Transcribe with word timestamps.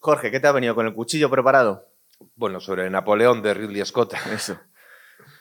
Jorge, 0.00 0.30
¿qué 0.30 0.40
te 0.40 0.46
ha 0.48 0.52
venido 0.52 0.74
con 0.74 0.86
el 0.86 0.94
cuchillo 0.94 1.28
preparado? 1.30 1.86
Bueno, 2.34 2.58
sobre 2.58 2.88
Napoleón 2.88 3.42
de 3.42 3.52
Ridley 3.52 3.84
Scott. 3.84 4.14
Eso. 4.34 4.58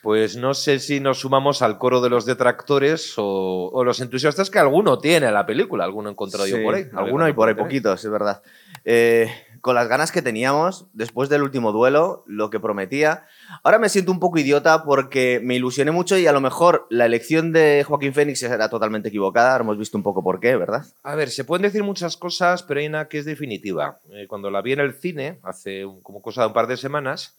Pues 0.02 0.36
no 0.36 0.54
sé 0.54 0.80
si 0.80 1.00
nos 1.00 1.20
sumamos 1.20 1.62
al 1.62 1.78
coro 1.78 2.02
de 2.02 2.10
los 2.10 2.26
detractores 2.26 3.14
o, 3.18 3.70
o 3.72 3.84
los 3.84 4.00
entusiastas 4.02 4.50
que 4.50 4.60
alguno 4.60 5.00
tiene 5.00 5.32
la 5.32 5.46
película, 5.46 5.84
alguno 5.86 6.10
he 6.10 6.12
encontrado 6.12 6.46
yo 6.46 6.58
Sí, 6.58 6.64
por 6.64 6.76
ahí. 6.76 6.86
Alguno 6.94 7.28
y 7.28 7.34
por 7.34 7.48
ahí 7.50 7.56
poquitos, 7.56 8.04
es 8.04 8.12
verdad. 8.12 8.42
Eh, 8.84 9.30
con 9.62 9.76
las 9.76 9.88
ganas 9.88 10.12
que 10.12 10.22
teníamos 10.22 10.86
después 10.94 11.30
del 11.30 11.44
último 11.44 11.72
duelo, 11.72 12.24
lo 12.28 12.50
que 12.50 12.60
prometía. 12.60 13.24
Ahora 13.64 13.80
me 13.80 13.90
siento 13.90 14.12
un 14.12 14.20
poco 14.20 14.40
idiota 14.40 14.84
porque 14.84 15.40
me 15.44 15.56
ilusioné 15.56 15.92
mucho 15.92 16.18
y 16.18 16.28
a 16.28 16.32
lo 16.32 16.42
mejor 16.42 16.86
la 16.90 17.06
elección 17.06 17.52
de 17.52 17.84
Joaquín 17.88 18.14
Fénix 18.14 18.44
era 18.44 18.70
totalmente 18.70 19.10
equivocada. 19.10 19.52
Ahora 19.54 19.64
hemos 19.64 19.78
visto 19.78 19.98
un 19.98 20.04
poco 20.04 20.24
por 20.24 20.40
qué, 20.40 20.56
¿verdad? 20.56 20.86
A 21.04 21.16
ver, 21.16 21.30
se 21.30 21.44
pueden 21.44 21.64
decir 21.64 21.84
muchas 21.84 22.16
cosas, 22.18 22.64
pero 22.64 22.80
hay 22.80 22.88
una 22.88 23.08
que 23.08 23.18
es 23.20 23.26
definitiva. 23.26 24.00
Eh, 24.12 24.28
cuando 24.28 24.50
la 24.52 24.62
vi 24.62 24.74
en 24.74 24.80
el 24.82 24.94
cine, 24.94 25.40
hace 25.44 25.86
un- 25.86 26.02
como 26.02 26.22
cosa 26.22 26.42
de 26.42 26.48
un 26.48 26.54
par 26.54 26.68
de 26.68 26.78
semanas, 26.78 27.36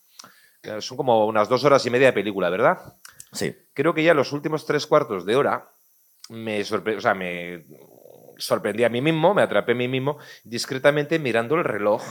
eh, 0.62 0.80
son 0.80 0.96
como 0.96 1.26
unas 1.26 1.48
dos 1.48 1.64
horas 1.64 1.84
y 1.86 1.90
media 1.90 2.08
de 2.08 2.12
película, 2.12 2.50
¿verdad? 2.50 2.78
Sí. 3.32 3.54
Creo 3.74 3.94
que 3.94 4.02
ya 4.02 4.12
los 4.14 4.32
últimos 4.32 4.66
tres 4.66 4.86
cuartos 4.86 5.24
de 5.24 5.36
hora 5.36 5.68
me, 6.28 6.60
sorpre- 6.62 6.96
o 6.96 7.00
sea, 7.00 7.14
me 7.14 7.64
sorprendí 8.40 8.84
a 8.84 8.88
mí 8.88 9.00
mismo, 9.00 9.34
me 9.34 9.42
atrapé 9.42 9.72
a 9.72 9.74
mí 9.76 9.88
mismo 9.88 10.18
discretamente 10.44 11.18
mirando 11.18 11.54
el 11.56 11.64
reloj 11.64 12.02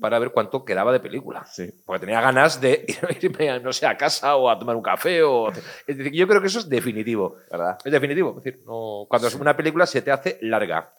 para 0.00 0.18
ver 0.18 0.30
cuánto 0.30 0.64
quedaba 0.64 0.92
de 0.92 0.98
película. 1.00 1.44
Sí. 1.46 1.70
Porque 1.86 2.00
tenía 2.06 2.20
ganas 2.20 2.60
de 2.60 2.84
irme, 3.22 3.50
a, 3.50 3.60
no 3.60 3.72
sé, 3.72 3.86
a 3.86 3.96
casa 3.96 4.34
o 4.36 4.50
a 4.50 4.58
tomar 4.58 4.74
un 4.74 4.82
café. 4.82 5.22
O... 5.22 5.50
Es 5.86 5.96
decir, 5.96 6.12
yo 6.12 6.26
creo 6.26 6.40
que 6.40 6.48
eso 6.48 6.58
es 6.58 6.68
definitivo. 6.68 7.36
¿Verdad? 7.50 7.78
Es 7.84 7.92
definitivo. 7.92 8.30
Es 8.38 8.44
decir, 8.44 8.60
no- 8.66 9.06
cuando 9.08 9.28
es 9.28 9.34
una 9.36 9.56
película 9.56 9.86
se 9.86 10.02
te 10.02 10.10
hace 10.10 10.38
larga. 10.42 10.90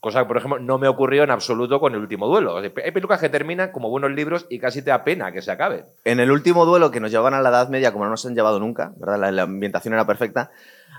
Cosa 0.00 0.20
que, 0.20 0.26
por 0.26 0.38
ejemplo, 0.38 0.58
no 0.60 0.78
me 0.78 0.88
ocurrió 0.88 1.24
en 1.24 1.30
absoluto 1.30 1.78
con 1.80 1.92
el 1.94 2.00
último 2.00 2.26
duelo. 2.28 2.54
O 2.54 2.60
sea, 2.62 2.70
Hay 2.84 2.90
películas 2.92 3.20
que 3.20 3.28
terminan 3.28 3.70
como 3.72 3.90
buenos 3.90 4.10
libros 4.12 4.46
y 4.48 4.58
casi 4.58 4.80
te 4.80 4.88
da 4.90 5.04
pena 5.04 5.30
que 5.32 5.42
se 5.42 5.50
acabe. 5.50 5.84
En 6.04 6.20
el 6.20 6.30
último 6.30 6.64
duelo 6.64 6.90
que 6.90 7.00
nos 7.00 7.10
llevaban 7.10 7.34
a 7.34 7.42
la 7.42 7.50
Edad 7.50 7.68
Media, 7.68 7.92
como 7.92 8.04
no 8.04 8.10
nos 8.12 8.24
han 8.24 8.34
llevado 8.34 8.58
nunca, 8.60 8.92
¿verdad? 8.96 9.18
La, 9.18 9.30
la 9.32 9.42
ambientación 9.42 9.92
era 9.92 10.06
perfecta. 10.06 10.50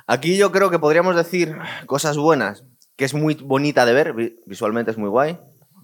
Aquí 0.06 0.38
yo 0.38 0.52
creo 0.52 0.70
que 0.70 0.78
podríamos 0.78 1.16
decir 1.16 1.56
cosas 1.88 2.18
buenas, 2.18 2.64
que 2.96 3.06
es 3.06 3.14
muy 3.14 3.36
bonita 3.36 3.86
de 3.86 3.94
ver, 3.94 4.14
vi- 4.14 4.36
visualmente 4.46 4.92
es 4.92 4.98
muy 4.98 5.10
guay, 5.10 5.38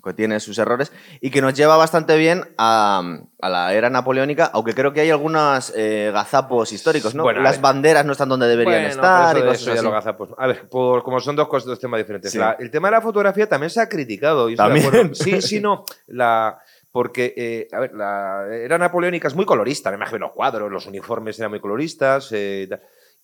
que 0.04 0.14
tiene 0.14 0.40
sus 0.40 0.58
errores, 0.58 0.94
y 1.20 1.32
que 1.32 1.42
nos 1.42 1.54
lleva 1.54 1.76
bastante 1.76 2.16
bien 2.16 2.46
a, 2.58 3.02
a 3.42 3.50
la 3.50 3.74
era 3.74 3.90
napoleónica, 3.90 4.50
aunque 4.54 4.74
creo 4.74 4.94
que 4.94 5.02
hay 5.02 5.10
algunos 5.10 5.74
eh, 5.76 6.12
gazapos 6.14 6.72
históricos, 6.72 7.14
¿no? 7.14 7.24
Bueno, 7.24 7.42
Las 7.42 7.60
banderas 7.60 8.06
no 8.06 8.14
están 8.14 8.30
donde 8.30 8.48
deberían 8.48 8.84
Bueno, 8.84 8.88
estar 8.90 9.36
y 9.36 9.40
eso 9.40 9.42
de 9.42 9.48
cosas 9.50 9.62
eso 9.64 9.70
ya 9.72 9.74
así. 9.80 9.84
lo 9.86 9.92
gazapos. 9.92 10.30
A 10.38 10.48
ver, 10.48 10.70
por, 10.70 11.04
como 11.04 11.20
son 11.20 11.36
dos 11.36 11.50
cosas, 11.50 11.68
dos 11.68 11.80
temas 11.80 11.98
diferentes. 11.98 12.32
Sí. 12.32 12.38
La- 12.38 12.56
el 12.58 12.72
tema 12.72 12.88
de 12.88 12.94
la 12.94 13.02
fotografía 13.02 13.50
también 13.50 13.70
se 13.70 13.82
ha 13.82 13.90
criticado. 13.90 14.50
y 14.50 14.56
¿También? 14.56 15.14
Sí, 15.14 15.42
sí, 15.42 15.60
no. 15.60 15.84
La, 16.08 16.58
porque, 16.94 17.34
eh, 17.36 17.68
a 17.74 17.80
ver, 17.82 17.94
la 17.94 18.46
era 18.50 18.78
napoleónica 18.78 19.28
es 19.28 19.36
muy 19.36 19.46
colorista. 19.46 19.90
Me 19.90 19.98
imagino 19.98 20.20
los 20.20 20.32
cuadros, 20.32 20.72
los 20.72 20.86
uniformes 20.88 21.38
eran 21.38 21.52
muy 21.52 21.60
coloristas. 21.60 22.30
eh. 22.32 22.70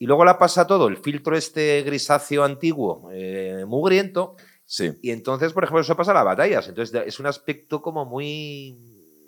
Y 0.04 0.06
luego 0.06 0.26
la 0.26 0.38
pasa 0.38 0.68
todo 0.68 0.90
el 0.90 0.98
filtro 0.98 1.38
este 1.38 1.82
grisáceo 1.84 2.44
antiguo, 2.44 3.10
eh, 3.14 3.64
mugriento. 3.66 4.36
Sí. 4.66 4.92
Y 5.02 5.12
entonces, 5.12 5.54
por 5.54 5.64
ejemplo, 5.64 5.80
eso 5.80 5.96
pasa 5.96 6.12
a 6.12 6.16
las 6.16 6.26
batallas. 6.26 6.68
Entonces 6.68 7.04
es 7.06 7.22
un 7.22 7.26
aspecto 7.28 7.82
como 7.82 8.04
muy. 8.04 8.78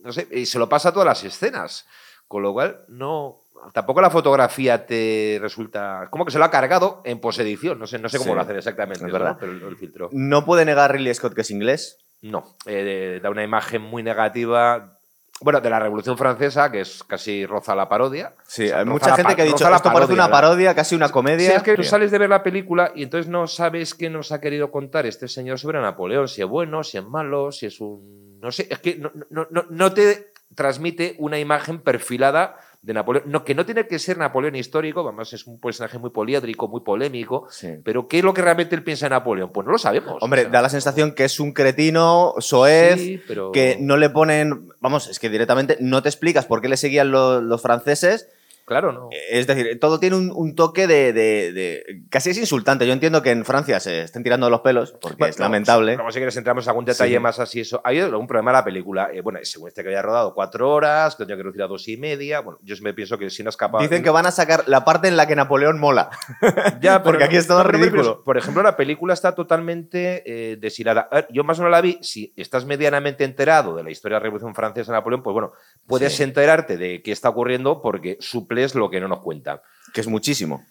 No 0.03 0.11
sé, 0.11 0.27
y 0.31 0.45
se 0.45 0.59
lo 0.59 0.67
pasa 0.67 0.89
a 0.89 0.91
todas 0.91 1.05
las 1.05 1.23
escenas. 1.23 1.85
Con 2.27 2.43
lo 2.43 2.51
cual, 2.51 2.81
no. 2.89 3.37
Tampoco 3.73 4.01
la 4.01 4.09
fotografía 4.09 4.85
te 4.85 5.37
resulta. 5.41 6.09
Como 6.11 6.25
que 6.25 6.31
se 6.31 6.39
lo 6.39 6.43
ha 6.43 6.51
cargado 6.51 7.01
en 7.05 7.21
posedición. 7.21 7.79
No 7.79 7.87
sé, 7.87 7.97
no 7.97 8.09
sé 8.09 8.17
cómo 8.17 8.31
Sí, 8.31 8.35
lo 8.35 8.41
hacen 8.41 8.57
exactamente. 8.57 8.99
es 8.99 9.07
eso, 9.07 9.13
verdad. 9.13 9.31
¿no? 9.31 9.39
Pero 9.39 9.51
el, 9.53 9.63
el 9.63 9.77
filtro. 9.77 10.09
No 10.11 10.43
puede 10.43 10.65
negar 10.65 10.91
Ridley 10.91 11.13
Scott 11.13 11.33
que 11.33 11.41
es 11.41 11.51
inglés. 11.51 11.99
No. 12.21 12.53
eh, 12.65 13.21
da 13.23 13.29
una 13.29 13.45
imagen 13.45 13.81
muy 13.81 14.03
negativa. 14.03 14.94
Bueno, 15.41 15.59
de 15.59 15.69
la 15.69 15.79
Revolución 15.79 16.17
Francesa, 16.17 16.71
que 16.71 16.79
es 16.81 17.03
casi 17.03 17.45
roza 17.45 17.75
la 17.75 17.89
parodia. 17.89 18.33
Sí, 18.47 18.65
O 18.65 18.67
sea, 18.69 18.79
hay 18.79 18.85
mucha 18.85 19.15
gente 19.17 19.35
que 19.35 19.41
ha 19.41 19.45
dicho 19.45 19.65
esto 19.75 19.89
parece 19.93 20.13
una 20.13 20.31
parodia, 20.31 20.73
casi 20.73 20.95
una 20.95 21.09
comedia. 21.09 21.49
Sí, 21.49 21.55
es 21.57 21.61
que 21.63 21.75
tú 21.75 21.81
sales 21.89 22.11
de 22.11 22.17
ver 22.19 22.29
la 22.29 22.41
película 22.41 22.91
y 22.95 23.03
entonces 23.03 23.29
no 23.29 23.45
sabes 23.47 23.93
qué 23.93 24.09
nos 24.09 24.31
ha 24.31 24.39
querido 24.39 24.71
contar 24.71 25.05
este 25.05 25.27
señor 25.27 25.59
sobre 25.59 25.81
Napoleón, 25.81 26.29
si 26.29 26.41
es 26.41 26.47
bueno, 26.47 26.83
si 26.83 26.97
es 26.97 27.03
malo, 27.05 27.51
si 27.51 27.65
es 27.65 27.81
un... 27.81 28.39
No 28.39 28.49
sé, 28.51 28.67
es 28.69 28.79
que 28.79 28.95
no, 28.95 29.11
no- 29.29 29.47
no- 29.51 29.65
no 29.69 29.93
te 29.93 30.31
transmite 30.55 31.15
una 31.19 31.37
imagen 31.37 31.79
perfilada 31.81 32.55
de 32.85 32.93
Napoleón, 32.93 33.23
no, 33.27 33.43
que 33.43 33.55
no 33.55 33.65
tiene 33.65 33.87
que 33.87 33.97
ser 33.97 34.17
Napoleón 34.19 34.55
histórico, 34.55 35.01
además 35.01 35.33
es 35.33 35.47
un 35.47 35.59
personaje 35.59 35.97
muy 35.97 36.11
poliédrico, 36.11 36.67
muy 36.67 36.81
polémico, 36.81 37.47
Sí. 37.49 37.69
pero 37.83 38.07
¿qué 38.07 38.19
es 38.19 38.23
lo 38.23 38.31
que 38.33 38.43
realmente 38.43 38.75
él 38.75 38.83
piensa 38.83 39.07
de 39.07 39.09
Napoleón? 39.09 39.49
Pues 39.51 39.65
no 39.65 39.71
lo 39.71 39.77
sabemos. 39.79 40.17
Hombre, 40.21 40.41
O 40.41 40.43
sea, 40.43 40.51
da 40.51 40.61
la 40.61 40.69
sensación 40.69 41.13
que 41.13 41.25
es 41.25 41.39
un 41.39 41.51
cretino, 41.51 42.35
soez, 42.37 42.99
sí, 43.01 43.21
pero... 43.27 43.51
que 43.51 43.77
no 43.81 43.97
le 43.97 44.11
ponen, 44.11 44.69
vamos, 44.81 45.07
es 45.09 45.17
que 45.17 45.29
directamente 45.29 45.77
no 45.79 46.03
te 46.03 46.09
explicas 46.09 46.45
por 46.45 46.61
qué 46.61 46.69
le 46.69 46.77
seguían 46.77 47.09
lo- 47.11 47.41
los 47.41 47.61
franceses. 47.61 48.29
Claro, 48.65 48.91
no. 48.91 49.09
Es 49.29 49.45
decir, 49.45 49.79
todo 49.79 49.99
tiene 49.99 50.15
un, 50.15 50.31
un 50.33 50.55
toque 50.55 50.87
de, 50.87 51.13
de- 51.13 51.53
de- 51.53 52.01
Casi 52.09 52.31
es 52.31 52.37
insultante. 52.39 52.87
Yo 52.87 52.93
entiendo 52.93 53.21
que 53.21 53.29
en 53.31 53.45
Francia 53.45 53.79
se 53.79 54.01
estén 54.01 54.23
tirando 54.23 54.49
los 54.49 54.61
pelos, 54.61 54.93
porque 54.99 55.17
Bueno, 55.19 55.29
es 55.29 55.39
lamentable. 55.39 55.95
Luego, 55.95 56.11
si 56.11 56.17
quieres, 56.17 56.35
entramos 56.37 56.67
a 56.67 56.71
algún 56.71 56.83
detalle 56.85 57.13
Sí. 57.15 57.19
más 57.19 57.39
así. 57.39 57.59
Eso. 57.59 57.79
Hay 57.83 57.99
algún 57.99 58.25
problema 58.27 58.51
en 58.51 58.55
la 58.55 58.63
película. 58.65 59.09
Eh, 59.13 59.21
bueno, 59.21 59.39
según 59.43 59.67
este 59.67 59.83
que 59.83 59.89
había 59.89 60.01
rodado 60.01 60.33
cuatro 60.33 60.71
horas, 60.71 61.15
que 61.15 61.25
tenía 61.25 61.37
que 61.37 61.43
reducir 61.43 61.61
a 61.61 61.67
dos 61.67 61.87
y 61.87 61.97
media. 61.97 62.39
Bueno, 62.39 62.57
yo 62.63 62.75
siempre 62.75 62.93
pienso 62.95 63.17
que 63.19 63.29
si 63.29 63.43
no 63.43 63.49
es 63.51 63.57
capaz. 63.57 63.81
Dicen 63.81 64.01
que 64.01 64.09
van 64.09 64.25
a 64.25 64.31
sacar 64.31 64.63
la 64.67 64.83
parte 64.83 65.07
en 65.07 65.15
la 65.17 65.27
que 65.27 65.35
Napoleón 65.35 65.79
mola. 65.79 66.09
Ya, 66.81 67.03
porque 67.03 67.23
aquí 67.23 67.35
es 67.37 67.47
todo 67.47 67.63
ridículo. 67.63 68.23
Por 68.23 68.37
ejemplo, 68.37 68.63
la 68.63 68.75
película 68.75 69.13
está 69.13 69.35
totalmente 69.35 70.23
eh, 70.25 70.57
deshilada. 70.57 71.07
A 71.11 71.15
ver, 71.15 71.27
yo 71.31 71.43
más 71.43 71.59
o 71.59 71.61
menos 71.61 71.71
la 71.71 71.81
vi. 71.81 71.99
Si 72.01 72.33
estás 72.35 72.65
medianamente 72.65 73.23
enterado 73.23 73.75
de 73.75 73.83
la 73.83 73.91
historia 73.91 74.15
de 74.15 74.19
la 74.21 74.23
Revolución 74.23 74.55
Francesa 74.55 74.91
de 74.91 74.97
Napoleón, 74.97 75.23
pues 75.23 75.33
bueno, 75.33 75.51
puedes 75.87 76.15
Sí. 76.15 76.23
enterarte 76.23 76.77
de 76.77 77.01
qué 77.01 77.11
está 77.11 77.29
ocurriendo 77.29 77.81
porque 77.81 78.17
suples 78.63 78.75
lo 78.75 78.89
que 78.89 78.99
no 78.99 79.07
nos 79.07 79.19
cuentan. 79.19 79.59
Que 79.93 80.01
es 80.01 80.07
muchísimo. 80.07 80.65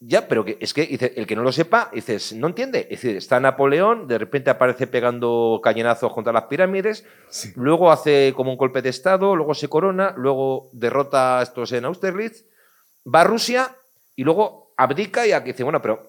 Ya, 0.00 0.28
pero 0.28 0.44
que, 0.44 0.58
es 0.60 0.74
que 0.74 0.84
dice, 0.86 1.14
el 1.16 1.26
que 1.26 1.36
no 1.36 1.42
lo 1.42 1.52
sepa, 1.52 1.88
dices, 1.92 2.32
no 2.34 2.48
entiende. 2.48 2.80
Es 2.90 3.00
decir, 3.00 3.16
está 3.16 3.40
Napoleón, 3.40 4.06
de 4.06 4.18
repente 4.18 4.50
aparece 4.50 4.86
pegando 4.86 5.60
cañonazos 5.62 6.12
contra 6.12 6.32
las 6.32 6.44
pirámides, 6.44 7.04
luego 7.54 7.90
hace 7.90 8.34
como 8.36 8.50
un 8.50 8.58
golpe 8.58 8.82
de 8.82 8.90
Estado, 8.90 9.34
luego 9.34 9.54
se 9.54 9.68
corona, 9.68 10.12
luego 10.16 10.68
derrota 10.72 11.38
a 11.38 11.42
estos 11.42 11.72
en 11.72 11.84
Austerlitz, 11.86 12.44
va 13.06 13.22
a 13.22 13.24
Rusia 13.24 13.74
y 14.14 14.24
luego 14.24 14.74
abdica 14.76 15.26
y 15.26 15.32
aquí 15.32 15.52
dice, 15.52 15.62
bueno, 15.64 15.80
pero 15.80 16.02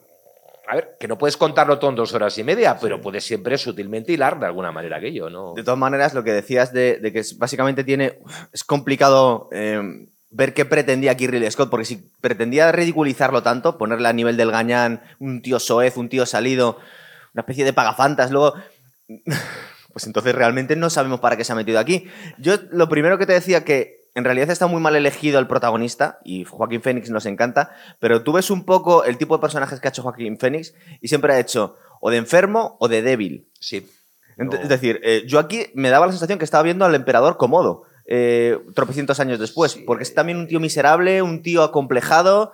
a 0.68 0.76
ver, 0.76 0.96
que 1.00 1.08
no 1.08 1.18
puedes 1.18 1.38
contarlo 1.38 1.78
todo 1.78 1.92
en 1.92 1.96
dos 1.96 2.12
horas 2.16 2.36
y 2.40 2.44
media, 2.44 2.78
pero 2.82 3.00
puedes 3.00 3.24
siempre 3.24 3.56
sutilmente 3.58 4.12
hilar 4.12 4.40
de 4.40 4.48
alguna 4.48 4.72
manera 4.72 4.98
aquello, 4.98 5.30
¿no? 5.30 5.54
De 5.54 5.64
todas 5.64 5.80
maneras, 5.80 6.14
lo 6.16 6.24
que 6.24 6.34
decías 6.34 6.74
de, 6.74 6.98
de 6.98 7.14
que 7.14 7.20
es- 7.20 7.38
básicamente 7.38 7.84
tiene. 7.84 8.18
Es 8.52 8.64
complicado 8.64 9.48
eh, 9.52 10.08
ver 10.36 10.54
qué 10.54 10.66
pretendía 10.66 11.12
aquí 11.12 11.28
Ridley 11.28 11.50
Scott, 11.50 11.70
porque 11.70 11.86
si 11.86 12.12
pretendía 12.20 12.72
ridiculizarlo 12.72 13.42
tanto, 13.42 13.78
ponerle 13.78 14.10
a 14.10 14.14
nivel 14.14 14.36
del 14.36 14.52
gañán, 14.52 15.02
un 15.20 15.42
tío 15.42 15.60
soez, 15.60 15.96
un 15.96 16.10
tío 16.10 16.26
salido, 16.26 16.78
una 17.34 17.42
especie 17.42 17.64
de 17.66 17.74
pagafantas, 17.74 18.32
luego. 18.32 18.54
Pues 19.94 20.08
entonces 20.08 20.36
realmente 20.36 20.76
no 20.76 20.90
sabemos 20.90 21.22
para 21.22 21.38
qué 21.38 21.46
se 21.46 21.54
ha 21.54 21.56
metido 21.56 21.80
aquí. 21.80 22.10
Yo 22.38 22.58
lo 22.70 22.90
primero 22.90 23.18
que 23.18 23.26
te 23.26 23.32
decía 23.32 23.64
que 23.64 24.10
en 24.14 24.26
realidad 24.26 24.50
está 24.50 24.68
muy 24.68 24.82
mal 24.82 24.94
elegido 24.98 25.40
el 25.40 25.48
protagonista 25.48 26.20
y 26.26 26.44
Joaquín 26.44 26.82
Phoenix 26.82 27.10
nos 27.12 27.26
encanta, 27.26 27.74
pero 28.02 28.22
tú 28.22 28.34
ves 28.34 28.52
un 28.52 28.66
poco 28.66 29.06
el 29.06 29.18
tipo 29.18 29.38
de 29.38 29.42
personajes 29.42 29.80
que 29.80 29.88
ha 29.88 29.92
hecho 29.92 30.04
Joaquín 30.04 30.38
Phoenix 30.38 30.74
y 31.00 31.08
siempre 31.08 31.32
ha 31.32 31.40
hecho 31.40 31.78
o 32.02 32.10
de 32.10 32.18
enfermo 32.18 32.76
o 32.82 32.90
de 32.90 33.02
débil. 33.02 33.48
Sí. 33.58 33.90
No. 34.36 34.52
Es 34.52 34.68
decir, 34.68 35.00
eh, 35.02 35.24
yo 35.28 35.40
aquí 35.40 35.68
me 35.76 35.90
daba 35.90 36.08
la 36.08 36.12
sensación 36.12 36.40
que 36.40 36.46
estaba 36.46 36.64
viendo 36.64 36.84
al 36.84 36.94
emperador 36.94 37.38
Comodo, 37.38 37.84
eh, 38.06 38.60
tropecientos 38.74 39.20
años 39.20 39.40
después, 39.40 39.78
porque 39.86 40.04
es 40.04 40.14
también 40.14 40.38
un 40.38 40.48
tío 40.48 40.60
miserable, 40.60 41.22
un 41.22 41.42
tío 41.42 41.64
acomplejado, 41.64 42.54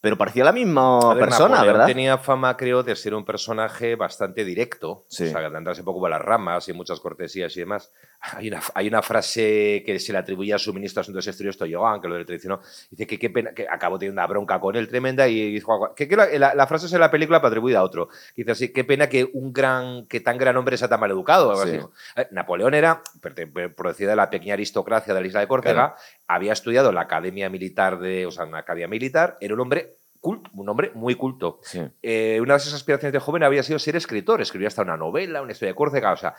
pero 0.00 0.16
parecía 0.16 0.44
la 0.44 0.52
misma 0.52 1.14
ver, 1.14 1.24
persona, 1.24 1.50
Napoleón 1.56 1.74
¿verdad? 1.74 1.86
Tenía 1.86 2.18
fama, 2.18 2.56
creo, 2.56 2.82
de 2.82 2.96
ser 2.96 3.14
un 3.14 3.24
personaje 3.24 3.96
bastante 3.96 4.44
directo. 4.44 5.04
Sí. 5.08 5.24
O 5.24 5.30
sea, 5.30 5.48
de 5.50 5.56
andarse 5.56 5.82
un 5.82 5.84
poco 5.84 6.00
por 6.00 6.10
las 6.10 6.22
ramas 6.22 6.68
y 6.68 6.72
muchas 6.72 7.00
cortesías 7.00 7.54
y 7.56 7.60
demás. 7.60 7.90
Hay 8.20 8.48
una, 8.48 8.60
hay 8.74 8.88
una 8.88 9.02
frase 9.02 9.82
que 9.84 9.98
se 9.98 10.12
le 10.12 10.18
atribuye 10.18 10.52
a 10.52 10.58
su 10.58 10.72
ministro 10.74 11.00
de 11.00 11.02
Asuntos 11.02 11.26
Exteriores, 11.26 11.56
Toyogan, 11.58 12.00
que 12.00 12.08
lo 12.08 12.24
traicionó. 12.24 12.60
Dice 12.90 13.06
que 13.06 13.18
qué 13.18 13.30
pena, 13.30 13.52
que 13.54 13.66
acabó 13.68 13.98
teniendo 13.98 14.20
una 14.20 14.26
bronca 14.26 14.58
con 14.60 14.76
él 14.76 14.88
tremenda 14.88 15.26
y 15.28 15.52
dijo 15.52 15.94
que, 15.94 16.06
que 16.08 16.16
la, 16.16 16.26
la- 16.38 16.54
la 16.54 16.66
frase 16.66 16.86
es 16.86 16.92
en 16.92 17.00
la 17.00 17.10
película 17.10 17.40
para 17.40 17.48
atribuida 17.48 17.78
a 17.80 17.82
otro. 17.82 18.08
Que 18.08 18.42
Dice 18.42 18.50
así, 18.52 18.72
qué 18.72 18.84
pena 18.84 19.08
que 19.08 19.28
un 19.32 19.52
gran, 19.52 20.06
que 20.06 20.20
tan 20.20 20.36
gran 20.38 20.56
hombre 20.56 20.76
sea 20.76 20.88
tan 20.88 21.00
mal 21.00 21.10
educado. 21.10 21.50
algo 21.50 21.62
Sí. 21.64 21.76
así. 21.76 21.86
Ver, 22.16 22.28
Napoleón 22.32 22.74
era, 22.74 23.02
perte- 23.22 23.74
procedía 23.74 24.10
de 24.10 24.16
la 24.16 24.28
pequeña 24.30 24.54
aristocracia 24.54 25.14
de 25.14 25.20
la 25.20 25.26
isla 25.26 25.40
de 25.40 25.46
Córcega, 25.48 25.94
había 26.34 26.52
estudiado 26.52 26.90
en 26.90 26.94
la 26.94 27.02
academia 27.02 27.50
militar 27.50 27.98
de, 27.98 28.26
o 28.26 28.30
sea, 28.30 28.44
en 28.44 28.52
la 28.52 28.58
academia 28.58 28.88
militar, 28.88 29.36
era 29.40 29.54
un 29.54 29.60
hombre 29.60 29.96
culto, 30.20 30.50
un 30.54 30.68
hombre 30.68 30.92
muy 30.94 31.14
culto. 31.14 31.60
Sí. 31.62 31.80
Eh, 32.02 32.38
una 32.42 32.54
de 32.54 32.60
sus 32.60 32.74
aspiraciones 32.74 33.12
de 33.12 33.18
joven 33.18 33.42
había 33.42 33.62
sido 33.62 33.78
ser 33.78 33.96
escritor, 33.96 34.40
escribía 34.40 34.68
hasta 34.68 34.82
una 34.82 34.96
novela, 34.96 35.40
una 35.42 35.52
historia 35.52 35.72
de 35.72 35.76
Córcega, 35.76 36.12
o 36.12 36.16
sea, 36.16 36.34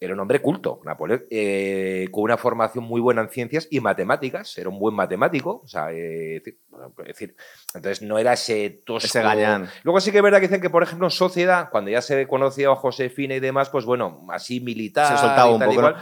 era 0.00 0.14
un 0.14 0.20
hombre 0.20 0.40
culto, 0.40 0.80
Napoleón, 0.84 1.24
eh, 1.30 2.08
con 2.10 2.24
una 2.24 2.36
formación 2.36 2.84
muy 2.84 3.00
buena 3.00 3.20
en 3.22 3.28
ciencias 3.28 3.68
y 3.70 3.80
matemáticas, 3.80 4.56
era 4.56 4.70
un 4.70 4.78
buen 4.78 4.94
matemático, 4.94 5.60
o 5.62 5.68
sea, 5.68 5.92
eh, 5.92 6.36
es 6.38 7.06
decir, 7.06 7.36
entonces 7.74 8.02
no 8.02 8.18
era 8.18 8.32
ese 8.32 8.70
tosco... 8.84 9.06
Ese 9.06 9.22
gañán. 9.22 9.68
Luego 9.82 10.00
sí 10.00 10.10
que 10.10 10.18
es 10.18 10.22
verdad 10.22 10.38
que 10.38 10.48
dicen 10.48 10.62
que, 10.62 10.70
por 10.70 10.82
ejemplo, 10.82 11.06
en 11.06 11.10
Sociedad, 11.10 11.68
cuando 11.70 11.90
ya 11.90 12.00
se 12.00 12.26
conocía 12.26 12.70
a 12.70 12.76
Josefina 12.76 13.34
y 13.34 13.40
demás, 13.40 13.68
pues 13.68 13.84
bueno, 13.84 14.26
así 14.30 14.60
militar 14.60 15.16
Se 15.16 15.18
soltaba 15.18 15.52
un 15.52 15.58
tal 15.58 15.72
y 15.72 15.76
poco, 15.76 15.90
¿no? 15.90 15.96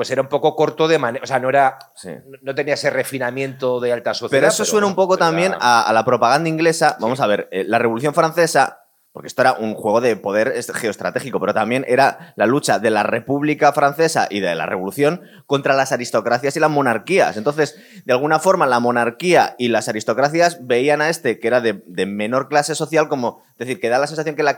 Pues 0.00 0.10
era 0.10 0.22
un 0.22 0.28
poco 0.28 0.56
corto 0.56 0.88
de 0.88 0.98
manera. 0.98 1.22
O 1.22 1.26
sea, 1.26 1.38
no 1.38 1.50
era. 1.50 1.76
Sí. 1.94 2.08
no- 2.40 2.54
tenía 2.54 2.72
ese 2.72 2.88
refinamiento 2.88 3.80
de 3.80 3.92
alta 3.92 4.14
sociedad. 4.14 4.30
Pero 4.40 4.48
eso 4.48 4.64
suena 4.64 4.86
un 4.86 4.94
poco 4.94 5.18
también 5.18 5.52
a, 5.60 5.82
a 5.82 5.92
la 5.92 6.06
propaganda 6.06 6.48
inglesa. 6.48 6.96
Vamos 7.00 7.20
a 7.20 7.26
ver, 7.26 7.48
eh, 7.50 7.64
la 7.66 7.78
Revolución 7.78 8.14
Francesa, 8.14 8.79
porque 9.12 9.26
esto 9.26 9.42
era 9.42 9.54
un 9.54 9.74
juego 9.74 10.00
de 10.00 10.14
poder 10.16 10.48
est- 10.54 10.70
geoestratégico, 10.72 11.40
pero 11.40 11.52
también 11.52 11.84
era 11.88 12.32
la 12.36 12.46
lucha 12.46 12.78
de 12.78 12.90
la 12.90 13.02
República 13.02 13.72
Francesa 13.72 14.28
y 14.30 14.38
de 14.40 14.54
la 14.54 14.66
Revolución 14.66 15.22
contra 15.46 15.74
las 15.74 15.90
aristocracias 15.92 16.56
y 16.56 16.60
las 16.60 16.70
monarquías. 16.70 17.36
Entonces, 17.36 17.76
de 18.04 18.12
alguna 18.12 18.38
forma, 18.38 18.66
la 18.66 18.78
monarquía 18.78 19.56
y 19.58 19.68
las 19.68 19.88
aristocracias 19.88 20.58
veían 20.66 21.00
a 21.02 21.08
este, 21.08 21.38
que 21.40 21.48
era 21.48 21.60
de, 21.60 21.82
de 21.86 22.06
menor 22.06 22.48
clase 22.48 22.74
social, 22.74 23.08
como. 23.08 23.42
Es 23.58 23.66
decir, 23.66 23.80
que 23.80 23.88
da 23.90 23.98
la 23.98 24.06
sensación 24.06 24.36
que 24.36 24.42
la 24.42 24.56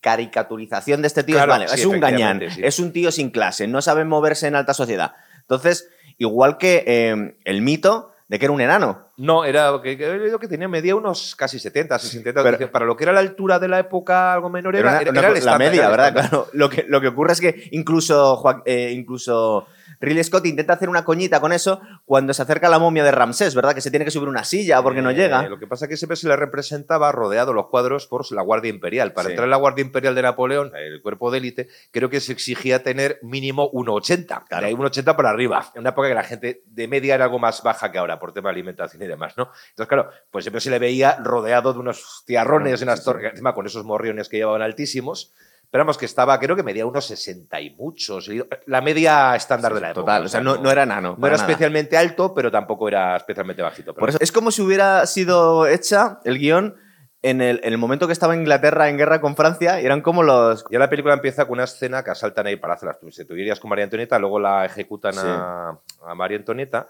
caricaturización 0.00 1.02
de 1.02 1.06
este 1.06 1.24
tío 1.24 1.36
Claro, 1.36 1.52
es, 1.54 1.58
vale, 1.58 1.68
sí, 1.68 1.80
es 1.80 1.86
un 1.86 2.00
gañán, 2.00 2.40
sí. 2.50 2.60
es 2.62 2.78
un 2.78 2.92
tío 2.92 3.10
sin 3.10 3.30
clase, 3.30 3.66
no 3.66 3.82
sabe 3.82 4.04
moverse 4.04 4.46
en 4.46 4.54
alta 4.56 4.74
sociedad. 4.74 5.12
Entonces, 5.40 5.88
igual 6.18 6.58
que 6.58 6.84
eh, 6.86 7.36
el 7.44 7.62
mito 7.62 8.09
de 8.30 8.38
que 8.38 8.44
era 8.44 8.52
un 8.52 8.60
enano. 8.60 9.06
No, 9.16 9.44
era 9.44 9.72
que, 9.82 9.98
que 9.98 10.38
que 10.40 10.46
tenía 10.46 10.68
medía 10.68 10.94
unos 10.94 11.34
casi 11.34 11.58
70, 11.58 11.98
60. 11.98 12.42
Pero- 12.44 12.70
para 12.70 12.86
lo 12.86 12.96
que 12.96 13.02
era 13.02 13.12
la 13.12 13.18
altura 13.18 13.58
de 13.58 13.66
la 13.66 13.80
época 13.80 14.32
algo 14.32 14.48
menor 14.48 14.76
era, 14.76 14.90
Era 14.92 15.00
era, 15.02 15.10
una- 15.10 15.18
era 15.18 15.28
el 15.30 15.34
la 15.34 15.38
estándar, 15.40 15.58
media, 15.68 15.88
¿verdad? 15.88 16.12
Claro. 16.12 16.46
Lo 16.52 16.70
que, 16.70 16.84
lo 16.88 17.00
que 17.00 17.08
ocurre 17.08 17.32
es 17.32 17.40
que 17.40 17.68
incluso, 17.72 18.40
eh, 18.64 18.92
incluso 18.94 19.66
Ridley 20.00 20.22
Scott 20.24 20.46
intenta 20.46 20.74
hacer 20.74 20.88
una 20.88 21.04
coñita 21.04 21.40
con 21.40 21.52
eso 21.52 21.80
cuando 22.04 22.32
se 22.34 22.42
acerca 22.42 22.68
la 22.68 22.78
momia 22.78 23.02
de 23.04 23.10
Ramsés, 23.10 23.54
¿verdad? 23.54 23.74
Que 23.74 23.80
se 23.80 23.90
tiene 23.90 24.04
que 24.04 24.10
subir 24.10 24.28
una 24.28 24.44
silla 24.44 24.82
porque 24.82 25.02
no 25.02 25.10
Eh, 25.10 25.14
llega. 25.14 25.48
Lo 25.48 25.58
que 25.58 25.66
pasa 25.66 25.86
es 25.86 25.88
que 25.88 25.96
siempre 25.96 26.16
se 26.16 26.28
le 26.28 26.36
representaba 26.36 27.10
rodeado 27.12 27.52
los 27.52 27.66
cuadros 27.66 28.06
por 28.06 28.30
la 28.32 28.42
Guardia 28.42 28.70
Imperial. 28.70 29.12
Para 29.12 29.26
Sí. 29.26 29.32
entrar 29.32 29.44
en 29.46 29.50
la 29.50 29.56
Guardia 29.56 29.82
Imperial 29.82 30.14
de 30.14 30.22
Napoleón, 30.22 30.72
el 30.76 31.00
cuerpo 31.02 31.30
de 31.30 31.38
élite, 31.38 31.68
creo 31.90 32.10
que 32.10 32.20
se 32.20 32.32
exigía 32.32 32.82
tener 32.82 33.18
mínimo 33.22 33.70
1,80. 33.72 34.44
Claro. 34.48 34.66
Ahí 34.66 34.74
1,80 34.74 35.16
para 35.16 35.30
arriba. 35.30 35.70
En 35.74 35.80
una 35.80 35.90
época 35.90 36.08
que 36.08 36.14
la 36.14 36.22
gente 36.24 36.62
de 36.66 36.88
media 36.88 37.14
era 37.14 37.24
algo 37.24 37.38
más 37.38 37.62
baja 37.62 37.90
que 37.90 37.98
ahora 37.98 38.18
por 38.18 38.32
tema 38.32 38.50
de 38.50 38.54
alimentación 38.54 39.02
y 39.02 39.06
demás, 39.06 39.34
¿no? 39.36 39.50
Entonces, 39.70 39.88
claro, 39.88 40.10
pues 40.30 40.44
siempre 40.44 40.60
se 40.60 40.70
le 40.70 40.78
veía 40.78 41.16
rodeado 41.22 41.72
de 41.72 41.78
unos 41.78 42.22
tiarrones, 42.26 42.78
Sí, 42.80 42.84
unas 42.84 43.00
sí, 43.00 43.04
torres, 43.04 43.30
encima 43.30 43.54
con 43.54 43.66
esos 43.66 43.84
morriones 43.84 44.28
que 44.28 44.36
llevaban 44.38 44.62
altísimos. 44.62 45.32
Pero 45.70 45.82
vamos, 45.82 45.98
que 45.98 46.04
estaba, 46.06 46.38
creo 46.40 46.56
que 46.56 46.62
medía 46.64 46.84
unos 46.84 47.06
60 47.06 47.60
y 47.60 47.70
muchos. 47.70 48.28
La 48.66 48.80
media 48.80 49.36
estándar 49.36 49.72
de 49.72 49.80
la 49.80 49.90
época. 49.90 50.00
Total, 50.02 50.24
o 50.24 50.28
sea, 50.28 50.40
no, 50.40 50.56
no 50.56 50.70
era 50.70 50.84
nano. 50.84 51.14
no 51.16 51.26
era 51.26 51.36
nada. 51.36 51.48
especialmente 51.48 51.96
alto, 51.96 52.34
pero 52.34 52.50
tampoco 52.50 52.88
era 52.88 53.16
especialmente 53.16 53.62
bajito. 53.62 53.94
Por 53.94 54.08
eso, 54.08 54.18
es 54.20 54.32
como 54.32 54.50
si 54.50 54.62
hubiera 54.62 55.06
sido 55.06 55.66
hecha 55.68 56.18
el 56.24 56.38
guion 56.38 56.76
en 57.22 57.40
el, 57.42 57.60
en 57.62 57.72
el 57.72 57.78
momento 57.78 58.06
que 58.06 58.12
estaba 58.14 58.34
Inglaterra 58.34 58.88
en 58.88 58.96
guerra 58.96 59.20
con 59.20 59.36
Francia 59.36 59.78
eran 59.78 60.00
como 60.00 60.22
los. 60.22 60.64
Ya 60.70 60.78
la 60.80 60.90
película 60.90 61.14
empieza 61.14 61.44
con 61.44 61.52
una 61.54 61.64
escena 61.64 62.02
que 62.02 62.10
asaltan 62.10 62.46
ahí 62.46 62.56
para 62.56 62.74
hacerlas. 62.74 62.98
Tú, 62.98 63.08
tú 63.26 63.34
irías 63.36 63.60
con 63.60 63.68
María 63.68 63.84
Antonieta, 63.84 64.18
luego 64.18 64.40
la 64.40 64.64
ejecutan 64.64 65.12
Sí. 65.12 65.20
a, 65.22 65.78
a 66.04 66.14
María 66.16 66.38
Antonieta. 66.38 66.88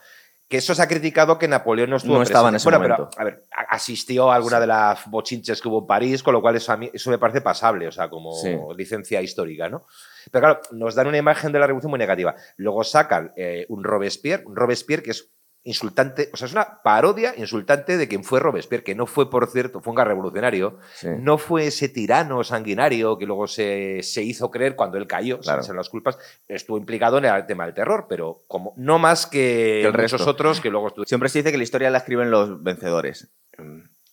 Que 0.51 0.57
eso 0.57 0.75
se 0.75 0.83
ha 0.83 0.89
criticado 0.89 1.39
que 1.39 1.47
Napoleón 1.47 1.91
no 1.91 1.97
estuvo 1.97 2.17
No 2.17 2.23
estaba 2.23 2.49
en 2.49 2.55
presente. 2.55 2.75
ese 2.75 2.79
Bueno, 2.79 2.95
momento. 2.97 3.17
pero, 3.17 3.23
a 3.23 3.25
ver, 3.25 3.45
asistió 3.69 4.33
a 4.33 4.35
alguna 4.35 4.59
de 4.59 4.67
las 4.67 5.07
bochinches 5.09 5.63
que 5.63 5.69
hubo 5.69 5.79
en 5.79 5.87
París, 5.87 6.23
con 6.25 6.35
lo 6.35 6.41
cual 6.43 6.57
eso, 6.57 6.73
a 6.73 6.77
mí, 6.77 6.91
eso 6.93 7.09
me 7.09 7.19
parece 7.19 7.41
pasable, 7.41 7.87
o 7.87 7.93
sea, 7.93 8.11
como 8.11 8.33
Sí. 8.35 8.57
licencia 8.77 9.23
histórica, 9.23 9.69
¿no? 9.69 9.87
Pero 10.33 10.43
claro, 10.45 10.61
nos 10.73 10.97
dan 10.97 11.07
una 11.07 11.19
imagen 11.19 11.53
de 11.53 11.61
la 11.61 11.67
revolución 11.69 11.91
muy 11.91 12.01
negativa. 12.01 12.35
Luego 12.57 12.83
sacan 12.83 13.33
eh, 13.37 13.65
un 13.69 13.85
Robespierre, 13.85 14.43
un 14.45 14.57
Robespierre 14.57 15.05
que 15.05 15.13
es 15.13 15.31
insultante, 15.63 16.31
o 16.33 16.37
sea, 16.39 16.47
es 16.47 16.53
una 16.53 16.81
parodia 16.83 17.35
insultante 17.37 17.99
de 17.99 18.09
quien 18.09 18.25
fue 18.25 18.41
Robespierre, 18.41 18.83
que 18.83 18.95
no 18.95 19.07
fue, 19.07 19.29
por 19.31 19.47
cierto, 19.51 19.81
fue 19.83 19.93
un 19.93 19.99
revolucionario, 19.99 20.79
Sí. 20.95 21.09
no 21.19 21.37
fue 21.37 21.67
ese 21.67 21.89
tirano 21.91 22.43
sanguinario 22.45 23.19
que 23.19 23.27
luego 23.27 23.47
se, 23.47 24.01
se 24.03 24.23
hizo 24.23 24.51
creer 24.51 24.75
cuando 24.75 24.97
él 24.97 25.07
cayó, 25.07 25.39
Claro. 25.41 25.63
sin 25.63 25.67
ser 25.69 25.77
las 25.77 25.91
culpas, 25.91 26.19
estuvo 26.49 26.79
implicado 26.79 27.19
en 27.19 27.27
el 27.27 27.47
tema 27.47 27.67
del 27.67 27.75
terror, 27.75 28.07
pero 28.09 28.39
como 28.49 28.73
no 28.77 28.99
más 28.99 29.27
que, 29.27 29.81
Que 29.83 29.87
el 29.89 29.93
resto. 29.93 30.25
otros 30.29 30.61
que 30.63 30.71
luego 30.71 30.87
estuvieron. 30.89 31.09
Siempre 31.09 31.29
se 31.29 31.41
dice 31.41 31.53
que 31.53 31.59
la 31.59 31.65
historia 31.65 31.91
la 31.91 31.99
escriben 31.99 32.31
los 32.31 32.63
vencedores. 32.63 33.29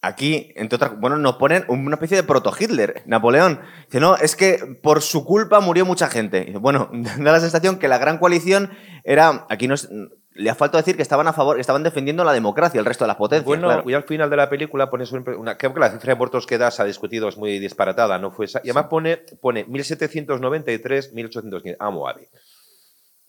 Aquí, 0.02 0.54
entre 0.56 0.76
otras, 0.76 1.00
bueno, 1.00 1.18
nos 1.18 1.38
ponen 1.38 1.66
una 1.70 1.96
especie 1.96 2.18
de 2.18 2.24
proto-Hitler, 2.24 3.02
Napoleón. 3.08 3.60
Dice, 3.88 4.00
no, 4.00 4.16
es 4.16 4.36
que 4.36 4.60
por 4.84 5.02
su 5.02 5.26
culpa 5.26 5.60
murió 5.60 5.86
mucha 5.86 6.08
gente. 6.08 6.46
Dice, 6.46 6.60
bueno, 6.60 6.90
da 7.20 7.32
la 7.32 7.40
sensación 7.40 7.80
que 7.80 7.88
la 7.88 7.98
gran 7.98 8.20
coalición 8.20 8.70
era, 9.04 9.46
aquí 9.50 9.68
no 9.68 9.74
es- 9.74 9.90
le 10.38 10.50
ha 10.50 10.56
faltado 10.56 10.82
decir 10.82 10.96
que 10.96 11.02
estaban 11.02 11.28
a 11.28 11.34
favor, 11.34 11.56
que 11.56 11.62
estaban 11.62 11.84
defendiendo 11.84 12.24
la 12.24 12.32
democracia, 12.34 12.80
el 12.80 12.86
resto 12.86 13.04
de 13.04 13.08
las 13.10 13.18
potencias. 13.18 13.46
Bueno, 13.46 13.68
claro. 13.68 13.90
y 13.90 13.94
al 13.94 14.04
final 14.04 14.30
de 14.30 14.36
la 14.38 14.50
película 14.50 14.90
pone 14.90 15.06
siempre 15.06 15.36
una. 15.36 15.58
Creo 15.58 15.74
que 15.74 15.80
la 15.80 15.90
cifra 15.92 16.14
de 16.14 16.18
muertos 16.18 16.46
que 16.48 16.58
da 16.58 16.72
se 16.72 16.82
ha 16.82 16.86
discutido, 16.86 17.28
es 17.28 17.38
muy 17.38 17.60
disparatada, 17.60 18.18
no 18.20 18.32
fue 18.32 18.46
esa. 18.46 18.60
Y 18.64 18.70
además 18.70 18.86
pone, 18.90 19.18
pone 19.42 19.66
1793, 19.66 21.14
1815. 21.14 21.78
Amo 21.80 22.08
Abi. 22.08 22.28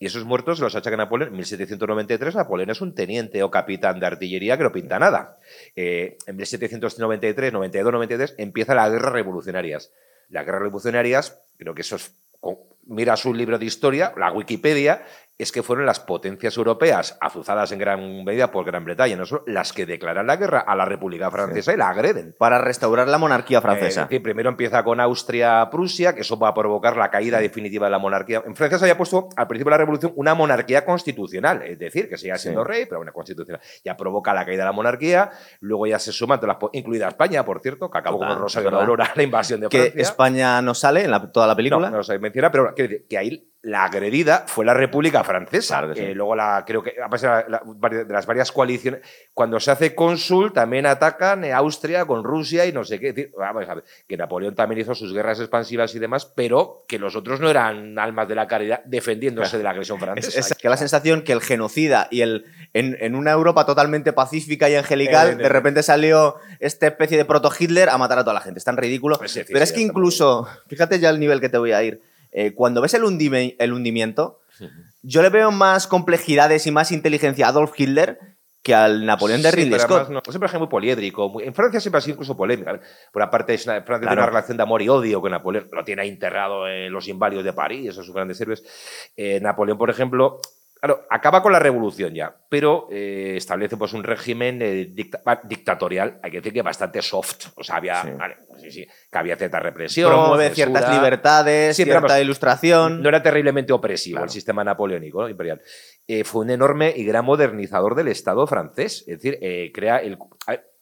Y 0.01 0.05
esos 0.05 0.23
muertos 0.23 0.59
los 0.59 0.75
achaca 0.75 0.95
Napoleón. 0.95 1.29
En 1.31 1.35
1793, 1.37 2.35
Napoleón 2.35 2.69
es 2.69 2.79
un 2.81 2.95
teniente 2.95 3.43
o 3.43 3.51
capitán 3.51 3.99
de 3.99 4.05
artillería 4.05 4.57
que 4.57 4.63
no 4.63 4.71
pinta 4.71 4.97
nada. 4.97 5.35
Eh, 5.75 6.17
en 6.25 6.35
1793, 6.37 7.51
92, 7.51 7.91
93 7.93 8.35
empieza 8.37 8.73
la 8.75 8.87
guerra 8.89 9.09
revolucionarias. 9.09 9.91
Las 10.29 10.45
guerras 10.45 10.61
revolucionarias, 10.61 11.39
creo 11.57 11.73
que 11.75 11.81
eso 11.81 11.97
es. 11.97 12.13
con- 12.39 12.57
Mira 12.85 13.15
su 13.17 13.33
libro 13.35 13.59
de 13.59 13.65
historia, 13.65 14.13
la 14.17 14.31
Wikipedia, 14.31 15.03
es 15.39 15.53
que 15.53 15.63
fueron 15.63 15.85
las 15.85 16.01
potencias 16.01 16.57
europeas, 16.57 17.17
azuzadas 17.21 17.71
en 17.71 17.79
gran 17.79 18.25
medida 18.25 18.51
por 18.51 18.65
Gran 18.65 18.83
Bretaña, 18.83 19.15
no 19.15 19.25
solo, 19.25 19.43
las 19.47 19.71
que 19.71 19.85
declaran 19.85 20.27
la 20.27 20.35
guerra 20.35 20.59
a 20.59 20.75
la 20.75 20.83
República 20.83 21.31
Francesa 21.31 21.73
y 21.73 21.77
la 21.77 21.87
agreden. 21.89 22.35
Para 22.37 22.59
restaurar 22.59 23.07
la 23.07 23.17
monarquía 23.17 23.61
francesa. 23.61 24.01
Eh, 24.01 24.03
es 24.03 24.09
decir, 24.09 24.21
primero 24.21 24.49
empieza 24.49 24.83
con 24.83 24.99
Austria-Prusia, 24.99 26.13
que 26.13 26.21
eso 26.21 26.37
va 26.37 26.49
a 26.49 26.53
provocar 26.53 26.97
la 26.97 27.09
caída 27.09 27.39
definitiva 27.39 27.85
de 27.87 27.91
la 27.91 27.99
monarquía. 27.99 28.43
En 28.45 28.53
Francia 28.53 28.77
se 28.77 28.83
había 28.85 28.97
puesto 28.97 29.29
al 29.37 29.47
principio 29.47 29.69
de 29.69 29.75
la 29.75 29.77
revolución 29.77 30.11
una 30.17 30.33
monarquía 30.35 30.83
constitucional, 30.83 31.61
es 31.63 31.79
decir, 31.79 32.09
que 32.09 32.17
seguía 32.17 32.37
siendo 32.37 32.63
Sí. 32.65 32.67
rey, 32.69 32.85
pero 32.85 32.99
una 32.99 33.13
constitucional. 33.13 33.61
Ya 33.85 33.95
provoca 33.95 34.33
la 34.33 34.45
caída 34.45 34.63
de 34.63 34.65
la 34.65 34.73
monarquía, 34.73 35.31
luego 35.61 35.87
ya 35.87 35.99
se 35.99 36.11
suman, 36.11 36.39
todas 36.41 36.57
las 36.61 36.69
incluida 36.73 37.07
España, 37.07 37.45
por 37.45 37.61
cierto, 37.61 37.89
que 37.89 37.97
acabó 37.97 38.19
con 38.19 38.37
Rosario 38.37 38.69
de 38.71 38.75
la 38.75 38.81
Aurora, 38.81 39.11
la 39.15 39.23
invasión 39.23 39.61
de 39.61 39.69
que 39.69 39.79
Francia. 39.83 40.01
España 40.01 40.61
no 40.61 40.73
sale 40.73 41.05
en 41.05 41.11
la- 41.11 41.31
toda 41.31 41.47
la 41.47 41.55
película. 41.55 41.89
No, 41.89 41.97
no 41.97 42.03
se 42.03 42.19
menciona, 42.19 42.51
pero 42.51 42.73
decir 42.75 43.05
que 43.09 43.17
ahí 43.17 43.48
la 43.61 43.83
agredida 43.83 44.45
fue 44.47 44.63
la 44.63 44.73
República 44.73 45.21
Francesa. 45.25 45.79
Claro 45.79 45.93
que 45.93 45.99
sí. 45.99 46.05
Eh, 46.07 46.15
luego 46.15 46.33
la, 46.33 46.63
creo 46.65 46.81
que 46.81 46.93
a 47.03 47.09
pesar 47.09 47.43
de 47.45 47.51
la- 47.51 47.61
la- 47.81 47.89
de 48.05 48.13
las 48.13 48.25
varias 48.25 48.53
coaliciones, 48.53 49.01
cuando 49.33 49.59
se 49.59 49.69
hace 49.71 49.93
cónsul 49.93 50.53
también 50.53 50.85
atacan 50.85 51.43
eh, 51.43 51.51
Austria 51.51 52.05
con 52.05 52.23
Rusia 52.23 52.65
y 52.65 52.71
no 52.71 52.85
sé 52.85 52.99
qué. 53.01 53.09
Es 53.09 53.15
decir, 53.15 53.33
vamos 53.37 53.67
a 53.67 53.75
ver, 53.75 53.83
que 54.07 54.15
Napoleón 54.15 54.55
también 54.55 54.79
hizo 54.79 54.95
sus 54.95 55.13
guerras 55.13 55.41
expansivas 55.41 55.93
y 55.93 55.99
demás, 55.99 56.25
pero 56.25 56.85
que 56.87 56.97
los 56.99 57.17
otros 57.17 57.41
no 57.41 57.49
eran 57.49 57.99
almas 57.99 58.29
de 58.29 58.35
la 58.35 58.47
caridad 58.47 58.81
defendiéndose 58.85 59.57
de 59.57 59.63
la 59.65 59.71
agresión 59.71 59.97
Es, 59.97 60.03
francesa. 60.05 60.39
es 60.39 60.53
que 60.55 60.69
la 60.69 60.77
sensación 60.77 61.21
que 61.23 61.33
el 61.33 61.41
genocida 61.41 62.07
y 62.11 62.21
el 62.21 62.45
en, 62.73 62.95
en 63.01 63.13
una 63.15 63.31
Europa 63.31 63.65
totalmente 63.65 64.13
pacífica 64.13 64.69
y 64.69 64.75
angelical, 64.75 65.31
Eh, 65.31 65.35
de 65.35 65.49
repente 65.49 65.83
salió 65.83 66.35
esta 66.61 66.87
especie 66.87 67.17
de 67.17 67.25
proto-Hitler 67.25 67.89
a 67.89 67.97
matar 67.97 68.19
a 68.19 68.23
toda 68.23 68.35
la 68.35 68.41
gente. 68.41 68.59
Es 68.59 68.63
tan 68.63 68.77
ridículo. 68.77 69.17
Pues 69.17 69.31
sí, 69.31 69.41
sí, 69.41 69.51
Pero 69.51 69.63
es 69.65 69.73
que 69.73 69.81
incluso, 69.81 70.47
fíjate 70.67 70.99
ya 70.99 71.09
el 71.09 71.19
nivel 71.19 71.41
que 71.41 71.49
te 71.49 71.57
voy 71.57 71.73
a 71.73 71.83
ir. 71.83 72.01
Eh, 72.31 72.53
cuando 72.53 72.81
ves 72.81 72.93
el, 72.93 73.03
hundime- 73.03 73.55
el 73.59 73.73
hundimiento, 73.73 74.39
yo 75.01 75.21
le 75.21 75.29
veo 75.29 75.51
más 75.51 75.87
complejidades 75.87 76.67
y 76.67 76.71
más 76.71 76.91
inteligencia 76.91 77.45
a 77.45 77.49
Adolf 77.49 77.71
Hitler 77.79 78.19
que 78.61 78.75
al 78.75 79.05
Napoleón 79.05 79.41
de 79.41 79.51
Sí, 79.51 79.55
Ridley 79.55 79.79
Scott. 79.79 80.09
no, 80.09 80.21
siempre 80.29 80.47
es 80.51 80.59
muy 80.59 80.67
poliédrico. 80.67 81.29
muy- 81.29 81.45
en 81.45 81.53
Francia 81.53 81.79
siempre 81.79 81.99
ha 81.99 82.01
sido 82.01 82.15
incluso 82.15 82.35
polémica. 82.35 82.79
Por 83.13 83.21
aparte, 83.21 83.53
es 83.53 83.65
una, 83.65 83.81
Francia 83.83 84.09
tiene 84.09 84.21
una 84.21 84.25
relación 84.29 84.57
de 84.57 84.63
amor 84.63 84.81
y 84.81 84.89
odio 84.89 85.21
con 85.21 85.31
Napoleón. 85.31 85.69
Lo 85.71 85.85
tiene 85.85 86.01
ahí 86.01 86.09
enterrado 86.09 86.67
en 86.67 86.91
los 86.91 87.07
invalios 87.07 87.45
de 87.45 87.53
París, 87.53 87.87
esos 87.89 88.05
sus 88.05 88.13
grandes 88.13 88.39
héroes. 88.41 88.63
Eh, 89.15 89.39
Napoleón, 89.41 89.77
por 89.77 89.89
ejemplo, 89.89 90.41
claro, 90.79 91.01
acaba 91.09 91.41
con 91.41 91.51
la 91.51 91.59
revolución 91.59 92.13
ya, 92.13 92.35
pero 92.49 92.87
eh, 92.91 93.33
establece 93.37 93.77
pues, 93.77 93.93
un 93.93 94.03
régimen 94.03 94.61
eh, 94.61 94.87
dicta- 94.91 95.41
dictatorial, 95.43 96.19
hay 96.23 96.31
que 96.31 96.37
decir 96.37 96.53
que 96.53 96.61
bastante 96.61 97.01
soft. 97.01 97.47
O 97.55 97.63
sea, 97.63 97.75
había, 97.77 98.01
Sí. 98.01 98.09
vale, 98.17 98.37
sí, 98.61 98.71
sí, 98.71 98.87
que 99.11 99.17
había 99.17 99.35
cierta 99.35 99.59
represión. 99.59 100.09
Promueve 100.11 100.49
censura. 100.49 100.79
ciertas 100.79 100.95
libertades, 100.95 101.77
pero 101.77 101.91
cierta 101.99 102.21
ilustración. 102.21 103.01
No 103.03 103.09
era 103.09 103.21
terriblemente 103.21 103.73
opresivo 103.73 104.15
Claro. 104.15 104.25
el 104.25 104.31
sistema 104.31 104.63
napoleónico 104.63 105.21
¿no? 105.21 105.29
imperial. 105.29 105.61
Eh, 106.07 106.23
fue 106.23 106.41
un 106.43 106.49
enorme 106.49 106.91
y 106.95 107.03
gran 107.05 107.23
modernizador 107.25 107.93
del 107.95 108.07
Estado 108.07 108.47
francés. 108.47 109.01
Es 109.07 109.21
decir, 109.21 109.37
eh, 109.41 109.71
crea 109.73 109.97
el, 109.97 110.17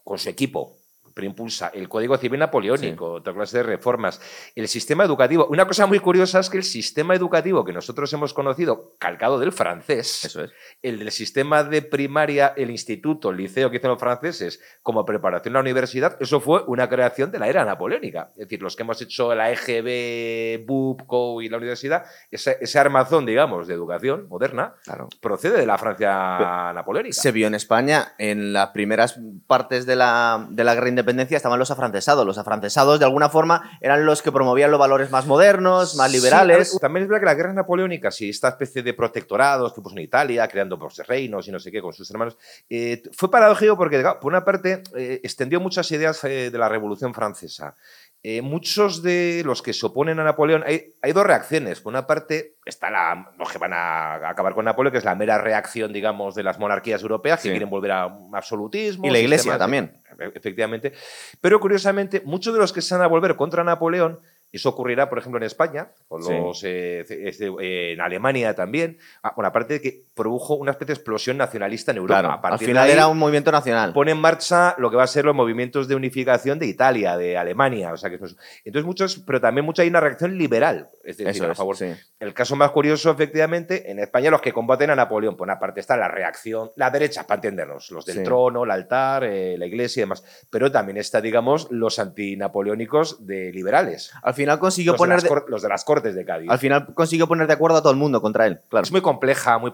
con 0.04 0.18
su 0.18 0.30
equipo. 0.30 0.77
Pero 1.18 1.26
impulsa 1.26 1.72
el 1.74 1.90
Código 1.90 2.16
Civil 2.16 2.40
Napoleónico, 2.40 3.14
otra 3.14 3.34
clase 3.34 3.58
de 3.58 3.64
reformas. 3.64 4.22
El 4.54 4.68
sistema 4.68 5.04
educativo. 5.04 5.48
Una 5.50 5.66
cosa 5.66 5.88
muy 5.88 5.98
curiosa 6.00 6.40
es 6.40 6.48
que 6.52 6.58
el 6.58 6.64
sistema 6.64 7.16
educativo 7.16 7.66
que 7.66 7.74
nosotros 7.74 8.14
hemos 8.14 8.36
conocido, 8.36 8.92
calcado 9.00 9.40
del 9.40 9.52
francés, 9.52 10.26
Eso 10.26 10.44
es. 10.44 10.52
el 10.84 11.00
del 11.00 11.12
sistema 11.12 11.64
de 11.64 11.82
primaria, 11.82 12.54
el 12.56 12.70
instituto, 12.70 13.32
el 13.32 13.38
liceo 13.38 13.72
que 13.72 13.78
hicieron 13.78 13.96
los 13.96 14.00
franceses 14.00 14.62
como 14.84 15.06
preparación 15.06 15.56
a 15.56 15.58
la 15.58 15.62
universidad, 15.62 16.18
eso 16.20 16.40
fue 16.40 16.62
una 16.68 16.88
creación 16.88 17.32
de 17.32 17.40
la 17.40 17.48
era 17.48 17.66
napoleónica. 17.66 18.28
Es 18.34 18.42
decir, 18.48 18.62
los 18.62 18.76
que 18.76 18.84
hemos 18.84 19.02
hecho 19.02 19.34
la 19.34 19.50
EGB, 19.52 20.68
BUP, 20.68 21.02
CO 21.08 21.42
y 21.42 21.50
la 21.50 21.58
universidad, 21.58 22.06
ese, 22.30 22.58
ese 22.62 22.78
armazón, 22.78 23.26
digamos, 23.26 23.68
de 23.68 23.74
educación 23.74 24.28
moderna, 24.30 24.76
Claro. 24.84 25.10
procede 25.20 25.58
de 25.58 25.66
la 25.66 25.80
Francia 25.80 26.72
napoleónica. 26.76 27.14
Se 27.20 27.32
vio 27.32 27.48
en 27.48 27.56
España 27.56 28.14
en 28.20 28.54
las 28.54 28.70
primeras 28.70 29.20
partes 29.48 29.88
de 29.88 29.96
la, 29.96 30.46
de 30.52 30.64
la 30.64 30.76
guerra 30.76 30.90
independiente 30.90 31.07
independencia 31.08 31.38
estaban 31.38 31.58
los 31.58 31.72
afrancesados. 31.72 32.26
Los 32.26 32.38
afrancesados, 32.38 33.00
de 33.00 33.06
alguna 33.06 33.30
forma, 33.30 33.78
eran 33.82 34.06
los 34.06 34.22
que 34.22 34.32
promovían 34.32 34.72
los 34.72 34.80
valores 34.80 35.10
más 35.10 35.26
modernos, 35.26 35.96
más 35.96 36.12
liberales. 36.12 36.72
Sí, 36.72 36.78
también 36.80 37.04
es 37.04 37.10
verdad 37.10 37.22
que 37.22 37.26
las 37.26 37.36
guerras 37.38 37.56
napoleónicas 37.56 38.20
y 38.22 38.30
esta 38.30 38.50
especie 38.50 38.84
de 38.84 38.94
protectorados 38.94 39.74
que 39.74 39.82
puso 39.82 39.96
en 39.96 40.04
Italia, 40.04 40.48
creando 40.48 40.78
pues, 40.78 40.98
reinos 41.08 41.48
y 41.48 41.52
no 41.52 41.60
sé 41.60 41.72
qué 41.72 41.82
con 41.82 41.94
sus 41.94 42.10
hermanos, 42.12 42.38
eh, 42.70 43.02
fue 43.14 43.32
paradójico 43.32 43.78
porque, 43.78 44.04
por 44.22 44.32
una 44.32 44.44
parte, 44.44 44.84
eh, 44.96 45.22
extendió 45.24 45.60
muchas 45.60 45.90
ideas 45.92 46.24
eh, 46.26 46.52
de 46.52 46.58
la 46.58 46.68
Revolución 46.68 47.14
Francesa. 47.14 47.76
Eh, 48.24 48.42
muchos 48.42 49.04
de 49.04 49.44
los 49.46 49.62
que 49.62 49.74
se 49.74 49.86
oponen 49.86 50.20
a 50.20 50.24
Napoleón, 50.24 50.64
hay, 50.66 50.94
hay, 51.02 51.12
dos 51.14 51.26
reacciones. 51.26 51.80
Por 51.80 51.92
una 51.92 52.08
parte, 52.08 52.56
está 52.66 52.90
la, 52.90 53.32
los 53.38 53.50
que 53.52 53.58
van 53.58 53.74
a 53.74 54.30
acabar 54.30 54.54
con 54.54 54.66
Napoleón, 54.66 54.92
que 54.92 54.98
es 54.98 55.06
la 55.06 55.16
mera 55.16 55.38
reacción, 55.38 55.94
digamos, 55.94 56.36
de 56.36 56.44
las 56.44 56.60
monarquías 56.60 57.02
europeas, 57.02 57.42
sí. 57.42 57.48
que 57.48 57.54
quieren 57.54 57.70
volver 57.70 57.92
a 57.92 58.08
un 58.08 58.36
absolutismo. 58.36 59.08
Y 59.08 59.12
la 59.12 59.20
iglesia 59.20 59.58
también. 59.58 59.94
De, 60.18 60.26
efectivamente. 60.34 60.94
Pero 61.40 61.60
curiosamente, 61.60 62.22
muchos 62.26 62.54
de 62.54 62.60
los 62.60 62.74
que 62.74 62.82
se 62.82 62.96
van 62.96 63.04
a 63.04 63.08
volver 63.08 63.36
contra 63.36 63.64
Napoleón 63.64 64.20
eso 64.52 64.70
ocurrirá, 64.70 65.10
por 65.10 65.20
ejemplo, 65.20 65.38
en 65.38 65.44
España, 65.44 65.92
con 66.08 66.24
los, 66.24 66.60
sí. 66.60 66.68
eh, 66.68 67.06
eh, 67.10 67.92
en 67.94 68.02
Alemania 68.02 68.56
también. 68.56 68.98
Ah, 69.22 69.34
bueno, 69.36 69.50
aparte 69.50 69.76
de 69.76 69.82
que 69.82 70.02
produjo 70.18 70.56
una 70.56 70.72
especie 70.72 70.94
de 70.94 70.98
explosión 71.00 71.38
nacionalista 71.38 71.92
en 71.92 71.98
Europa. 71.98 72.40
Claro, 72.42 72.54
al 72.56 72.60
final 72.60 72.90
era 72.90 73.08
un 73.08 73.18
movimiento 73.18 73.52
nacional. 73.54 73.94
Pone 73.94 74.12
en 74.12 74.18
marcha 74.20 74.76
lo 74.78 74.90
que 74.90 74.98
va 74.98 75.04
a 75.04 75.08
ser 75.08 75.24
los 75.24 75.36
movimientos 75.36 75.88
de 75.88 75.96
unificación 75.96 76.60
de 76.60 76.66
Italia, 76.66 77.16
de 77.16 77.38
Alemania. 77.38 77.94
O 77.94 77.98
sea, 77.98 78.10
que, 78.10 78.16
entonces 78.16 78.86
muchos, 78.86 79.20
pero 79.26 79.40
también 79.40 79.64
mucha 79.66 79.84
hay 79.84 79.88
una 79.88 80.02
reacción 80.02 80.38
liberal. 80.38 80.90
Es 81.06 81.16
decir, 81.16 81.28
Eso 81.30 81.50
a 81.50 81.56
favor. 81.56 81.76
Es, 81.76 81.80
sí. 81.80 82.04
El 82.20 82.34
caso 82.34 82.58
más 82.58 82.72
curioso, 82.72 83.12
efectivamente, 83.12 83.90
en 83.92 84.00
España 84.00 84.30
los 84.32 84.42
que 84.42 84.52
combaten 84.52 84.90
a 84.90 84.96
Napoleón, 84.96 85.38
por 85.38 85.48
una 85.48 85.60
parte 85.60 85.80
está 85.80 85.96
la 85.96 86.08
reacción, 86.10 86.72
la 86.76 86.90
derecha, 86.90 87.26
para 87.26 87.38
entendernos, 87.38 87.92
los 87.92 88.06
del 88.06 88.18
Sí. 88.18 88.24
trono, 88.24 88.64
el 88.64 88.72
altar, 88.72 89.24
eh, 89.24 89.56
la 89.58 89.68
iglesia 89.68 90.02
y 90.02 90.04
demás. 90.04 90.24
Pero 90.50 90.72
también 90.72 90.98
está, 90.98 91.22
digamos, 91.22 91.68
los 91.70 92.00
antinapoleónicos 92.00 93.26
de 93.26 93.52
liberales. 93.52 94.12
Al 94.22 94.34
final 94.34 94.60
consiguió 94.60 94.94
Los 94.94 94.98
de, 94.98 95.04
poner 95.04 95.16
las 95.16 95.24
de, 95.24 95.42
los 95.48 95.62
de 95.62 95.70
las 95.70 95.84
Cortes 95.86 96.16
de 96.16 96.26
Cádiz. 96.26 96.50
al 96.50 96.60
final 96.60 96.94
consiguió 96.94 97.28
poner 97.28 97.48
de 97.48 97.54
acuerdo 97.54 97.78
a 97.78 97.82
todo 97.82 97.92
el 97.92 97.98
mundo 98.00 98.22
contra 98.22 98.48
él. 98.48 98.60
Claro. 98.70 98.84
Es 98.84 98.92
muy 98.92 99.02
compleja, 99.02 99.58
muy 99.58 99.72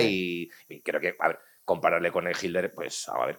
y, 0.00 0.50
y 0.68 0.80
creo 0.80 1.00
que, 1.00 1.14
a 1.18 1.28
ver, 1.28 1.38
compararle 1.64 2.10
con 2.12 2.26
el 2.26 2.36
Hitler, 2.40 2.72
pues, 2.74 3.08
a 3.08 3.26
ver, 3.26 3.38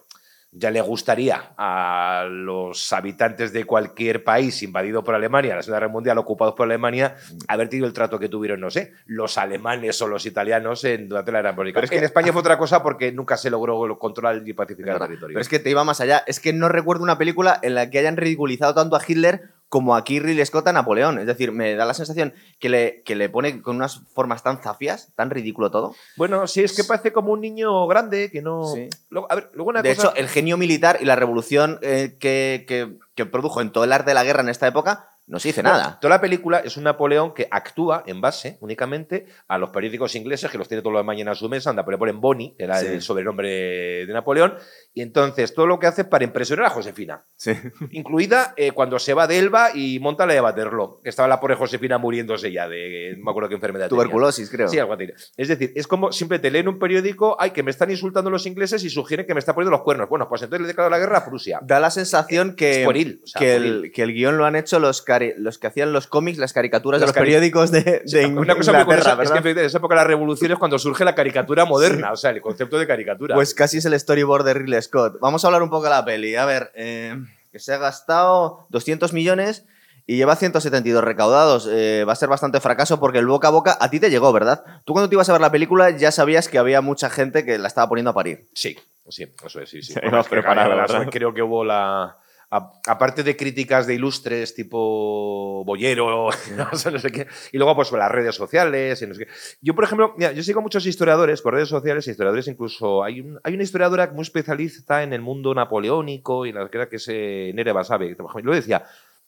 ya 0.50 0.70
le 0.70 0.80
gustaría 0.80 1.52
a 1.58 2.26
los 2.30 2.90
habitantes 2.94 3.52
de 3.52 3.64
cualquier 3.64 4.24
país 4.24 4.62
invadido 4.62 5.04
por 5.04 5.14
Alemania, 5.14 5.56
la 5.56 5.62
Segunda 5.62 5.78
Guerra 5.80 5.92
Mundial, 5.92 6.16
ocupados 6.18 6.54
por 6.54 6.64
Alemania, 6.64 7.16
haber 7.48 7.68
tenido 7.68 7.86
el 7.86 7.92
trato 7.92 8.18
que 8.18 8.30
tuvieron, 8.30 8.58
no 8.60 8.70
sé, 8.70 8.94
los 9.04 9.36
alemanes 9.36 10.00
o 10.00 10.08
los 10.08 10.24
italianos 10.24 10.84
en, 10.84 11.06
durante 11.06 11.32
la 11.32 11.38
Guerra 11.40 11.50
Napoleónica. 11.50 11.76
Pero 11.76 11.84
es 11.84 11.90
que- 11.90 11.98
en 11.98 12.04
España 12.04 12.32
fue 12.32 12.40
otra 12.40 12.56
cosa 12.56 12.82
porque 12.82 13.12
nunca 13.12 13.36
se 13.36 13.50
logró 13.50 13.98
controlar 13.98 14.40
y 14.42 14.52
pacificar 14.54 14.94
el 14.94 15.00
territorio. 15.00 15.34
Pero 15.34 15.40
es 15.42 15.48
que 15.50 15.58
te 15.58 15.68
iba 15.68 15.84
más 15.84 16.00
allá. 16.00 16.24
Es 16.26 16.40
que 16.40 16.54
no 16.54 16.70
recuerdo 16.70 17.02
una 17.02 17.18
película 17.18 17.58
en 17.62 17.74
la 17.74 17.90
que 17.90 17.98
hayan 17.98 18.16
ridiculizado 18.16 18.74
tanto 18.74 18.96
a 18.96 19.02
Hitler 19.06 19.50
como 19.68 19.94
aquí 19.94 20.18
Ridley 20.18 20.44
Scott 20.46 20.66
a 20.68 20.72
Napoleón. 20.72 21.18
Es 21.18 21.26
decir, 21.26 21.52
me 21.52 21.74
da 21.74 21.84
la 21.84 21.94
sensación 21.94 22.32
que 22.58 22.68
le, 22.68 23.02
que 23.04 23.14
le 23.14 23.28
pone 23.28 23.60
con 23.60 23.76
unas 23.76 24.00
formas 24.14 24.42
tan 24.42 24.62
zafias, 24.62 25.12
tan 25.14 25.28
ridículo 25.30 25.70
todo. 25.70 25.94
Bueno, 26.16 26.46
sí, 26.46 26.62
es 26.62 26.74
que 26.74 26.84
parece 26.84 27.12
como 27.12 27.32
un 27.32 27.40
niño 27.40 27.86
grande 27.86 28.30
que 28.30 28.40
no... 28.40 28.64
Sí. 28.74 28.88
Luego, 29.10 29.30
a 29.30 29.34
ver, 29.34 29.50
luego 29.52 29.70
una 29.70 29.82
De 29.82 29.94
cosa... 29.94 30.08
hecho, 30.08 30.16
el 30.16 30.28
genio 30.28 30.56
militar 30.56 30.98
y 31.00 31.04
la 31.04 31.16
revolución 31.16 31.78
eh, 31.82 32.16
que, 32.18 32.64
que- 32.66 32.96
que 33.14 33.26
produjo 33.26 33.60
en 33.60 33.70
todo 33.72 33.84
el 33.84 33.92
arte 33.92 34.10
de 34.10 34.14
la 34.14 34.24
guerra 34.24 34.42
en 34.42 34.48
esta 34.48 34.66
época 34.68 35.08
no 35.28 35.38
se 35.38 35.48
dice 35.48 35.62
nada. 35.62 35.98
Toda 36.00 36.14
la 36.16 36.20
película 36.20 36.58
es 36.58 36.76
un 36.76 36.84
Napoleón 36.84 37.32
que 37.34 37.46
actúa 37.50 38.02
en 38.06 38.20
base 38.20 38.58
únicamente 38.60 39.26
a 39.46 39.58
los 39.58 39.70
periódicos 39.70 40.14
ingleses, 40.14 40.50
que 40.50 40.58
los 40.58 40.66
tiene 40.68 40.82
todos 40.82 40.94
los 40.94 41.04
mañana 41.04 41.32
en 41.32 41.36
su 41.36 41.48
mesa, 41.48 41.70
donde 41.72 41.90
le 41.92 41.98
ponen 41.98 42.20
Bonnie, 42.20 42.54
que 42.56 42.64
era 42.64 42.78
Sí. 42.80 42.86
el 42.86 43.02
sobrenombre 43.02 43.48
de 44.06 44.12
Napoleón, 44.12 44.54
y 44.94 45.02
entonces 45.02 45.54
todo 45.54 45.66
lo 45.66 45.78
que 45.78 45.86
hace 45.86 46.02
es 46.02 46.08
para 46.08 46.24
impresionar 46.24 46.66
a 46.66 46.70
Josefina, 46.70 47.24
Sí. 47.36 47.52
incluida 47.92 48.54
eh, 48.56 48.72
cuando 48.72 48.98
se 48.98 49.14
va 49.14 49.26
de 49.26 49.38
Elba 49.38 49.70
y 49.74 49.98
monta 50.00 50.26
la 50.26 50.34
de 50.34 50.40
Waterloo, 50.40 51.00
que 51.02 51.10
estaba 51.10 51.28
la 51.28 51.40
pobre 51.40 51.54
Josefina 51.56 51.98
muriéndose 51.98 52.50
ya 52.52 52.68
de, 52.68 53.14
no 53.18 53.24
me 53.24 53.30
acuerdo 53.30 53.48
qué 53.48 53.54
enfermedad 53.56 53.88
tenía. 53.88 54.02
Tuberculosis, 54.02 54.50
creo. 54.50 54.68
Sí, 54.68 54.78
algo 54.78 54.94
así. 54.94 55.08
Es 55.36 55.48
decir, 55.48 55.72
es 55.74 55.86
como 55.86 56.12
siempre 56.12 56.38
te 56.38 56.50
leen 56.50 56.68
un 56.68 56.78
periódico, 56.78 57.36
ay, 57.38 57.50
que 57.50 57.62
me 57.62 57.70
están 57.70 57.90
insultando 57.90 58.30
los 58.30 58.46
ingleses 58.46 58.82
y 58.84 58.90
sugieren 58.90 59.26
que 59.26 59.34
me 59.34 59.40
está 59.40 59.54
poniendo 59.54 59.70
los 59.72 59.82
cuernos. 59.82 60.08
Bueno, 60.08 60.28
pues 60.28 60.42
entonces 60.42 60.62
le 60.62 60.68
declaro 60.68 60.90
la 60.90 60.98
guerra 60.98 61.18
a 61.18 61.24
Prusia. 61.24 61.60
Da 61.62 61.80
la 61.80 61.90
sensación 61.90 62.54
que, 62.56 62.80
Es 62.80 62.84
pueril, 62.84 63.20
o 63.24 63.26
sea, 63.26 63.38
que, 63.40 63.56
el, 63.56 63.92
que 63.94 64.02
el 64.02 64.12
guion 64.14 64.38
lo 64.38 64.44
han 64.46 64.56
hecho 64.56 64.78
los, 64.78 65.02
los 65.36 65.58
que 65.58 65.66
hacían 65.66 65.92
los 65.92 66.06
cómics, 66.06 66.38
las 66.38 66.52
caricaturas 66.52 67.00
Las 67.00 67.12
de 67.12 67.12
los 67.12 67.16
cari- 67.16 67.26
periódicos 67.26 67.70
de, 67.70 67.82
de 67.82 68.02
Sí, 68.06 68.24
Una 68.24 68.54
cosa 68.54 68.72
muy 68.72 68.80
Inglaterra, 68.82 69.16
curiosa 69.16 69.36
es 69.36 69.42
que 69.42 69.50
en 69.50 69.58
esa 69.58 69.78
época 69.78 69.94
de 69.94 70.00
la 70.00 70.04
revolución 70.06 70.52
es 70.52 70.58
cuando 70.58 70.78
surge 70.78 71.04
la 71.04 71.14
caricatura 71.14 71.64
moderna, 71.64 72.12
o 72.12 72.16
sea, 72.16 72.30
el 72.30 72.40
concepto 72.40 72.78
de 72.78 72.86
caricatura. 72.86 73.34
Pues 73.34 73.54
casi 73.54 73.78
es 73.78 73.84
el 73.84 73.98
storyboard 73.98 74.44
de 74.44 74.54
Ridley 74.54 74.82
Scott. 74.82 75.18
Vamos 75.20 75.44
a 75.44 75.48
hablar 75.48 75.62
un 75.62 75.70
poco 75.70 75.84
de 75.84 75.90
la 75.90 76.04
peli. 76.04 76.36
A 76.36 76.44
ver, 76.44 76.70
eh, 76.74 77.16
que 77.52 77.58
se 77.58 77.72
ha 77.72 77.78
gastado 77.78 78.66
200 78.70 79.12
millones 79.12 79.64
y 80.06 80.16
lleva 80.16 80.36
172 80.36 81.02
recaudados. 81.04 81.68
Eh, 81.70 82.04
va 82.06 82.12
a 82.12 82.16
ser 82.16 82.28
bastante 82.28 82.60
fracaso 82.60 82.98
porque 83.00 83.18
el 83.18 83.26
boca 83.26 83.48
a 83.48 83.50
boca 83.50 83.76
a 83.80 83.90
ti 83.90 84.00
te 84.00 84.10
llegó, 84.10 84.32
¿verdad? 84.32 84.62
Tú 84.84 84.92
cuando 84.92 85.08
te 85.08 85.14
ibas 85.14 85.28
a 85.28 85.32
ver 85.32 85.40
la 85.40 85.50
película 85.52 85.90
ya 85.90 86.10
sabías 86.12 86.48
que 86.48 86.58
había 86.58 86.80
mucha 86.80 87.10
gente 87.10 87.44
que 87.44 87.58
la 87.58 87.68
estaba 87.68 87.88
poniendo 87.88 88.10
a 88.10 88.14
parir. 88.14 88.46
sí, 88.54 88.76
sí, 89.10 89.26
eso 89.42 89.60
es, 89.62 89.70
sí, 89.70 89.82
sí. 89.82 89.94
Bueno, 90.02 90.20
es 90.20 90.26
que, 90.26 90.30
preparado, 90.32 90.72
claro, 90.74 90.92
¿verdad? 90.92 91.10
Creo 91.10 91.32
que 91.32 91.40
hubo 91.42 91.64
la... 91.64 92.17
aparte 92.50 93.22
de 93.22 93.36
críticas 93.36 93.86
de 93.86 93.94
ilustres 93.94 94.54
tipo 94.54 95.64
Bollero, 95.64 96.30
no 96.56 96.74
sé, 96.76 96.90
no 96.90 96.98
sé 96.98 97.10
qué, 97.10 97.26
y 97.52 97.58
luego 97.58 97.74
pues 97.76 97.92
las 97.92 98.10
redes 98.10 98.34
sociales, 98.34 99.00
y 99.02 99.06
no 99.06 99.14
sé 99.14 99.26
qué. 99.26 99.32
Yo, 99.60 99.74
por 99.74 99.84
ejemplo, 99.84 100.14
mira, 100.16 100.32
yo 100.32 100.42
sigo 100.42 100.62
muchos 100.62 100.86
historiadores 100.86 101.42
con 101.42 101.52
redes 101.52 101.68
sociales, 101.68 102.06
historiadores 102.08 102.48
incluso, 102.48 103.04
hay, 103.04 103.20
un- 103.20 103.38
hay 103.42 103.54
una 103.54 103.62
historiadora 103.62 104.10
muy 104.12 104.22
especialista 104.22 105.02
en 105.02 105.12
el 105.12 105.20
mundo 105.20 105.54
napoleónico 105.54 106.46
y 106.46 106.52
la 106.52 106.60
que 106.88 106.96
es 106.96 107.06
eh, 107.08 107.52
Nere 107.54 107.72
Basabe, 107.72 108.08
que, 108.08 108.16
por 108.16 108.42
lo 108.44 108.54
decía, 108.54 108.84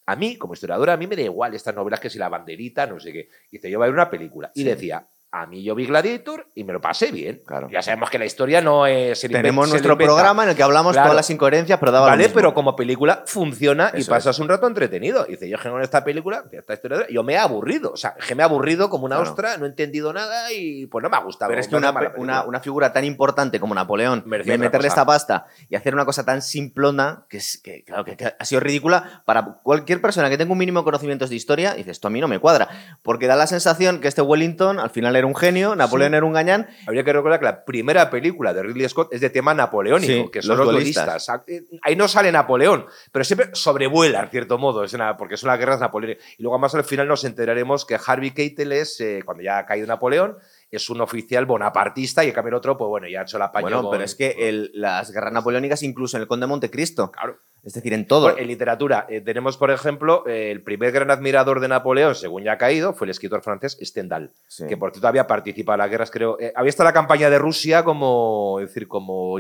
a 0.07 0.17
mí, 0.17 0.37
como 0.37 0.55
historiadora, 0.55 0.95
a 0.95 0.97
mí 0.97 1.07
me 1.07 1.15
da 1.15 1.23
igual 1.23 1.55
estas 1.55 1.75
novelas 1.75 2.01
que 2.01 2.11
si 2.11 2.19
la 2.19 2.29
banderita, 2.29 2.87
no 2.87 2.99
sé 2.99 3.13
qué. 3.13 3.29
Y 3.53 3.59
te 3.61 3.69
lleva 3.69 3.85
a 3.85 3.89
ver 3.89 3.95
una 3.95 4.11
película. 4.11 4.51
Y 4.55 4.63
Sí. 4.63 4.67
decía, 4.69 5.07
a 5.33 5.47
mí 5.47 5.63
yo 5.63 5.77
vi 5.77 5.87
Gladiator 5.87 6.49
y 6.57 6.65
me 6.65 6.73
lo 6.73 6.81
pasé 6.81 7.13
bien. 7.13 7.43
Claro. 7.47 7.69
Ya 7.71 7.83
sabemos 7.83 8.11
que 8.11 8.19
la 8.19 8.25
historia 8.25 8.61
no 8.61 8.87
es... 8.87 9.21
Tenemos 9.21 9.69
nuestro 9.69 9.97
programa 9.97 10.43
en 10.43 10.51
el 10.51 10.57
que 10.57 10.63
hablamos 10.65 10.93
Claro. 10.93 11.07
todas 11.07 11.17
las 11.17 11.31
incoherencias, 11.31 11.79
pero 11.79 11.93
daba 11.93 12.07
lo 12.07 12.11
Vale, 12.13 12.25
mismo. 12.25 12.35
pero 12.35 12.53
como 12.55 12.75
película 12.75 13.23
funciona 13.27 13.93
y 13.95 14.03
pasas 14.05 14.39
un 14.41 14.49
rato 14.49 14.67
entretenido. 14.67 15.27
Y 15.29 15.33
dice, 15.33 15.49
yo 15.49 15.57
con 15.63 15.81
esta 15.83 16.03
película, 16.03 16.43
esta 16.51 16.75
historia, 16.75 17.07
yo 17.09 17.23
me 17.23 17.35
he 17.35 17.39
aburrido. 17.39 17.93
O 17.93 17.97
sea, 17.97 18.15
que 18.27 18.35
me 18.35 18.43
he 18.43 18.45
aburrido 18.45 18.91
como 18.91 19.05
una 19.05 19.17
Claro. 19.17 19.31
ostra, 19.31 19.57
no 19.57 19.67
he 19.67 19.69
entendido 19.69 20.13
nada 20.13 20.53
y 20.53 20.87
pues 20.87 21.03
no 21.03 21.09
me 21.09 21.17
ha 21.17 21.21
gustado. 21.21 21.49
Pero 21.49 21.61
es 21.61 21.69
que 21.69 21.79
no 21.79 21.93
una, 22.17 22.61
figura 22.61 22.93
tan 22.93 23.05
importante 23.05 23.61
como 23.61 23.73
Napoleón, 23.75 24.25
de 24.29 24.59
meterle 24.59 24.71
cosa. 24.71 24.87
esta 24.89 25.07
pasta 25.07 25.47
y 25.69 25.77
hacer 25.77 25.95
una 25.95 26.05
cosa 26.05 26.25
tan 26.25 26.43
simplona, 26.43 27.25
que, 27.29 27.37
es, 27.37 27.59
que, 27.63 27.85
claro, 27.85 28.05
que, 28.05 28.17
que 28.17 28.35
ha 28.37 28.45
sido 28.45 28.61
ridícula 28.61 29.23
para 29.25 29.45
cualquier 29.63 30.01
persona 30.01 30.29
que 30.29 30.37
tenga 30.37 30.51
un 30.53 30.59
mínimo 30.59 30.81
de 30.81 30.85
conocimientos 30.85 31.31
de 31.31 31.37
historia, 31.37 31.75
dices, 31.75 31.93
esto 31.93 32.09
a 32.09 32.11
mí 32.11 32.21
no 32.21 32.27
me 32.27 32.41
cuadra. 32.41 32.69
Porque 33.03 33.29
da 33.29 33.37
la 33.37 33.47
sensación 33.47 34.01
que 34.01 34.09
este 34.09 34.23
Wellington 34.23 34.81
al 34.81 34.91
final 34.91 35.20
era 35.21 35.27
un 35.29 35.37
genio, 35.37 35.77
Napoleón 35.77 36.11
Sí. 36.13 36.17
era 36.17 36.27
un 36.27 36.33
gañán, 36.33 36.69
Habría 36.87 37.05
que 37.05 37.13
recordar 37.13 37.39
que 37.39 37.45
la 37.47 37.65
primera 37.65 38.11
película 38.11 38.53
de 38.53 38.63
Ridley 38.65 38.89
Scott 38.89 39.13
es 39.13 39.21
de 39.21 39.31
tema 39.31 39.55
napoleónico, 39.55 40.25
Sí, 40.25 40.31
que 40.33 40.43
son 40.43 40.57
los 40.57 40.67
los, 40.67 40.75
duelistas. 40.75 41.07
duelistas. 41.07 41.43
Eh, 41.47 41.79
Ahí 41.83 41.95
no 41.97 42.09
sale 42.09 42.33
Napoleón, 42.33 42.87
pero 43.13 43.25
siempre 43.25 43.51
sobrevuela, 43.53 44.21
en 44.25 44.31
cierto 44.31 44.59
modo, 44.59 44.83
es 44.85 44.93
una- 44.93 45.17
porque 45.17 45.37
son 45.37 45.49
las 45.49 45.59
guerras 45.59 45.79
napoleónicas. 45.81 46.25
Y 46.39 46.43
luego 46.43 46.59
más 46.59 46.75
al 46.75 46.85
final 46.85 47.07
nos 47.09 47.25
enteraremos 47.25 47.85
que 47.87 47.97
Harvey 48.05 48.33
Keitel 48.33 48.73
es, 48.73 49.01
eh, 49.01 49.23
cuando 49.25 49.43
ya 49.45 49.59
ha 49.59 49.67
caído 49.67 49.87
Napoleón, 49.87 50.37
es 50.71 50.89
un 50.91 51.01
oficial 51.01 51.47
bonapartista 51.47 52.25
y 52.25 52.29
en 52.29 52.35
cambio 52.35 52.51
el 52.51 52.55
otro, 52.55 52.79
pues 52.79 52.89
bueno, 52.89 53.09
ya 53.09 53.21
ha 53.21 53.23
hecho 53.23 53.39
la 53.39 53.51
paño 53.51 53.63
bueno, 53.65 53.83
con- 53.83 53.91
pero 53.91 54.05
es 54.05 54.15
que 54.15 54.37
el- 54.49 54.71
las 54.75 55.11
guerras 55.11 55.33
napoleónicas, 55.33 55.83
incluso 55.83 56.17
en 56.17 56.23
el 56.23 56.29
Conde 56.29 56.45
de 56.45 56.49
Montecristo, 56.49 57.11
Claro. 57.11 57.39
es 57.65 57.73
decir, 57.75 57.93
en 57.93 58.07
todo. 58.07 58.23
Bueno, 58.27 58.39
en 58.39 58.47
literatura 58.47 59.05
eh, 59.09 59.21
tenemos, 59.21 59.57
por 59.57 59.71
ejemplo, 59.73 60.25
eh, 60.29 60.51
el 60.53 60.63
primer 60.63 60.93
gran 60.93 61.11
admirador 61.11 61.59
de 61.61 61.69
Napoleón, 61.69 62.15
según 62.15 62.45
ya 62.45 62.53
ha 62.53 62.59
caído, 62.59 62.93
fue 62.95 63.07
el 63.07 63.11
escritor 63.11 63.43
francés 63.43 63.77
Stendhal, 63.83 64.31
Sí. 64.49 64.67
que 64.69 64.77
por 64.77 64.93
cierto 64.93 65.09
había 65.09 65.27
participado 65.27 65.75
en 65.75 65.79
las 65.81 65.91
guerras, 65.91 66.11
creo. 66.13 66.39
eh, 66.41 66.53
había 66.55 66.71
estado 66.71 66.89
en 66.89 66.95
la 66.95 67.01
campaña 67.01 67.31
de 67.31 67.39
Rusia 67.39 67.83
como, 67.85 68.59
es 68.61 68.69
decir, 68.69 68.87
como 68.87 69.39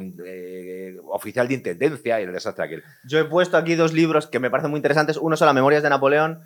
oficial 1.13 1.49
de 1.49 1.55
intendencia 1.55 2.21
y 2.21 2.25
el 2.25 2.33
desastre 2.33 2.65
aquel. 2.65 2.83
Yo 3.09 3.19
he 3.19 3.25
puesto 3.25 3.57
aquí 3.57 3.75
dos 3.75 3.93
libros 3.93 4.27
que 4.27 4.39
me 4.39 4.51
parecen 4.51 4.71
muy 4.71 4.79
interesantes. 4.79 5.17
Uno 5.17 5.37
son 5.37 5.47
las 5.47 5.55
Memorias 5.55 5.83
de 5.83 5.91
Napoleón, 5.91 6.41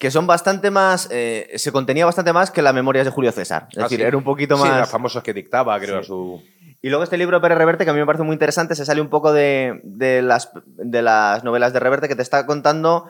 que 0.00 0.10
son 0.10 0.26
bastante 0.26 0.70
más. 0.70 1.06
eh, 1.12 1.52
se 1.56 1.70
contenía 1.70 2.06
bastante 2.06 2.32
más 2.32 2.50
que 2.50 2.62
las 2.62 2.72
Memorias 2.74 3.04
de 3.04 3.12
Julio 3.12 3.30
César. 3.32 3.68
Es 3.70 3.78
Ah, 3.78 3.82
decir, 3.82 3.98
sí. 3.98 4.02
era 4.04 4.16
un 4.16 4.24
poquito 4.24 4.56
Sí, 4.56 4.62
más. 4.64 4.80
los 4.80 4.88
famosos 4.88 5.22
que 5.22 5.32
dictaba, 5.34 5.78
creo, 5.78 6.00
Sí. 6.00 6.06
su. 6.08 6.42
Y 6.82 6.88
luego 6.88 7.04
este 7.04 7.18
libro 7.18 7.36
de 7.36 7.42
Pérez 7.42 7.58
Reverte, 7.58 7.84
que 7.84 7.90
a 7.90 7.92
mí 7.92 8.00
me 8.00 8.06
parece 8.06 8.24
muy 8.24 8.32
interesante, 8.32 8.74
se 8.74 8.86
sale 8.86 9.02
un 9.02 9.10
poco 9.10 9.34
de, 9.34 9.80
de 9.84 10.22
las, 10.22 10.50
de 10.64 11.02
las 11.02 11.44
novelas 11.44 11.74
de 11.74 11.80
Reverte 11.80 12.08
que 12.08 12.16
te 12.16 12.22
está 12.22 12.46
contando. 12.46 13.06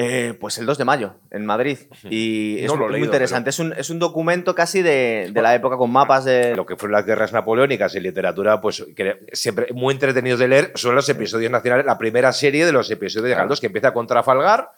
eh, 0.00 0.34
pues 0.40 0.56
el 0.58 0.64
2 0.66 0.78
de 0.78 0.84
mayo, 0.84 1.14
en 1.30 1.44
Madrid. 1.44 1.76
Y 2.08 2.60
es 2.60 2.66
No 2.68 2.76
lo 2.76 2.84
he 2.84 2.86
muy 2.86 2.92
leído, 2.94 3.06
interesante. 3.06 3.50
Es, 3.50 3.58
un, 3.58 3.72
es 3.76 3.90
un 3.90 3.98
documento 3.98 4.54
casi 4.54 4.80
de, 4.80 5.30
de 5.32 5.42
la 5.42 5.54
época 5.56 5.76
con 5.76 5.90
mapas 5.90 6.24
de. 6.24 6.54
Lo 6.56 6.64
que 6.64 6.76
fueron 6.76 6.92
las 6.92 7.04
guerras 7.04 7.32
napoleónicas 7.32 7.94
en 7.96 8.04
literatura, 8.04 8.60
pues 8.60 8.86
que 8.96 9.18
siempre 9.32 9.66
muy 9.74 9.92
entretenidos 9.92 10.38
de 10.40 10.46
leer, 10.48 10.72
son 10.76 10.94
los 10.94 11.08
episodios 11.08 11.50
nacionales, 11.50 11.84
la 11.84 11.98
primera 11.98 12.32
serie 12.32 12.64
de 12.64 12.70
los 12.72 12.88
episodios 12.90 13.28
de. 13.28 13.34
Galdós, 13.34 13.60
que 13.60 13.66
empieza 13.66 13.92
con 13.92 14.06
Trafalgar 14.06 14.70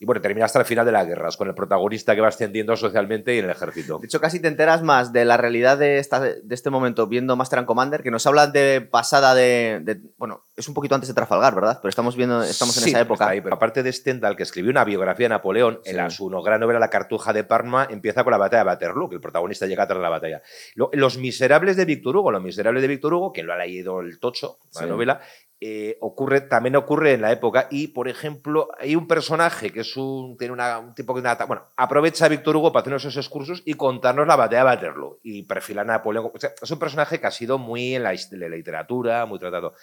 Y 0.00 0.06
bueno, 0.06 0.20
termina 0.20 0.44
hasta 0.46 0.60
el 0.60 0.64
final 0.64 0.86
de 0.86 0.92
las 0.92 1.06
guerras, 1.08 1.36
con 1.36 1.48
el 1.48 1.54
protagonista 1.54 2.14
que 2.14 2.20
va 2.20 2.28
ascendiendo 2.28 2.76
socialmente 2.76 3.34
y 3.34 3.38
en 3.38 3.46
el 3.46 3.50
ejército. 3.50 3.98
De 3.98 4.06
hecho, 4.06 4.20
casi 4.20 4.38
te 4.38 4.46
enteras 4.46 4.82
más 4.84 5.12
de 5.12 5.24
la 5.24 5.36
realidad 5.36 5.76
de, 5.76 5.98
esta, 5.98 6.20
de 6.20 6.54
este 6.54 6.70
momento 6.70 7.08
viendo 7.08 7.34
Master 7.34 7.58
and 7.58 7.66
Commander, 7.66 8.02
que 8.04 8.12
nos 8.12 8.24
habla 8.26 8.46
de 8.46 8.80
pasada 8.80 9.34
de, 9.34 9.80
de- 9.82 10.00
Bueno, 10.16 10.44
es 10.56 10.68
un 10.68 10.74
poquito 10.74 10.94
antes 10.94 11.08
de 11.08 11.14
Trafalgar, 11.14 11.54
¿verdad? 11.56 11.78
Pero 11.82 11.88
estamos 11.90 12.14
viendo, 12.14 12.42
estamos 12.44 12.76
en 12.78 12.84
Sí, 12.84 12.90
esa 12.90 13.00
época. 13.00 13.28
ahí, 13.28 13.40
pero 13.40 13.56
aparte 13.56 13.82
de 13.82 13.92
Stendhal, 13.92 14.36
que 14.36 14.44
escribió 14.44 14.70
una 14.70 14.84
biografía 14.84 15.24
de 15.24 15.30
Napoleón, 15.30 15.80
en 15.84 15.96
la, 15.96 16.10
su 16.10 16.28
gran 16.28 16.60
novela 16.60 16.78
La 16.78 16.90
Cartuja 16.90 17.32
de 17.32 17.42
Parma 17.42 17.88
empieza 17.90 18.22
con 18.22 18.30
la 18.30 18.38
batalla 18.38 18.62
de 18.62 18.68
Waterloo, 18.70 19.08
que 19.08 19.16
el 19.16 19.20
protagonista 19.20 19.66
llega 19.66 19.86
tras 19.88 19.98
la 20.00 20.08
batalla. 20.10 20.42
Lo- 20.76 20.90
Los 20.92 21.18
Miserables 21.18 21.76
de 21.76 21.84
Víctor 21.84 22.16
Hugo, 22.16 22.30
Los 22.30 22.42
Miserables 22.42 22.82
de 22.82 22.88
Víctor 22.88 23.14
Hugo, 23.14 23.32
que 23.32 23.42
lo 23.42 23.52
ha 23.52 23.56
leído 23.56 24.00
el 24.00 24.20
Tocho, 24.20 24.58
la 24.74 24.82
Sí. 24.82 24.86
novela, 24.86 25.20
eh, 25.60 25.96
ocurre, 26.00 26.42
también 26.42 26.76
ocurre 26.76 27.14
en 27.14 27.22
la 27.22 27.32
época. 27.32 27.66
Y, 27.70 27.88
por 27.88 28.08
ejemplo, 28.08 28.68
hay 28.78 28.94
un 28.94 29.08
personaje 29.08 29.72
que 29.72 29.80
es 29.80 29.96
un, 29.96 30.36
tiene 30.36 30.52
una- 30.52 30.78
un 30.78 30.94
tipo 30.94 31.14
que 31.14 31.20
una- 31.20 31.34
bueno, 31.34 31.64
aprovecha 31.76 32.26
a 32.26 32.28
Víctor 32.28 32.56
Hugo 32.56 32.72
para 32.72 32.82
hacernos 32.82 33.04
esos 33.04 33.16
excursos 33.24 33.62
y 33.64 33.74
contarnos 33.74 34.26
la 34.26 34.36
batalla 34.36 34.60
de 34.60 34.66
Waterloo 34.70 35.18
y 35.22 35.42
perfila 35.42 35.82
a 35.82 35.84
Napoleón. 35.84 36.30
O 36.32 36.38
sea, 36.38 36.50
es 36.62 36.70
un 36.70 36.78
personaje 36.78 37.20
que 37.20 37.26
ha 37.26 37.30
sido 37.32 37.58
muy 37.58 37.94
en 37.96 38.04
la, 38.04 38.10
de 38.12 38.36
la 38.48 38.56
literatura, 38.56 39.26
muy 39.26 39.38
tratado. 39.38 39.74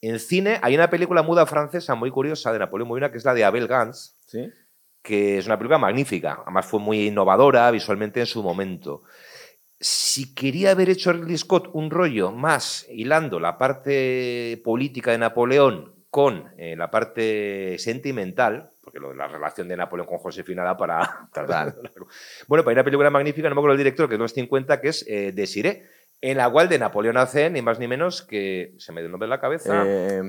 En 0.00 0.18
cine 0.18 0.58
hay 0.62 0.74
una 0.74 0.90
película 0.90 1.22
muda 1.22 1.46
francesa 1.46 1.94
muy 1.94 2.10
curiosa 2.10 2.52
de 2.52 2.58
Napoleón 2.58 2.88
muy 2.88 2.94
buena, 2.98 3.12
que 3.12 3.18
es 3.18 3.24
la 3.24 3.34
de 3.34 3.44
Abel 3.44 3.68
Gans, 3.68 4.16
¿Sí? 4.26 4.50
que 5.00 5.38
es 5.38 5.46
una 5.46 5.56
película 5.56 5.78
magnífica. 5.78 6.40
Además 6.42 6.66
fue 6.66 6.80
muy 6.80 7.06
innovadora 7.06 7.70
visualmente 7.70 8.18
en 8.18 8.26
su 8.26 8.42
momento. 8.42 9.02
Si 9.84 10.32
quería 10.32 10.70
haber 10.70 10.90
hecho 10.90 11.12
Ridley 11.12 11.36
Scott 11.36 11.70
un 11.72 11.90
rollo 11.90 12.30
más 12.30 12.86
hilando 12.88 13.40
la 13.40 13.58
parte 13.58 14.60
política 14.64 15.10
de 15.10 15.18
Napoleón 15.18 15.92
con 16.08 16.44
eh, 16.56 16.76
la 16.76 16.88
parte 16.88 17.76
sentimental, 17.80 18.70
porque 18.84 19.00
lo 19.00 19.08
de 19.08 19.16
la 19.16 19.26
relación 19.26 19.66
de 19.66 19.76
Napoleón 19.76 20.06
con 20.06 20.18
Josefina 20.18 20.62
da 20.62 20.76
para... 20.76 21.28
Total. 21.34 21.74
bueno, 22.46 22.62
para 22.62 22.74
una 22.74 22.84
película 22.84 23.10
magnífica, 23.10 23.48
no 23.48 23.56
me 23.56 23.60
acuerdo 23.60 23.72
el 23.72 23.78
director, 23.78 24.08
que 24.08 24.14
es 24.14 24.20
los 24.20 24.32
50, 24.32 24.80
que 24.80 24.88
es 24.88 25.04
eh, 25.08 25.32
Desiré, 25.34 25.84
en 26.20 26.36
la 26.36 26.48
cual 26.48 26.68
de 26.68 26.78
Napoleón 26.78 27.16
hace 27.16 27.50
ni 27.50 27.60
más 27.60 27.80
ni 27.80 27.88
menos 27.88 28.22
que... 28.22 28.74
Se 28.78 28.92
me 28.92 29.00
dio 29.00 29.06
el 29.06 29.10
nombre 29.10 29.26
en 29.26 29.30
la 29.30 29.40
cabeza. 29.40 29.82
Eh, 29.84 30.22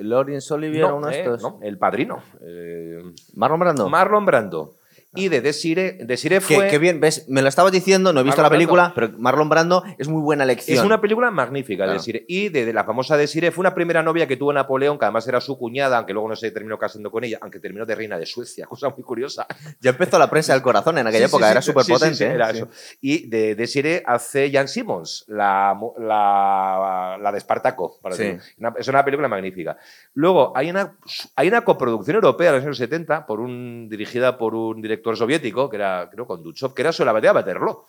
Laurence 0.00 0.52
Olivier, 0.52 0.82
No, 0.82 0.96
uno 0.96 1.06
de 1.06 1.14
eh, 1.16 1.20
estos. 1.20 1.40
no, 1.40 1.60
el 1.62 1.78
padrino. 1.78 2.22
eh, 2.42 3.00
Marlon 3.36 3.60
Brando. 3.60 3.88
Marlon 3.88 4.26
Brando. 4.26 4.74
Y 5.14 5.28
de 5.28 5.40
Desire, 5.40 5.98
Desire 6.04 6.40
fue. 6.42 6.68
que 6.68 6.78
bien, 6.78 7.00
ves, 7.00 7.26
me 7.28 7.40
lo 7.40 7.48
estabas 7.48 7.72
diciendo, 7.72 8.12
no 8.12 8.20
he 8.20 8.22
visto 8.22 8.42
Marlon 8.42 8.52
la 8.52 8.56
película, 8.58 8.92
pero 8.94 9.10
Marlon 9.18 9.48
Brando 9.48 9.82
es 9.98 10.08
muy 10.08 10.20
buena 10.20 10.44
elección. 10.44 10.76
Es 10.78 10.84
una 10.84 11.00
película 11.00 11.30
magnífica, 11.30 11.84
Claro. 11.84 11.98
Desire. 11.98 12.24
Y 12.28 12.50
de, 12.50 12.66
de 12.66 12.72
la 12.74 12.84
famosa 12.84 13.16
Desire 13.16 13.50
fue 13.50 13.62
una 13.62 13.74
primera 13.74 14.02
novia 14.02 14.26
que 14.26 14.36
tuvo 14.36 14.52
Napoleón, 14.52 14.98
que 14.98 15.06
además 15.06 15.26
era 15.26 15.40
su 15.40 15.56
cuñada, 15.58 15.96
aunque 15.98 16.12
luego 16.12 16.28
no 16.28 16.36
se 16.36 16.50
terminó 16.50 16.78
casando 16.78 17.10
con 17.10 17.24
ella, 17.24 17.38
aunque 17.40 17.60
terminó 17.60 17.86
de 17.86 17.94
reina 17.94 18.18
de 18.18 18.26
Suecia, 18.26 18.66
cosa 18.68 18.90
muy 18.90 19.02
curiosa. 19.04 19.46
Ya 19.80 19.90
empezó 19.90 20.18
la 20.18 20.28
prensa 20.28 20.52
del 20.52 20.60
corazón 20.62 20.98
en 20.98 21.06
aquella 21.06 21.28
Sí, 21.28 21.30
época, 21.34 21.46
sí, 21.46 21.50
era 21.52 21.62
súper 21.62 21.84
sí, 21.84 21.92
potente. 21.92 22.16
sí, 22.16 22.24
era 22.24 22.50
eso. 22.50 22.68
Y 23.00 23.28
de 23.30 23.54
Desire 23.54 24.02
hace 24.06 24.50
Jan 24.52 24.68
Simmons, 24.68 25.24
la, 25.28 25.78
la, 25.98 27.18
la 27.20 27.32
de 27.32 27.38
Espartaco. 27.38 27.98
para. 28.02 28.16
Una- 28.58 28.74
es 28.78 28.88
una 28.88 29.04
película 29.04 29.28
magnífica. 29.28 29.76
Luego, 30.14 30.52
hay 30.56 30.70
una, 30.70 30.96
hay 31.36 31.48
una 31.48 31.62
coproducción 31.64 32.16
europea 32.16 32.50
de 32.52 32.56
los 32.58 32.64
años 32.64 32.78
70, 32.78 33.26
por 33.26 33.40
un, 33.40 33.88
dirigida 33.88 34.36
por 34.38 34.54
un 34.54 34.82
director 34.82 35.05
soviético, 35.14 35.68
que 35.68 35.76
era, 35.76 36.08
creo, 36.10 36.26
con 36.26 36.42
Duchov, 36.42 36.72
que 36.72 36.80
era 36.82 36.90
sobre 36.92 37.06
la 37.06 37.12
batalla 37.12 37.32
de 37.34 37.38
Waterloo. 37.40 37.84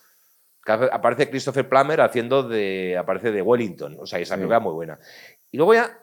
Aparece 0.92 1.30
Christopher 1.30 1.70
Plummer 1.70 2.02
haciendo 2.02 2.44
de, 2.44 2.98
aparece 3.00 3.32
de 3.32 3.42
Wellington. 3.42 3.96
O 4.02 4.06
sea, 4.06 4.20
esa 4.20 4.36
Sí. 4.36 4.40
película 4.40 4.60
muy 4.60 4.74
buena. 4.74 5.00
Y 5.50 5.56
luego 5.58 5.74
ya, 5.74 5.98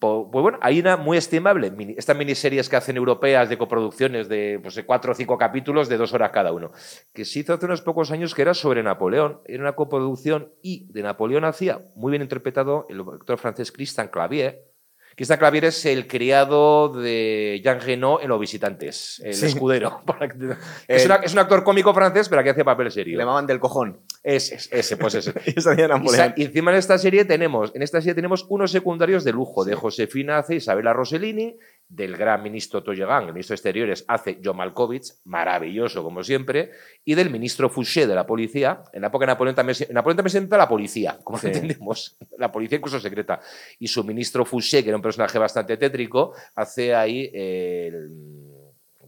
pues 0.00 0.24
bueno, 0.30 0.58
hay 0.62 0.80
una 0.80 0.96
muy 0.96 1.18
estimable, 1.18 1.70
estas 1.96 2.16
miniseries 2.16 2.68
que 2.70 2.76
hacen 2.76 2.96
europeas 2.96 3.48
de 3.50 3.58
coproducciones 3.58 4.28
de 4.28 4.58
pues, 4.62 4.74
de 4.74 4.84
cuatro 4.86 5.12
o 5.12 5.14
cinco 5.14 5.36
capítulos 5.36 5.88
de 5.90 5.98
dos 5.98 6.12
horas 6.14 6.30
cada 6.32 6.52
uno, 6.52 6.72
que 7.12 7.24
se 7.26 7.40
hizo 7.40 7.52
hace 7.54 7.66
unos 7.66 7.82
pocos 7.82 8.10
años 8.10 8.34
que 8.34 8.42
era 8.42 8.54
sobre 8.54 8.82
Napoleón, 8.82 9.42
era 9.44 9.62
una 9.62 9.74
coproducción 9.76 10.50
y 10.62 10.90
de 10.92 11.02
Napoleón 11.02 11.44
hacía, 11.44 11.80
muy 11.94 12.10
bien 12.10 12.22
interpretado, 12.22 12.86
el 12.88 13.00
actor 13.00 13.38
francés 13.38 13.70
Christian 13.70 14.08
Clavier. 14.08 14.69
Christian 15.20 15.38
Clavier 15.38 15.66
es 15.66 15.84
el 15.84 16.06
criado 16.06 16.88
de 16.88 17.60
Jean 17.62 17.78
Reno 17.78 18.20
en 18.22 18.28
Los 18.30 18.40
Visitantes, 18.40 19.20
el 19.22 19.34
Sí. 19.34 19.44
escudero. 19.44 20.00
es, 20.88 21.04
una- 21.04 21.16
es 21.16 21.34
un 21.34 21.40
actor 21.40 21.62
cómico 21.62 21.92
francés, 21.92 22.26
pero 22.30 22.42
que 22.42 22.48
hace 22.48 22.64
papel 22.64 22.86
Le 22.86 22.90
serio. 22.90 23.18
llamaban 23.18 23.46
del 23.46 23.60
cojón. 23.60 24.00
Ese, 24.22 24.54
ese, 24.70 24.96
pues 24.96 25.14
ese. 25.16 25.34
Y 26.36 26.40
y 26.40 26.44
encima 26.46 26.70
en 26.70 26.78
esta 26.78 26.96
serie 26.96 27.26
tenemos, 27.26 27.70
en 27.74 27.82
esta 27.82 28.00
serie 28.00 28.14
tenemos 28.14 28.46
unos 28.48 28.70
secundarios 28.70 29.22
de 29.22 29.32
lujo, 29.32 29.66
de 29.66 29.74
Josefina 29.74 30.38
hace 30.38 30.54
Isabela 30.54 30.94
Rossellini, 30.94 31.58
del 31.92 32.16
gran 32.16 32.40
ministro 32.40 32.84
Tollegan, 32.84 33.24
el 33.26 33.32
ministro 33.32 33.54
de 33.54 33.56
Exteriores, 33.56 34.04
hace 34.06 34.40
John 34.42 34.56
Malkovich, 34.56 35.12
maravilloso 35.24 36.04
como 36.04 36.22
siempre, 36.22 36.70
y 37.04 37.16
del 37.16 37.30
ministro 37.30 37.68
Fouché 37.68 38.06
de 38.06 38.14
la 38.14 38.24
policía. 38.24 38.84
En 38.92 39.00
la 39.02 39.08
época 39.08 39.24
de 39.26 39.32
Napoleón 39.32 39.56
también, 39.56 39.74
se- 39.74 39.92
Napoleón 39.92 40.16
también 40.18 40.30
se 40.30 40.38
entra 40.38 40.56
la 40.56 40.68
policía, 40.68 41.18
como 41.24 41.36
Sí. 41.38 41.48
entendemos, 41.48 42.16
la 42.38 42.52
policía 42.52 42.78
incluso 42.78 43.00
secreta. 43.00 43.40
Y 43.80 43.88
su 43.88 44.04
ministro 44.04 44.44
Fouché, 44.44 44.84
que 44.84 44.90
era 44.90 44.96
un 44.96 45.02
personaje 45.02 45.36
bastante 45.36 45.76
tétrico, 45.76 46.32
hace 46.54 46.94
ahí 46.94 47.28
el 47.34 48.08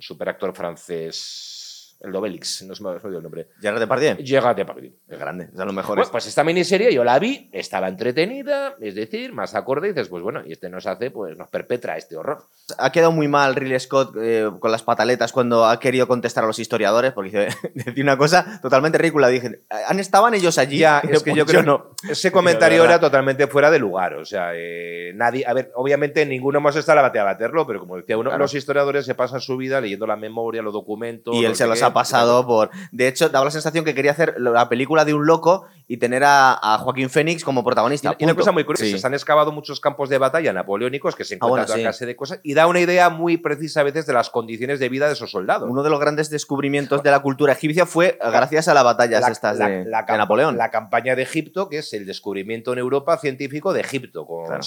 superactor 0.00 0.52
francés, 0.52 1.61
el 2.02 2.12
Dobelix, 2.12 2.62
no 2.62 2.74
se 2.74 2.82
me 2.82 2.88
ha 2.88 2.92
olvidado 2.92 3.16
el 3.16 3.22
nombre. 3.22 3.48
Gerard 3.60 3.80
Depardieu. 3.80 4.16
Llega 4.16 4.54
de 4.54 4.64
París. 4.64 4.92
Es 5.08 5.18
grande, 5.18 5.44
es 5.44 5.54
de 5.56 5.64
los 5.64 5.74
mejores. 5.74 6.02
Bueno, 6.02 6.12
pues 6.12 6.26
esta 6.26 6.42
miniserie 6.44 6.92
yo 6.92 7.04
la 7.04 7.18
vi, 7.18 7.48
estaba 7.52 7.88
entretenida, 7.88 8.74
es 8.80 8.94
decir, 8.94 9.32
más 9.32 9.54
acorde, 9.54 9.88
y 9.88 9.90
dices, 9.92 10.08
pues 10.08 10.22
bueno, 10.22 10.42
y 10.44 10.52
este 10.52 10.68
nos 10.68 10.86
hace, 10.86 11.10
pues 11.10 11.36
nos 11.36 11.48
perpetra 11.48 11.96
este 11.96 12.16
horror. 12.16 12.42
ha 12.78 12.90
quedado 12.92 13.12
muy 13.12 13.28
mal 13.28 13.54
Ridley 13.54 13.78
Scott 13.80 14.16
eh, 14.20 14.50
con 14.58 14.70
las 14.70 14.82
pataletas 14.82 15.32
cuando 15.32 15.66
ha 15.66 15.78
querido 15.78 16.06
contestar 16.08 16.44
a 16.44 16.46
los 16.46 16.58
historiadores, 16.58 17.12
porque 17.12 17.48
decía 17.74 18.02
una 18.02 18.16
cosa 18.16 18.60
totalmente 18.60 18.98
ridícula. 18.98 19.28
Dije, 19.28 19.60
¿han 19.86 20.00
estaban 20.00 20.34
ellos 20.34 20.58
allí? 20.58 20.78
Ya, 20.78 20.98
es 21.08 21.22
que 21.22 21.30
pues 21.30 21.36
yo 21.36 21.46
creo 21.46 21.62
no. 21.62 21.90
Ese 22.08 22.32
comentario 22.32 22.84
era 22.84 22.98
totalmente 22.98 23.46
fuera 23.46 23.70
de 23.70 23.78
lugar, 23.78 24.14
o 24.14 24.24
sea, 24.24 24.52
eh, 24.54 25.12
nadie, 25.14 25.44
a 25.46 25.52
ver, 25.52 25.70
obviamente 25.74 26.26
ninguno 26.26 26.58
hemos 26.58 26.74
estado 26.76 26.98
en 26.98 27.02
la 27.04 27.08
batalla 27.08 27.24
de 27.24 27.30
Waterloo, 27.32 27.66
pero 27.66 27.80
como 27.80 27.96
decía 27.96 28.18
uno, 28.18 28.30
Claro. 28.30 28.44
los 28.44 28.54
historiadores 28.54 29.06
se 29.06 29.14
pasan 29.14 29.40
su 29.40 29.56
vida 29.56 29.80
leyendo 29.80 30.06
la 30.06 30.16
memoria, 30.16 30.62
los 30.62 30.72
documentos. 30.72 31.34
Y 31.34 31.44
él 31.44 31.54
se 31.54 31.66
los 31.66 31.78
qué, 31.78 31.91
ha 31.92 31.94
pasado 31.94 32.46
por... 32.46 32.70
De 32.90 33.08
hecho, 33.08 33.28
daba 33.28 33.44
la 33.46 33.50
sensación 33.50 33.84
que 33.84 33.94
quería 33.94 34.12
hacer 34.12 34.34
la 34.38 34.68
película 34.68 35.04
de 35.04 35.14
un 35.14 35.26
loco 35.26 35.66
y 35.88 35.98
tener 35.98 36.24
a, 36.24 36.52
a 36.60 36.78
Joaquín 36.78 37.10
Phoenix 37.10 37.44
como 37.44 37.62
protagonista. 37.64 38.16
Y, 38.18 38.22
y 38.22 38.24
una 38.24 38.34
cosa 38.34 38.50
muy 38.52 38.64
curiosa, 38.64 38.84
Sí. 38.84 38.98
se 38.98 39.06
han 39.06 39.14
excavado 39.14 39.52
muchos 39.52 39.78
campos 39.80 40.08
de 40.08 40.16
batalla 40.18 40.52
napoleónicos 40.52 41.14
que 41.14 41.24
se 41.24 41.34
Ah, 41.34 41.36
encuentran 41.36 41.50
bueno, 41.50 41.66
toda 41.66 41.76
sí. 41.76 41.82
clase 41.82 42.06
de 42.06 42.16
cosas 42.16 42.40
y 42.42 42.54
da 42.54 42.66
una 42.66 42.80
idea 42.80 43.10
muy 43.10 43.36
precisa 43.36 43.80
a 43.80 43.82
veces 43.82 44.06
de 44.06 44.12
las 44.12 44.30
condiciones 44.30 44.80
de 44.80 44.88
vida 44.88 45.06
de 45.06 45.12
esos 45.12 45.30
soldados. 45.30 45.68
Uno 45.70 45.82
de 45.82 45.90
los 45.90 46.00
grandes 46.00 46.30
descubrimientos 46.30 47.02
de 47.02 47.10
la 47.10 47.20
cultura 47.20 47.52
egipcia 47.52 47.84
fue 47.86 48.18
gracias 48.20 48.68
a 48.68 48.74
las 48.74 48.84
batallas 48.84 49.28
estas 49.28 49.58
de, 49.58 49.84
de 49.84 49.90
cam- 49.90 50.16
Napoleón. 50.16 50.56
la 50.56 50.70
campaña 50.70 51.14
de 51.14 51.22
Egipto, 51.22 51.68
que 51.68 51.78
es 51.78 51.92
el 51.92 52.06
descubrimiento 52.06 52.72
en 52.72 52.78
Europa 52.78 53.18
científico 53.18 53.72
de 53.72 53.80
Egipto, 53.80 54.26
con 54.26 54.46
Claro. 54.46 54.62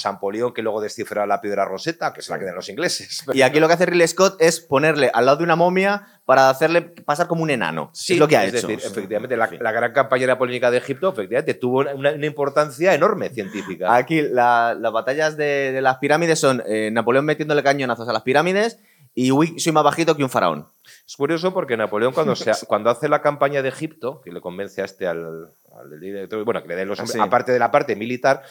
Que 0.54 0.62
luego 0.62 0.82
descifra 0.82 1.26
la 1.26 1.42
piedra 1.42 1.66
roseta, 1.66 2.14
que 2.14 2.22
se 2.22 2.32
la 2.32 2.40
quedan 2.40 2.56
los 2.56 2.70
ingleses. 2.70 3.24
Y 3.34 3.42
aquí 3.42 3.60
lo 3.60 3.68
que 3.68 3.74
hace 3.74 3.86
Ridley 3.86 4.08
Scott 4.08 4.36
es 4.40 4.60
ponerle 4.60 5.10
al 5.14 5.26
lado 5.26 5.38
de 5.38 5.44
una 5.44 5.56
momia 5.56 6.08
para 6.26 6.50
hacerle 6.50 6.82
pasar 7.16 7.28
como 7.28 7.44
un 7.44 7.50
enano. 7.50 7.92
es 7.94 8.18
lo 8.18 8.28
que 8.28 8.38
ha 8.38 8.44
es 8.46 8.54
hecho. 8.54 8.68
decir, 8.68 8.86
efectivamente, 8.86 9.38
la, 9.38 9.50
la 9.60 9.72
gran 9.72 9.94
campaña 9.94 10.28
napoleónica 10.28 10.70
de 10.72 10.78
Egipto, 10.78 11.10
efectivamente, 11.10 11.54
tuvo 11.54 11.80
una, 11.80 12.12
una 12.12 12.26
importancia 12.26 12.94
enorme 12.94 13.30
científica. 13.30 13.96
Aquí 13.96 14.22
la- 14.22 14.76
las 14.80 14.92
batallas 14.92 15.38
de, 15.38 15.72
de 15.72 15.82
las 15.82 15.98
pirámides 15.98 16.40
son 16.40 16.62
eh, 16.68 16.90
Napoleón 16.92 17.26
metiéndole 17.26 17.64
cañonazos 17.64 18.08
a 18.10 18.14
las 18.14 18.22
pirámides 18.24 18.80
y 19.14 19.32
uy, 19.32 19.58
soy 19.60 19.72
más 19.72 19.84
bajito 19.84 20.16
que 20.18 20.24
un 20.24 20.30
faraón. 20.30 20.68
Es 21.08 21.16
curioso 21.16 21.54
porque 21.54 21.78
Napoleón, 21.78 22.14
cuando, 22.14 22.36
se, 22.36 22.52
cuando 22.68 22.90
hace 22.90 23.08
la 23.08 23.22
campaña 23.22 23.62
de 23.62 23.70
Egipto, 23.70 24.22
que 24.22 24.32
le 24.32 24.42
convence 24.42 24.82
a 24.82 24.86
este 24.86 25.08
al, 25.08 25.50
al 25.80 26.00
director, 26.00 26.44
bueno, 26.44 26.62
que 26.62 26.68
le 26.70 26.76
den 26.76 26.88
los 26.90 27.00
hombres, 27.00 27.14
Sí. 27.14 27.20
aparte 27.22 27.52
de 27.52 27.60
la 27.60 27.72
parte 27.72 27.96
militar, 27.96 28.44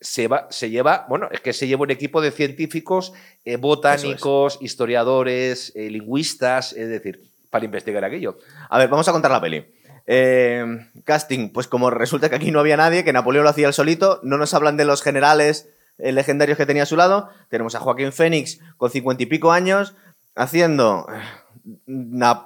se, 0.00 0.26
va, 0.26 0.48
se 0.50 0.68
lleva, 0.68 1.06
bueno, 1.08 1.28
es 1.30 1.40
que 1.40 1.52
se 1.52 1.68
lleva 1.68 1.82
un 1.84 1.90
equipo 1.92 2.20
de 2.20 2.32
científicos, 2.32 3.12
eh, 3.44 3.56
botánicos, 3.56 4.58
historiadores, 4.60 5.72
eh, 5.76 5.88
lingüistas, 5.90 6.72
es 6.72 6.88
decir, 6.88 7.22
para 7.52 7.66
investigar 7.66 8.02
aquello. 8.04 8.38
A 8.70 8.78
ver, 8.78 8.88
vamos 8.88 9.06
a 9.06 9.12
contar 9.12 9.30
la 9.30 9.40
peli. 9.40 9.64
Eh, 10.06 10.64
casting, 11.04 11.50
pues 11.50 11.68
como 11.68 11.90
resulta 11.90 12.30
que 12.30 12.36
aquí 12.36 12.50
no 12.50 12.58
había 12.60 12.78
nadie, 12.78 13.04
que 13.04 13.12
Napoleón 13.12 13.44
lo 13.44 13.50
hacía 13.50 13.68
él 13.68 13.74
solito, 13.74 14.20
no 14.22 14.38
nos 14.38 14.54
hablan 14.54 14.78
de 14.78 14.86
los 14.86 15.02
generales 15.02 15.68
eh, 15.98 16.12
legendarios 16.12 16.56
que 16.56 16.64
tenía 16.66 16.84
a 16.84 16.86
su 16.86 16.96
lado. 16.96 17.28
Tenemos 17.50 17.74
a 17.74 17.80
Joaquín 17.80 18.10
Fénix 18.12 18.58
con 18.78 18.90
cincuenta 18.90 19.22
y 19.22 19.26
pico 19.26 19.52
años 19.52 19.94
haciendo 20.34 21.06
eh, 21.12 21.20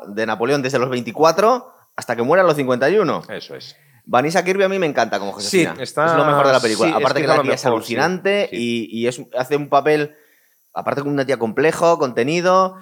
de 0.09 0.27
Napoleón 0.27 0.61
desde 0.63 0.81
los 0.81 0.91
24 0.91 1.73
hasta 1.95 2.17
que 2.17 2.23
muera 2.23 2.43
a 2.43 2.47
los 2.47 2.57
51. 2.57 3.23
Eso 3.31 3.55
es. 3.55 3.77
Vanessa 4.05 4.45
Kirby 4.45 4.65
a 4.65 4.69
mí 4.69 4.79
me 4.81 4.87
encanta 4.87 5.19
como 5.21 5.33
Josefina. 5.33 5.75
Sí, 5.77 5.83
está- 5.83 6.07
Es 6.07 6.13
lo 6.15 6.25
mejor 6.25 6.47
de 6.49 6.53
la 6.53 6.61
película. 6.61 6.89
sí, 6.89 6.95
es 6.97 7.01
aparte 7.01 7.21
que 7.23 7.27
la 7.29 7.43
tía 7.43 7.55
es 7.55 7.61
sí, 7.61 7.67
alucinante 7.69 8.49
sí. 8.51 8.89
Y, 8.91 9.01
y 9.03 9.07
es, 9.07 9.21
hace 9.39 9.57
un 9.57 9.69
papel, 9.69 10.15
aparte 10.75 11.03
con 11.03 11.13
una 11.13 11.25
tía 11.25 11.39
complejo, 11.39 11.97
contenido. 11.99 12.77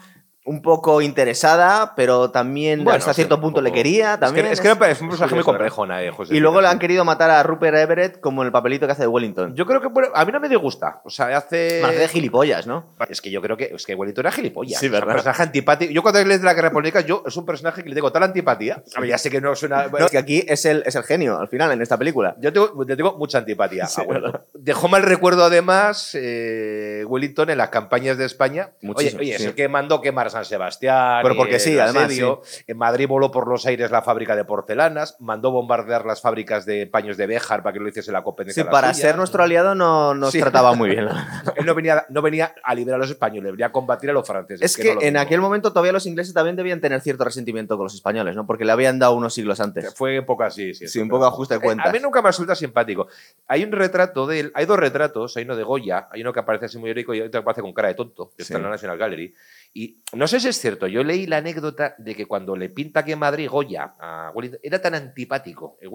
Un 0.46 0.61
poco 0.61 1.00
interesada, 1.00 1.94
pero 1.96 2.30
también 2.30 2.85
Bueno, 2.85 2.98
hasta 2.98 3.12
sí, 3.14 3.22
cierto 3.22 3.37
un 3.37 3.40
punto 3.40 3.62
le 3.62 3.72
quería. 3.72 4.12
Es 4.12 4.18
que- 4.18 4.26
También 4.26 4.46
Es 4.48 4.61
que, 4.61 4.68
es 4.68 5.00
un 5.00 5.09
personaje 5.09 5.35
muy 5.35 5.42
complejo, 5.44 5.87
eh, 5.90 6.11
José. 6.11 6.35
Y 6.37 6.40
luego 6.40 6.61
le 6.61 6.68
han 6.68 6.78
querido 6.78 7.02
matar 7.04 7.30
a 7.30 7.42
Rupert 7.42 7.74
Everett 7.76 8.20
como 8.20 8.42
en 8.42 8.46
el 8.46 8.52
papelito 8.52 8.85
que 8.87 8.92
hace 8.92 9.02
de 9.02 9.09
Wellington. 9.09 9.54
Yo 9.54 9.64
creo 9.64 9.80
que 9.80 9.88
bueno, 9.88 10.09
a 10.14 10.22
mí 10.26 10.33
no 10.33 10.40
me 10.40 10.50
disgusta. 10.50 11.00
O 11.04 11.09
sea, 11.11 11.35
hace. 11.37 11.78
Parece 11.80 12.00
de 12.00 12.09
gilipollas, 12.09 12.66
¿no? 12.66 12.85
Es 13.09 13.22
que 13.22 13.30
yo 13.30 13.40
creo 13.40 13.57
que 13.57 13.72
es 13.74 13.87
que 13.87 13.94
Wellington 13.94 14.26
era 14.26 14.33
gilipollas. 14.33 14.78
Sí, 14.78 14.87
O 14.87 14.90
sea, 14.90 15.00
¿verdad? 15.00 15.09
un 15.09 15.14
personaje 15.14 15.42
antipático. 15.44 15.92
Yo 15.92 16.02
cuando 16.02 16.22
lees 16.24 16.40
de 16.40 16.46
la 16.46 16.52
guerra 16.54 16.70
política, 16.70 17.00
yo 17.00 17.22
es 17.26 17.35
un 17.38 17.46
personaje 17.46 17.83
que 17.83 17.88
le 17.88 17.94
tengo 17.94 18.12
tal 18.12 18.22
antipatía. 18.24 18.83
A 18.96 19.00
ver, 19.00 19.09
ya 19.09 19.16
sé 19.18 19.30
que 19.30 19.40
no 19.40 19.54
suena. 19.57 19.87
No, 19.88 19.98
es 19.98 20.11
que 20.11 20.18
aquí 20.18 20.44
es 20.46 20.66
el, 20.66 20.83
es 20.85 20.94
el 20.94 21.04
genio, 21.04 21.38
al 21.38 21.48
final, 21.48 21.72
en 21.72 21.80
esta 21.80 21.96
película. 21.96 22.37
Yo 22.38 22.52
tengo, 22.52 22.85
le 22.87 22.96
tengo 22.96 23.16
mucha 23.16 23.38
antipatía 23.38 23.87
Sí, 23.87 24.02
a 24.02 24.04
Wellington. 24.04 24.40
Dejó 24.52 24.88
mal 24.88 25.02
recuerdo, 25.04 25.44
además, 25.44 26.11
eh, 26.20 27.02
Wellington 27.09 27.48
en 27.48 27.57
las 27.59 27.70
campañas 27.70 28.18
de 28.18 28.26
España. 28.26 28.70
Muchísimo, 28.83 29.20
oye, 29.20 29.30
oye, 29.30 29.38
sí. 29.38 29.42
es 29.44 29.48
el 29.48 29.54
que 29.54 29.68
mandó 29.68 30.02
quemar 30.02 30.34
San 30.35 30.44
Sebastián. 30.44 31.20
Pero 31.23 31.37
porque 31.37 31.59
sí, 31.59 31.79
además, 31.79 32.05
asedio. 32.05 32.42
En 32.66 32.77
Madrid 32.77 33.09
voló 33.09 33.31
por 33.31 33.49
los 33.49 33.64
aires 33.66 33.90
la 33.90 34.03
fábrica 34.03 34.37
de 34.37 34.44
porcelanas. 34.44 35.16
Mandó 35.20 35.51
bombardear 35.51 36.05
las 36.05 36.20
fábricas 36.20 36.66
de 36.66 36.87
paños 36.87 37.16
de 37.16 37.27
Béjar 37.27 37.62
para 37.62 37.73
que 37.73 37.81
lo 37.81 37.88
hiciese 37.88 38.12
la 38.12 38.23
competencia. 38.23 38.62
Sí, 38.64 38.68
para 38.70 38.92
suya. 38.92 39.09
ser 39.09 39.16
nuestro 39.16 39.42
aliado 39.42 39.75
no 39.75 40.14
nos 40.14 40.33
Sí. 40.33 40.40
trataba 40.40 40.75
muy 40.75 40.90
bien. 40.90 41.09
Él 41.57 41.64
no 41.66 41.75
venía, 41.75 42.05
no 42.11 42.20
venía 42.23 42.55
a 42.62 42.75
liberar 42.75 42.97
a 42.97 43.03
los 43.03 43.11
españoles, 43.11 43.53
venía 43.53 43.66
a 43.66 43.73
combatir 43.73 44.11
a 44.11 44.12
los 44.12 44.27
franceses. 44.27 44.62
Es 44.62 44.77
que 44.77 44.94
no 44.94 45.01
en 45.03 45.16
aquel 45.16 45.40
momento 45.40 45.70
todavía 45.73 45.92
los 45.92 46.07
ingleses 46.07 46.35
también 46.35 46.57
debían 46.57 46.81
tener 46.81 47.01
cierto 47.01 47.25
resentimiento 47.25 47.77
con 47.77 47.85
los 47.85 47.94
españoles, 47.94 48.37
¿no? 48.37 48.47
Porque 48.47 48.64
le 48.64 48.73
habían 48.73 48.99
dado 48.99 49.14
unos 49.14 49.33
siglos 49.35 49.61
antes. 49.61 49.94
Fue 49.94 50.18
un 50.18 50.27
poco 50.27 50.42
así, 50.44 50.75
sí. 50.75 50.99
Un 51.01 51.09
poco 51.09 51.25
ajuste 51.27 51.55
de 51.55 51.59
Eh, 51.59 51.62
cuentas. 51.62 51.87
A 51.87 51.92
mí 51.92 51.99
nunca 52.01 52.20
me 52.23 52.29
resulta 52.29 52.55
simpático. 52.55 53.07
Hay 53.47 53.62
un 53.64 53.73
retrato 53.73 54.27
de 54.27 54.40
él, 54.40 54.53
hay 54.55 54.66
dos 54.66 54.79
retratos, 54.79 55.37
hay 55.37 55.44
uno 55.44 55.57
de 55.57 55.62
Goya, 55.62 56.09
hay 56.11 56.20
uno 56.23 56.33
que 56.33 56.40
aparece 56.40 56.66
así 56.66 56.79
muy 56.79 56.90
heroico 56.90 57.14
y 57.14 57.20
otro 57.20 57.31
que 57.31 57.38
aparece 57.38 57.62
con 57.62 57.73
cara 57.73 57.88
de 57.88 57.94
tonto, 57.94 58.33
que 58.37 58.42
está 58.42 58.57
en 58.57 58.62
la 58.64 58.70
National 58.70 58.99
Gallery. 58.99 59.35
Y 59.77 60.05
no 60.13 60.29
sé 60.29 60.39
si 60.39 60.49
es 60.49 60.57
cierto, 60.57 60.87
yo 60.87 61.03
leí 61.03 61.27
la 61.27 61.39
anécdota 61.39 61.97
de 61.99 62.15
que 62.15 62.27
cuando 62.27 62.57
le 62.57 62.71
pinta 62.71 63.01
aquí 63.01 63.11
en 63.11 63.19
Madrid 63.19 63.49
Goya 63.51 63.97
a 63.99 64.31
Wellington, 64.33 64.61
era 64.63 64.81
tan 64.81 64.95
antipático 64.95 65.77
el 65.81 65.89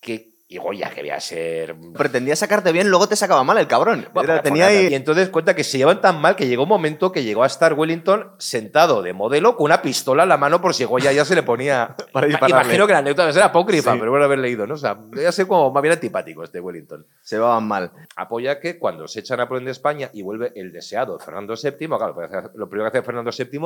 que. 0.00 0.37
Y 0.50 0.56
Goya, 0.56 0.88
que 0.88 1.12
a 1.12 1.20
ser 1.20 1.76
Pretendía 1.94 2.34
sacarte 2.34 2.72
bien, 2.72 2.88
luego 2.88 3.06
te 3.06 3.16
sacaba 3.16 3.44
mal 3.44 3.58
el 3.58 3.66
cabrón. 3.66 4.08
bueno, 4.14 4.32
Era- 4.32 4.42
por 4.42 4.50
tenía 4.50 4.68
ahí... 4.68 4.88
Y 4.90 4.94
entonces 4.94 5.28
cuenta 5.28 5.54
que 5.54 5.62
se 5.62 5.76
llevan 5.76 6.00
tan 6.00 6.22
mal 6.22 6.36
que 6.36 6.46
llegó 6.46 6.62
un 6.62 6.70
momento 6.70 7.12
que 7.12 7.22
llegó 7.22 7.42
a 7.42 7.46
estar 7.46 7.74
Wellington 7.74 8.30
sentado 8.38 9.02
de 9.02 9.12
modelo 9.12 9.56
con 9.56 9.66
una 9.66 9.82
pistola 9.82 10.22
en 10.22 10.30
la 10.30 10.38
mano 10.38 10.62
por 10.62 10.72
si 10.72 10.84
Goya 10.84 11.12
ya 11.12 11.26
se 11.26 11.34
le 11.34 11.42
ponía. 11.42 11.94
Para 12.14 12.26
dispararle. 12.28 12.62
Imagino 12.64 12.86
que 12.86 12.92
la 12.94 12.98
anécdota 13.00 13.28
era 13.28 13.44
apócrifa, 13.44 13.92
Sí. 13.92 13.98
pero 13.98 14.10
bueno 14.10 14.24
haber 14.24 14.38
leído, 14.38 14.66
¿no? 14.66 14.72
O 14.72 14.78
sea, 14.78 14.94
debía 14.98 15.30
ser 15.32 15.46
como 15.46 15.70
más 15.70 15.82
bien 15.82 15.92
antipático 15.92 16.42
este 16.42 16.60
Wellington. 16.60 17.04
Se 17.20 17.36
llevaban 17.36 17.68
mal. 17.68 17.92
Apoya 18.16 18.58
que 18.58 18.78
cuando 18.78 19.06
se 19.06 19.20
echa 19.20 19.36
Napoleón 19.36 19.66
de 19.66 19.72
España 19.72 20.08
y 20.14 20.22
vuelve 20.22 20.52
el 20.56 20.72
deseado 20.72 21.18
Fernando 21.18 21.56
VII, 21.62 21.88
claro, 21.88 22.14
pues 22.14 22.30
lo 22.54 22.70
primero 22.70 22.90
que 22.90 22.96
hace 22.98 23.04
Fernando 23.04 23.30
VII, 23.36 23.60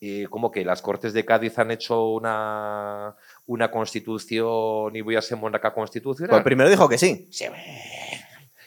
eh, 0.00 0.26
como 0.30 0.50
que 0.50 0.64
las 0.64 0.80
Cortes 0.80 1.12
de 1.12 1.26
Cádiz 1.26 1.58
han 1.58 1.70
hecho 1.72 2.06
una, 2.06 3.14
una 3.46 3.70
constitución 3.70 4.94
y 4.94 5.00
voy 5.00 5.16
a 5.16 5.22
ser 5.22 5.38
monarca 5.38 5.72
constitucional. 5.74 6.30
Pues 6.30 6.44
primero 6.44 6.70
dijo 6.70 6.88
que 6.88 6.98
sí. 6.98 7.28
Sí, 7.30 7.46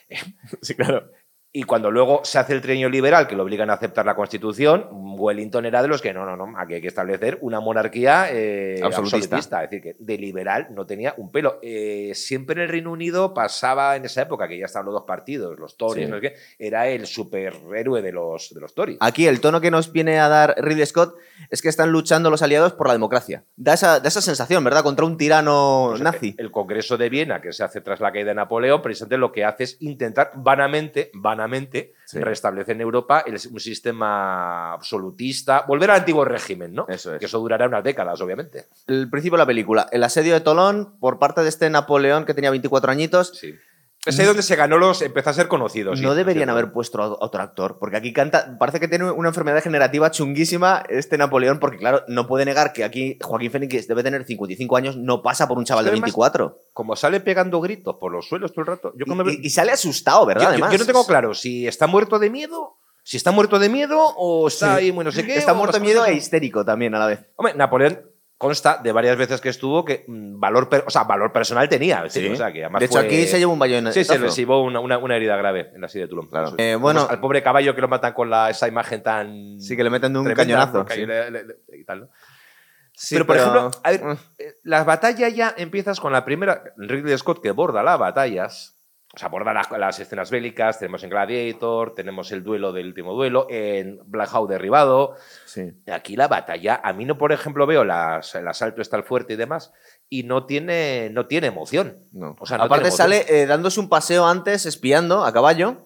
Sí, 0.61 0.75
claro. 0.75 1.11
Y 1.57 1.63
cuando 1.63 1.89
luego 1.89 2.19
se 2.25 2.37
hace 2.37 2.51
el 2.51 2.59
trienio 2.59 2.89
liberal, 2.89 3.27
que 3.27 3.35
lo 3.37 3.43
obligan 3.43 3.69
a 3.69 3.75
aceptar 3.75 4.05
la 4.05 4.13
Constitución, 4.13 4.87
Wellington 4.91 5.65
era 5.65 5.81
de 5.81 5.87
los 5.87 6.01
que 6.01 6.13
no, 6.13 6.25
no, 6.25 6.35
no, 6.35 6.59
aquí 6.59 6.73
hay 6.73 6.81
que 6.81 6.89
establecer 6.89 7.37
una 7.39 7.61
monarquía 7.61 8.27
eh, 8.29 8.81
Absolutista. 8.83 9.37
absolutista. 9.37 9.63
Es 9.63 9.69
decir, 9.69 9.81
que 9.81 9.95
de 9.97 10.17
liberal 10.17 10.67
no 10.71 10.85
tenía 10.85 11.13
un 11.15 11.31
pelo. 11.31 11.59
Eh, 11.61 12.11
siempre 12.13 12.55
en 12.55 12.63
el 12.63 12.67
Reino 12.67 12.91
Unido 12.91 13.33
pasaba 13.33 13.95
en 13.95 14.03
esa 14.03 14.23
época, 14.23 14.49
que 14.49 14.59
ya 14.59 14.65
estaban 14.65 14.85
los 14.87 14.95
dos 14.95 15.05
partidos, 15.07 15.57
los 15.57 15.77
Tories, 15.77 16.07
Sí. 16.07 16.11
no 16.11 16.17
sé 16.19 16.21
qué, 16.23 16.35
era 16.59 16.89
el 16.89 17.07
superhéroe 17.07 18.01
de 18.01 18.11
los, 18.11 18.53
de 18.53 18.59
los 18.59 18.75
Tories. 18.75 18.97
Aquí 18.99 19.25
el 19.25 19.39
tono 19.39 19.61
que 19.61 19.71
nos 19.71 19.93
viene 19.93 20.19
a 20.19 20.27
dar 20.27 20.55
Ridley 20.57 20.85
Scott 20.85 21.15
es 21.49 21.61
que 21.61 21.69
están 21.69 21.89
luchando 21.89 22.29
los 22.29 22.41
aliados 22.41 22.73
por 22.73 22.87
la 22.87 22.93
democracia. 22.93 23.45
Da 23.55 23.75
esa, 23.75 24.01
da 24.01 24.09
esa 24.09 24.19
sensación, 24.21 24.61
¿verdad? 24.65 24.83
Contra 24.83 25.05
un 25.05 25.15
tirano 25.15 25.87
Pues, 25.91 26.01
nazi. 26.01 26.35
El 26.37 26.51
Congreso 26.51 26.97
de 26.97 27.07
Viena, 27.07 27.39
que 27.39 27.53
se 27.53 27.63
hace 27.63 27.79
tras 27.79 28.01
la 28.01 28.11
caída 28.11 28.29
de 28.31 28.35
Napoleón, 28.35 28.81
precisamente 28.81 29.17
lo 29.17 29.31
que 29.31 29.45
hace 29.45 29.63
es 29.63 29.77
intentar 29.79 30.31
vanamente, 30.35 31.11
vanamente, 31.13 31.44
Sí. 32.05 32.19
restablecer 32.19 32.75
en 32.75 32.81
Europa 32.81 33.23
el- 33.25 33.39
un 33.51 33.59
sistema 33.59 34.73
absolutista, 34.73 35.63
volver 35.67 35.91
al 35.91 35.99
antiguo 35.99 36.23
régimen, 36.25 36.73
¿no? 36.73 36.85
Eso 36.87 37.13
es. 37.13 37.19
Que 37.19 37.25
eso 37.25 37.39
durará 37.39 37.67
unas 37.67 37.83
décadas, 37.83 38.19
obviamente. 38.21 38.65
El 38.87 39.09
principio 39.09 39.37
de 39.37 39.43
la 39.43 39.47
película, 39.47 39.87
el 39.91 40.03
asedio 40.03 40.33
de 40.33 40.41
Tolón 40.41 40.97
por 40.99 41.19
parte 41.19 41.41
de 41.41 41.49
este 41.49 41.69
Napoleón 41.69 42.25
que 42.25 42.33
tenía 42.33 42.49
24 42.51 42.91
añitos. 42.91 43.37
Sí. 43.37 43.55
Es 44.05 44.19
ahí 44.19 44.25
donde 44.25 44.43
se 44.43 44.55
ganó 44.55 44.77
los, 44.77 45.01
empezó 45.01 45.29
a 45.29 45.33
ser 45.33 45.47
conocido. 45.47 45.95
sí, 45.95 46.01
no 46.03 46.13
deberían 46.15 46.49
haber 46.49 46.71
puesto 46.71 47.01
a 47.01 47.07
otro 47.23 47.41
actor, 47.41 47.77
porque 47.79 47.97
aquí 47.97 48.13
canta, 48.13 48.57
parece 48.59 48.79
que 48.79 48.87
tiene 48.87 49.09
una 49.11 49.29
enfermedad 49.29 49.55
degenerativa 49.55 50.11
chunguísima 50.11 50.83
este 50.89 51.17
Napoleón, 51.17 51.59
porque 51.59 51.77
claro, 51.77 52.03
no 52.07 52.27
puede 52.27 52.45
negar 52.45 52.73
que 52.73 52.83
aquí 52.83 53.17
Joaquín 53.21 53.51
Fénix 53.51 53.87
debe 53.87 54.03
tener 54.03 54.23
55 54.25 54.77
años, 54.77 54.97
no 54.97 55.21
pasa 55.23 55.47
por 55.47 55.57
un 55.57 55.65
chaval 55.65 55.85
de 55.85 55.89
Además, 55.91 56.07
24. 56.07 56.59
Como 56.73 56.95
sale 56.95 57.19
pegando 57.19 57.61
gritos 57.61 57.95
por 57.99 58.11
los 58.11 58.27
suelos 58.27 58.51
todo 58.53 58.61
el 58.61 58.67
rato. 58.67 58.93
Yo, 58.95 59.05
Y, 59.41 59.49
sale 59.49 59.71
asustado, 59.71 60.25
¿verdad? 60.25 60.41
yo- 60.41 60.47
yo- 60.47 60.51
Además, 60.53 60.71
yo 60.71 60.77
no 60.77 60.85
tengo 60.85 61.05
claro 61.07 61.33
si 61.33 61.67
está 61.67 61.87
muerto 61.87 62.19
de 62.19 62.29
miedo, 62.29 62.77
si 63.03 63.17
está 63.17 63.31
muerto 63.31 63.59
de 63.59 63.69
miedo 63.69 63.99
o 64.17 64.47
está 64.47 64.75
ahí, 64.75 64.91
bueno, 64.91 65.09
no 65.09 65.15
sé 65.15 65.25
qué. 65.25 65.35
Está 65.37 65.53
muerto 65.53 65.77
de 65.77 65.81
miedo 65.83 66.05
e 66.05 66.13
histérico 66.13 66.63
también 66.65 66.93
a 66.95 66.99
la 66.99 67.05
vez. 67.07 67.19
Hombre, 67.35 67.53
Napoleón 67.55 68.01
consta 68.37 68.79
de 68.83 68.91
varias 68.91 69.15
veces 69.17 69.39
que 69.39 69.49
estuvo 69.49 69.85
que 69.85 70.03
mm, 70.07 70.39
valor, 70.39 70.67
o 70.85 70.89
sea, 70.89 71.03
valor 71.03 71.31
personal 71.31 71.69
tenía. 71.69 72.03
decir, 72.03 72.23
Sí. 72.27 72.33
o 72.33 72.35
sea, 72.35 72.51
que 72.51 72.59
de 72.67 72.85
hecho, 72.85 72.93
fue- 72.97 73.05
aquí 73.05 73.25
se 73.27 73.39
lleva 73.39 73.53
un 73.53 73.59
bayón. 73.59 73.91
Sí, 73.93 74.03
se 74.03 74.17
llevó 74.17 74.61
una, 74.63 74.79
una- 74.79 74.97
una 74.97 75.15
herida 75.15 75.37
grave 75.37 75.71
en 75.73 75.81
la 75.81 75.87
silla 75.87 76.03
de 76.05 76.09
Toulon. 76.09 76.27
Claro. 76.27 76.53
Eh, 76.57 76.75
bueno- 76.75 77.07
al 77.09 77.19
pobre 77.21 77.41
caballo 77.41 77.73
que 77.75 77.81
lo 77.81 77.87
matan 77.87 78.13
con 78.13 78.29
la, 78.29 78.49
esa 78.49 78.67
imagen 78.67 79.01
tan. 79.01 79.59
Sí, 79.61 79.77
que 79.77 79.83
le 79.83 79.89
meten 79.89 80.11
de 80.13 80.19
un 80.19 80.25
tremenda, 80.25 80.65
cañonazo. 80.71 80.85
sí. 80.93 81.05
le- 81.05 81.31
le- 81.31 81.43
le- 81.45 81.55
y 81.77 81.85
tal, 81.85 82.01
¿no? 82.01 82.09
Sí, 82.97 83.15
pero, 83.15 83.25
por 83.25 83.35
ejemplo, 83.37 83.71
a 83.83 83.91
ver, 83.91 84.03
Mm. 84.03 84.17
eh, 84.37 84.53
la 84.63 84.83
batalla 84.85 85.27
ya 85.29 85.53
empiezas 85.57 85.99
con 85.99 86.13
la 86.13 86.23
primera. 86.23 86.63
Ridley 86.77 87.17
Scott 87.17 87.41
que 87.41 87.51
borda 87.51 87.83
las 87.83 87.99
batallas. 87.99 88.74
O 89.15 89.17
sea, 89.17 89.29
borda 89.29 89.53
las, 89.53 89.71
las 89.71 89.97
escenas 89.99 90.29
bélicas. 90.29 90.77
Tenemos 90.79 91.01
en 91.03 91.09
Gladiator, 91.09 91.93
tenemos 91.95 92.31
el 92.33 92.43
duelo 92.43 92.73
del 92.73 92.87
último 92.87 93.13
duelo, 93.13 93.47
en 93.49 93.99
Black 94.05 94.29
Hawk 94.33 94.49
derribado. 94.49 95.15
Sí. 95.45 95.71
Aquí 95.89 96.15
la 96.17 96.27
batalla, 96.27 96.81
a 96.83 96.91
mí 96.91 97.05
no, 97.05 97.17
por 97.17 97.31
ejemplo, 97.31 97.65
veo 97.65 97.85
las- 97.85 98.35
el 98.35 98.47
asalto 98.47 98.81
está 98.81 98.97
el 98.97 99.03
fuerte 99.03 99.33
y 99.33 99.37
demás, 99.37 99.71
y 100.09 100.23
no 100.23 100.45
tiene, 100.45 101.09
no 101.13 101.27
tiene 101.27 101.47
emoción. 101.47 101.95
No. 102.11 102.35
O 102.39 102.45
sea, 102.45 102.57
no 102.57 102.65
Aparte 102.65 102.83
tiene 102.89 102.97
sale 102.97 103.25
eh, 103.29 103.45
dándose 103.45 103.79
un 103.79 103.87
paseo 103.89 104.25
antes, 104.27 104.65
espiando 104.65 105.23
a 105.23 105.31
caballo, 105.31 105.77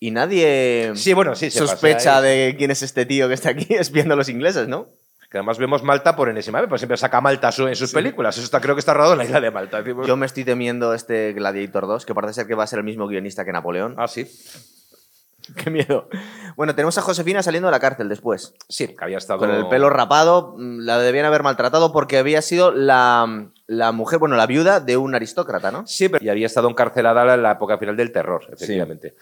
y 0.00 0.10
nadie 0.10 0.90
Sí, 0.96 1.12
bueno, 1.14 1.34
sí, 1.36 1.50
se 1.50 1.60
sospecha 1.60 2.20
de 2.20 2.56
quién 2.58 2.70
es 2.72 2.82
este 2.82 3.06
tío 3.06 3.28
que 3.28 3.34
está 3.34 3.50
aquí 3.50 3.66
espiando 3.74 4.14
a 4.14 4.16
los 4.16 4.28
ingleses, 4.28 4.66
¿no? 4.68 4.88
Que 5.34 5.38
además 5.38 5.58
vemos 5.58 5.82
Malta 5.82 6.14
por 6.14 6.28
enésima 6.28 6.60
vez, 6.60 6.68
pues 6.68 6.80
siempre 6.80 6.96
saca 6.96 7.20
Malta 7.20 7.50
en 7.58 7.74
sus 7.74 7.92
películas. 7.92 8.36
Eso 8.36 8.44
está, 8.44 8.60
creo 8.60 8.76
que 8.76 8.78
está 8.78 8.94
rodado 8.94 9.14
en 9.14 9.18
la 9.18 9.24
isla 9.24 9.40
de 9.40 9.50
Malta. 9.50 9.82
Yo 10.06 10.16
me 10.16 10.26
estoy 10.26 10.44
temiendo 10.44 10.94
este 10.94 11.32
Gladiator 11.32 11.88
2, 11.88 12.06
que 12.06 12.14
parece 12.14 12.34
ser 12.34 12.46
que 12.46 12.54
va 12.54 12.62
a 12.62 12.68
ser 12.68 12.78
el 12.78 12.84
mismo 12.84 13.08
guionista 13.08 13.44
que 13.44 13.50
Napoleón. 13.50 13.96
Ah, 13.98 14.06
sí. 14.06 14.30
¡Qué 15.56 15.70
miedo! 15.70 16.08
Bueno, 16.54 16.76
tenemos 16.76 16.96
a 16.98 17.02
Josefina 17.02 17.42
saliendo 17.42 17.66
de 17.66 17.72
la 17.72 17.80
cárcel 17.80 18.08
después. 18.08 18.54
Sí, 18.68 18.94
que 18.96 19.04
había 19.04 19.18
estado. 19.18 19.40
Con 19.40 19.50
el 19.50 19.66
pelo 19.66 19.90
rapado, 19.90 20.54
mm, 20.56 20.82
la 20.82 20.98
debían 21.00 21.26
haber 21.26 21.42
maltratado 21.42 21.92
porque 21.92 22.18
había 22.18 22.40
sido 22.40 22.70
la, 22.70 23.48
la 23.66 23.92
mujer, 23.92 24.18
bueno, 24.18 24.36
la 24.36 24.46
viuda 24.46 24.78
de 24.80 24.96
un 24.96 25.14
aristócrata, 25.14 25.70
¿no? 25.70 25.86
Sí, 25.86 26.08
pero 26.10 26.22
y 26.22 26.28
había 26.28 26.46
estado 26.46 26.68
encarcelada 26.68 27.32
en 27.34 27.42
la 27.42 27.52
época 27.52 27.78
final 27.78 27.96
del 27.96 28.12
terror, 28.12 28.44
efectivamente. 28.52 29.14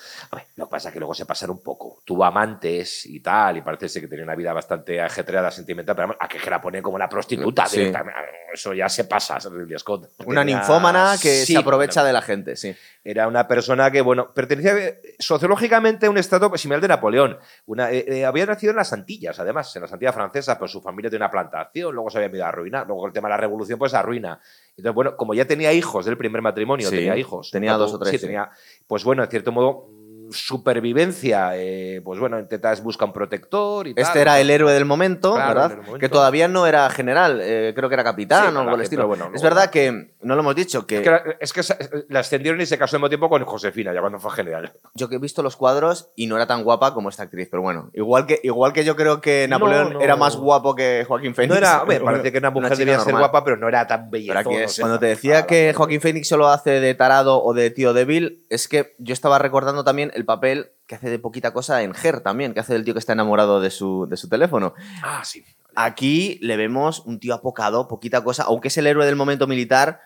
Lo 0.56 0.66
que 0.66 0.70
pasa 0.70 0.88
es 0.88 0.92
que 0.94 0.98
luego 0.98 1.14
se 1.14 1.26
pasaron 1.26 1.56
un 1.58 1.62
poco. 1.62 2.02
Tuvo 2.04 2.24
amantes 2.24 3.06
y 3.06 3.20
tal, 3.20 3.58
y 3.58 3.62
parece 3.62 3.88
ser 3.88 4.02
que 4.02 4.08
tenía 4.08 4.24
una 4.24 4.34
vida 4.34 4.52
bastante 4.52 5.00
ajetreada, 5.00 5.50
sentimental, 5.50 5.94
pero 5.94 6.16
a 6.18 6.26
que 6.26 6.38
que 6.38 6.50
la 6.50 6.60
ponen 6.60 6.82
como 6.82 6.96
una 6.96 7.08
prostituta. 7.08 7.66
Sí. 7.66 7.78
directamente. 7.78 8.20
Eso 8.52 8.74
ya 8.74 8.88
se 8.88 9.04
pasa, 9.04 9.38
Ridley 9.38 9.78
Scott. 9.78 10.10
Una 10.26 10.40
Tenía- 10.42 10.56
ninfómana 10.58 11.12
que 11.22 11.44
Sí, 11.46 11.52
se 11.54 11.58
aprovecha 11.58 12.00
bueno, 12.00 12.06
de 12.08 12.12
la 12.12 12.22
gente, 12.22 12.56
sí. 12.56 12.74
Era 13.04 13.26
una 13.26 13.48
persona 13.48 13.90
que, 13.90 14.00
bueno, 14.02 14.32
pertenecía 14.34 14.76
eh, 14.76 15.00
sociológicamente 15.18 16.06
a 16.06 16.10
un 16.10 16.18
estado 16.18 16.54
similar 16.58 16.80
de 16.82 16.88
Napoleón. 16.88 17.38
Una, 17.66 17.90
eh, 17.90 18.04
eh, 18.06 18.24
había 18.26 18.44
nacido 18.46 18.70
en 18.72 18.76
las 18.76 18.92
Antillas, 18.92 19.40
además, 19.40 19.74
en 19.74 19.82
las 19.82 19.92
Antillas 19.92 20.14
francesas, 20.14 20.58
pues 20.58 20.70
su 20.70 20.82
familia 20.82 21.10
tenía 21.10 21.24
una 21.26 21.30
plantación, 21.30 21.94
luego 21.94 22.10
se 22.10 22.18
había 22.18 22.28
ido 22.36 22.44
a 22.44 22.48
arruinar, 22.48 22.86
luego 22.86 23.06
el 23.06 23.12
tema 23.12 23.28
de 23.28 23.30
la 23.32 23.36
revolución, 23.38 23.78
pues 23.78 23.94
arruina. 23.94 24.31
Entonces, 24.76 24.94
bueno, 24.94 25.16
como 25.16 25.34
ya 25.34 25.44
tenía 25.46 25.72
hijos 25.72 26.04
del 26.06 26.16
primer 26.16 26.40
matrimonio, 26.42 26.88
Sí, 26.88 26.96
tenía 26.96 27.16
hijos. 27.16 27.50
tenía 27.50 27.74
dos 27.74 27.92
o 27.94 27.98
tres, 27.98 28.12
Sí, 28.12 28.18
sí. 28.18 28.26
tenía, 28.26 28.50
pues 28.86 29.04
bueno, 29.04 29.22
en 29.22 29.30
cierto 29.30 29.52
modo, 29.52 29.88
supervivencia, 30.32 31.50
eh, 31.54 32.00
pues 32.04 32.18
bueno, 32.18 32.38
intentas 32.38 32.82
buscar 32.82 33.08
un 33.08 33.12
protector 33.12 33.86
y 33.86 33.94
tal. 33.94 34.04
Este 34.04 34.20
era 34.20 34.40
el 34.40 34.50
héroe 34.50 34.72
del 34.72 34.84
momento, 34.84 35.34
Claro, 35.34 35.48
¿verdad? 35.60 35.76
momento. 35.76 35.98
Que 35.98 36.08
todavía 36.08 36.48
no 36.48 36.66
era 36.66 36.88
general, 36.90 37.40
eh, 37.42 37.72
creo 37.74 37.88
que 37.88 37.94
era 37.94 38.04
capitán 38.04 38.50
Sí, 38.50 38.56
o 38.56 38.60
algo 38.60 38.72
del 38.72 38.80
estilo. 38.82 39.06
bueno, 39.06 39.30
es 39.34 39.42
verdad 39.42 39.70
que, 39.70 40.10
no 40.22 40.34
lo 40.34 40.40
hemos 40.40 40.54
dicho, 40.54 40.86
que, 40.86 40.96
Es 40.96 41.02
que, 41.02 41.08
era- 41.08 41.24
es 41.40 41.52
que 41.52 41.62
la 42.08 42.20
ascendieron 42.20 42.60
y 42.60 42.66
se 42.66 42.78
casó 42.78 42.96
al 42.96 43.00
mismo 43.00 43.08
tiempo 43.08 43.28
con 43.28 43.44
Josefina, 43.44 43.92
ya 43.92 44.00
cuando 44.00 44.18
fue 44.18 44.30
general. 44.32 44.72
yo 44.94 45.08
que 45.08 45.16
he 45.16 45.18
visto 45.18 45.42
los 45.42 45.56
cuadros 45.56 46.08
y 46.16 46.26
no 46.26 46.36
era 46.36 46.46
tan 46.46 46.64
guapa 46.64 46.94
como 46.94 47.08
esta 47.08 47.24
actriz, 47.24 47.48
pero 47.50 47.62
bueno, 47.62 47.90
igual 47.94 48.26
que, 48.26 48.40
igual 48.42 48.72
que 48.72 48.84
yo 48.84 48.96
creo 48.96 49.20
que 49.20 49.46
Napoleón 49.48 49.94
no. 49.94 50.00
era 50.00 50.16
más 50.16 50.36
guapo 50.36 50.74
que 50.74 51.04
Joaquín 51.06 51.34
Phoenix. 51.34 51.52
No 51.52 51.58
era, 51.58 51.82
hombre, 51.82 51.96
pero 51.96 52.04
parece 52.06 52.32
que 52.32 52.38
una 52.38 52.50
mujer 52.50 52.76
debía 52.76 52.98
ser 53.00 53.14
guapa, 53.16 53.44
pero 53.44 53.56
no 53.56 53.68
era 53.68 53.86
tan 53.86 54.10
bella. 54.10 54.42
Cuando 54.44 54.98
te 54.98 55.06
decía 55.06 55.46
que 55.46 55.72
Joaquín 55.74 56.00
Phoenix 56.00 56.28
solo 56.28 56.48
hace 56.48 56.80
de 56.80 56.94
tarado 56.94 57.42
o 57.42 57.52
de 57.54 57.70
tío 57.70 57.92
débil, 57.92 58.44
es 58.50 58.68
que 58.68 58.94
yo 58.98 59.12
estaba 59.12 59.38
recordando 59.38 59.84
también 59.84 60.10
el 60.14 60.21
el 60.22 60.26
papel 60.26 60.70
que 60.86 60.94
hace 60.94 61.10
de 61.10 61.18
poquita 61.18 61.52
cosa 61.52 61.82
en 61.82 61.92
Her 62.00 62.20
también, 62.20 62.54
que 62.54 62.60
hace 62.60 62.72
del 62.72 62.84
tío 62.84 62.94
que 62.94 63.00
está 63.00 63.12
enamorado 63.12 63.60
de 63.60 63.70
su, 63.70 64.06
de 64.08 64.16
su 64.16 64.28
teléfono. 64.28 64.74
Ah, 65.02 65.22
sí. 65.24 65.44
Aquí 65.74 66.38
le 66.42 66.56
vemos 66.56 67.00
un 67.06 67.18
tío 67.18 67.34
apocado, 67.34 67.88
poquita 67.88 68.22
cosa, 68.22 68.44
aunque 68.44 68.68
es 68.68 68.76
el 68.76 68.86
héroe 68.86 69.06
del 69.06 69.16
momento 69.16 69.46
militar, 69.46 70.00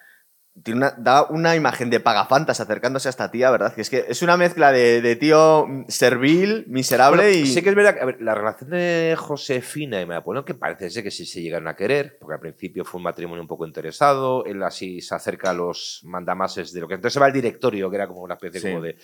tiene 0.63 0.79
una, 0.79 0.95
da 0.97 1.25
una 1.25 1.55
imagen 1.55 1.91
de 1.91 2.01
pagafantas 2.01 2.61
acercándose 2.61 3.09
a 3.09 3.11
esta 3.11 3.31
tía, 3.31 3.51
¿verdad? 3.51 3.75
Que 3.75 3.83
es 3.83 3.91
que 3.91 4.07
es 4.09 4.23
una 4.23 4.39
mezcla 4.39 4.73
de, 4.73 5.03
de 5.03 5.17
tío 5.17 5.67
servil, 5.89 6.65
miserable 6.69 7.25
Bueno, 7.25 7.39
y... 7.39 7.47
Sí 7.47 7.63
que 7.63 7.69
es 7.69 7.75
verdad 7.75 7.95
que 7.95 8.01
a 8.01 8.07
ver, 8.07 8.23
la 8.23 8.35
relación 8.35 8.71
de 8.71 9.15
Josefina 9.19 10.01
y 10.01 10.07
Napoleón, 10.07 10.47
que 10.47 10.55
parece 10.55 10.89
ser 10.89 11.03
que 11.03 11.11
sí 11.11 11.27
se 11.27 11.43
llegaron 11.43 11.69
a 11.69 11.77
querer, 11.77 12.17
porque 12.19 12.35
al 12.35 12.41
principio 12.41 12.85
fue 12.87 12.99
un 12.99 13.05
matrimonio 13.05 13.43
un 13.43 13.49
poco 13.49 13.67
interesado, 13.67 14.47
él 14.47 14.63
así 14.63 15.03
se 15.03 15.15
acerca 15.15 15.51
a 15.51 15.55
los 15.55 16.01
mandamases 16.05 16.73
de 16.73 16.81
lo 16.81 16.89
que 16.89 16.95
entonces 16.95 17.13
se 17.15 17.21
va 17.21 17.27
el 17.27 17.35
directorio, 17.35 17.91
que 17.91 17.97
era 17.97 18.07
como 18.09 18.23
una 18.23 18.35
especie 18.35 18.61
Sí. 18.61 18.69
como 18.69 18.81
de 18.81 18.97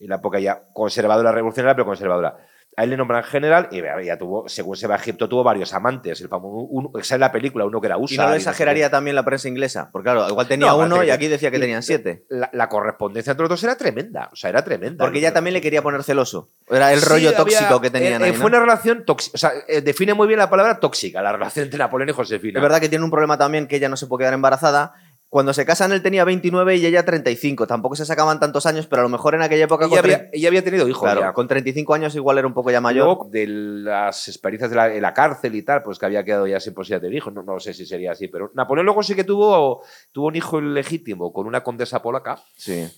en 0.00 0.08
la 0.08 0.16
época 0.16 0.38
ya 0.40 0.62
conservadora, 0.72 1.32
revolucionaria, 1.32 1.74
pero 1.74 1.86
conservadora. 1.86 2.36
A 2.76 2.84
él 2.84 2.90
le 2.90 2.96
nombran 2.96 3.24
general 3.24 3.68
y 3.72 3.82
ya 4.06 4.16
tuvo, 4.16 4.48
según 4.48 4.76
se 4.76 4.86
va 4.86 4.94
a 4.94 4.98
Egipto, 4.98 5.28
tuvo 5.28 5.42
varios 5.42 5.74
amantes. 5.74 6.20
El 6.20 6.28
famoso, 6.28 6.58
uno, 6.70 6.92
esa 7.00 7.16
es 7.16 7.20
la 7.20 7.32
película, 7.32 7.64
uno 7.64 7.80
que 7.80 7.88
era 7.88 7.96
USA. 7.98 8.14
¿Y 8.14 8.16
no 8.18 8.22
lo 8.26 8.30
sé 8.30 8.36
exageraría 8.36 8.88
también 8.88 9.16
la 9.16 9.24
prensa 9.24 9.48
inglesa? 9.48 9.88
Porque 9.90 10.04
claro, 10.04 10.28
igual 10.28 10.46
tenía 10.46 10.68
No, 10.68 10.78
uno 10.78 11.02
y 11.02 11.10
aquí 11.10 11.26
decía 11.26 11.50
que 11.50 11.56
y- 11.56 11.60
tenían 11.60 11.82
siete. 11.82 12.24
La, 12.28 12.48
la 12.52 12.68
correspondencia 12.68 13.32
entre 13.32 13.42
los 13.42 13.50
dos 13.50 13.64
era 13.64 13.76
tremenda. 13.76 14.28
O 14.32 14.36
sea, 14.36 14.50
era 14.50 14.62
tremenda. 14.62 15.04
Porque 15.04 15.18
ella 15.18 15.32
también 15.34 15.54
le 15.54 15.60
quería 15.60 15.82
poner 15.82 16.04
celoso. 16.04 16.50
Era 16.70 16.92
el 16.92 17.00
Sí, 17.00 17.06
rollo 17.08 17.28
había- 17.30 17.38
tóxico 17.38 17.80
que 17.80 17.90
tenían 17.90 18.12
eh, 18.22 18.24
ahí, 18.26 18.30
eh, 18.30 18.34
¿no? 18.34 18.38
Fue 18.38 18.46
una 18.48 18.60
relación 18.60 19.04
tóxica. 19.04 19.34
O 19.34 19.38
sea, 19.38 19.50
eh, 19.66 19.80
define 19.80 20.14
muy 20.14 20.28
bien 20.28 20.38
la 20.38 20.48
palabra 20.48 20.78
tóxica, 20.78 21.20
la 21.20 21.32
relación 21.32 21.64
entre 21.64 21.78
Napoleón 21.80 22.10
y 22.10 22.12
Josefina. 22.12 22.60
Es 22.60 22.62
verdad 22.62 22.78
que 22.80 22.88
tiene 22.88 23.04
un 23.04 23.10
problema 23.10 23.36
también 23.36 23.66
que 23.66 23.74
ella 23.74 23.88
no 23.88 23.96
se 23.96 24.06
puede 24.06 24.20
quedar 24.22 24.34
embarazada. 24.34 24.94
Cuando 25.30 25.52
se 25.52 25.66
casan 25.66 25.92
él 25.92 26.00
tenía 26.02 26.24
29 26.24 26.76
y 26.76 26.86
ella 26.86 27.04
35. 27.04 27.66
Tampoco 27.66 27.94
se 27.96 28.06
sacaban 28.06 28.40
tantos 28.40 28.64
años, 28.64 28.86
pero 28.86 29.00
a 29.00 29.02
lo 29.02 29.08
mejor 29.10 29.34
en 29.34 29.42
aquella 29.42 29.64
época... 29.64 29.84
Ella 29.84 29.96
tre- 30.00 30.14
había, 30.14 30.30
ella 30.32 30.48
había 30.48 30.64
tenido 30.64 30.88
hijos 30.88 31.02
Claro, 31.02 31.20
ya. 31.20 31.32
con 31.34 31.46
35 31.46 31.92
años 31.92 32.14
igual 32.14 32.38
era 32.38 32.46
un 32.46 32.54
poco 32.54 32.70
ya 32.70 32.80
mayor. 32.80 33.04
Luego, 33.04 33.28
de 33.30 33.46
las 33.46 34.26
experiencias 34.28 34.70
de 34.70 35.00
la, 35.02 35.12
cárcel 35.12 35.54
y 35.54 35.62
tal, 35.62 35.82
pues 35.82 35.98
que 35.98 36.06
había 36.06 36.24
quedado 36.24 36.46
ya 36.46 36.58
sin 36.60 36.72
posibilidad 36.72 37.00
de 37.02 37.08
tener 37.08 37.18
hijos. 37.18 37.34
No, 37.34 37.42
no 37.42 37.60
sé 37.60 37.74
si 37.74 37.84
sería 37.84 38.12
así, 38.12 38.28
pero 38.28 38.50
Napoleón 38.54 38.86
luego 38.86 39.02
sí 39.02 39.14
que 39.14 39.24
tuvo, 39.24 39.82
tuvo 40.12 40.28
un 40.28 40.36
hijo 40.36 40.60
ilegítimo 40.60 41.30
con 41.30 41.46
una 41.46 41.62
condesa 41.62 42.00
polaca. 42.00 42.38
Sí. 42.56 42.88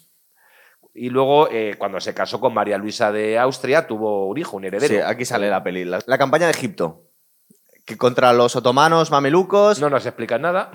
Y 0.95 1.09
luego, 1.11 1.49
eh, 1.51 1.75
cuando 1.79 2.01
se 2.01 2.15
casó 2.15 2.39
con 2.41 2.55
María 2.55 2.79
Luisa 2.79 3.11
de 3.13 3.39
Austria, 3.39 3.87
tuvo 3.89 4.29
un 4.29 4.39
hijo, 4.39 4.57
un 4.57 4.65
heredero. 4.65 4.95
Sí, 4.95 5.01
aquí 5.01 5.25
sale 5.25 5.49
la 5.51 5.63
peli. 5.65 5.85
La, 5.85 6.01
la 6.07 6.19
campaña 6.19 6.47
de 6.47 6.53
Egipto. 6.53 7.10
Que 7.85 7.97
contra 7.97 8.33
los 8.33 8.55
otomanos, 8.57 9.11
mamelucos, 9.11 9.81
No 9.81 9.91
nos 9.91 10.07
explican 10.07 10.43
nada. 10.43 10.71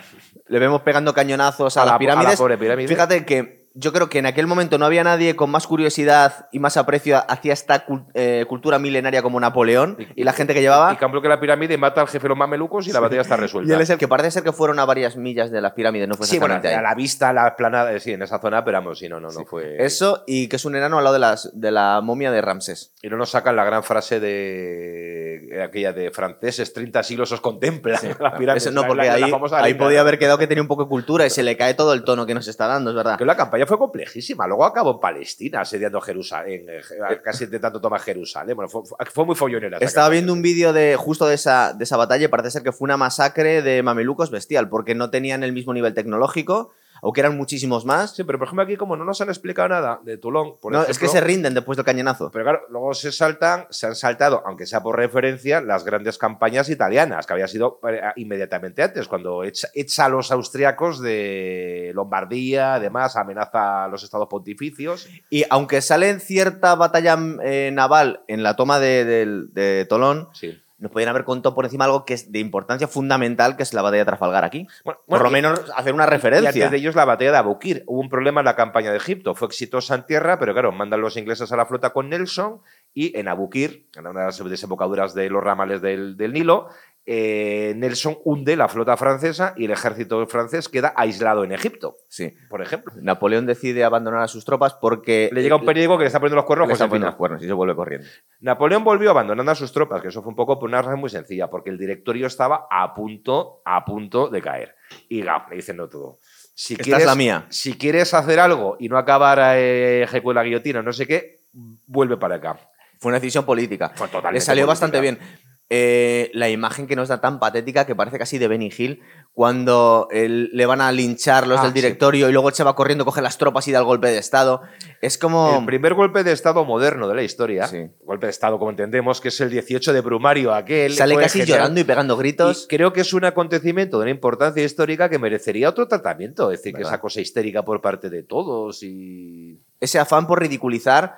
le 0.48 0.60
vemos 0.60 0.82
pegando 0.82 1.14
cañonazos 1.14 1.78
a, 1.78 1.82
A 1.82 1.86
las 1.86 1.92
la- 1.92 1.92
a 1.92 1.94
la 1.96 2.00
pirámides. 2.00 2.38
pobre 2.38 2.58
pirámide. 2.58 2.88
Fíjate 2.88 3.26
que 3.26 3.65
yo 3.78 3.92
creo 3.92 4.08
que 4.10 4.20
en 4.20 4.26
aquel 4.26 4.48
momento 4.48 4.78
no 4.78 4.86
había 4.86 5.04
nadie 5.04 5.36
con 5.36 5.50
más 5.50 5.68
curiosidad 5.68 6.48
y 6.54 6.60
más 6.60 6.78
aprecio 6.78 7.22
hacia 7.28 7.52
esta 7.52 7.86
eh, 8.14 8.46
cultura 8.48 8.80
milenaria 8.80 9.22
como 9.22 9.38
Napoleón 9.40 9.98
y, 10.16 10.24
la 10.24 10.32
gente 10.32 10.54
que 10.54 10.62
llevaba. 10.62 10.94
Y 10.94 10.96
cambió 10.96 11.22
que 11.22 11.28
la 11.28 11.42
pirámide 11.42 11.78
mata 11.78 12.00
al 12.00 12.08
jefe 12.08 12.24
de 12.24 12.30
los 12.30 12.38
mamelucos 12.38 12.88
y 12.88 12.94
la 12.94 13.02
batalla 13.02 13.22
está 13.22 13.36
resuelta. 13.36 13.70
Y 13.72 13.76
él 13.76 13.82
es 13.82 13.90
el 13.90 13.98
que 13.98 14.08
parece 14.08 14.32
ser 14.32 14.44
que 14.44 14.54
fueron 14.54 14.80
a 14.80 14.86
varias 14.86 15.18
millas 15.18 15.52
de 15.52 15.60
las 15.60 15.74
pirámides, 15.74 16.08
no 16.08 16.16
fue 16.16 16.26
Sí, 16.26 16.40
bueno, 16.40 16.56
exactamente 16.56 16.76
a 16.76 16.88
ahí. 16.90 16.96
la 16.96 16.96
vista, 16.96 17.34
la 17.34 17.48
explanada, 17.48 17.92
eh, 17.94 18.00
sí, 18.00 18.14
en 18.14 18.22
esa 18.22 18.40
zona, 18.40 18.64
pero 18.64 18.78
vamos, 18.78 19.00
sí, 19.00 19.10
no, 19.10 19.20
no, 19.20 19.30
no 19.30 19.46
fue. 19.46 19.84
Eso 19.84 20.24
y 20.26 20.48
que 20.48 20.56
es 20.56 20.66
un 20.66 20.76
enano 20.76 20.98
al 20.98 21.04
lado 21.04 21.16
de, 21.16 21.20
las, 21.20 21.52
de 21.54 21.72
la 21.72 22.00
momia 22.02 22.32
de 22.32 22.42
Ramsés. 22.42 22.94
Y 23.02 23.10
no 23.10 23.18
nos 23.18 23.32
sacan 23.32 23.56
la 23.58 23.66
gran 23.66 23.84
frase 23.84 24.20
de 24.22 25.62
aquella 25.64 25.94
de 25.94 26.12
franceses, 26.12 26.74
30 26.74 27.04
siglos 27.04 27.32
os 27.32 27.42
contemplan. 27.42 28.00
la 28.20 28.38
pirámide, 28.38 28.58
Eso 28.58 28.72
no, 28.72 28.86
porque 28.88 29.08
la- 29.08 29.14
ahí, 29.16 29.32
ahí 29.54 29.74
podía 29.74 30.02
haber 30.02 30.18
quedado 30.18 30.38
que 30.38 30.48
tenía 30.48 30.62
un 30.62 30.68
poco 30.68 30.84
de 30.84 30.90
cultura 30.90 31.26
y 31.26 31.30
se 31.30 31.44
le 31.44 31.58
cae 31.58 31.74
todo 31.74 31.94
el 31.94 32.04
tono 32.04 32.26
que 32.26 32.34
nos 32.34 32.48
está 32.48 32.68
dando, 32.68 32.92
es 32.92 32.96
verdad. 32.96 33.18
Que 33.18 33.26
la 33.26 33.36
campaña 33.36 33.65
fue 33.66 33.78
complejísima. 33.78 34.48
Luego 34.48 34.66
acabó 34.66 34.92
en 34.92 35.00
Palestina, 35.00 35.62
asediando 35.62 36.02
Jerusalén, 36.02 36.66
eh, 36.68 36.82
casi 37.24 37.46
intentando 37.46 37.80
tomar 37.82 38.02
Jerusalén. 38.02 38.56
Bueno, 38.56 38.70
fue, 38.70 38.84
fue 39.12 39.26
muy 39.26 39.36
follonera. 39.36 39.78
Estaba 39.80 40.10
viendo 40.10 40.34
un 40.34 40.42
vídeo 40.42 40.74
de 40.74 40.96
justo 40.98 41.28
de 41.28 41.36
esa, 41.36 41.74
de 41.74 41.84
esa 41.84 41.98
batalla 41.98 42.26
y 42.26 42.28
parece 42.28 42.52
ser 42.52 42.64
que 42.64 42.72
fue 42.72 42.86
una 42.86 42.98
masacre 42.98 43.62
de 43.62 43.84
mamelucos 43.84 44.32
bestial, 44.32 44.70
porque 44.70 44.96
no 44.96 45.10
tenían 45.10 45.44
el 45.44 45.54
mismo 45.54 45.74
nivel 45.74 45.94
tecnológico, 45.94 46.72
aunque 47.06 47.22
eran 47.22 47.38
muchísimos 47.38 47.86
más. 47.86 48.16
Sí, 48.16 48.24
pero 48.24 48.40
por 48.40 48.48
ejemplo 48.48 48.64
aquí 48.64 48.78
como 48.78 48.96
no 48.96 49.06
nos 49.06 49.22
han 49.22 49.30
explicado 49.30 49.70
nada 49.70 50.00
de 50.04 50.18
Toulon, 50.18 50.58
por 50.60 50.72
No, 50.72 50.80
ejemplo, 50.80 50.92
es 50.92 50.98
que 50.98 51.08
se 51.08 51.22
rinden 51.22 51.54
después 51.54 51.76
del 51.78 51.86
cañonazo. 51.86 52.32
Pero 52.32 52.44
claro, 52.46 52.62
luego 52.70 52.96
se 52.96 53.12
saltan, 53.12 53.68
se 53.70 53.86
han 53.86 53.96
saltado, 53.96 54.42
aunque 54.44 54.66
sea 54.66 54.82
por 54.82 54.98
referencia, 54.98 55.62
las 55.62 55.86
grandes 55.86 56.18
campañas 56.18 56.68
italianas, 56.68 57.28
que 57.28 57.34
había 57.34 57.48
sido 57.48 57.80
eh, 57.88 58.02
inmediatamente 58.16 58.82
antes, 58.82 59.08
cuando 59.08 59.44
echa, 59.44 59.68
echa 59.76 60.06
a 60.06 60.10
los 60.10 60.32
austriacos 60.32 61.00
de 61.00 61.92
Lombardía, 61.94 62.74
además 62.74 63.16
amenaza 63.16 63.84
a 63.84 63.88
los 63.88 64.04
estados 64.04 64.28
pontificios. 64.28 65.08
Y 65.30 65.44
aunque 65.52 65.82
sale 65.82 66.10
en 66.10 66.20
cierta 66.20 66.74
batalla 66.74 67.20
eh, 67.44 67.70
naval 67.72 68.24
en 68.28 68.42
la 68.42 68.56
toma 68.56 68.80
de, 68.80 69.06
de 69.06 69.86
Tolón, 69.88 70.30
Sí. 70.34 70.60
Nos 70.78 70.92
podrían 70.92 71.10
haber 71.10 71.24
contado 71.24 71.56
por 71.56 71.64
encima 71.66 71.86
algo 71.86 72.04
que 72.06 72.14
es 72.14 72.32
de 72.32 72.40
importancia 72.40 72.88
fundamental, 72.88 73.56
que 73.56 73.64
es 73.64 73.74
la 73.74 73.82
batalla 73.82 74.02
de 74.02 74.06
Trafalgar 74.06 74.44
aquí. 74.44 74.68
Bueno, 74.84 75.00
por 75.08 75.22
lo 75.22 75.30
y- 75.30 75.32
menos 75.32 75.62
hacer 75.76 75.94
una 75.94 76.04
Y 76.04 76.08
referencia. 76.08 76.50
antes 76.50 76.72
de 76.72 76.78
ellos 76.78 76.96
la 76.96 77.06
batalla 77.06 77.32
de 77.32 77.38
Abukir. 77.38 77.84
Hubo 77.88 78.02
un 78.02 78.10
problema 78.10 78.42
en 78.42 78.46
la 78.46 78.56
campaña 78.56 78.92
de 78.92 78.98
Egipto. 78.98 79.36
Fue 79.36 79.48
exitosa 79.48 79.96
en 79.96 80.06
tierra, 80.06 80.38
pero 80.38 80.54
claro, 80.54 80.72
mandan 80.72 81.02
los 81.02 81.16
ingleses 81.18 81.52
a 81.52 81.56
la 81.56 81.66
flota 81.66 81.92
con 81.92 82.10
Nelson 82.10 82.60
y 82.94 83.18
en 83.18 83.28
Abukir, 83.28 83.88
en 83.96 84.08
una 84.08 84.20
de 84.22 84.26
las 84.28 84.44
desembocaduras 84.44 85.14
de 85.14 85.30
los 85.30 85.44
ramales 85.44 85.82
del, 85.82 86.18
del 86.18 86.34
Nilo, 86.34 86.68
eh, 87.08 87.74
Nelson 87.76 88.18
hunde 88.24 88.56
la 88.56 88.68
flota 88.68 88.98
francesa 88.98 89.54
y 89.56 89.66
el 89.66 89.72
ejército 89.72 90.26
francés 90.28 90.70
queda 90.70 90.94
aislado 90.96 91.44
en 91.44 91.52
Egipto, 91.52 91.98
Sí. 92.08 92.34
por 92.50 92.62
ejemplo. 92.64 92.94
Napoleón 93.00 93.46
decide 93.46 93.84
abandonar 93.84 94.22
a 94.24 94.28
sus 94.28 94.44
tropas 94.44 94.74
porque 94.74 95.30
Le 95.32 95.44
llega 95.44 95.56
un 95.56 95.66
periódico 95.66 95.98
que 95.98 96.04
le 96.04 96.08
está 96.08 96.20
poniendo 96.20 96.38
los 96.38 96.46
cuernos 96.46 96.68
le 96.68 96.74
Josefina. 96.74 96.90
poniendo 96.90 97.08
los 97.08 97.16
cuernos 97.16 97.44
y 97.44 97.46
se 97.46 97.54
vuelve 97.54 97.76
corriendo. 97.76 98.08
Napoleón 98.40 98.84
volvió 98.84 99.12
abandonando 99.12 99.52
a 99.52 99.56
sus 99.56 99.72
tropas, 99.72 100.02
que 100.02 100.08
eso 100.08 100.22
fue 100.24 100.30
un 100.32 100.36
poco 100.36 100.60
por 100.60 100.68
una 100.68 100.82
razón 100.82 101.00
muy 101.00 101.10
sencilla, 101.12 101.48
porque 101.48 101.70
el 101.70 101.78
directorio 101.78 102.26
estaba 102.28 102.68
a 102.72 102.94
punto, 102.96 103.62
a 103.66 103.86
punto 103.86 104.30
de 104.30 104.42
caer. 104.42 104.76
Y 105.08 105.22
Gap 105.22 105.50
le 105.52 105.58
dice 105.58 105.74
no 105.74 105.88
todo. 105.88 106.18
Si 106.56 106.74
Esta 106.74 106.84
quieres, 106.86 107.02
es 107.04 107.08
la 107.08 107.16
mía. 107.16 107.46
Si 107.50 107.78
quieres 107.78 108.14
hacer 108.14 108.40
algo 108.40 108.78
y 108.80 108.88
no 108.90 108.98
acabar 108.98 109.38
eh, 109.58 110.04
ejecutar 110.04 110.36
la 110.38 110.44
guillotina, 110.44 110.82
no 110.82 110.94
sé 110.94 111.06
qué, 111.06 111.40
vuelve 111.86 112.18
para 112.18 112.36
acá. 112.36 112.58
Fue 112.98 113.10
una 113.10 113.20
decisión 113.20 113.46
política. 113.46 113.92
Fue 113.94 114.08
Le 114.08 114.40
salió 114.42 114.64
política. 114.64 114.66
bastante 114.66 115.02
bien. 115.02 115.20
Eh, 115.70 116.30
la 116.34 116.48
imagen 116.50 116.86
que 116.86 116.96
nos 116.96 117.08
da 117.10 117.22
tan 117.22 117.40
patética 117.40 117.88
que 117.88 117.96
parece 117.96 118.20
casi 118.20 118.38
de 118.38 118.48
Benny 118.48 118.72
Hill 118.78 119.02
cuando 119.34 120.08
él- 120.12 120.50
le 120.54 120.66
van 120.68 120.80
a 120.80 120.92
linchar 120.92 121.48
los 121.48 121.60
Ah, 121.60 121.64
del 121.64 121.72
sí. 121.72 121.82
directorio 121.82 122.30
y 122.30 122.32
luego 122.32 122.52
se 122.52 122.64
va 122.64 122.76
corriendo, 122.76 123.04
coge 123.04 123.22
las 123.22 123.38
tropas 123.40 123.68
y 123.68 123.72
da 123.72 123.80
el 123.80 123.86
golpe 123.86 124.08
de 124.10 124.20
estado. 124.20 124.62
Es 125.02 125.18
como... 125.18 125.58
El 125.60 125.66
primer 125.66 125.96
golpe 125.96 126.24
de 126.24 126.32
Estado 126.34 126.64
moderno 126.66 127.08
de 127.08 127.16
la 127.16 127.24
historia, 127.24 127.66
Sí. 127.68 127.88
golpe 128.04 128.28
de 128.28 128.30
Estado 128.30 128.60
como 128.60 128.70
entendemos, 128.72 129.20
que 129.22 129.30
es 129.30 129.42
el 129.42 129.50
18 129.50 129.92
de 129.92 130.02
Brumario, 130.02 130.54
aquel. 130.54 130.94
Sale 130.94 131.16
casi 131.18 131.44
llorando 131.46 131.80
y 131.80 131.84
pegando 131.84 132.16
gritos. 132.16 132.66
Y 132.66 132.68
creo 132.68 132.94
que 132.94 133.02
es 133.02 133.12
un 133.14 133.26
acontecimiento 133.26 133.98
de 133.98 134.04
una 134.04 134.12
importancia 134.12 134.64
histórica 134.64 135.10
que 135.10 135.18
merecería 135.20 135.68
otro 135.70 135.88
tratamiento. 135.88 136.52
Es 136.52 136.60
decir, 136.60 136.74
que 136.74 136.80
¿Verdad? 136.80 136.94
esa 136.94 137.02
cosa 137.02 137.22
histérica 137.22 137.66
por 137.66 137.82
parte 137.82 138.10
de 138.12 138.22
todos 138.24 138.84
y. 138.84 139.60
Ese 139.80 140.00
afán 140.00 140.28
por 140.28 140.40
ridiculizar 140.40 141.16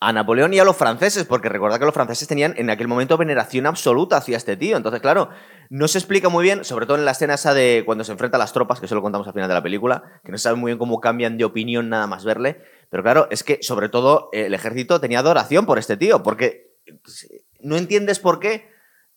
a 0.00 0.12
Napoleón 0.12 0.54
y 0.54 0.60
a 0.60 0.64
los 0.64 0.76
franceses, 0.76 1.24
porque 1.24 1.48
recuerda 1.48 1.78
que 1.78 1.84
los 1.84 1.94
franceses 1.94 2.28
tenían 2.28 2.54
en 2.56 2.70
aquel 2.70 2.86
momento 2.86 3.16
veneración 3.16 3.66
absoluta 3.66 4.18
hacia 4.18 4.36
este 4.36 4.56
tío. 4.56 4.76
Entonces, 4.76 5.00
claro, 5.00 5.30
no 5.70 5.88
se 5.88 5.98
explica 5.98 6.28
muy 6.28 6.44
bien, 6.44 6.64
sobre 6.64 6.86
todo 6.86 6.96
en 6.96 7.04
la 7.04 7.10
escena 7.10 7.34
esa 7.34 7.52
de 7.52 7.82
cuando 7.84 8.04
se 8.04 8.12
enfrenta 8.12 8.36
a 8.36 8.38
las 8.38 8.52
tropas, 8.52 8.78
que 8.78 8.86
eso 8.86 8.94
lo 8.94 9.02
contamos 9.02 9.26
al 9.26 9.32
final 9.32 9.48
de 9.48 9.54
la 9.54 9.62
película, 9.62 10.20
que 10.24 10.30
no 10.30 10.38
se 10.38 10.44
sabe 10.44 10.56
muy 10.56 10.70
bien 10.70 10.78
cómo 10.78 11.00
cambian 11.00 11.36
de 11.36 11.44
opinión 11.44 11.88
nada 11.88 12.06
más 12.06 12.24
verle. 12.24 12.62
Pero 12.90 13.02
claro, 13.02 13.26
es 13.30 13.42
que 13.42 13.58
sobre 13.62 13.88
todo 13.88 14.30
eh, 14.32 14.46
el 14.46 14.54
ejército 14.54 15.00
tenía 15.00 15.18
adoración 15.18 15.66
por 15.66 15.78
este 15.78 15.96
tío, 15.96 16.22
porque 16.22 16.76
no 17.60 17.76
entiendes 17.76 18.20
por 18.20 18.38
qué 18.38 18.70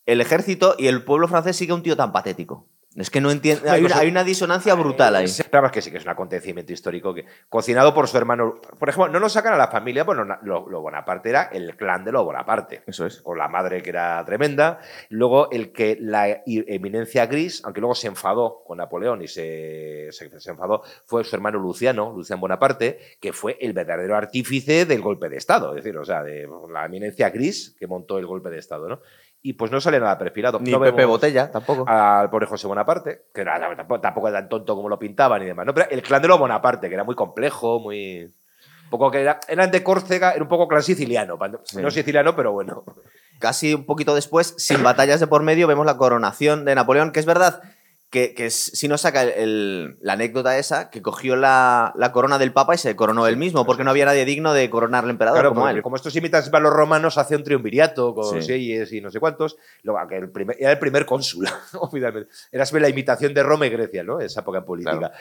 el 0.07 0.19
ejército 0.19 0.75
y 0.79 0.87
el 0.87 1.03
pueblo 1.03 1.27
francés 1.27 1.55
sigue 1.55 1.73
un 1.73 1.83
tío 1.83 1.95
tan 1.95 2.11
patético. 2.11 2.67
Es 2.93 3.09
que 3.09 3.21
no 3.21 3.31
entiendo. 3.31 3.71
Hay, 3.71 3.79
Bueno, 3.81 3.95
hay 3.95 4.09
una 4.09 4.25
disonancia 4.25 4.73
brutal 4.75 5.15
ahí. 5.15 5.25
Claro, 5.49 5.67
es 5.67 5.71
que 5.71 5.81
sí 5.81 5.91
que 5.91 5.97
es 5.97 6.03
un 6.03 6.09
acontecimiento 6.09 6.73
histórico 6.73 7.13
que 7.13 7.25
cocinado 7.47 7.93
por 7.93 8.09
su 8.09 8.17
hermano. 8.17 8.59
Por 8.77 8.89
ejemplo, 8.89 9.13
no 9.13 9.19
nos 9.21 9.31
sacan 9.31 9.53
a 9.53 9.57
la 9.57 9.69
familia, 9.69 10.03
bueno, 10.03 10.25
na- 10.25 10.39
lo, 10.43 10.67
lo 10.69 10.81
Bonaparte 10.81 11.29
era 11.29 11.43
el 11.53 11.77
clan 11.77 12.03
de 12.03 12.11
lo 12.11 12.25
Bonaparte. 12.25 12.83
Eso 12.85 13.05
es. 13.05 13.21
Con 13.21 13.37
la 13.37 13.47
madre 13.47 13.81
que 13.81 13.91
era 13.91 14.21
tremenda. 14.25 14.79
Luego, 15.07 15.49
el 15.51 15.71
que 15.71 15.97
la 16.01 16.41
eminencia 16.45 17.27
gris, 17.27 17.61
aunque 17.63 17.79
luego 17.79 17.95
se 17.95 18.07
enfadó 18.07 18.61
con 18.65 18.79
Napoleón 18.79 19.21
y 19.21 19.29
se, 19.29 20.09
se, 20.11 20.37
se 20.41 20.51
enfadó, 20.51 20.83
fue 21.05 21.23
su 21.23 21.33
hermano 21.33 21.59
Luciano, 21.59 22.11
Luciano 22.13 22.41
Bonaparte, 22.41 22.99
que 23.21 23.31
fue 23.31 23.57
el 23.61 23.71
verdadero 23.71 24.17
artífice 24.17 24.85
del 24.85 24.99
golpe 25.01 25.29
de 25.29 25.37
Estado. 25.37 25.69
Es 25.77 25.83
decir, 25.85 25.97
o 25.97 26.03
sea, 26.03 26.23
de 26.23 26.45
la 26.69 26.85
eminencia 26.87 27.29
gris 27.29 27.73
que 27.79 27.87
montó 27.87 28.17
el 28.17 28.25
golpe 28.25 28.49
de 28.49 28.59
Estado, 28.59 28.89
¿no? 28.89 28.99
Y 29.43 29.53
pues 29.53 29.71
no 29.71 29.81
sale 29.81 29.99
nada 29.99 30.17
perfilado. 30.17 30.59
Ni 30.59 30.71
No 30.71 30.79
Pepe 30.79 31.05
Botella, 31.05 31.51
tampoco. 31.51 31.83
al 31.87 32.29
pobre 32.29 32.45
José 32.45 32.67
Bonaparte, 32.67 33.23
que 33.33 33.43
tampoco, 33.43 33.99
tampoco 33.99 34.27
era 34.27 34.39
tan 34.39 34.49
tonto 34.49 34.75
como 34.75 34.87
lo 34.87 34.99
pintaban 34.99 35.41
y 35.41 35.45
demás. 35.45 35.65
¿no? 35.65 35.73
Pero 35.73 35.89
el 35.89 36.03
clan 36.03 36.21
de 36.21 36.27
los 36.27 36.39
Bonaparte, 36.39 36.89
que 36.89 36.93
era 36.93 37.03
muy 37.03 37.15
complejo, 37.15 37.79
muy. 37.79 38.25
un 38.83 38.89
poco 38.91 39.09
que 39.09 39.21
era, 39.21 39.39
eran 39.47 39.71
de 39.71 39.81
Córcega, 39.83 40.31
era 40.33 40.43
un 40.43 40.49
poco 40.49 40.67
clan 40.67 40.83
siciliano. 40.83 41.39
Sí. 41.63 41.81
No 41.81 41.89
siciliano, 41.89 42.35
pero 42.35 42.51
bueno. 42.51 42.83
casi 43.39 43.73
un 43.73 43.85
poquito 43.85 44.13
después, 44.13 44.53
sin 44.57 44.83
batallas 44.83 45.19
de 45.19 45.25
por 45.27 45.41
medio, 45.41 45.65
vemos 45.65 45.87
la 45.87 45.97
coronación 45.97 46.63
de 46.63 46.75
Napoleón, 46.75 47.11
que 47.11 47.19
es 47.19 47.25
verdad 47.25 47.61
que, 48.11 48.33
que 48.35 48.49
si 48.51 48.87
nos 48.89 49.01
saca 49.01 49.23
el- 49.23 49.29
el- 49.29 49.97
la 50.01 50.13
anécdota 50.13 50.57
esa, 50.59 50.89
que 50.91 51.01
cogió 51.01 51.35
la, 51.37 51.93
la 51.95 52.11
corona 52.11 52.37
del 52.37 52.51
Papa 52.51 52.75
y 52.75 52.77
se 52.77 52.95
coronó 52.95 53.25
él 53.25 53.37
mismo, 53.37 53.65
porque 53.65 53.83
no 53.85 53.89
había 53.89 54.05
nadie 54.05 54.25
digno 54.25 54.53
de 54.53 54.69
coronar 54.69 55.05
al 55.05 55.09
emperador 55.09 55.39
Claro, 55.39 55.55
como 55.55 55.67
él. 55.69 55.81
como 55.81 55.95
estos 55.95 56.13
imitan 56.17 56.43
a 56.51 56.59
los 56.59 56.73
romanos, 56.73 57.17
hace 57.17 57.37
un 57.37 57.43
triunvirato 57.43 58.13
con 58.13 58.41
Sí. 58.41 58.45
Selles 58.45 58.91
y 58.91 58.99
no 59.01 59.09
sé 59.11 59.19
cuántos. 59.19 59.55
Que 60.09 60.17
el 60.17 60.29
primer, 60.29 60.57
era 60.59 60.71
el 60.73 60.77
primer 60.79 61.05
cónsul, 61.05 61.47
oficialmente. 61.73 62.29
Era 62.51 62.65
la 62.71 62.89
imitación 62.89 63.33
de 63.33 63.43
Roma 63.43 63.65
y 63.65 63.69
Grecia, 63.69 64.03
¿no? 64.03 64.19
Esa 64.19 64.41
época 64.41 64.63
política. 64.65 64.97
Claro. 64.97 65.13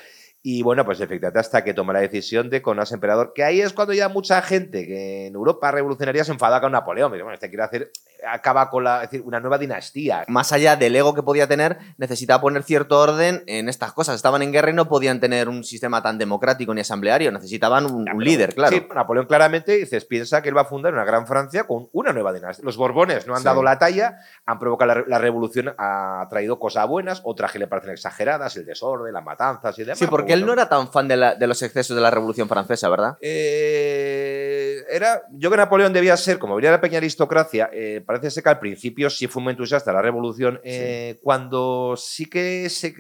Y 0.43 0.63
bueno, 0.63 0.87
pues 0.87 0.99
efectivamente, 1.01 1.39
hasta 1.39 1.63
que 1.63 1.75
toma 1.75 1.93
la 1.93 2.01
decisión 2.01 2.49
de 2.49 2.63
coronarse 2.63 2.95
emperador, 2.95 3.33
que 3.35 3.45
ahí 3.45 3.61
es 3.61 3.75
cuando 3.75 3.93
ya 3.93 4.09
mucha 4.09 4.41
gente 4.41 4.87
que 4.87 5.27
en 5.27 5.35
Europa 5.35 5.71
revolucionaria 5.71 6.25
se 6.25 6.33
enfada 6.33 6.63
con 6.63 6.73
Napoleón. 6.73 7.13
Dice, 7.13 7.23
bueno, 7.23 7.35
este 7.35 7.51
quiere 7.51 7.63
hacer, 7.65 7.91
acaba 8.27 8.71
con 8.71 8.85
la, 8.85 9.05
es 9.05 9.11
decir, 9.11 9.21
una 9.27 9.39
nueva 9.39 9.59
dinastía. 9.59 10.25
Más 10.29 10.51
allá 10.53 10.77
del 10.77 10.97
ego 10.97 11.15
que 11.15 11.23
podía 11.23 11.47
tener, 11.47 11.77
necesitaba 11.99 12.41
poner 12.41 12.63
cierto 12.63 12.99
orden 12.99 13.45
en 13.49 13.69
estas 13.69 13.93
cosas. 13.93 14.17
Estaban 14.17 14.41
en 14.41 14.51
guerra 14.51 14.71
y 14.71 14.73
no 14.73 14.89
podían 14.89 15.21
tener 15.21 15.47
un 15.47 15.63
sistema 15.63 16.03
tan 16.03 16.17
democrático 16.17 16.73
ni 16.73 16.81
asambleario. 16.81 17.31
Necesitaban 17.33 17.85
un, 17.85 18.07
Ya, 18.07 18.13
un 18.13 18.19
pero- 18.19 18.21
líder, 18.21 18.55
claro. 18.55 18.75
Sí, 18.75 18.87
Napoleón 18.95 19.27
claramente 19.27 19.77
dices, 19.77 20.07
piensa 20.07 20.41
que 20.41 20.49
él 20.49 20.57
va 20.57 20.63
a 20.63 20.65
fundar 20.65 20.95
una 20.95 21.05
gran 21.05 21.27
Francia 21.27 21.65
con 21.65 21.89
una 21.93 22.15
nueva 22.15 22.33
dinastía. 22.33 22.65
Los 22.65 22.79
Borbones 22.79 23.27
no 23.27 23.35
han 23.35 23.41
Sí. 23.41 23.45
dado 23.45 23.63
la 23.63 23.79
talla, 23.79 24.17
han 24.47 24.59
provocado 24.59 24.95
la, 24.95 25.05
la 25.07 25.19
revolución, 25.19 25.75
ha 25.77 26.27
traído 26.31 26.59
cosas 26.59 26.89
buenas, 26.89 27.21
otras 27.25 27.53
que 27.53 27.59
le 27.59 27.67
parecen 27.67 27.91
exageradas, 27.93 28.57
el 28.57 28.65
desorden, 28.65 29.13
las 29.13 29.23
matanzas 29.23 29.79
y 29.79 29.83
demás. 29.83 29.99
Sí, 29.99 30.07
porque 30.07 30.30
él 30.33 30.47
no 30.47 30.53
era 30.53 30.69
tan 30.69 30.91
fan 30.91 31.09
de, 31.09 31.17
la- 31.17 31.35
de 31.35 31.47
los 31.47 31.61
excesos 31.63 31.95
de 31.97 32.03
la 32.03 32.11
Revolución 32.11 32.49
Francesa, 32.49 32.89
¿verdad? 32.89 33.17
Eh, 33.21 34.85
era, 34.91 35.23
yo 35.33 35.51
que 35.51 35.57
Napoleón 35.57 35.93
debía 35.93 36.17
ser, 36.17 36.39
como 36.39 36.57
venía 36.57 36.71
de 36.71 36.77
la 36.77 36.81
pequeña 36.81 36.99
aristocracia, 36.99 37.71
eh, 37.73 38.03
parece 38.05 38.31
ser 38.31 38.43
que 38.43 38.49
al 38.51 38.59
principio 38.59 39.09
sí 39.11 39.27
fue 39.27 39.43
muy 39.43 39.53
entusiasta 39.53 39.91
de 39.91 39.95
la 39.97 40.03
revolución, 40.03 40.61
eh, 40.65 41.19
cuando 41.23 41.95
sí 41.97 42.27
que 42.27 42.69
se, 42.71 42.95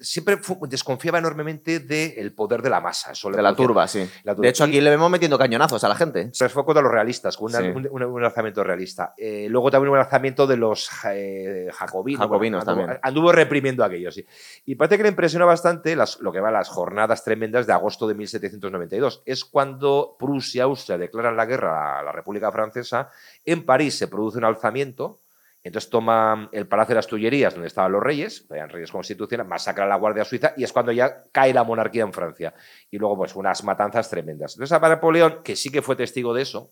siempre 0.00 0.38
desconfiaba 0.68 1.18
enormemente 1.18 1.78
del 1.80 2.32
poder 2.32 2.62
de 2.62 2.70
la 2.70 2.80
masa. 2.80 3.12
Eso 3.12 3.30
De 3.30 3.42
la 3.42 3.54
turba, 3.54 3.86
sí. 3.86 4.08
la 4.24 4.34
turba. 4.34 4.44
De 4.44 4.48
hecho, 4.50 4.64
Y- 4.66 4.70
aquí 4.70 4.80
le 4.80 4.90
vemos 4.90 5.10
metiendo 5.10 5.38
cañonazos 5.38 5.84
a 5.84 5.88
la 5.88 5.94
gente. 5.94 6.30
se 6.32 6.48
fue 6.48 6.64
contra 6.64 6.82
los 6.82 6.90
realistas, 6.90 7.36
con 7.36 7.50
una- 7.50 7.60
Sí. 7.60 7.66
un, 7.68 7.86
un- 7.90 8.02
un 8.02 8.22
lanzamiento 8.22 8.64
realista. 8.64 9.14
Eh, 9.16 9.46
luego 9.50 9.70
también 9.70 9.92
un 9.92 9.98
lanzamiento 9.98 10.46
de 10.46 10.56
los 10.56 10.88
eh, 11.06 11.68
jacobinos. 11.72 12.20
Jacobinos 12.22 12.60
anduvo, 12.66 12.84
también. 12.86 13.00
anduvo 13.02 13.32
reprimiendo 13.32 13.84
aquello, 13.84 14.10
sí. 14.10 14.24
Y 14.66 14.74
parece 14.74 14.96
que 14.96 15.02
le 15.04 15.10
impresionó 15.10 15.46
bastante 15.46 15.94
las, 15.94 16.18
lo 16.20 16.32
que 16.32 16.40
va 16.40 16.48
a 16.48 16.52
las 16.52 16.68
jornadas 16.68 17.22
tremendas 17.24 17.66
de 17.66 17.72
agosto 17.72 18.08
de 18.08 18.14
1792. 18.14 19.22
Es 19.26 19.44
cuando 19.44 20.16
Prusia 20.18 20.60
y 20.60 20.62
Austria 20.62 20.98
declaran 20.98 21.36
la 21.36 21.46
guerra 21.46 21.98
a 21.98 22.02
la 22.02 22.12
República 22.12 22.50
Francesa. 22.50 23.10
En 23.44 23.64
París 23.64 23.96
se 23.98 24.08
produce 24.08 24.38
un 24.38 24.44
alzamiento. 24.44 25.18
Entonces 25.62 25.90
toman 25.90 26.48
el 26.52 26.66
Palacio 26.66 26.94
de 26.94 26.96
las 26.96 27.06
Tullerías, 27.06 27.52
donde 27.52 27.66
estaban 27.68 27.92
los 27.92 28.02
reyes, 28.02 28.46
eran 28.50 28.70
reyes 28.70 28.90
constitucionales, 28.90 29.48
masacran 29.50 29.86
a 29.86 29.90
la 29.90 29.96
Guardia 29.96 30.24
Suiza 30.24 30.54
y 30.56 30.64
es 30.64 30.72
cuando 30.72 30.90
ya 30.92 31.24
cae 31.32 31.52
la 31.52 31.64
monarquía 31.64 32.02
en 32.02 32.12
Francia. 32.14 32.54
Y 32.90 32.96
luego, 32.98 33.18
pues, 33.18 33.36
unas 33.36 33.62
matanzas 33.64 34.08
tremendas. 34.08 34.54
Entonces, 34.54 34.72
a 34.74 34.80
Napoleón, 34.88 35.42
que 35.44 35.56
sí 35.56 35.70
que 35.70 35.82
fue 35.82 35.96
testigo 35.96 36.32
de 36.32 36.42
eso, 36.42 36.70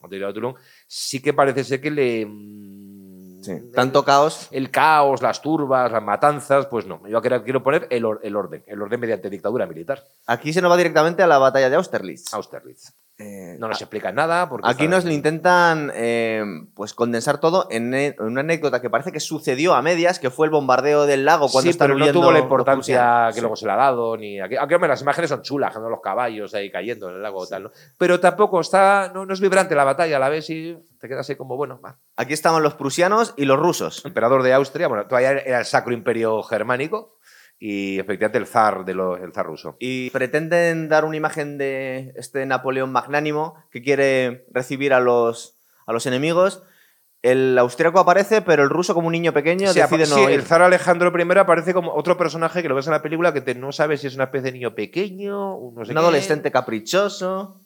sí 0.87 1.21
que 1.21 1.35
parece 1.35 1.65
ser 1.65 1.81
que 1.81 1.91
le. 1.91 2.27
mm, 2.27 3.43
Sí. 3.43 3.53
el- 3.53 3.73
Tanto 3.73 4.05
caos. 4.05 4.49
El 4.51 4.71
caos, 4.71 5.23
las 5.23 5.41
turbas, 5.41 5.93
las 5.93 6.03
matanzas, 6.03 6.67
pues 6.67 6.87
no. 6.87 7.07
Yo 7.09 7.21
quiero, 7.21 7.45
quiero 7.45 7.63
poner 7.63 7.87
el, 7.91 8.05
or- 8.05 8.21
el 8.25 8.35
orden, 8.35 8.65
el 8.67 8.83
orden 8.83 8.99
mediante 8.99 9.31
dictadura 9.31 9.65
militar. 9.67 10.03
Aquí 10.27 10.53
se 10.53 10.61
nos 10.61 10.73
va 10.73 10.77
directamente 10.77 11.23
a 11.23 11.27
la 11.29 11.39
batalla 11.39 11.71
de 11.71 11.77
Austerlitz. 11.77 12.33
Austerlitz. 12.35 12.93
Eh, 13.21 13.57
No 13.59 13.67
nos 13.67 13.81
explican 13.81 14.15
nada. 14.15 14.49
Porque 14.49 14.69
Aquí 14.69 14.87
nos 14.87 15.05
lo 15.05 15.11
intentan 15.11 15.91
eh, 15.95 16.45
pues 16.75 16.95
condensar 16.95 17.39
todo 17.41 17.67
en, 17.71 17.93
en 17.93 18.15
una 18.21 18.43
anécdota 18.43 18.81
que 18.81 18.89
parece 18.91 19.11
que 19.11 19.19
sucedió 19.19 19.75
a 19.75 19.83
medias, 19.83 20.21
que 20.21 20.31
fue 20.31 20.47
el 20.47 20.53
bombardeo 20.53 21.05
del 21.05 21.25
lago 21.25 21.49
cuando 21.49 21.73
sí, 21.73 21.77
pero 21.77 21.97
no 21.97 22.13
tuvo 22.13 22.31
la 22.31 22.39
importancia 22.39 23.27
que 23.29 23.35
Sí. 23.35 23.41
luego 23.41 23.57
se 23.57 23.67
le 23.67 23.73
ha 23.73 23.77
dado, 23.77 24.17
ni 24.17 24.41
aquí, 24.41 24.55
hombre, 24.57 24.89
las 24.89 25.03
imágenes 25.03 25.31
son 25.31 25.43
chulas, 25.43 25.75
¿no? 25.77 25.91
los 25.91 26.01
caballos 26.01 26.55
ahí 26.55 26.71
cayendo 26.71 27.09
en 27.09 27.17
el 27.17 27.23
lago 27.23 27.45
y 27.45 27.49
tal, 27.49 27.65
¿no? 27.65 27.71
Pero 27.99 28.21
tampoco 28.21 28.61
está, 28.61 29.11
no, 29.13 29.27
no 29.27 29.35
es 29.35 29.41
vibrante 29.41 29.75
la 29.75 29.85
batalla, 29.85 30.17
a 30.17 30.21
la 30.21 30.29
vez 30.29 30.49
y 30.51 30.79
te 31.01 31.09
quedas 31.09 31.29
ahí 31.29 31.35
como, 31.37 31.57
bueno, 31.57 31.81
va. 31.85 31.97
Aquí 32.17 32.33
estaban 32.35 32.63
los 32.63 32.75
prusianos 32.75 33.35
y 33.37 33.45
los 33.47 33.59
rusos. 33.59 34.05
Emperador 34.05 34.43
de 34.45 34.53
Austria, 34.55 34.87
bueno, 34.89 35.07
todavía 35.07 35.33
era 35.33 35.59
el 35.59 35.65
Sacro 35.65 35.93
Imperio 35.93 36.41
Germánico 36.45 37.18
y 37.59 37.99
efectivamente 37.99 38.39
el 38.39 38.47
zar, 38.47 38.85
de 38.85 38.93
el 38.93 39.33
zar 39.33 39.47
ruso. 39.47 39.77
Y 39.81 40.11
pretenden 40.11 40.89
dar 40.89 41.05
una 41.05 41.17
imagen 41.17 41.59
de 41.59 42.13
este 42.17 42.47
Napoleón 42.47 42.93
magnánimo 42.93 43.55
que 43.71 43.83
quiere 43.83 44.47
recibir 44.53 44.93
a 44.95 45.01
los, 45.01 45.59
a 45.87 45.93
los 45.93 46.07
enemigos. 46.07 46.63
El 47.21 47.59
austriaco 47.59 47.99
aparece, 47.99 48.43
pero 48.43 48.63
el 48.63 48.71
ruso, 48.71 48.95
como 48.95 49.09
un 49.09 49.13
niño 49.13 49.33
pequeño, 49.33 49.73
Sí, 49.73 49.81
decide 49.81 50.07
no 50.07 50.15
sí, 50.15 50.21
ir. 50.23 50.31
el 50.31 50.43
zar 50.43 50.63
Alejandro 50.63 51.13
I 51.19 51.39
aparece 51.39 51.75
como 51.75 51.93
otro 51.95 52.17
personaje 52.17 52.63
que 52.63 52.69
lo 52.69 52.77
ves 52.77 52.87
en 52.87 52.93
la 52.93 53.03
película 53.03 53.33
que 53.33 53.41
te- 53.41 53.57
no 53.57 53.73
sabes 53.73 54.01
si 54.03 54.07
es 54.07 54.15
una 54.15 54.25
especie 54.25 54.45
de 54.47 54.53
niño 54.53 54.75
pequeño, 54.77 55.57
un 55.57 55.75
no 55.75 55.85
sé 55.85 55.91
Un 55.91 55.95
qué. 55.97 55.99
adolescente 56.01 56.53
caprichoso, 56.53 57.61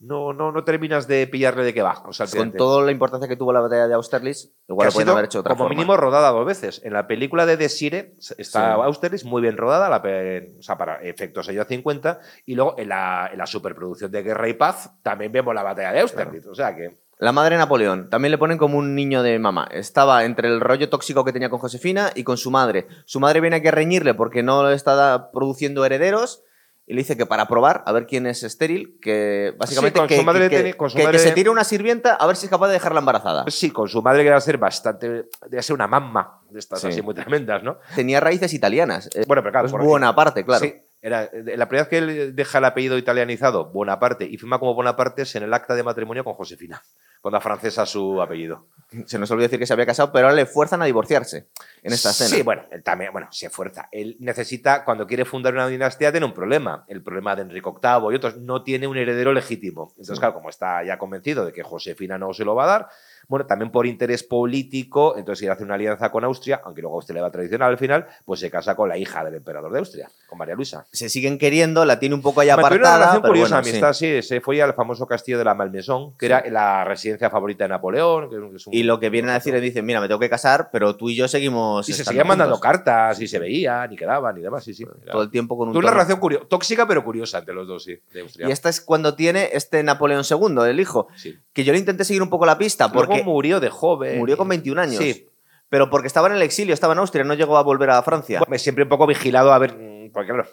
No, 0.00 0.32
no, 0.32 0.50
no 0.50 0.64
terminas 0.64 1.06
de 1.06 1.26
pillarle 1.26 1.62
de 1.62 1.74
qué 1.74 1.82
va. 1.82 2.02
O 2.06 2.14
sea, 2.14 2.26
con 2.26 2.52
toda 2.52 2.82
la 2.82 2.90
importancia 2.90 3.28
que 3.28 3.36
tuvo 3.36 3.52
la 3.52 3.60
batalla 3.60 3.86
de 3.86 3.92
Austerlitz. 3.92 4.48
Igual 4.66 4.86
ha 4.86 4.90
lo 4.90 4.94
pueden 4.94 5.08
haber 5.10 5.26
hecho 5.26 5.40
otra 5.40 5.50
como 5.50 5.64
forma. 5.64 5.74
mínimo 5.74 5.94
rodada 5.98 6.30
dos 6.30 6.46
veces. 6.46 6.80
En 6.84 6.94
la 6.94 7.06
película 7.06 7.44
de 7.44 7.58
Desire 7.58 8.14
está 8.38 8.74
Sí. 8.76 8.80
Austerlitz 8.82 9.24
muy 9.24 9.42
bien 9.42 9.58
rodada, 9.58 9.90
la 9.90 9.98
o 9.98 10.62
sea, 10.62 10.78
para 10.78 11.02
efectos 11.02 11.50
años 11.50 11.66
50, 11.68 12.18
y 12.46 12.54
luego 12.54 12.76
en 12.78 12.88
la, 12.88 13.28
en 13.30 13.36
la 13.36 13.46
superproducción 13.46 14.10
de 14.10 14.22
Guerra 14.22 14.48
y 14.48 14.54
Paz 14.54 14.90
también 15.02 15.32
vemos 15.32 15.54
la 15.54 15.62
batalla 15.62 15.92
de 15.92 16.00
Austerlitz. 16.00 16.46
O 16.46 16.54
sea 16.54 16.74
que 16.74 16.96
La 17.18 17.32
madre 17.32 17.56
de 17.56 17.58
Napoleón, 17.58 18.08
también 18.08 18.30
le 18.32 18.38
ponen 18.38 18.56
como 18.56 18.78
un 18.78 18.94
niño 18.94 19.22
de 19.22 19.38
mamá. 19.38 19.68
Estaba 19.70 20.24
entre 20.24 20.48
el 20.48 20.62
rollo 20.62 20.88
tóxico 20.88 21.26
que 21.26 21.32
tenía 21.34 21.50
con 21.50 21.58
Josefina 21.58 22.10
y 22.14 22.24
con 22.24 22.38
su 22.38 22.50
madre. 22.50 22.86
Su 23.04 23.20
madre 23.20 23.42
viene 23.42 23.56
aquí 23.56 23.68
a 23.68 23.72
reñirle 23.72 24.14
porque 24.14 24.42
no 24.42 24.70
está 24.70 25.30
produciendo 25.30 25.84
herederos 25.84 26.42
y 26.90 26.92
le 26.92 27.02
dice 27.02 27.16
que 27.16 27.24
para 27.24 27.46
probar, 27.46 27.84
a 27.86 27.92
ver 27.92 28.04
quién 28.06 28.26
es 28.26 28.42
estéril, 28.42 28.98
que 29.00 29.54
básicamente 29.56 29.98
con 30.00 30.08
que, 30.08 30.16
tiene- 30.48 30.74
que- 30.74 31.18
se 31.20 31.30
tire 31.30 31.48
una 31.48 31.62
sirvienta 31.62 32.14
a 32.16 32.26
ver 32.26 32.34
si 32.34 32.46
es 32.46 32.50
capaz 32.50 32.66
de 32.66 32.72
dejarla 32.72 32.98
embarazada. 32.98 33.44
sí, 33.46 33.70
con 33.70 33.88
su 33.88 34.02
madre 34.02 34.24
que 34.24 34.28
debe 34.30 34.40
ser 34.40 34.58
bastante, 34.58 35.26
debe 35.48 35.62
ser 35.62 35.74
una 35.74 35.86
mamma 35.86 36.40
de 36.50 36.58
estas 36.58 36.80
Sí. 36.80 36.88
así 36.88 37.00
muy 37.02 37.14
tremendas, 37.14 37.62
¿no? 37.62 37.78
Tenía 37.94 38.18
raíces 38.18 38.52
italianas. 38.54 39.08
Eh, 39.14 39.22
Bueno, 39.28 39.40
pero 39.42 39.52
claro, 39.52 39.66
es 39.66 39.72
por- 39.72 39.84
Bonaparte, 39.84 40.44
claro. 40.44 40.64
Sí, 40.64 40.74
era, 41.02 41.24
eh, 41.24 41.56
la 41.56 41.68
primera 41.68 41.84
vez 41.84 41.88
que 41.88 41.98
él 41.98 42.36
deja 42.36 42.58
el 42.58 42.64
apellido 42.64 42.98
italianizado, 42.98 43.66
Bonaparte, 43.72 44.24
y 44.24 44.36
firma 44.36 44.58
como 44.58 44.74
Bonaparte 44.74 45.22
es 45.22 45.34
en 45.36 45.42
el 45.44 45.54
acta 45.54 45.74
de 45.74 45.82
matrimonio 45.82 46.24
con 46.24 46.34
Josefina, 46.34 46.82
cuando 47.20 47.40
francesa 47.40 47.86
su 47.86 48.20
apellido. 48.20 48.66
Se 49.06 49.18
nos 49.18 49.30
olvidó 49.30 49.44
decir 49.46 49.58
que 49.58 49.66
se 49.66 49.72
había 49.72 49.86
casado, 49.86 50.10
pero 50.12 50.26
ahora 50.26 50.34
le 50.36 50.46
fuerzan 50.46 50.82
a 50.82 50.84
divorciarse 50.84 51.48
en 51.82 51.92
esta 51.92 52.10
escena. 52.10 52.30
Sí, 52.30 52.42
bueno, 52.42 52.64
él 52.70 52.82
también, 52.82 53.12
bueno, 53.12 53.28
se 53.30 53.48
fuerza. 53.50 53.88
Él 53.92 54.16
necesita, 54.20 54.84
cuando 54.84 55.06
quiere 55.06 55.24
fundar 55.24 55.54
una 55.54 55.68
dinastía, 55.68 56.10
tiene 56.10 56.26
un 56.26 56.34
problema. 56.34 56.84
El 56.88 57.02
problema 57.02 57.36
de 57.36 57.42
Enrique 57.42 57.70
VIII 57.70 58.12
y 58.12 58.16
otros, 58.16 58.36
no 58.38 58.62
tiene 58.62 58.86
un 58.86 58.96
heredero 58.96 59.32
legítimo. 59.32 59.88
Entonces, 59.92 60.16
Sí. 60.16 60.20
claro, 60.20 60.34
como 60.34 60.50
está 60.50 60.82
ya 60.82 60.98
convencido 60.98 61.46
de 61.46 61.52
que 61.52 61.62
Josefina 61.62 62.18
no 62.18 62.32
se 62.34 62.44
lo 62.44 62.54
va 62.54 62.64
a 62.64 62.66
dar, 62.66 62.88
bueno, 63.30 63.46
también 63.46 63.70
por 63.70 63.86
interés 63.86 64.24
político, 64.24 65.14
entonces 65.16 65.38
quiere 65.40 65.52
hacer 65.52 65.64
una 65.64 65.76
alianza 65.76 66.10
con 66.10 66.24
Austria, 66.24 66.60
aunque 66.64 66.82
luego 66.82 66.96
Austria 66.96 67.14
le 67.14 67.20
va 67.20 67.30
tradicional 67.30 67.70
al 67.70 67.78
final, 67.78 68.06
pues 68.24 68.40
se 68.40 68.50
casa 68.50 68.74
con 68.74 68.88
la 68.88 68.98
hija 68.98 69.24
del 69.24 69.36
emperador 69.36 69.72
de 69.72 69.78
Austria, 69.78 70.10
con 70.26 70.36
María 70.36 70.56
Luisa. 70.56 70.84
Se 70.90 71.08
siguen 71.08 71.38
queriendo, 71.38 71.84
la 71.84 72.00
tiene 72.00 72.16
un 72.16 72.22
poco 72.22 72.40
Mantuvo 72.40 72.66
apartada. 72.66 72.78
una 72.88 72.96
relación 72.98 73.22
pero 73.22 73.30
curiosa, 73.32 73.54
bueno, 73.60 73.68
amistad, 73.68 73.92
sí. 73.92 74.22
Se 74.22 74.40
fue 74.40 74.60
al 74.60 74.74
famoso 74.74 75.06
castillo 75.06 75.38
de 75.38 75.44
la 75.44 75.54
Malmaison, 75.54 76.16
que 76.18 76.26
era 76.26 76.44
la 76.50 76.84
residencia 76.84 77.30
favorita 77.30 77.64
de 77.64 77.68
Napoleón. 77.68 78.28
que 78.28 78.56
es 78.56 78.66
un- 78.66 78.74
Y 78.74 78.82
lo 78.82 78.98
que 78.98 79.10
vienen 79.10 79.30
a 79.30 79.34
decir 79.34 79.54
es, 79.54 79.62
dicen, 79.62 79.86
mira, 79.86 80.00
me 80.00 80.08
tengo 80.08 80.18
que 80.20 80.28
casar, 80.28 80.68
pero 80.72 80.96
tú 80.96 81.08
y 81.08 81.14
yo 81.14 81.28
seguimos 81.28 81.88
Y 81.88 81.92
se 81.92 82.04
seguían 82.04 82.26
mandando 82.26 82.56
juntos". 82.56 82.68
cartas 82.70 83.20
y 83.20 83.28
se 83.28 83.38
veían 83.38 83.92
y 83.92 83.96
quedaban 83.96 84.36
y 84.36 84.40
demás, 84.40 84.64
sí, 84.64 84.74
sí. 84.74 84.84
Todo 85.10 85.22
el 85.22 85.30
tiempo 85.30 85.56
con 85.56 85.68
un 85.68 85.76
una 85.76 85.90
relación 85.92 86.18
curio- 86.18 86.46
tóxica 86.48 86.86
pero 86.88 87.04
curiosa 87.04 87.38
entre 87.38 87.54
los 87.54 87.68
dos, 87.68 87.84
sí, 87.84 87.96
de 88.12 88.20
Austria. 88.22 88.48
Y 88.48 88.50
esta 88.50 88.68
es 88.68 88.80
cuando 88.80 89.14
tiene 89.14 89.50
este 89.52 89.82
Napoleón 89.84 90.24
II, 90.28 90.68
el 90.68 90.80
hijo, 90.80 91.06
Sí. 91.16 91.38
que 91.52 91.62
yo 91.64 91.72
le 91.72 91.78
intenté 91.78 92.04
seguir 92.04 92.22
un 92.22 92.28
poco 92.30 92.44
la 92.44 92.58
pista 92.58 92.88
Luego 92.92 93.12
murió 93.24 93.60
de 93.60 93.70
joven. 93.70 94.18
murió 94.18 94.36
con 94.36 94.48
21 94.48 94.80
años. 94.80 94.96
Sí. 94.96 95.26
Pero 95.68 95.88
porque 95.88 96.08
estaba 96.08 96.26
en 96.28 96.34
el 96.34 96.42
exilio, 96.42 96.74
estaba 96.74 96.92
en 96.94 96.98
Austria, 96.98 97.22
no 97.24 97.34
llegó 97.34 97.56
a 97.56 97.62
volver 97.62 97.90
a 97.90 98.02
Francia. 98.02 98.40
Bueno, 98.40 98.58
siempre 98.58 98.82
un 98.84 98.88
poco 98.90 99.06
vigilado 99.06 99.52
a 99.52 99.58
ver. 99.58 99.74
mm, 99.76 100.10
Porque 100.12 100.32
claro, 100.32 100.48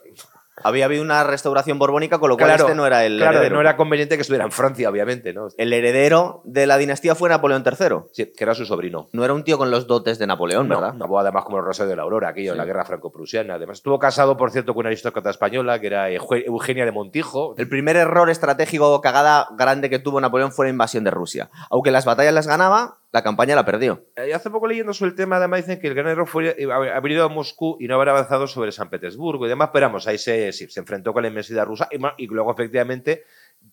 Había 0.64 0.86
habido 0.86 1.04
una 1.04 1.24
restauración 1.24 1.78
borbónica, 1.80 2.20
con 2.20 2.30
lo 2.30 2.38
cual 2.38 2.48
Claro, 2.50 2.64
este 2.66 2.76
no 2.76 2.86
era 2.86 3.06
el 3.06 3.18
claro, 3.18 3.38
heredero. 3.38 3.56
no 3.56 3.62
era 3.62 3.78
conveniente 3.78 4.16
que 4.16 4.22
estuviera 4.22 4.46
en 4.46 4.52
Francia, 4.52 4.90
obviamente, 4.90 5.34
¿no? 5.34 5.48
El 5.58 5.72
heredero 5.74 6.42
de 6.46 6.66
la 6.68 6.78
dinastía 6.78 7.16
fue 7.16 7.30
Napoleón 7.30 7.64
III. 7.66 7.98
Sí, 8.12 8.32
que 8.36 8.44
era 8.44 8.54
su 8.56 8.66
sobrino. 8.66 9.08
No 9.14 9.24
era 9.24 9.34
un 9.34 9.44
tío 9.44 9.58
con 9.58 9.70
los 9.72 9.88
dotes 9.88 10.18
de 10.20 10.28
Napoleón, 10.28 10.68
¿verdad? 10.70 10.94
no, 10.94 11.20
además 11.20 11.44
como 11.46 11.58
el 11.58 11.66
Rosario 11.66 11.90
de 11.92 11.96
la 11.96 12.04
Aurora, 12.04 12.30
aquello 12.30 12.52
en 12.52 12.56
Sí. 12.56 12.58
la 12.60 12.66
guerra 12.66 12.86
franco-prusiana. 12.86 13.56
Además, 13.56 13.78
estuvo 13.78 14.00
casado, 14.00 14.36
por 14.38 14.52
cierto, 14.52 14.74
con 14.74 14.82
una 14.82 14.90
aristócrata 14.90 15.30
española, 15.30 15.80
que 15.80 15.88
era 15.88 16.10
Eugenia 16.12 16.46
Eugenia 16.48 16.86
de 16.86 16.92
Montijo. 16.92 17.54
El 17.58 17.70
primer 17.70 17.96
error 17.96 18.30
estratégico 18.30 19.00
cagada 19.02 19.48
grande 19.58 19.90
que 19.90 20.00
tuvo 20.00 20.20
Napoleón 20.22 20.52
fue 20.52 20.66
la 20.66 20.72
invasión 20.72 21.04
de 21.04 21.12
Rusia. 21.12 21.50
Aunque 21.70 21.92
las 21.92 22.06
batallas 22.06 22.34
las 22.34 22.48
ganaba, 22.48 22.98
la 23.18 23.24
campaña 23.24 23.56
la 23.56 23.66
perdió. 23.66 24.06
Eh, 24.16 24.34
hace 24.34 24.50
poco 24.50 24.68
leyendo 24.68 24.94
sobre 24.94 25.10
el 25.10 25.16
tema, 25.16 25.38
además 25.38 25.66
dicen 25.66 25.80
que 25.80 25.88
el 25.88 25.96
gran 25.96 26.08
error 26.08 26.28
fue 26.28 26.56
eh, 26.58 26.72
haber 26.72 27.20
a 27.20 27.28
Moscú 27.28 27.78
y 27.80 27.88
no 27.88 27.96
haber 27.96 28.10
avanzado 28.10 28.48
sobre 28.48 28.72
San 28.72 28.90
Petersburgo 28.90 29.46
y 29.46 29.50
demás, 29.50 29.70
pero 29.74 29.88
vamos, 29.88 30.08
ahí 30.08 30.18
se, 30.18 30.52
se 30.52 30.80
enfrentó 30.80 31.14
con 31.14 31.24
la 31.24 31.30
inmensidad 31.30 31.66
rusa 31.66 31.90
y, 31.92 32.24
y 32.24 32.28
luego 32.28 32.52
efectivamente 32.52 33.24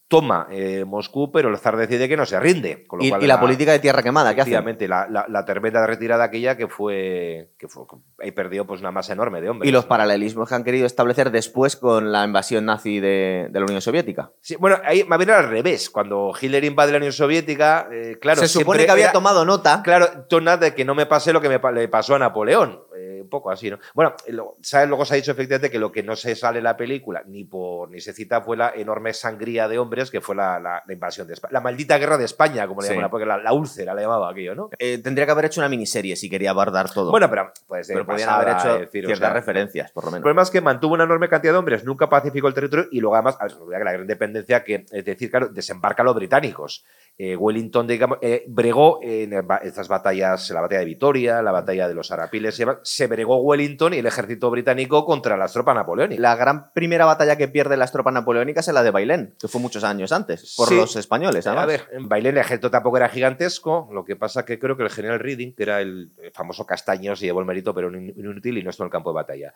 toma 0.09 0.47
eh, 0.51 0.85
Moscú, 0.85 1.33
pero 1.33 1.49
el 1.49 1.59
zar 1.59 1.77
decide 1.77 2.09
que 2.09 2.17
no 2.17 2.27
se 2.27 2.39
rinde. 2.39 2.87
y, 3.01 3.11
la, 3.11 3.41
política 3.41 3.73
de 3.73 3.79
tierra 3.79 4.03
quemada, 4.03 4.35
¿qué 4.35 4.43
hace? 4.43 4.51
Efectivamente, 4.51 4.87
la, 4.87 5.07
la, 5.09 5.27
la, 5.29 5.45
tremenda 5.45 5.87
retirada 5.87 6.25
aquella 6.25 6.57
que 6.57 6.69
fue, 6.69 7.51
que 7.59 7.69
fue, 7.69 7.85
ahí 8.21 8.31
perdió 8.33 8.67
pues 8.67 8.81
una 8.81 8.91
masa 8.91 9.13
enorme 9.13 9.41
de 9.41 9.49
hombres. 9.49 9.69
Y 9.69 9.73
los 9.73 9.87
paralelismos 9.87 10.49
que 10.49 10.55
han 10.55 10.65
querido 10.65 10.87
establecer 10.87 11.31
después 11.31 11.77
con 11.77 12.13
la 12.13 12.25
invasión 12.25 12.67
nazi 12.67 13.01
de, 13.01 13.49
de 13.51 13.59
la 13.59 13.65
Unión 13.65 13.81
Soviética. 13.81 14.31
Sí, 14.41 14.57
bueno, 14.57 14.79
ahí 14.85 15.03
va 15.03 15.17
a 15.17 15.19
venir 15.19 15.35
al 15.35 15.49
revés. 15.49 15.91
Cuando 15.91 16.33
Hitler 16.39 16.65
invade 16.65 16.93
la 16.93 16.99
Unión 16.99 17.13
Soviética, 17.13 17.89
eh, 17.91 18.19
claro... 18.21 18.41
Se 18.41 18.49
supone 18.49 18.85
que 18.85 18.91
había 18.91 19.13
tomado 19.13 19.45
nota. 19.45 19.83
Claro, 19.83 20.27
nota 20.31 20.57
de 20.59 20.75
que 20.75 20.85
no 20.85 20.95
me 20.95 21.07
pase 21.07 21.33
lo 21.33 21.41
que 21.41 21.49
me, 21.49 21.61
le 21.73 21.89
pasó 21.89 22.15
a 22.15 22.19
Napoleón 22.19 22.81
un 23.25 23.31
poco 23.31 23.51
así, 23.51 23.71
¿no? 23.71 23.79
Bueno, 23.95 24.15
¿sabes? 24.63 24.89
luego 24.89 25.05
se 25.05 25.15
ha 25.15 25.17
dicho 25.17 25.33
efectivamente 25.33 25.71
que 25.71 25.79
lo 25.79 25.91
que 25.91 26.03
no 26.03 26.15
se 26.15 26.37
sale 26.37 26.59
en 26.59 26.65
la 26.65 26.77
película 26.77 27.23
ni 27.27 27.45
por 27.45 27.91
ni 27.91 28.01
se 28.01 28.13
cita 28.13 28.43
fue 28.43 28.57
la 28.57 28.73
enorme 28.75 29.13
sangría 29.13 29.67
de 29.67 29.79
hombres 29.79 29.94
que 30.11 30.21
fue 30.21 30.35
la, 30.35 30.83
invasión 30.89 31.27
de 31.27 31.35
España. 31.35 31.53
La 31.53 31.61
maldita 31.61 31.99
guerra 31.99 32.19
de 32.19 32.25
España, 32.25 32.67
como 32.67 32.83
le 32.83 32.89
llaman, 32.89 33.11
porque 33.11 33.27
la, 33.27 33.53
úlcera 33.53 33.95
le 33.95 34.03
llamaba 34.03 34.31
aquello, 34.31 34.55
¿no? 34.55 34.71
Eh, 34.79 34.99
tendría 34.99 35.27
que 35.27 35.33
haber 35.33 35.47
hecho 35.47 35.61
una 35.61 35.69
miniserie 35.69 36.17
si 36.17 36.29
quería 36.29 36.51
abordar 36.51 36.91
todo. 36.93 37.11
Bueno, 37.11 37.31
pero 37.31 37.53
pues 37.67 37.87
pero 37.87 38.05
podrían 38.05 38.29
haber 38.31 38.57
hecho 38.57 38.91
ciertas 38.91 39.33
referencias, 39.33 39.93
por 39.93 40.05
lo 40.05 40.11
menos. 40.11 40.19
El 40.19 40.23
problema 40.23 40.43
es 40.43 40.51
que 40.51 40.61
mantuvo 40.61 40.95
una 40.95 41.05
enorme 41.05 41.29
cantidad 41.29 41.53
de 41.53 41.59
hombres, 41.59 41.85
nunca 41.85 42.09
pacificó 42.09 42.49
el 42.49 42.55
territorio 42.55 42.87
y 42.91 43.01
luego 43.01 43.15
además, 43.15 43.37
a 43.41 43.47
ver, 43.67 43.85
la 43.85 43.93
gran 43.93 44.07
dependencia 44.07 44.65
que, 44.65 44.87
es 44.91 45.05
decir, 45.05 45.31
claro, 45.31 45.49
desembarca 45.49 46.03
a 46.03 46.05
los 46.05 46.15
británicos. 46.15 46.85
Eh, 47.17 47.37
Wellington, 47.37 47.87
digamos, 47.87 48.19
eh, 48.23 48.45
bregó 48.49 48.99
en 49.03 49.33
estas 49.63 49.87
batallas, 49.87 50.51
la 50.51 50.61
batalla 50.61 50.81
de 50.81 50.87
Vitoria, 50.87 51.43
la 51.43 51.53
batalla 51.53 51.87
de 51.87 51.95
los 51.95 52.11
Arapiles, 52.11 52.61
se 52.83 53.07
bregó 53.07 53.37
Wellington 53.37 53.95
y 53.95 53.99
el 53.99 54.07
ejército 54.07 54.51
británico 54.51 55.05
contra 55.05 55.37
las 55.37 55.53
tropas 55.53 55.77
napoleónicas. 55.77 56.21
La 56.21 56.35
gran 56.35 56.73
primera 56.73 57.05
batalla 57.05 57.37
que 57.37 57.47
pierde 57.47 57.77
las 57.77 57.93
tropas 57.93 58.13
napoleónicas 58.15 58.67
es 58.67 58.75
la 58.75 58.83
de 58.83 58.91
Bailén, 58.91 59.35
que 59.39 59.47
fue 59.49 59.61
muchos 59.61 59.84
años 59.85 60.13
antes, 60.13 60.55
por 60.57 60.73
los 60.73 60.97
españoles. 60.97 61.47
A 61.47 61.67
ver, 61.67 61.89
en 61.93 62.09
Bailén 62.09 62.35
el 62.35 62.41
ejército 62.41 62.71
tampoco 62.71 62.97
era 62.97 63.09
gigantesco, 63.09 63.89
lo 63.93 64.05
que 64.05 64.17
pasa 64.17 64.45
que 64.45 64.59
creo 64.59 64.77
que 64.77 64.85
el 64.85 64.91
general 64.91 65.21
Reading, 65.21 65.55
que 65.55 65.63
era 65.63 65.81
el 65.81 66.11
famoso 66.33 66.67
castaño, 66.67 67.15
se 67.15 67.27
llevó 67.27 67.41
el 67.41 67.47
mérito, 67.47 67.75
pero 67.75 67.95
inútil 67.95 68.59
y 68.59 68.63
no 68.63 68.71
estuvo 68.71 68.85
en 68.85 68.89
el 68.89 68.93
campo 68.93 69.11
de 69.11 69.15
batalla, 69.15 69.55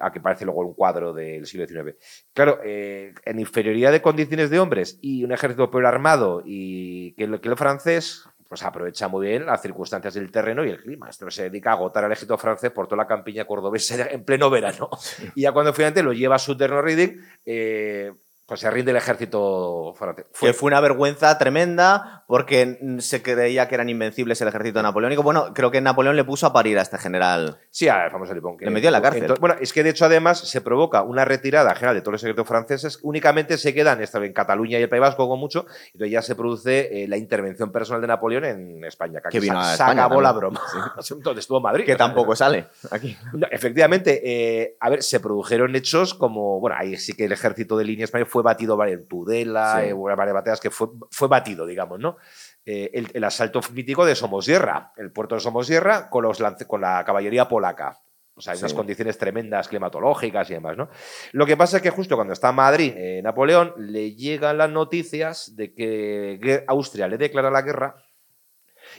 a 0.00 0.12
que 0.12 0.20
parece 0.20 0.44
luego 0.44 0.60
un 0.60 0.74
cuadro 0.74 1.12
del 1.12 1.46
siglo 1.46 1.66
XIX. 1.66 1.96
Claro, 2.32 2.60
eh, 2.64 3.12
en 3.24 3.40
inferioridad 3.40 3.92
de 3.92 4.00
condiciones 4.00 4.50
de 4.50 4.58
hombres 4.58 4.98
y 5.00 5.24
un 5.24 5.32
ejército 5.32 5.70
pero 5.70 5.88
armado 5.88 6.42
y 6.44 6.70
y 6.70 7.12
que, 7.12 7.24
el 7.24 7.56
francés 7.56 8.24
pues 8.48 8.64
aprovecha 8.64 9.06
muy 9.06 9.28
bien 9.28 9.46
las 9.46 9.62
circunstancias 9.62 10.14
del 10.14 10.32
terreno 10.32 10.64
y 10.64 10.70
el 10.70 10.82
clima. 10.82 11.08
Esto 11.08 11.30
se 11.30 11.44
dedica 11.44 11.70
a 11.70 11.74
agotar 11.74 12.04
al 12.04 12.10
ejército 12.10 12.36
francés 12.36 12.72
por 12.72 12.88
toda 12.88 13.04
la 13.04 13.06
campiña 13.06 13.44
cordobesa 13.44 14.06
en 14.10 14.24
pleno 14.24 14.50
verano. 14.50 14.90
Y 15.36 15.42
ya 15.42 15.52
cuando 15.52 15.72
finalmente 15.72 16.02
lo 16.02 16.12
lleva 16.12 16.34
a 16.34 16.40
su 16.40 16.56
terreno 16.56 16.82
Reading, 16.82 17.16
eh, 17.46 18.12
pues 18.50 18.62
se 18.62 18.68
rinde 18.68 18.90
el 18.90 18.96
ejército 18.96 19.94
francés. 19.96 20.26
Fue, 20.32 20.52
fue 20.52 20.66
una 20.66 20.80
vergüenza 20.80 21.38
tremenda 21.38 22.19
porque 22.30 22.78
se 23.00 23.22
creía 23.22 23.66
que 23.66 23.74
eran 23.74 23.88
invencibles 23.88 24.40
el 24.40 24.46
ejército 24.46 24.80
napoleónico. 24.80 25.24
Bueno, 25.24 25.52
creo 25.52 25.72
que 25.72 25.80
Napoleón 25.80 26.14
le 26.14 26.22
puso 26.22 26.46
a 26.46 26.52
parir 26.52 26.78
a 26.78 26.82
este 26.82 26.96
general. 26.96 27.58
Sí, 27.70 27.88
al 27.88 28.08
famoso 28.08 28.32
Lipón. 28.32 28.56
le 28.60 28.70
metió 28.70 28.88
en 28.88 28.92
la 28.92 29.02
cárcel. 29.02 29.34
bueno, 29.40 29.56
es 29.60 29.72
que 29.72 29.82
de 29.82 29.90
hecho 29.90 30.04
además 30.04 30.38
se 30.38 30.60
provoca 30.60 31.02
una 31.02 31.24
retirada 31.24 31.74
general 31.74 31.96
de 31.96 32.02
todos 32.02 32.12
los 32.12 32.22
ejércitos 32.22 32.46
franceses. 32.46 33.00
Únicamente 33.02 33.58
se 33.58 33.74
quedan 33.74 34.00
en 34.00 34.32
Cataluña 34.32 34.78
y 34.78 34.82
el 34.82 34.88
País 34.88 35.00
Vasco 35.00 35.28
con 35.28 35.40
mucho. 35.40 35.66
Y 35.86 35.96
entonces 35.96 36.12
ya 36.12 36.22
se 36.22 36.36
produce 36.36 37.02
eh, 37.02 37.08
la 37.08 37.16
intervención 37.16 37.72
personal 37.72 38.00
de 38.00 38.06
Napoleón 38.06 38.44
en 38.44 38.84
España. 38.84 39.20
Que, 39.28 39.40
vino 39.40 39.60
se, 39.64 39.82
acabó 39.82 40.20
la 40.20 40.30
broma. 40.30 40.60
Entonces 41.10 41.40
estuvo 41.40 41.60
Madrid. 41.60 41.84
Que 41.84 41.96
tampoco 41.96 42.36
sale 42.36 42.68
aquí. 42.92 43.16
efectivamente, 43.50 44.20
eh, 44.22 44.76
a 44.78 44.88
ver, 44.88 45.02
se 45.02 45.18
produjeron 45.18 45.74
hechos 45.74 46.14
como, 46.14 46.60
bueno, 46.60 46.76
ahí 46.78 46.96
sí 46.96 47.12
que 47.12 47.24
el 47.24 47.32
ejército 47.32 47.76
de 47.76 47.84
línea 47.84 48.04
española 48.04 48.30
fue 48.30 48.44
batido 48.44 48.80
en 48.84 49.08
Tudela, 49.08 49.82
en 49.84 50.00
varias 50.00 50.34
batallas 50.34 50.60
que 50.60 50.70
fue, 50.70 50.86
fue 51.10 51.26
batido, 51.26 51.66
digamos, 51.66 51.98
¿no? 51.98 52.19
Eh, 52.72 53.04
el, 53.12 53.24
asalto 53.24 53.60
mítico 53.72 54.04
de 54.04 54.14
Somosierra, 54.14 54.92
el 54.96 55.10
puerto 55.10 55.34
de 55.34 55.40
Somosierra 55.40 56.08
con, 56.08 56.22
los 56.22 56.40
con 56.68 56.80
la 56.80 57.02
caballería 57.04 57.48
polaca. 57.48 57.98
O 58.34 58.40
sea, 58.40 58.52
hay 58.52 58.60
unas 58.60 58.74
condiciones 58.74 59.18
tremendas 59.18 59.66
climatológicas 59.66 60.48
y 60.50 60.54
demás, 60.54 60.76
¿no? 60.76 60.88
Lo 61.32 61.46
que 61.46 61.56
pasa 61.56 61.78
es 61.78 61.82
que 61.82 61.90
justo 61.90 62.14
cuando 62.14 62.32
está 62.32 62.50
en 62.50 62.54
Madrid, 62.54 62.94
eh, 62.96 63.20
Napoleón, 63.24 63.74
le 63.76 64.14
llegan 64.14 64.56
las 64.56 64.70
noticias 64.70 65.56
de 65.56 65.74
que 65.74 66.64
Austria 66.68 67.08
le 67.08 67.18
declara 67.18 67.50
la 67.50 67.62
guerra 67.62 67.96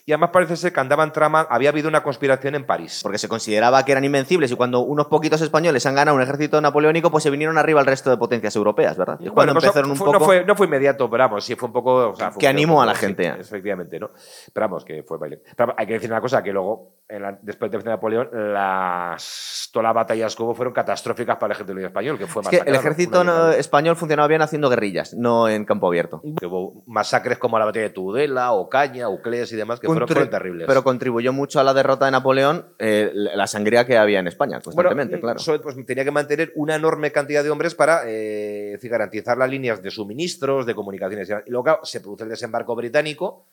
y 0.06 0.12
además 0.12 0.32
parece 0.32 0.56
ser 0.56 0.74
que 0.74 0.80
andaban 0.80 1.12
trama, 1.12 1.48
había 1.50 1.70
habido 1.70 1.88
una 1.88 2.04
conspiración 2.04 2.56
en 2.56 2.66
París. 2.66 3.02
Porque 3.04 3.18
se 3.18 3.28
consideraba 3.28 3.84
que 3.86 3.92
eran 3.92 4.04
invencibles 4.04 4.52
y 4.52 4.56
cuando 4.56 4.82
unos 4.82 5.08
poquitos 5.08 5.42
españoles 5.42 5.86
han 5.86 5.96
ganado 5.96 6.16
un 6.16 6.24
ejército 6.24 6.60
napoleónico, 6.62 7.12
pues 7.12 7.24
se 7.24 7.30
vinieron 7.30 7.58
arriba 7.58 7.80
al 7.80 7.86
resto 7.86 8.10
de 8.10 8.18
potencias 8.18 8.56
europeas, 8.56 8.98
¿verdad? 8.98 9.18
Y 9.20 9.30
cuando 9.30 9.54
empezaron 9.54 9.92
un 9.92 9.98
poco... 9.98 10.14
no, 10.14 10.20
fue, 10.20 10.46
no 10.46 10.56
fue 10.56 10.68
inmediato, 10.68 11.10
pero 11.10 11.24
vamos, 11.24 11.44
sí 11.44 11.56
fue 11.56 11.68
un 11.68 11.74
poco... 11.74 12.14
que 12.40 12.48
animó 12.48 12.82
a 12.82 12.86
la 12.86 12.96
gente. 12.96 13.28
efectivamente, 13.28 14.00
¿no? 14.00 14.10
Pero 14.54 14.68
vamos, 14.68 14.86
que 14.86 15.04
fue 15.04 15.18
baile. 15.18 15.42
Pero 15.56 15.74
hay 15.78 15.88
que 15.88 15.94
decir 15.94 16.10
una 16.10 16.22
cosa, 16.22 16.42
que 16.44 16.52
luego, 16.52 16.96
después 17.42 17.72
de 17.72 17.82
Napoleón, 17.84 18.30
las, 18.54 19.70
todas 19.72 19.84
las 19.84 19.94
batallas 19.94 20.36
que 20.36 20.44
hubo 20.44 20.54
fueron 20.54 20.74
catastróficas 20.74 21.38
para 21.38 21.54
el 21.54 21.62
ejército 21.62 21.80
español, 21.80 22.18
que 22.18 22.28
fue 22.28 22.42
es 22.44 22.50
que 22.50 22.58
el 22.58 22.76
ejército 22.76 23.52
español 23.52 23.96
funcionaba 23.96 24.28
bien 24.28 24.42
haciendo 24.42 24.70
guerrillas, 24.70 25.14
no 25.14 25.50
en 25.50 25.66
campo 25.66 25.88
abierto. 25.88 26.22
hubo 26.24 26.84
masacres 26.88 27.38
como 27.38 27.60
la 27.60 27.66
batalla 27.66 27.88
de 27.88 27.94
Tudela, 27.94 28.52
Ocaña, 28.54 29.10
Uclés 29.10 29.52
y 29.52 29.56
demás, 29.56 29.80
que 29.82 29.88
fueron, 29.88 30.30
terribles. 30.30 30.68
Pero 30.68 30.84
contribuyó 30.84 31.34
mucho 31.34 31.60
a 31.60 31.64
la 31.64 31.74
derrota 31.74 32.06
de 32.06 32.12
Napoleón 32.12 32.68
eh, 32.80 33.12
la 33.14 33.48
sangría 33.48 33.86
que 33.86 33.98
había 33.98 34.20
en 34.20 34.28
España, 34.28 34.62
constantemente, 34.62 35.20
claro. 35.20 35.40
pues, 35.62 35.86
tenía 35.86 36.06
que 36.06 36.12
mantener 36.12 36.54
una 36.56 36.76
enorme 36.76 37.12
cantidad 37.12 37.44
de 37.44 37.50
hombres 37.50 37.76
para 37.76 38.04
eh, 38.06 38.80
garantizar 38.84 39.38
las 39.38 39.50
líneas 39.50 39.82
de 39.82 39.92
suministros, 39.92 40.66
de 40.66 40.76
comunicaciones. 40.76 41.30
Y 41.46 41.52
luego 41.52 41.80
se 41.84 42.00
produce 42.00 42.24
el 42.24 42.30
desembarco 42.30 42.76
británico 42.76 43.46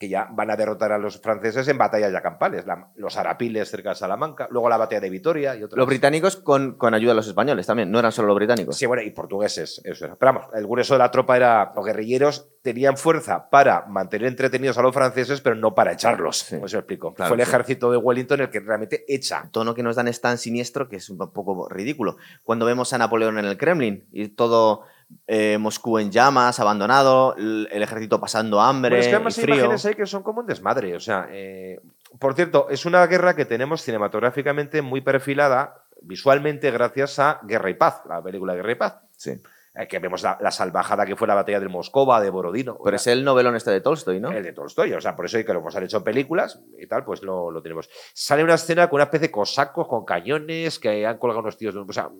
que 0.00 0.08
ya 0.08 0.28
van 0.32 0.50
a 0.50 0.56
derrotar 0.56 0.92
a 0.92 0.98
los 0.98 1.20
franceses 1.20 1.68
en 1.68 1.76
batallas 1.76 2.10
ya 2.10 2.22
campales, 2.22 2.64
los 2.96 3.18
arapiles 3.18 3.68
cerca 3.68 3.90
de 3.90 3.96
Salamanca, 3.96 4.48
luego 4.50 4.70
la 4.70 4.78
batalla 4.78 5.02
de 5.02 5.10
Vitoria 5.10 5.54
y 5.54 5.62
otros. 5.62 5.76
Los 5.76 5.86
británicos 5.86 6.36
con, 6.36 6.78
con, 6.78 6.94
ayuda 6.94 7.10
de 7.10 7.16
los 7.16 7.26
españoles 7.26 7.66
también, 7.66 7.90
no 7.90 7.98
eran 7.98 8.10
solo 8.10 8.28
los 8.28 8.36
británicos. 8.36 8.78
Sí, 8.78 8.86
bueno, 8.86 9.02
y 9.02 9.10
portugueses, 9.10 9.82
eso 9.84 10.06
era. 10.06 10.16
Pero 10.16 10.32
vamos, 10.32 10.50
el 10.54 10.66
grueso 10.66 10.94
de 10.94 11.00
la 11.00 11.10
tropa 11.10 11.36
era, 11.36 11.72
los 11.76 11.84
guerrilleros 11.84 12.48
tenían 12.62 12.96
fuerza 12.96 13.50
para 13.50 13.84
mantener 13.88 14.28
entretenidos 14.28 14.78
a 14.78 14.82
los 14.82 14.94
franceses, 14.94 15.42
pero 15.42 15.54
no 15.54 15.74
para 15.74 15.92
echarlos, 15.92 16.38
sí. 16.38 16.56
os 16.56 16.72
explico. 16.72 17.14
Fue 17.14 17.34
el 17.34 17.40
ejército 17.40 17.90
de 17.90 17.98
Wellington 17.98 18.40
el 18.40 18.48
que 18.48 18.60
realmente 18.60 19.04
echa. 19.06 19.42
El 19.44 19.50
tono 19.50 19.74
que 19.74 19.82
nos 19.82 19.96
dan 19.96 20.08
es 20.08 20.22
tan 20.22 20.38
siniestro 20.38 20.88
que 20.88 20.96
es 20.96 21.10
un 21.10 21.18
poco 21.18 21.68
ridículo. 21.68 22.16
Cuando 22.42 22.64
vemos 22.64 22.94
a 22.94 22.98
Napoleón 22.98 23.38
en 23.38 23.44
el 23.44 23.58
Kremlin 23.58 24.06
y 24.12 24.28
todo 24.28 24.84
eh, 25.26 25.58
Moscú 25.58 25.98
en 25.98 26.10
llamas, 26.10 26.60
abandonado, 26.60 27.34
el, 27.36 27.68
ejército 27.70 28.20
pasando 28.20 28.60
hambre. 28.60 28.96
Bueno, 28.96 29.02
es 29.02 29.08
que 29.08 29.14
además 29.14 29.38
hay 29.38 29.44
imágenes 29.44 29.86
ahí 29.86 29.94
que 29.94 30.06
son 30.06 30.22
como 30.22 30.40
un 30.40 30.46
desmadre. 30.46 30.94
O 30.96 31.00
sea, 31.00 31.28
eh, 31.30 31.80
por 32.18 32.34
cierto, 32.34 32.68
es 32.70 32.84
una 32.86 33.06
guerra 33.06 33.36
que 33.36 33.44
tenemos 33.44 33.82
cinematográficamente 33.82 34.82
muy 34.82 35.00
perfilada 35.00 35.84
visualmente 36.02 36.70
gracias 36.70 37.18
a 37.18 37.40
Guerra 37.42 37.70
y 37.70 37.74
Paz, 37.74 38.02
la 38.08 38.22
película 38.22 38.54
Guerra 38.54 38.72
y 38.72 38.76
Paz. 38.76 38.96
Sí. 39.16 39.32
Eh, 39.74 39.86
que 39.86 40.00
vemos 40.00 40.22
la, 40.22 40.50
salvajada 40.50 41.06
que 41.06 41.14
fue 41.14 41.28
la 41.28 41.34
batalla 41.34 41.60
de 41.60 41.68
Moscova, 41.68 42.20
de 42.20 42.28
Borodino. 42.28 42.76
Pero 42.82 42.96
es 42.96 43.06
el 43.06 43.22
novelón 43.22 43.54
este 43.54 43.70
de 43.70 43.80
Tolstoy, 43.80 44.18
¿no? 44.18 44.32
El 44.32 44.42
de 44.42 44.52
Tolstoy, 44.52 44.92
o 44.94 45.00
sea, 45.00 45.14
por 45.14 45.26
eso 45.26 45.36
hay 45.36 45.44
que 45.44 45.52
lo 45.52 45.60
hemos 45.60 45.76
hecho 45.76 45.98
en 45.98 46.04
películas 46.04 46.60
y 46.76 46.86
tal, 46.88 47.04
pues 47.04 47.22
lo, 47.22 47.52
lo 47.52 47.62
tenemos. 47.62 47.88
Sale 48.12 48.42
una 48.42 48.54
escena 48.54 48.88
con 48.88 48.96
una 48.96 49.04
especie 49.04 49.28
de 49.28 49.32
cosacos, 49.32 49.86
con 49.86 50.04
cañones, 50.04 50.80
que 50.80 51.06
han 51.06 51.18
colgado 51.18 51.40
unos 51.42 51.56
tíos, 51.56 51.76
o 51.76 51.92
sea, 51.92 52.10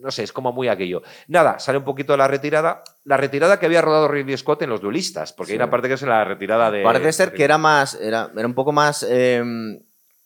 no 0.00 0.10
sé, 0.10 0.22
es 0.22 0.32
como 0.32 0.52
muy 0.52 0.68
aquello. 0.68 1.02
Nada, 1.26 1.58
sale 1.58 1.78
un 1.78 1.84
poquito 1.84 2.12
de 2.12 2.18
la 2.18 2.28
retirada. 2.28 2.82
La 3.04 3.16
retirada 3.16 3.58
que 3.58 3.66
había 3.66 3.82
rodado 3.82 4.08
Ridley 4.08 4.36
Scott 4.36 4.62
en 4.62 4.70
Los 4.70 4.80
Duelistas, 4.80 5.32
porque 5.32 5.52
hay 5.52 5.56
una 5.56 5.70
parte 5.70 5.88
que 5.88 5.94
es 5.94 6.02
la 6.02 6.24
retirada 6.24 6.70
de. 6.70 6.82
Parece 6.82 7.12
ser 7.12 7.32
que 7.32 7.44
era 7.44 7.58
más. 7.58 7.94
Era, 7.94 8.30
era 8.36 8.46
un 8.46 8.54
poco 8.54 8.72
más. 8.72 9.02
Em, 9.08 9.80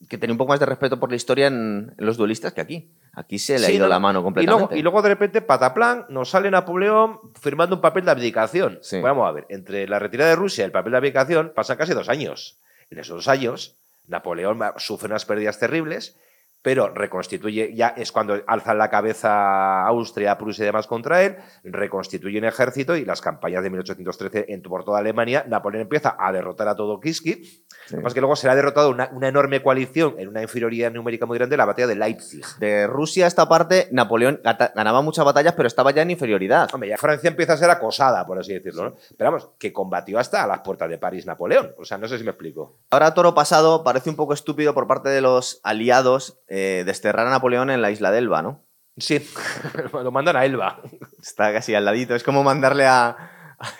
que 0.09 0.18
tenía 0.18 0.33
un 0.35 0.39
poco 0.39 0.51
más 0.51 0.61
de 0.61 0.66
respeto 0.66 0.99
por 0.99 1.11
la 1.11 1.16
historia 1.16 1.47
en, 1.47 1.95
Los 1.97 2.16
Duelistas 2.16 2.53
que 2.53 2.61
aquí. 2.61 2.93
Aquí 3.14 3.39
se 3.39 3.59
le 3.59 3.66
ha 3.66 3.70
ido 3.70 3.87
la 3.87 3.99
mano 3.99 4.23
completamente. 4.23 4.77
Y 4.77 4.83
luego, 4.83 5.03
de 5.03 5.09
repente, 5.09 5.43
pataplan, 5.43 6.07
nos 6.09 6.31
sale 6.31 6.51
Napoleón 6.51 7.20
firmando 7.41 7.77
un 7.77 7.83
papel 7.83 8.05
de 8.05 8.11
abdicación. 8.11 8.81
Vamos 9.03 9.29
a 9.29 9.33
ver, 9.33 9.47
entre 9.49 9.87
la 9.87 9.99
retirada 9.99 10.31
de 10.31 10.37
Rusia 10.37 10.62
y 10.62 10.66
el 10.66 10.73
papel 10.73 10.93
de 10.93 10.99
abdicación 10.99 11.53
pasan 11.55 11.77
casi 11.77 11.93
dos 11.93 12.09
años. 12.09 12.59
En 12.91 12.99
esos 12.99 13.16
dos 13.16 13.29
años, 13.29 13.77
Napoleón 14.07 14.61
sufre 14.79 15.07
unas 15.09 15.25
pérdidas 15.25 15.59
terribles 15.59 16.16
pero 16.62 16.88
reconstituye, 16.94 17.74
ya 17.74 17.88
es 17.88 18.12
cuando 18.12 18.40
alzan 18.46 18.78
la 18.78 18.88
cabeza 18.88 19.84
Austria, 19.84 20.38
Prusia 20.38 20.62
y 20.62 20.66
demás 20.66 20.86
contra 20.86 21.22
él, 21.22 21.36
reconstituye 21.64 22.38
un 22.38 22.44
ejército 22.44 22.96
y 22.96 23.04
las 23.04 23.20
campañas 23.20 23.62
de 23.62 23.70
1813 23.70 24.46
en, 24.48 24.62
por 24.62 24.84
toda 24.84 25.00
Alemania, 25.00 25.44
Napoleón 25.48 25.82
empieza 25.82 26.16
a 26.18 26.32
derrotar 26.32 26.68
a 26.68 26.76
todo 26.76 27.00
Kiski, 27.00 27.66
además 27.92 28.14
que 28.14 28.20
luego 28.20 28.36
será 28.36 28.54
derrotado 28.54 28.90
una, 28.90 29.10
una, 29.12 29.28
enorme 29.28 29.60
coalición 29.60 30.14
en 30.18 30.28
una 30.28 30.40
inferioridad 30.40 30.92
numérica 30.92 31.26
muy 31.26 31.36
grande, 31.36 31.56
la 31.56 31.64
batalla 31.64 31.88
de 31.88 31.96
Leipzig. 31.96 32.44
De 32.58 32.86
Rusia 32.86 33.26
esta 33.26 33.48
parte, 33.48 33.88
Napoleón 33.90 34.40
ganaba 34.74 35.02
muchas 35.02 35.24
batallas, 35.24 35.54
pero 35.54 35.66
estaba 35.66 35.90
ya 35.90 36.02
en 36.02 36.12
inferioridad. 36.12 36.68
Hombre, 36.72 36.90
ya 36.90 36.96
Francia 36.96 37.28
empieza 37.28 37.54
a 37.54 37.56
ser 37.56 37.70
acosada, 37.70 38.24
por 38.24 38.38
así 38.38 38.52
decirlo, 38.52 38.84
¿no? 38.84 38.96
Pero 39.16 39.32
vamos, 39.32 39.50
que 39.58 39.72
combatió 39.72 40.18
hasta 40.18 40.44
a 40.44 40.46
las 40.46 40.60
puertas 40.60 40.88
de 40.88 40.98
París 40.98 41.26
Napoleón, 41.26 41.74
o 41.78 41.84
sea, 41.84 41.98
no 41.98 42.06
sé 42.06 42.18
si 42.18 42.24
me 42.24 42.30
explico. 42.30 42.78
Ahora, 42.90 43.14
toro 43.14 43.34
pasado, 43.34 43.82
parece 43.82 44.10
un 44.10 44.16
poco 44.16 44.32
estúpido 44.32 44.74
por 44.74 44.86
parte 44.86 45.08
de 45.08 45.20
los 45.20 45.60
aliados 45.64 46.38
eh, 46.55 46.82
desterrar 46.84 47.26
a 47.26 47.30
Napoleón 47.30 47.70
en 47.70 47.80
la 47.80 47.90
isla 47.90 48.11
de 48.11 48.18
Elba, 48.18 48.42
¿no? 48.42 48.62
Sí, 48.98 49.26
lo 49.92 50.11
mandan 50.12 50.36
a 50.36 50.44
Elba. 50.44 50.82
Está 51.22 51.50
casi 51.53 51.74
al 51.74 51.84
ladito. 51.86 52.14
Es 52.14 52.22
como 52.22 52.42
mandarle 52.44 52.86
a, 52.86 53.16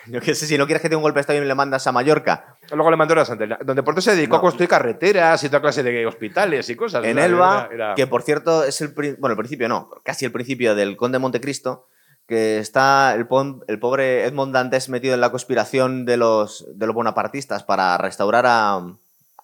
Yo 0.06 0.20
qué 0.20 0.34
sé, 0.34 0.46
si 0.46 0.56
no 0.56 0.64
quieres 0.64 0.80
que 0.80 0.88
te 0.88 0.92
dé 0.92 0.96
un 0.96 1.02
golpe 1.02 1.18
de 1.18 1.20
estado 1.22 1.42
y 1.42 1.44
le 1.46 1.54
mandas 1.54 1.86
a 1.86 1.92
Mallorca. 1.92 2.56
Luego 2.72 2.90
le 2.90 2.96
mandó 2.96 3.20
a 3.20 3.24
Santa 3.26 3.44
Elena, 3.44 3.58
donde 3.64 3.82
por 3.82 4.00
se 4.00 4.14
dedicó 4.16 4.36
No. 4.36 4.38
a 4.38 4.40
construir 4.42 4.70
carreteras 4.70 5.42
y 5.44 5.48
toda 5.48 5.60
clase 5.60 5.82
de 5.82 6.06
hospitales 6.06 6.70
y 6.70 6.76
cosas. 6.76 7.04
En 7.04 7.18
Elba, 7.18 7.66
era- 7.70 7.74
era- 7.88 7.94
que 7.94 8.06
por 8.06 8.22
cierto 8.22 8.64
es 8.64 8.80
el, 8.80 8.88
bueno, 9.18 9.32
el 9.32 9.36
principio 9.36 9.68
no, 9.68 9.90
casi 10.02 10.24
el 10.24 10.32
principio 10.32 10.74
del 10.74 10.96
Conde 10.96 11.18
Montecristo, 11.18 11.88
que 12.26 12.58
está 12.58 13.14
el, 13.14 13.26
pobre 13.26 14.24
Edmond 14.24 14.54
Dantes 14.54 14.88
metido 14.88 15.12
en 15.14 15.20
la 15.20 15.30
conspiración 15.30 16.06
de 16.06 16.16
los, 16.16 16.64
de 16.74 16.86
los 16.86 16.94
bonapartistas 16.94 17.64
para 17.64 17.98
restaurar 17.98 18.46
a- 18.46 18.80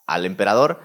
al 0.06 0.24
emperador, 0.24 0.80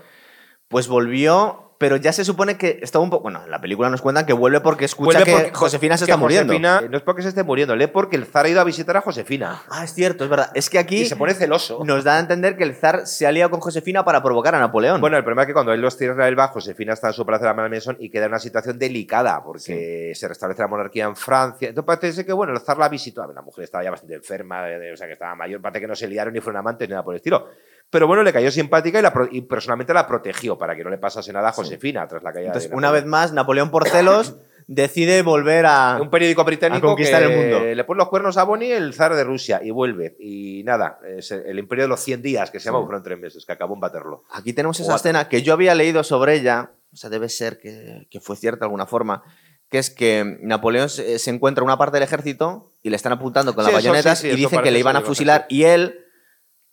pues 0.67 0.87
volvió, 0.89 1.62
pero 1.83 1.97
ya 1.97 2.13
se 2.13 2.23
supone 2.23 2.55
que 2.55 2.79
estaba 2.81 3.03
un 3.03 3.09
poco, 3.09 3.23
bueno, 3.23 3.43
en 3.43 3.51
la 3.51 3.59
película 3.59 3.89
nos 3.89 4.01
cuentan 4.01 4.25
que 4.25 4.31
vuelve 4.31 4.61
porque 4.61 4.85
escucha 4.85 5.17
Vuelve 5.19 5.25
que 5.25 5.31
porque- 5.33 5.51
Josefina 5.53 5.97
se 5.97 6.05
que 6.05 6.11
está 6.11 6.17
muriendo. 6.17 6.53
Josefina- 6.53 6.79
no 6.89 6.95
es 6.95 7.03
porque 7.03 7.21
se 7.23 7.27
esté 7.27 7.43
muriendo, 7.43 7.75
lee 7.75 7.87
porque 7.87 8.15
el 8.15 8.25
zar 8.25 8.45
ha 8.45 8.47
ido 8.47 8.61
a 8.61 8.63
visitar 8.63 8.95
a 8.95 9.01
Josefina. 9.01 9.63
Ah, 9.67 9.83
es 9.83 9.93
cierto, 9.93 10.23
es 10.23 10.29
verdad. 10.29 10.49
Es 10.53 10.69
que 10.69 10.79
aquí 10.79 11.01
Y 11.01 11.05
se 11.07 11.17
pone 11.17 11.33
celoso. 11.33 11.81
nos 11.83 12.05
da 12.05 12.15
a 12.15 12.19
entender 12.21 12.55
que 12.55 12.63
el 12.63 12.73
zar 12.73 13.05
se 13.05 13.27
ha 13.27 13.33
liado 13.33 13.51
con 13.51 13.59
Josefina 13.59 14.05
para 14.05 14.23
provocar 14.23 14.55
a 14.55 14.59
Napoleón. 14.59 15.01
Bueno, 15.01 15.17
el 15.17 15.23
problema 15.25 15.41
es 15.41 15.47
que 15.47 15.53
cuando 15.53 15.73
él 15.73 15.81
los 15.81 15.97
tira 15.97 16.15
a 16.17 16.27
Elba, 16.29 16.47
Josefina 16.47 16.93
está 16.93 17.07
en 17.07 17.13
su 17.15 17.25
palacio 17.25 17.47
de 17.47 17.49
la 17.49 17.53
Malmaison 17.61 17.97
y 17.99 18.09
queda 18.09 18.27
en 18.27 18.31
una 18.31 18.39
situación 18.39 18.79
delicada 18.79 19.43
porque 19.43 20.13
se 20.15 20.25
restablece 20.29 20.61
la 20.61 20.69
monarquía 20.69 21.03
en 21.03 21.17
Francia. 21.17 21.67
Entonces 21.67 21.85
parece 21.99 22.25
que, 22.25 22.31
bueno, 22.31 22.53
el 22.53 22.59
zar 22.61 22.77
la 22.77 22.87
visitó. 22.87 23.23
A 23.23 23.27
ver, 23.27 23.35
la 23.35 23.41
mujer 23.41 23.65
estaba 23.65 23.83
ya 23.83 23.91
bastante 23.91 24.15
enferma, 24.15 24.61
o 24.93 24.95
sea, 24.95 25.05
que 25.07 25.13
estaba 25.13 25.35
mayor. 25.35 25.59
Parece 25.61 25.81
que 25.81 25.87
no 25.87 25.95
se 25.95 26.07
liaron 26.07 26.33
ni 26.33 26.39
fueron 26.39 26.59
amantes 26.61 26.87
ni 26.87 26.91
nada 26.93 27.03
por 27.03 27.13
el 27.13 27.17
estilo. 27.17 27.49
Pero 27.93 28.07
bueno, 28.07 28.23
le 28.23 28.33
cayó 28.33 28.51
simpática 28.51 28.99
y, 28.99 29.01
la 29.01 29.13
pro- 29.13 29.29
y 29.31 29.41
personalmente 29.41 29.93
la 29.93 30.05
protegió 30.05 30.57
para 30.57 30.75
que 30.75 30.83
no 30.83 30.89
le 30.89 30.97
pasase 30.97 31.31
nada 31.31 31.49
a 31.49 31.51
Josefina 31.53 32.05
tras 32.07 32.21
la 32.23 32.33
caída 32.33 32.47
Entonces, 32.47 32.69
de 32.71 32.75
una 32.75 32.91
vez 32.91 33.05
más, 33.05 33.31
Napoleón 33.31 33.69
por 33.71 33.87
celos 33.87 34.35
decide 34.67 35.21
volver 35.21 35.65
a... 35.65 35.99
Un 36.01 36.09
periódico 36.09 36.43
británico 36.43 36.87
a 36.87 36.89
conquistar 36.89 37.25
que 37.25 37.31
el 37.33 37.37
mundo. 37.51 37.65
le 37.75 37.83
pone 37.83 37.99
los 37.99 38.09
cuernos 38.09 38.35
a 38.37 38.43
Bonnie, 38.43 38.73
el 38.73 38.93
zar 38.93 39.13
de 39.15 39.23
Rusia, 39.23 39.61
y 39.63 39.71
vuelve. 39.71 40.15
Y 40.19 40.63
nada, 40.65 40.99
es 41.05 41.31
el 41.31 41.59
imperio 41.59 41.83
de 41.85 41.89
los 41.89 41.99
100 42.01 42.21
días, 42.21 42.49
que 42.51 42.59
se 42.59 42.65
llama, 42.65 42.79
Sí. 42.79 42.85
fueron 42.85 43.03
tres 43.03 43.19
meses, 43.19 43.45
que 43.45 43.51
acabó 43.53 43.75
en 43.75 43.81
Waterloo. 43.83 44.23
Aquí 44.31 44.53
tenemos 44.53 44.79
esa 44.79 44.89
What? 44.89 44.95
escena 44.97 45.29
que 45.29 45.41
yo 45.43 45.53
había 45.53 45.75
leído 45.75 46.03
sobre 46.03 46.35
ella, 46.35 46.71
o 46.91 46.95
sea, 46.95 47.09
debe 47.09 47.29
ser 47.29 47.59
que, 47.59 48.07
que 48.09 48.19
fue 48.19 48.35
cierta 48.35 48.59
de 48.59 48.65
alguna 48.65 48.85
forma, 48.85 49.23
que 49.69 49.79
es 49.79 49.89
que 49.89 50.37
Napoleón 50.41 50.87
se, 50.89 51.17
encuentra 51.29 51.63
una 51.63 51.77
parte 51.77 51.95
del 51.97 52.03
ejército 52.03 52.69
y 52.83 52.89
le 52.89 52.95
están 52.95 53.11
apuntando 53.11 53.53
con 53.55 53.65
Sí, 53.65 53.71
las 53.71 53.79
eso 53.79 53.81
sí, 53.81 53.87
bayonetas 53.89 54.19
sí, 54.19 54.27
y 54.29 54.35
dicen 54.35 54.61
que 54.61 54.71
le 54.71 54.79
iban 54.79 54.95
a 54.95 55.01
fusilar 55.01 55.45
y 55.49 55.63
él 55.63 56.02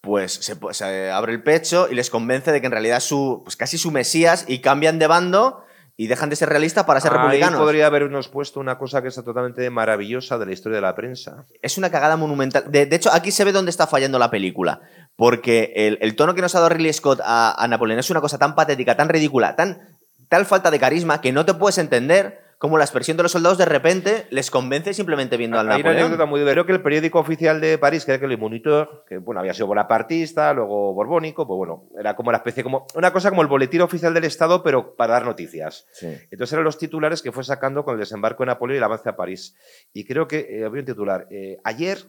pues 0.00 0.32
se, 0.32 1.10
abre 1.10 1.32
el 1.32 1.42
pecho 1.42 1.88
y 1.90 1.94
les 1.94 2.10
convence 2.10 2.52
de 2.52 2.60
que 2.60 2.66
en 2.66 2.72
realidad 2.72 2.98
es 2.98 3.04
su, 3.04 3.42
pues 3.44 3.56
casi 3.56 3.78
su 3.78 3.90
mesías 3.90 4.44
y 4.48 4.60
cambian 4.60 4.98
de 4.98 5.06
bando 5.06 5.64
y 5.96 6.06
dejan 6.06 6.30
de 6.30 6.36
ser 6.36 6.48
realistas 6.48 6.84
para 6.84 7.00
ser 7.00 7.12
Ahí 7.12 7.18
republicanos. 7.18 7.60
podría 7.60 7.86
habernos 7.86 8.28
puesto 8.28 8.58
una 8.58 8.78
cosa 8.78 9.02
que 9.02 9.08
está 9.08 9.22
totalmente 9.22 9.68
maravillosa 9.68 10.38
de 10.38 10.46
la 10.46 10.52
historia 10.52 10.76
de 10.76 10.82
la 10.82 10.94
prensa. 10.94 11.44
Es 11.60 11.76
una 11.76 11.90
cagada 11.90 12.16
monumental. 12.16 12.64
De, 12.72 12.86
de 12.86 12.96
hecho, 12.96 13.10
aquí 13.12 13.30
se 13.30 13.44
ve 13.44 13.52
dónde 13.52 13.70
está 13.70 13.86
fallando 13.86 14.18
la 14.18 14.30
película. 14.30 14.80
Porque 15.16 15.74
el, 15.76 15.98
el 16.00 16.16
tono 16.16 16.34
que 16.34 16.40
nos 16.40 16.54
ha 16.54 16.60
dado 16.60 16.70
Ridley 16.70 16.94
Scott 16.94 17.20
a, 17.22 17.62
a 17.62 17.68
Napoleón 17.68 17.98
es 17.98 18.08
una 18.10 18.22
cosa 18.22 18.38
tan 18.38 18.54
patética, 18.54 18.96
tan 18.96 19.10
ridícula, 19.10 19.54
tan 19.56 19.98
tal 20.30 20.46
falta 20.46 20.70
de 20.70 20.78
carisma 20.78 21.20
que 21.20 21.32
no 21.32 21.44
te 21.44 21.52
puedes 21.52 21.76
entender 21.76 22.49
cómo 22.60 22.76
la 22.76 22.84
expresión 22.84 23.16
de 23.16 23.22
los 23.22 23.32
soldados 23.32 23.56
de 23.56 23.64
repente 23.64 24.26
les 24.28 24.50
convence 24.50 24.92
simplemente 24.92 25.38
viendo 25.38 25.58
al 25.58 25.70
Hay 25.70 25.80
una 25.80 25.92
anécdota 25.92 26.10
Napoleón. 26.10 26.28
muy 26.28 26.40
divertida. 26.40 26.52
Creo 26.52 26.66
que 26.66 26.72
el 26.72 26.82
periódico 26.82 27.18
oficial 27.18 27.58
de 27.58 27.78
París, 27.78 28.04
que 28.04 28.12
era 28.12 28.26
el 28.26 28.36
Moniteur, 28.36 29.02
que 29.08 29.16
bueno, 29.16 29.40
había 29.40 29.54
sido 29.54 29.66
bonapartista, 29.66 30.52
luego 30.52 30.92
borbónico, 30.92 31.46
pues 31.46 31.56
bueno, 31.56 31.88
era 31.98 32.14
como 32.14 32.28
una 32.28 32.36
especie, 32.36 32.62
como 32.62 32.86
una 32.94 33.14
cosa 33.14 33.30
como 33.30 33.40
el 33.40 33.48
boletín 33.48 33.80
oficial 33.80 34.12
del 34.12 34.24
Estado, 34.24 34.62
pero 34.62 34.94
para 34.94 35.14
dar 35.14 35.24
noticias. 35.24 35.86
Sí. 35.90 36.08
Entonces 36.30 36.52
eran 36.52 36.66
los 36.66 36.76
titulares 36.76 37.22
que 37.22 37.32
fue 37.32 37.44
sacando 37.44 37.82
con 37.82 37.94
el 37.94 38.00
desembarco 38.00 38.42
de 38.42 38.48
Napoleón 38.48 38.74
y 38.74 38.76
el 38.76 38.84
avance 38.84 39.08
a 39.08 39.16
París. 39.16 39.56
Y 39.94 40.04
creo 40.04 40.28
que 40.28 40.40
eh, 40.40 40.66
había 40.66 40.80
un 40.80 40.86
titular. 40.86 41.28
eh, 41.30 41.56
ayer, 41.64 42.04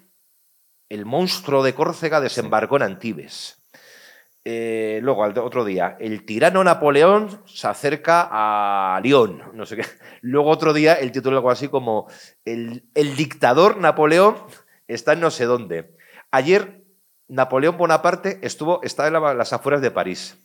el 0.90 1.06
monstruo 1.06 1.64
de 1.64 1.74
Córcega 1.74 2.20
desembarcó 2.20 2.76
en 2.76 2.84
Antibes. 2.84 3.61
Eh, 4.44 5.00
luego, 5.04 5.24
al 5.24 5.38
otro 5.38 5.64
día, 5.64 5.96
el 6.00 6.26
tirano 6.26 6.64
Napoleón 6.64 7.42
se 7.46 7.68
acerca 7.68 8.28
a 8.32 9.00
Lyon. 9.02 9.44
No 9.54 9.66
sé 9.66 9.78
qué. 9.78 9.86
Luego, 10.22 10.50
otro 10.50 10.74
día, 10.74 10.94
el 10.96 11.12
título 11.12 11.38
algo 11.38 11.52
así 11.52 11.68
como 11.68 12.08
el, 12.46 12.84
el 12.96 13.16
dictador 13.16 13.78
Napoleón 13.78 14.36
está 14.88 15.14
en 15.14 15.20
no 15.20 15.30
sé 15.30 15.46
dónde. 15.46 15.96
Ayer, 16.32 16.82
Napoleón 17.28 17.78
Bonaparte 17.78 18.40
estuvo, 18.42 18.82
estaba 18.84 19.08
en 19.08 19.14
la- 19.14 19.34
las 19.36 19.54
afueras 19.54 19.82
de 19.82 19.92
París. 19.92 20.38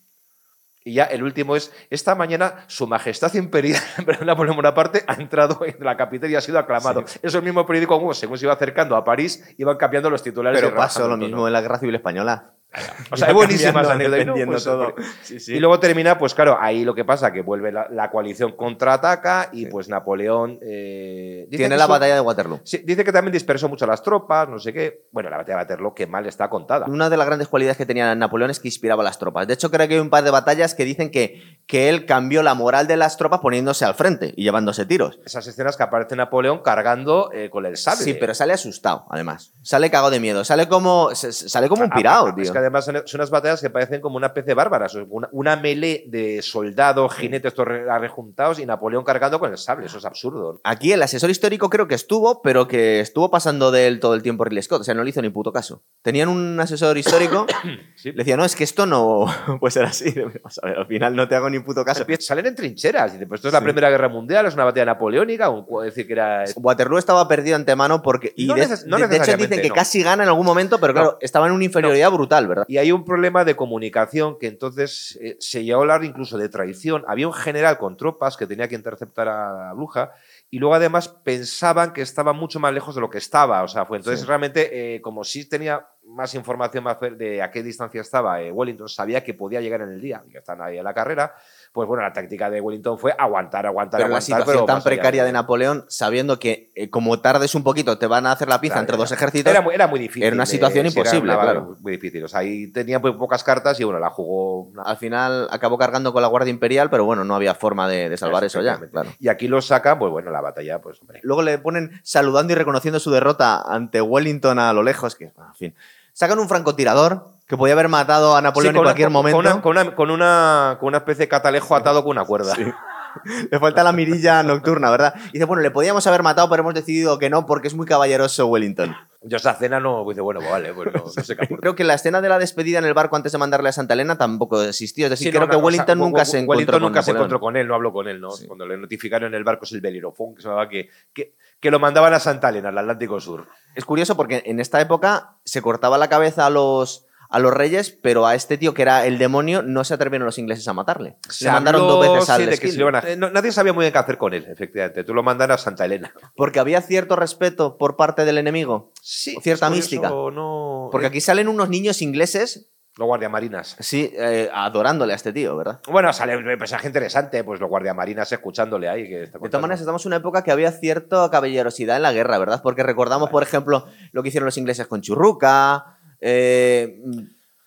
Y 0.85 0.95
ya 0.95 1.05
el 1.05 1.25
último 1.25 1.57
es, 1.57 1.73
esta 1.91 2.15
mañana 2.15 2.65
su 2.69 2.87
majestad 2.87 3.35
imperial, 3.35 3.81
Napoleón 4.25 4.57
Bonaparte, 4.57 5.05
ha 5.09 5.15
entrado 5.15 5.61
en 5.65 5.83
la 5.85 5.97
capital 5.97 6.31
y 6.31 6.37
ha 6.37 6.41
sido 6.41 6.59
aclamado. 6.61 7.01
Eso 7.23 7.39
el 7.39 7.45
mismo 7.45 7.67
periódico, 7.67 8.13
según 8.15 8.37
se 8.39 8.45
iba 8.45 8.53
acercando 8.53 8.95
a 8.95 9.03
París, 9.05 9.43
iban 9.59 9.79
cambiando 9.79 10.11
los 10.11 10.23
titulares. 10.23 10.61
Pero 10.61 10.77
pasó 10.77 11.09
lo 11.09 11.17
mismo 11.17 11.47
en 11.47 11.53
la 11.55 11.61
Guerra 11.63 11.79
Civil 11.79 11.95
Española. 11.97 12.53
O 13.11 13.17
sea, 13.17 13.29
anécdotas, 13.29 13.75
¿no? 13.75 13.99
dependiendo 13.99 14.53
Pues, 14.53 14.65
todo. 14.65 14.95
Sí, 15.23 15.39
sí. 15.41 15.55
Y 15.55 15.61
luego 15.61 15.79
termina, 15.81 16.19
pues 16.19 16.35
claro, 16.35 16.59
ahí 16.61 16.85
lo 16.85 16.95
que 16.95 17.05
pasa, 17.05 17.33
que 17.33 17.41
vuelve 17.43 17.71
la, 17.73 17.87
la 17.91 18.11
coalición 18.11 18.53
contraataca 18.57 19.49
y 19.53 19.67
pues 19.67 19.89
Napoleón... 19.89 20.59
eh, 20.63 21.47
Tiene 21.51 21.77
la 21.77 21.87
batalla 21.87 22.15
de 22.15 22.21
Waterloo. 22.21 22.61
Dice 22.85 23.05
que 23.05 23.13
también 23.13 23.33
dispersó 23.33 23.69
mucho 23.69 23.85
a 23.85 23.89
las 23.89 24.03
tropas, 24.03 24.49
no 24.49 24.59
sé 24.59 24.73
qué. 24.73 25.07
Bueno, 25.13 25.31
la 25.31 25.37
batalla 25.39 25.59
de 25.59 25.63
Waterloo, 25.63 25.95
que 25.95 26.07
mal 26.07 26.27
está 26.27 26.49
contada. 26.51 26.87
Una 26.89 27.09
de 27.09 27.17
las 27.17 27.27
grandes 27.27 27.49
cualidades 27.49 27.77
que 27.77 27.87
tenía 27.87 28.15
Napoleón 28.15 28.51
es 28.51 28.61
que 28.61 28.69
inspiraba 28.69 29.03
a 29.03 29.05
las 29.05 29.19
tropas. 29.19 29.47
De 29.47 29.55
hecho, 29.55 29.71
creo 29.71 29.87
que 29.89 29.95
hay 29.95 30.01
un 30.01 30.11
par 30.11 30.25
de 30.25 30.31
batallas 30.31 30.75
que 30.75 30.85
dicen 30.85 31.11
que, 31.11 31.61
que 31.67 31.89
él 31.89 32.07
cambió 32.07 32.43
la 32.43 32.55
moral 32.55 32.87
de 32.87 32.97
las 32.97 33.17
tropas 33.17 33.41
poniéndose 33.41 33.85
al 33.85 33.95
frente 33.95 34.33
y 34.37 34.43
llevándose 34.45 34.87
tiros. 34.87 35.19
Esas 35.25 35.47
escenas 35.47 35.77
que 35.77 35.83
aparece 35.83 36.17
Napoleón 36.17 36.61
cargando 36.63 37.31
eh, 37.33 37.51
con 37.51 37.67
el 37.67 37.77
sable. 37.77 38.05
Sí, 38.05 38.15
pero 38.15 38.35
sale 38.35 38.53
asustado, 38.53 39.07
además. 39.11 39.53
Sale 39.63 39.91
cagado 39.91 40.11
de 40.11 40.21
miedo. 40.21 40.45
Sale 40.45 40.69
como, 40.69 41.15
sale 41.15 41.69
como 41.69 41.85
un 41.85 41.91
pirado, 41.91 42.29
ah, 42.29 42.35
tío. 42.35 42.45
Es 42.45 42.51
que 42.51 42.59
además 42.67 42.85
son 42.85 43.03
son 43.07 43.21
unas 43.21 43.31
batallas 43.31 43.61
que 43.61 43.71
parecen 43.71 44.01
como 44.01 44.17
una 44.17 44.29
especie 44.29 44.55
bárbara. 44.55 44.87
Una, 45.09 45.29
una 45.33 45.57
melee 45.57 46.05
de 46.09 46.43
soldados, 46.43 47.15
jinetes, 47.15 47.55
rejuntados 47.57 48.59
y 48.59 48.67
Napoleón 48.67 49.05
cargando 49.05 49.39
con 49.39 49.51
el 49.51 49.59
sable. 49.59 49.87
Eso 49.87 49.99
es 49.99 50.05
absurdo. 50.05 50.61
Aquí 50.65 50.93
el 50.93 51.03
asesor 51.03 51.31
histórico 51.31 51.71
creo 51.71 51.89
que 51.89 51.95
estuvo, 51.95 52.43
pero 52.43 52.69
que 52.69 53.01
estuvo 53.01 53.31
pasando 53.31 53.71
de 53.71 53.87
él 53.87 54.01
todo 54.01 54.15
el 54.15 54.23
tiempo 54.23 54.45
Ridley 54.45 54.63
Scott. 54.63 54.81
O 54.81 54.85
sea, 54.85 54.95
no 54.95 55.03
le 55.05 55.11
hizo 55.11 55.23
ni 55.23 55.31
puto 55.31 55.53
caso. 55.53 55.83
Tenían 56.03 56.29
un 56.29 56.59
asesor 56.61 56.97
histórico, 56.99 57.47
Sí. 57.97 58.11
le 58.13 58.19
decía, 58.19 58.37
no, 58.37 58.45
es 58.45 58.55
que 58.57 58.65
esto 58.65 58.87
no 58.87 59.27
puede 59.61 59.73
ser 59.73 59.85
así. 59.85 60.11
Vamos 60.43 60.59
a 60.63 60.67
ver, 60.67 60.79
al 60.79 60.87
final 60.87 61.15
no 61.17 61.29
te 61.29 61.35
hago 61.35 61.51
ni 61.51 61.59
puto 61.61 61.85
caso. 61.85 62.05
Salen 62.21 62.47
en 62.47 62.55
trincheras. 62.55 63.15
Y 63.21 63.25
pues 63.27 63.39
esto 63.39 63.49
es 63.49 63.53
la 63.55 63.61
Sí. 63.61 63.65
Primera 63.65 63.91
Guerra 63.91 64.09
Mundial, 64.09 64.47
es 64.47 64.55
una 64.55 64.65
batalla 64.65 64.87
napoleónica. 64.87 65.49
un- 65.51 65.67
Es 65.85 65.95
decir, 65.95 66.07
que 66.07 66.13
era. 66.13 66.45
Waterloo 66.57 66.99
estaba 66.99 67.27
perdido 67.29 67.57
antemano 67.57 68.03
porque. 68.03 68.33
Y 68.37 68.47
No 68.47 68.55
de, 68.55 68.67
neces- 68.67 68.85
no 68.87 68.97
de- 68.99 69.09
de 69.09 69.17
hecho 69.17 69.37
dicen 69.37 69.61
que 69.61 69.71
casi 69.71 70.03
gana 70.03 70.23
en 70.23 70.29
algún 70.29 70.47
momento, 70.47 70.79
pero 70.79 70.93
claro, 70.93 71.19
estaba 71.21 71.47
en 71.47 71.53
una 71.53 71.65
inferioridad 71.65 72.11
brutal, 72.11 72.47
¿verdad? 72.57 72.67
Y 72.69 72.79
hay 72.79 72.93
un 72.93 73.05
problema 73.05 73.45
de 73.45 73.55
comunicación 73.55 74.39
que 74.39 74.47
entonces 74.49 75.19
eh, 75.23 75.37
se 75.39 75.63
llegó 75.65 75.79
a 75.79 75.83
hablar 75.83 76.05
incluso 76.05 76.37
de 76.39 76.49
traición. 76.49 77.05
Había 77.07 77.27
un 77.29 77.33
general 77.35 77.79
con 77.79 77.97
tropas 77.97 78.37
que 78.37 78.47
tenía 78.47 78.67
que 78.69 78.75
interceptar 78.75 79.29
a 79.29 79.53
la 79.67 79.73
bruja 79.73 80.13
y 80.51 80.59
luego 80.59 80.75
además 80.75 81.09
pensaban 81.09 81.93
que 81.93 82.03
estaba 82.03 82.33
mucho 82.33 82.59
más 82.61 82.73
lejos 82.73 82.95
de 82.95 83.01
lo 83.01 83.11
que 83.11 83.19
estaba. 83.19 83.63
O 83.63 83.69
sea, 83.69 83.85
fue 83.87 83.99
entonces 83.99 84.21
Sí. 84.21 84.27
realmente 84.27 84.95
eh, 84.97 85.01
como 85.01 85.23
si 85.25 85.49
tenía 85.49 85.87
más 86.09 86.35
información 86.35 86.85
más 86.85 86.99
de 87.01 87.43
a 87.43 87.51
qué 87.51 87.63
distancia 87.63 88.01
estaba 88.01 88.41
eh, 88.41 88.53
Wellington, 88.53 88.89
sabía 88.89 89.23
que 89.25 89.35
podía 89.35 89.61
llegar 89.61 89.81
en 89.83 89.89
el 89.91 90.01
día 90.01 90.23
que 90.31 90.39
están 90.39 90.61
ahí 90.63 90.79
en 90.79 90.85
la 90.85 90.95
carrera. 90.95 91.35
Pues 91.77 91.87
bueno, 91.87 92.03
la 92.05 92.13
táctica 92.15 92.49
de 92.49 92.59
Wellington 92.59 92.99
fue 92.99 93.15
aguantar, 93.19 93.67
aguantar, 93.67 93.99
Pero 93.99 94.09
la 94.09 94.17
aguantar. 94.17 94.23
situación 94.39 94.65
pero 94.65 94.65
tan 94.65 94.83
precaria 94.83 95.25
de 95.25 95.31
Napoleón, 95.33 95.85
sabiendo 95.89 96.39
que 96.39 96.73
eh, 96.75 96.89
como 96.89 97.21
tardes 97.21 97.55
un 97.55 97.63
poquito 97.63 97.99
te 97.99 98.07
van 98.07 98.25
a 98.25 98.33
hacer 98.33 98.49
la 98.49 98.59
Claro, 98.59 98.81
entre 98.81 98.95
era- 98.95 99.03
dos 99.03 99.13
ejércitos, 99.13 99.51
Era 99.53 99.61
muy, 99.61 99.75
era 99.75 99.87
muy 99.87 99.99
difícil. 100.01 100.23
Era 100.25 100.35
una 100.35 100.47
situación 100.47 100.87
era 100.87 100.89
imposible, 100.89 101.35
una- 101.35 101.43
claro. 101.43 101.77
Muy 101.81 101.93
difícil. 101.93 102.25
O 102.25 102.29
sea, 102.29 102.41
ahí 102.41 102.73
tenía 102.73 102.99
muy 102.99 103.13
pocas 103.13 103.45
cartas 103.45 103.79
y 103.79 103.85
bueno, 103.85 104.01
la 104.01 104.09
jugó 104.09 104.73
al 104.87 104.97
final 104.97 105.49
acabó 105.51 105.77
cargando 105.77 106.15
con 106.15 106.23
la 106.23 106.29
Guardia 106.29 106.51
Imperial, 106.51 106.89
pero 106.89 107.05
bueno, 107.05 107.25
no 107.27 107.35
había 107.35 107.55
forma 107.55 107.87
de, 107.89 108.09
de 108.09 108.17
salvar 108.17 108.43
eso 108.45 108.63
ya. 108.63 108.79
Claro. 108.91 109.11
Y 109.21 109.29
aquí 109.29 109.47
lo 109.47 109.61
saca, 109.61 109.99
pues 109.99 110.11
bueno, 110.11 110.31
la 110.31 110.41
batalla, 110.41 110.81
pues 110.81 110.99
hombre. 111.03 111.21
Luego 111.25 111.43
le 111.43 111.59
ponen 111.59 112.01
saludando 112.03 112.55
y 112.55 112.57
reconociendo 112.57 112.99
su 113.01 113.11
derrota 113.11 113.61
ante 113.61 114.01
Wellington 114.01 114.59
a 114.59 114.73
lo 114.73 114.83
lejos, 114.83 115.15
que, 115.15 115.25
en 115.27 115.55
fin. 115.55 115.75
Sacan 116.17 116.39
un 116.39 116.49
francotirador 116.49 117.27
que 117.47 117.59
podía 117.59 117.75
haber 117.75 117.89
matado 117.91 118.37
a 118.37 118.41
Napoleón 118.41 118.73
Sí, 118.73 118.79
en 118.79 118.83
cualquier 118.85 119.09
una- 119.09 119.13
momento. 119.13 119.37
Con 119.37 119.47
una, 119.47 119.61
con, 119.61 119.71
una, 119.77 119.95
con, 119.95 120.11
una, 120.11 120.77
con 120.81 120.89
una 120.89 120.97
especie 120.97 121.25
de 121.25 121.29
catalejo 121.29 121.77
atado 121.77 122.03
con 122.03 122.13
una 122.13 122.25
cuerda. 122.25 122.55
Le 123.51 123.59
falta 123.59 123.83
la 123.83 123.93
mirilla 123.93 124.43
nocturna, 124.43 124.91
¿verdad? 124.91 125.15
Y 125.29 125.33
dice, 125.35 125.45
bueno, 125.47 125.63
le 125.63 125.71
podíamos 125.71 126.07
haber 126.07 126.23
matado, 126.23 126.51
pero 126.51 126.61
hemos 126.63 126.75
decidido 126.75 127.19
que 127.19 127.31
no 127.31 127.45
porque 127.47 127.69
es 127.69 127.75
muy 127.75 127.87
caballeroso 127.87 128.47
Wellington. 128.47 128.95
Yo 129.23 129.39
esa 129.39 129.55
cena 129.55 129.81
no, 129.81 130.05
pues, 130.05 130.15
dice, 130.17 130.21
bueno, 130.23 130.41
pues 130.41 130.51
vale, 130.53 130.75
pues 130.75 130.89
no, 130.95 131.03
no 131.17 131.23
sé 131.25 131.35
qué. 131.37 131.49
Creo 131.57 131.75
que 131.75 131.85
la 131.85 131.95
escena 131.95 132.21
de 132.21 132.29
la 132.29 132.39
despedida 132.39 132.79
en 132.79 132.85
el 132.85 132.93
barco 132.95 133.17
antes 133.17 133.33
de 133.33 133.39
mandarle 133.39 133.71
a 133.71 133.73
Santa 133.73 133.95
Elena 133.95 134.19
tampoco 134.19 134.63
existió. 134.63 135.07
Es 135.07 135.11
decir, 135.11 135.29
Sí, 135.29 135.31
creo 135.31 135.41
no, 135.43 135.47
que 135.47 135.53
no, 135.53 135.59
o 135.59 135.61
sea, 135.61 135.65
Wellington 135.67 135.99
nunca 135.99 136.25
se 136.27 136.39
encontró 136.41 136.51
Wellington 136.59 136.75
con 136.75 136.83
nunca 136.83 137.03
se 137.03 137.11
Napoleón. 137.13 137.21
encontró 137.25 137.41
con 137.41 137.57
él, 137.57 137.69
no 137.69 137.75
habló 137.75 137.93
con 137.93 138.07
él, 138.09 138.21
¿no? 138.21 138.31
Sí. 138.33 138.47
Cuando 138.47 138.67
le 138.67 138.77
notificaron 138.77 139.29
en 139.29 139.35
el 139.35 139.45
barco 139.45 139.65
es 139.65 139.73
el 139.73 139.81
Belirofón, 139.81 140.35
que 140.35 140.43
se 140.43 140.49
llamaba 140.49 140.69
que, 140.69 140.91
que, 141.15 141.35
que 141.61 141.71
lo 141.71 141.79
mandaban 141.79 142.15
a 142.15 142.21
Santa 142.21 142.49
Elena, 142.51 142.69
al 142.69 142.79
Atlántico 142.79 143.21
Sur. 143.21 143.47
Es 143.75 143.85
curioso 143.85 144.17
porque 144.17 144.43
en 144.47 144.61
esta 144.61 144.81
época 144.81 145.37
se 145.45 145.63
cortaba 145.63 145.99
la 145.99 146.09
cabeza 146.09 146.47
a 146.47 146.51
los, 146.51 147.07
a 147.29 147.39
los 147.39 147.53
reyes, 147.53 147.91
pero 148.03 148.27
a 148.27 148.35
este 148.35 148.57
tío 148.59 148.73
que 148.75 148.83
era 148.83 149.05
el 149.07 149.19
demonio 149.19 149.63
no 149.63 149.85
se 149.85 149.95
atrevieron 149.95 150.27
los 150.27 150.39
ingleses 150.39 150.67
a 150.69 150.73
matarle. 150.73 151.17
Se 151.29 151.47
Le 151.47 151.53
mandaron 151.53 151.83
dos 151.83 152.01
veces 152.01 152.31
al 152.31 152.49
que 152.59 152.71
se 152.73 152.83
a- 152.83 152.99
Eh, 153.07 153.17
no, 153.17 153.31
nadie 153.31 153.53
sabía 153.53 153.73
muy 153.73 153.83
bien 153.85 153.93
qué 153.93 153.99
hacer 153.99 154.17
con 154.19 154.33
él, 154.35 154.47
efectivamente. 154.49 155.05
Tú 155.05 155.13
lo 155.15 155.23
mandan 155.23 155.51
a 155.51 155.59
Santa 155.59 155.85
Elena. 155.85 156.13
Porque 156.37 156.61
había 156.61 156.81
cierto 156.81 157.17
respeto 157.17 157.77
por 157.79 157.97
parte 157.97 158.25
del 158.25 158.39
enemigo. 158.39 158.93
Sí, 159.03 159.37
Cierta 159.43 159.69
mística. 159.71 160.09
No, 160.09 160.89
Porque 160.93 161.07
eh, 161.07 161.09
aquí 161.09 161.21
salen 161.21 161.49
unos 161.49 161.69
niños 161.69 162.01
ingleses, 162.03 162.71
Los 162.99 163.07
guardiamarinas. 163.07 163.77
sí, 163.79 164.11
eh, 164.17 164.49
adorándole 164.53 165.13
a 165.13 165.17
este 165.17 165.33
tío, 165.33 165.55
¿verdad? 165.57 165.81
Bueno, 165.89 166.13
sale 166.15 166.37
un 166.37 166.45
personaje 166.59 166.87
interesante, 166.87 167.45
pues 167.45 167.61
los 167.61 167.69
guardiamarinas 167.69 168.33
escuchándole 168.33 168.89
ahí. 168.89 169.07
Que 169.07 169.25
está 169.25 169.39
De 169.39 169.49
todas 169.49 169.61
maneras, 169.61 169.81
estamos 169.81 170.05
en 170.07 170.09
una 170.11 170.17
época 170.17 170.43
que 170.43 170.51
había 170.51 170.73
cierta 170.73 171.29
caballerosidad 171.31 171.97
en 171.97 172.03
la 172.03 172.13
guerra, 172.13 172.39
¿verdad? 172.39 172.61
Porque 172.63 172.83
recordamos, 172.83 173.29
por 173.29 173.43
ejemplo, 173.43 173.87
lo 174.13 174.23
que 174.23 174.29
hicieron 174.31 174.47
los 174.47 174.57
ingleses 174.57 174.87
con 174.87 175.03
Churruca, 175.03 175.99
eh, 176.21 176.99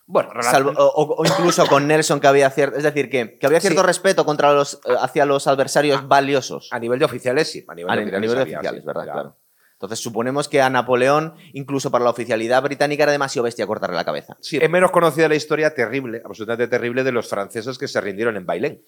Bueno, 0.08 0.32
salvo- 0.42 0.74
o, 0.76 1.16
o 1.20 1.24
incluso 1.26 1.68
con 1.68 1.88
Nelson, 1.88 2.20
que 2.20 2.26
había 2.26 2.50
cierto. 2.50 2.78
Es 2.78 2.84
decir, 2.84 3.12
que, 3.12 3.38
que 3.38 3.46
había 3.46 3.60
cierto 3.62 3.82
Sí. 3.82 3.86
respeto 3.86 4.26
contra 4.26 4.52
los, 4.54 4.82
eh, 4.86 4.96
hacia 5.00 5.24
los 5.28 5.46
adversarios 5.46 6.08
valiosos. 6.08 6.70
a 6.72 6.80
nivel 6.80 6.98
de 6.98 7.06
oficiales, 7.06 7.52
sí. 7.52 7.64
A 7.68 7.76
nivel 7.76 7.92
A, 7.92 7.96
de 7.96 8.02
oficiales, 8.02 8.22
nivel 8.22 8.36
de 8.38 8.42
había, 8.42 8.58
oficiales, 8.58 8.82
sí, 8.82 8.88
¿verdad? 8.88 9.04
Claro. 9.04 9.36
Entonces 9.80 10.00
suponemos 10.00 10.50
que 10.50 10.62
a 10.62 10.70
Napoleón, 10.70 11.36
incluso 11.54 11.90
para 11.90 12.04
la 12.04 12.10
oficialidad 12.10 12.62
británica, 12.62 13.04
era 13.04 13.14
demasiado 13.14 13.46
bestia 13.46 13.66
cortarle 13.66 13.96
la 13.96 14.04
cabeza. 14.04 14.36
Sí, 14.42 14.58
es 14.62 14.70
menos 14.70 14.92
conocida 14.92 15.30
la 15.30 15.36
historia 15.36 15.74
terrible, 15.74 16.22
absolutamente 16.26 16.68
terrible, 16.68 17.06
de 17.06 17.14
los 17.14 17.30
franceses 17.30 17.78
que 17.78 17.88
se 17.88 18.02
rindieron 18.02 18.36
en 18.36 18.46
Bailén. 18.46 18.82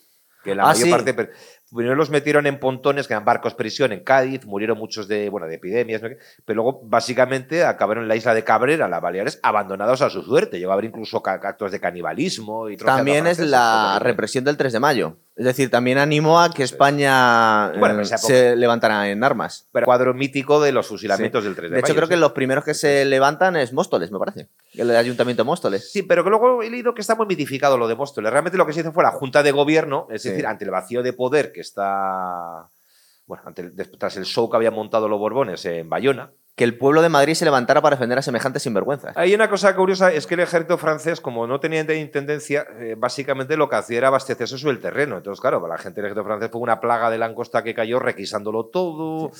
Que 0.43 0.53
la 0.55 0.63
Ah, 0.63 0.73
mayor 0.73 0.83
sí. 0.85 0.91
parte. 0.91 1.29
Primero 1.73 1.95
los 1.95 2.09
metieron 2.09 2.45
en 2.47 2.59
pontones, 2.59 3.07
que 3.07 3.13
eran 3.13 3.23
barcos 3.23 3.53
prisión 3.53 3.93
en 3.93 4.03
Cádiz, 4.03 4.43
murieron 4.45 4.77
muchos 4.77 5.07
de, 5.07 5.29
bueno, 5.29 5.47
de 5.47 5.55
epidemias, 5.55 6.01
pero 6.01 6.63
luego 6.63 6.81
básicamente 6.83 7.63
acabaron 7.63 8.03
en 8.03 8.07
la 8.09 8.15
isla 8.17 8.33
de 8.33 8.43
Cabrera, 8.43 8.87
las 8.89 9.01
Baleares, 9.01 9.39
abandonados 9.43 10.01
a 10.01 10.09
su 10.09 10.23
suerte. 10.23 10.57
Llegó 10.59 10.71
a 10.71 10.73
haber 10.73 10.85
incluso 10.85 11.21
actos 11.25 11.71
de 11.71 11.79
canibalismo 11.79 12.69
y 12.69 12.75
También 12.75 13.27
es 13.27 13.39
la 13.39 13.99
represión 14.01 14.43
del 14.43 14.57
3 14.57 14.73
de 14.73 14.79
mayo. 14.79 15.17
Es 15.41 15.45
decir, 15.45 15.71
también 15.71 15.97
animó 15.97 16.39
a 16.39 16.51
que 16.51 16.61
España 16.61 17.69
Bueno, 17.79 17.99
eh, 17.99 18.05
se 18.05 18.55
levantara 18.55 19.09
en 19.09 19.23
armas. 19.23 19.65
Pero 19.71 19.87
cuadro 19.87 20.13
mítico 20.13 20.61
de 20.61 20.71
los 20.71 20.85
fusilamientos 20.85 21.41
Sí. 21.41 21.47
del 21.47 21.55
3 21.55 21.71
de, 21.71 21.75
De 21.77 21.79
hecho, 21.79 21.95
creo 21.95 22.07
que 22.07 22.15
los 22.15 22.33
primeros 22.33 22.63
que 22.63 22.75
se 22.75 23.05
levantan 23.05 23.55
es 23.55 23.73
Móstoles, 23.73 24.11
me 24.11 24.19
parece. 24.19 24.49
El 24.75 24.95
ayuntamiento 24.95 25.41
de 25.41 25.47
Móstoles. 25.47 25.91
Sí, 25.91 26.03
pero 26.03 26.23
que 26.23 26.29
luego 26.29 26.61
he 26.61 26.69
leído 26.69 26.93
que 26.93 27.01
está 27.01 27.15
muy 27.15 27.25
mitificado 27.25 27.75
lo 27.79 27.87
de 27.87 27.95
Móstoles. 27.95 28.31
Realmente 28.31 28.55
lo 28.55 28.67
que 28.67 28.73
se 28.73 28.81
hizo 28.81 28.91
fue 28.91 29.03
la 29.03 29.09
Junta 29.13 29.41
de 29.41 29.51
Gobierno, 29.51 30.05
es 30.11 30.21
Sí. 30.21 30.29
decir, 30.29 30.45
ante 30.45 30.63
el 30.65 30.69
vacío 30.69 31.01
de 31.01 31.11
poder 31.13 31.51
que 31.51 31.61
está. 31.61 32.67
Bueno, 33.25 33.41
ante 33.47 33.63
el- 33.63 33.75
des- 33.75 33.91
tras 33.97 34.17
el 34.17 34.25
show 34.25 34.47
que 34.47 34.57
habían 34.57 34.75
montado 34.75 35.07
los 35.09 35.17
Borbones 35.17 35.65
en 35.65 35.89
Bayona. 35.89 36.29
Que 36.61 36.65
el 36.65 36.77
pueblo 36.77 37.01
de 37.01 37.09
Madrid 37.09 37.33
se 37.33 37.43
levantara 37.43 37.81
para 37.81 37.95
defender 37.95 38.19
a 38.19 38.21
semejantes 38.21 38.61
sinvergüenzas. 38.61 39.17
Hay 39.17 39.33
una 39.33 39.49
cosa 39.49 39.75
curiosa, 39.75 40.13
es 40.13 40.27
que 40.27 40.35
el 40.35 40.41
ejército 40.41 40.77
francés, 40.77 41.19
como 41.19 41.47
no 41.47 41.59
tenía 41.59 41.79
intendencia, 41.95 42.67
eh, 42.77 42.93
básicamente 42.95 43.57
lo 43.57 43.67
que 43.67 43.77
hacía 43.77 43.97
era 43.97 44.09
abastecerse 44.09 44.59
sobre 44.59 44.75
el 44.75 44.79
terreno. 44.79 45.17
Entonces, 45.17 45.41
claro, 45.41 45.59
para 45.59 45.73
la 45.73 45.79
gente 45.81 46.01
del 46.01 46.11
ejército 46.11 46.23
francés 46.23 46.51
fue 46.51 46.61
una 46.61 46.79
plaga 46.79 47.09
de 47.09 47.17
langosta 47.17 47.63
que 47.63 47.73
cayó 47.73 47.97
requisándolo 47.97 48.67
todo. 48.67 49.31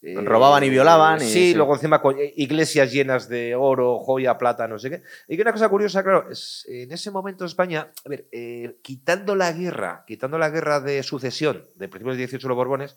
Eh, 0.00 0.14
Robaban 0.24 0.64
y 0.64 0.70
violaban 0.70 1.18
y- 1.20 1.26
sí, 1.26 1.32
sí. 1.50 1.54
luego 1.54 1.74
encima 1.74 2.00
con 2.00 2.18
eh, 2.18 2.32
iglesias 2.36 2.90
llenas 2.90 3.28
de 3.28 3.54
oro, 3.54 3.98
joya, 3.98 4.38
plata, 4.38 4.66
no 4.66 4.78
sé 4.78 4.88
qué. 4.88 5.02
Y 5.28 5.36
que 5.36 5.42
una 5.42 5.52
cosa 5.52 5.68
curiosa, 5.68 6.02
claro, 6.02 6.30
es, 6.30 6.64
en 6.70 6.90
ese 6.90 7.10
momento 7.10 7.44
España, 7.44 7.88
a 8.02 8.08
ver, 8.08 8.28
eh, 8.32 8.78
quitando 8.80 9.36
la 9.36 9.52
guerra, 9.52 10.04
quitando 10.06 10.38
la 10.38 10.48
guerra 10.48 10.80
de 10.80 11.02
sucesión 11.02 11.66
de 11.74 11.88
principios 11.88 12.16
del 12.16 12.26
18 12.28 12.48
los 12.48 12.56
Borbones, 12.56 12.96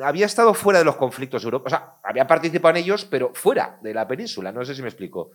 había 0.00 0.26
estado 0.26 0.54
fuera 0.54 0.78
de 0.78 0.84
los 0.84 0.96
conflictos 0.96 1.42
europeos. 1.44 1.72
O 1.72 1.76
sea, 1.76 1.94
había 2.02 2.26
participado 2.26 2.76
en 2.76 2.82
ellos, 2.84 3.04
pero 3.04 3.32
fuera 3.34 3.78
de 3.82 3.92
la 3.94 4.06
península. 4.06 4.52
No 4.52 4.64
sé 4.64 4.74
si 4.74 4.82
me 4.82 4.88
explico. 4.88 5.32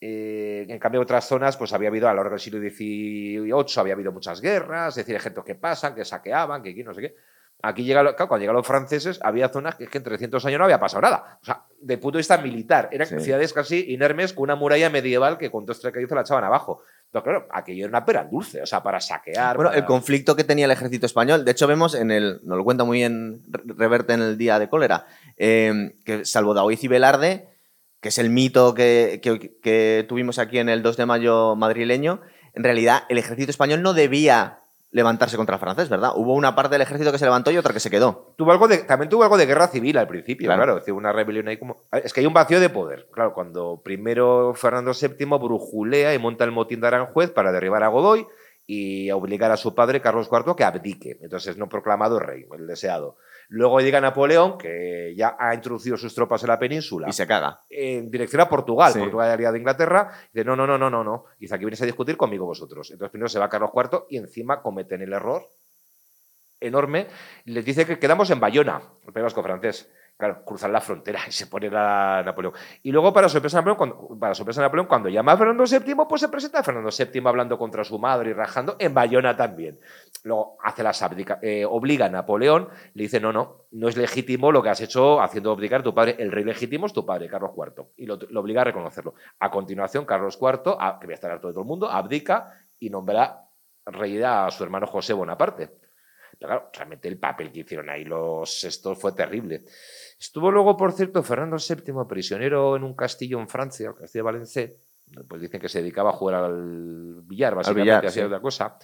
Eh, 0.00 0.66
en 0.68 0.78
cambio, 0.78 1.00
otras 1.00 1.26
zonas, 1.26 1.56
pues 1.56 1.72
había 1.72 1.88
habido 1.88 2.06
a 2.08 2.12
lo 2.12 2.16
largo 2.18 2.30
del 2.32 2.40
siglo 2.40 2.60
XVIII, 2.60 3.80
había 3.80 3.94
habido 3.94 4.12
muchas 4.12 4.40
guerras, 4.40 4.88
es 4.88 5.04
decir, 5.06 5.14
ejércitos 5.16 5.44
que 5.44 5.54
pasan, 5.54 5.94
que 5.94 6.04
saqueaban, 6.04 6.62
que 6.62 6.70
aquí 6.70 6.84
no 6.84 6.92
sé 6.92 7.00
qué. 7.00 7.16
Aquí 7.62 7.84
llega, 7.84 8.02
claro, 8.02 8.28
cuando 8.28 8.38
llegaron 8.42 8.58
los 8.58 8.66
franceses, 8.66 9.18
había 9.22 9.48
zonas 9.48 9.76
que, 9.76 9.86
que 9.86 9.96
en 9.96 10.04
300 10.04 10.44
años 10.44 10.58
no 10.58 10.64
había 10.64 10.78
pasado 10.78 11.00
nada. 11.00 11.38
O 11.40 11.44
sea, 11.44 11.64
de 11.80 11.96
punto 11.96 12.18
de 12.18 12.20
vista 12.20 12.36
militar, 12.36 12.90
eran 12.92 13.06
Sí. 13.08 13.18
ciudades 13.20 13.54
casi 13.54 13.92
inermes 13.94 14.34
con 14.34 14.42
una 14.44 14.56
muralla 14.56 14.90
medieval 14.90 15.38
que 15.38 15.50
con 15.50 15.64
dos 15.64 15.80
tres 15.80 15.94
la 16.10 16.20
echaban 16.20 16.44
abajo. 16.44 16.82
Pero 17.22 17.40
claro, 17.40 17.48
aquello 17.52 17.84
era 17.84 17.88
una 17.90 18.04
pera 18.04 18.24
dulce, 18.24 18.62
o 18.62 18.66
sea, 18.66 18.82
para 18.82 19.00
saquear. 19.00 19.56
Bueno, 19.56 19.70
para- 19.70 19.78
el 19.80 19.84
conflicto 19.86 20.34
que 20.36 20.44
tenía 20.44 20.64
el 20.66 20.70
ejército 20.70 21.06
español, 21.06 21.44
de 21.44 21.50
hecho 21.52 21.66
vemos 21.66 21.94
en 21.94 22.10
el, 22.10 22.40
nos 22.44 22.58
lo 22.58 22.64
cuenta 22.64 22.84
muy 22.84 22.98
bien 22.98 23.42
Re- 23.48 23.62
Reverte 23.76 24.12
en 24.14 24.22
el 24.22 24.38
Día 24.38 24.58
de 24.58 24.68
Cólera, 24.68 25.06
eh, 25.36 25.94
que 26.04 26.24
salvo 26.24 26.54
Daoiz 26.54 26.82
y 26.84 26.88
Velarde, 26.88 27.48
que 28.00 28.10
es 28.10 28.18
el 28.18 28.30
mito 28.30 28.74
que, 28.74 29.20
que- 29.22 29.58
que 29.62 30.04
tuvimos 30.08 30.38
aquí 30.38 30.58
en 30.58 30.68
el 30.68 30.82
2 30.82 30.96
de 30.96 31.06
mayo 31.06 31.56
madrileño, 31.56 32.20
en 32.54 32.64
realidad 32.64 33.02
el 33.08 33.18
ejército 33.18 33.50
español 33.50 33.82
no 33.82 33.92
debía 33.94 34.58
levantarse 34.90 35.36
contra 35.36 35.56
el 35.56 35.60
francés, 35.60 35.88
¿verdad? 35.88 36.12
Hubo 36.14 36.34
una 36.34 36.54
parte 36.54 36.74
del 36.74 36.82
ejército 36.82 37.12
que 37.12 37.18
se 37.18 37.24
levantó 37.24 37.50
y 37.50 37.58
otra 37.58 37.72
que 37.74 37.80
se 37.80 37.90
quedó. 37.90 38.32
Tuvo 38.36 38.52
algo 38.52 38.68
de, 38.68 38.78
también 38.78 39.08
tuvo 39.10 39.24
algo 39.24 39.36
de 39.36 39.46
guerra 39.46 39.68
civil 39.68 39.98
al 39.98 40.06
principio, 40.08 40.46
Claro. 40.46 40.60
claro. 40.62 40.72
es 40.78 40.82
decir, 40.82 40.94
una 40.94 41.12
rebelión 41.12 41.48
ahí 41.48 41.58
como. 41.58 41.76
Es 41.92 42.12
que 42.12 42.20
hay 42.20 42.26
un 42.26 42.32
vacío 42.34 42.60
de 42.60 42.70
poder. 42.70 43.08
Claro, 43.12 43.34
cuando 43.34 43.82
primero 43.84 44.54
Fernando 44.54 44.92
VII 44.92 45.26
brujulea 45.26 46.14
y 46.14 46.18
monta 46.18 46.44
el 46.44 46.52
motín 46.52 46.80
de 46.80 46.86
Aranjuez 46.86 47.30
para 47.30 47.52
derribar 47.52 47.82
a 47.82 47.88
Godoy 47.88 48.26
y 48.66 49.10
obligar 49.10 49.50
a 49.52 49.56
su 49.56 49.74
padre, 49.74 50.00
Carlos 50.00 50.28
IV, 50.30 50.56
que 50.56 50.64
abdique. 50.64 51.18
Entonces, 51.20 51.56
no 51.56 51.68
proclamado 51.68 52.18
rey, 52.18 52.46
el 52.56 52.66
deseado. 52.66 53.16
Luego 53.48 53.80
llega 53.80 54.00
Napoleón, 54.00 54.58
que 54.58 55.14
ya 55.16 55.36
ha 55.38 55.54
introducido 55.54 55.96
sus 55.96 56.14
tropas 56.14 56.42
en 56.42 56.48
la 56.48 56.58
península 56.58 57.08
Y 57.08 57.12
se 57.12 57.26
caga. 57.26 57.60
en 57.70 58.10
dirección 58.10 58.40
a 58.42 58.48
Portugal. 58.48 58.92
Sí. 58.92 58.98
Portugal 58.98 59.30
aliado 59.30 59.52
de 59.52 59.58
Inglaterra. 59.60 60.10
Y 60.32 60.38
dice, 60.38 60.44
no, 60.44 60.56
no, 60.56 60.66
no, 60.66 60.76
no, 60.78 60.90
no, 60.90 61.04
no. 61.04 61.24
Dice, 61.38 61.54
aquí 61.54 61.64
vienes 61.64 61.80
a 61.82 61.86
discutir 61.86 62.16
conmigo 62.16 62.44
vosotros. 62.46 62.90
Entonces 62.90 63.10
primero 63.12 63.28
se 63.28 63.38
va 63.38 63.48
Carlos 63.48 63.70
IV 63.74 64.06
y 64.10 64.18
encima 64.18 64.62
cometen 64.62 65.02
el 65.02 65.12
error 65.12 65.46
enorme. 66.60 67.06
y 67.44 67.52
Les 67.52 67.64
dice 67.64 67.86
que 67.86 67.98
quedamos 67.98 68.30
en 68.30 68.40
Bayona, 68.40 68.80
el 69.06 69.12
País 69.12 69.24
Vasco 69.24 69.42
francés. 69.42 69.88
Claro, 70.18 70.42
cruzan 70.46 70.72
la 70.72 70.80
frontera 70.80 71.20
y 71.28 71.32
se 71.32 71.46
pone 71.46 71.68
a 71.70 72.22
Napoleón. 72.24 72.54
Y 72.82 72.90
luego, 72.90 73.12
para 73.12 73.28
sorpresa 73.28 73.58
de 73.58 73.66
Napoleón, 73.66 73.76
cuando, 73.76 74.18
para 74.18 74.34
sorpresa 74.34 74.62
de 74.62 74.66
Napoleón, 74.66 74.86
cuando 74.86 75.10
llama 75.10 75.32
a 75.32 75.36
Fernando 75.36 75.64
VII, 75.64 75.94
pues 76.08 76.22
se 76.22 76.28
presenta 76.30 76.60
a 76.60 76.62
Fernando 76.62 76.88
VII 76.88 77.22
hablando 77.26 77.58
contra 77.58 77.84
su 77.84 77.98
madre 77.98 78.30
y 78.30 78.32
rajando 78.32 78.76
en 78.78 78.94
Bayona 78.94 79.36
también. 79.36 79.78
Luego 80.24 80.56
hace 80.62 80.82
las 80.82 81.02
abdica- 81.02 81.38
eh, 81.42 81.66
obliga 81.66 82.06
a 82.06 82.08
Napoleón, 82.08 82.70
le 82.94 83.02
dice, 83.02 83.20
no, 83.20 83.30
no, 83.30 83.66
no 83.72 83.88
es 83.88 83.96
legítimo 83.98 84.50
lo 84.52 84.62
que 84.62 84.70
has 84.70 84.80
hecho 84.80 85.20
haciendo 85.20 85.52
abdicar 85.52 85.80
a 85.80 85.84
tu 85.84 85.94
padre. 85.94 86.16
El 86.18 86.32
rey 86.32 86.44
legítimo 86.44 86.86
es 86.86 86.94
tu 86.94 87.04
padre, 87.04 87.28
Carlos 87.28 87.50
IV. 87.54 87.84
Y 87.98 88.06
lo, 88.06 88.14
obliga 88.40 88.62
a 88.62 88.64
reconocerlo. 88.64 89.14
A 89.40 89.50
continuación, 89.50 90.06
Carlos 90.06 90.38
IV, 90.40 90.78
que 90.98 91.06
voy 91.06 91.12
a 91.12 91.14
estar 91.14 91.30
harto 91.30 91.48
de 91.48 91.52
todo 91.52 91.62
el 91.62 91.68
mundo, 91.68 91.90
abdica 91.90 92.54
y 92.80 92.88
nombra 92.88 93.42
rey 93.84 94.22
a 94.22 94.50
su 94.50 94.64
hermano 94.64 94.86
José 94.86 95.12
Bonaparte. 95.12 95.72
Pero 96.38 96.48
claro, 96.50 96.70
realmente 96.72 97.08
el 97.08 97.18
papel 97.18 97.50
que 97.50 97.60
hicieron 97.60 97.88
ahí 97.88 98.04
los 98.04 98.62
estos 98.64 98.98
fue 98.98 99.12
terrible. 99.12 99.62
Estuvo 100.18 100.50
luego, 100.50 100.76
por 100.76 100.92
cierto, 100.92 101.22
Fernando 101.22 101.56
VII 101.56 101.94
prisionero 102.08 102.76
en 102.76 102.84
un 102.84 102.94
castillo 102.94 103.38
en 103.38 103.48
Francia, 103.48 103.88
el 103.88 103.94
castillo 103.94 104.24
de 104.24 104.32
Valencé. 104.32 104.76
Pues 105.28 105.40
dicen 105.40 105.60
que 105.60 105.68
se 105.68 105.80
dedicaba 105.80 106.10
a 106.10 106.14
jugar 106.14 106.44
al 106.44 107.20
billar, 107.22 107.54
básicamente, 107.54 108.08
hacía 108.08 108.22
sí. 108.22 108.26
otra 108.26 108.40
cosa. 108.40 108.78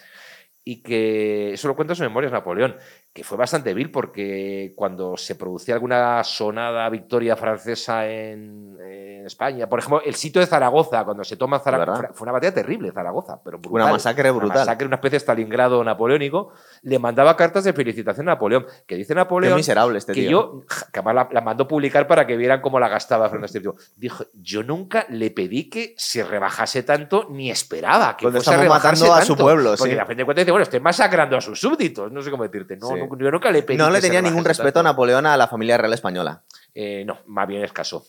Y 0.64 0.82
que, 0.82 1.52
eso 1.54 1.66
lo 1.68 1.74
cuenta 1.74 1.92
en 1.92 1.96
sus 1.96 2.06
memorias 2.06 2.32
Napoleón, 2.32 2.76
que 3.12 3.24
fue 3.24 3.36
bastante 3.36 3.74
vil 3.74 3.90
porque 3.90 4.72
cuando 4.74 5.16
se 5.18 5.34
producía 5.34 5.74
alguna 5.74 6.24
sonada 6.24 6.88
victoria 6.88 7.36
francesa 7.36 8.08
en, 8.08 8.78
en 8.80 9.26
España, 9.26 9.68
por 9.68 9.80
ejemplo, 9.80 10.00
el 10.02 10.14
sitio 10.14 10.40
de 10.40 10.46
Zaragoza, 10.46 11.04
cuando 11.04 11.22
se 11.22 11.36
toma 11.36 11.58
Zaragoza, 11.58 12.08
fue 12.14 12.24
una 12.24 12.32
batalla 12.32 12.54
terrible 12.54 12.90
Zaragoza, 12.90 13.38
pero 13.44 13.58
brutal. 13.58 13.82
Una 13.82 13.92
masacre 13.92 14.30
Una 14.30 14.38
brutal. 14.40 14.58
masacre, 14.60 14.86
una 14.86 14.96
especie 14.96 15.16
de 15.16 15.20
Stalingrado 15.20 15.84
napoleónico, 15.84 16.52
le 16.82 16.98
mandaba 16.98 17.36
cartas 17.36 17.64
de 17.64 17.74
felicitación 17.74 18.28
a 18.30 18.32
Napoleón, 18.32 18.66
que 18.86 18.96
dice 18.96 19.08
Qué 19.08 19.16
Napoleón 19.16 19.56
miserable 19.56 19.98
este 19.98 20.14
que 20.14 20.22
tío. 20.22 20.30
yo, 20.30 20.60
que 20.90 21.00
además 21.00 21.14
la, 21.14 21.28
la 21.32 21.40
mandó 21.42 21.68
publicar 21.68 22.06
para 22.06 22.26
que 22.26 22.36
vieran 22.38 22.62
cómo 22.62 22.80
la 22.80 22.88
gastaba 22.88 23.28
Fernando 23.28 23.52
VII. 23.52 23.72
Dijo, 23.96 24.24
yo 24.32 24.62
nunca 24.62 25.04
le 25.10 25.30
pedí 25.30 25.68
que 25.68 25.94
se 25.98 26.24
rebajase 26.24 26.82
tanto, 26.82 27.26
ni 27.28 27.50
esperaba 27.50 28.16
que 28.16 28.24
Cuando 28.24 28.40
fuese 28.40 28.58
a 28.58 28.62
rebajarse 28.62 29.02
matando 29.04 29.22
a 29.22 29.24
su 29.26 29.36
pueblo, 29.36 29.74
Porque 29.76 29.92
sí. 29.92 29.98
a 29.98 30.06
fin 30.06 30.16
de 30.16 30.24
cuentas 30.24 30.44
dice, 30.46 30.50
bueno, 30.52 30.62
estoy 30.62 30.80
masacrando 30.80 31.36
a 31.36 31.40
sus 31.42 31.60
súbditos, 31.60 32.10
no 32.10 32.22
sé 32.22 32.30
cómo 32.30 32.44
decirte. 32.44 32.76
No, 32.78 32.88
Sí. 32.88 33.01
No, 33.08 33.18
yo 33.18 33.30
nunca 33.30 33.50
le 33.50 33.62
pedí 33.62 33.76
No 33.76 33.90
le 33.90 34.00
tenía 34.00 34.22
ningún 34.22 34.44
respeto 34.44 34.80
a. 34.80 34.82
Napoleón 34.82 35.26
a 35.26 35.36
la 35.36 35.48
familia 35.48 35.76
real 35.78 35.92
española. 35.92 36.42
Eh, 36.74 37.04
no, 37.06 37.18
más 37.26 37.46
bien 37.48 37.62
escaso. 37.64 38.06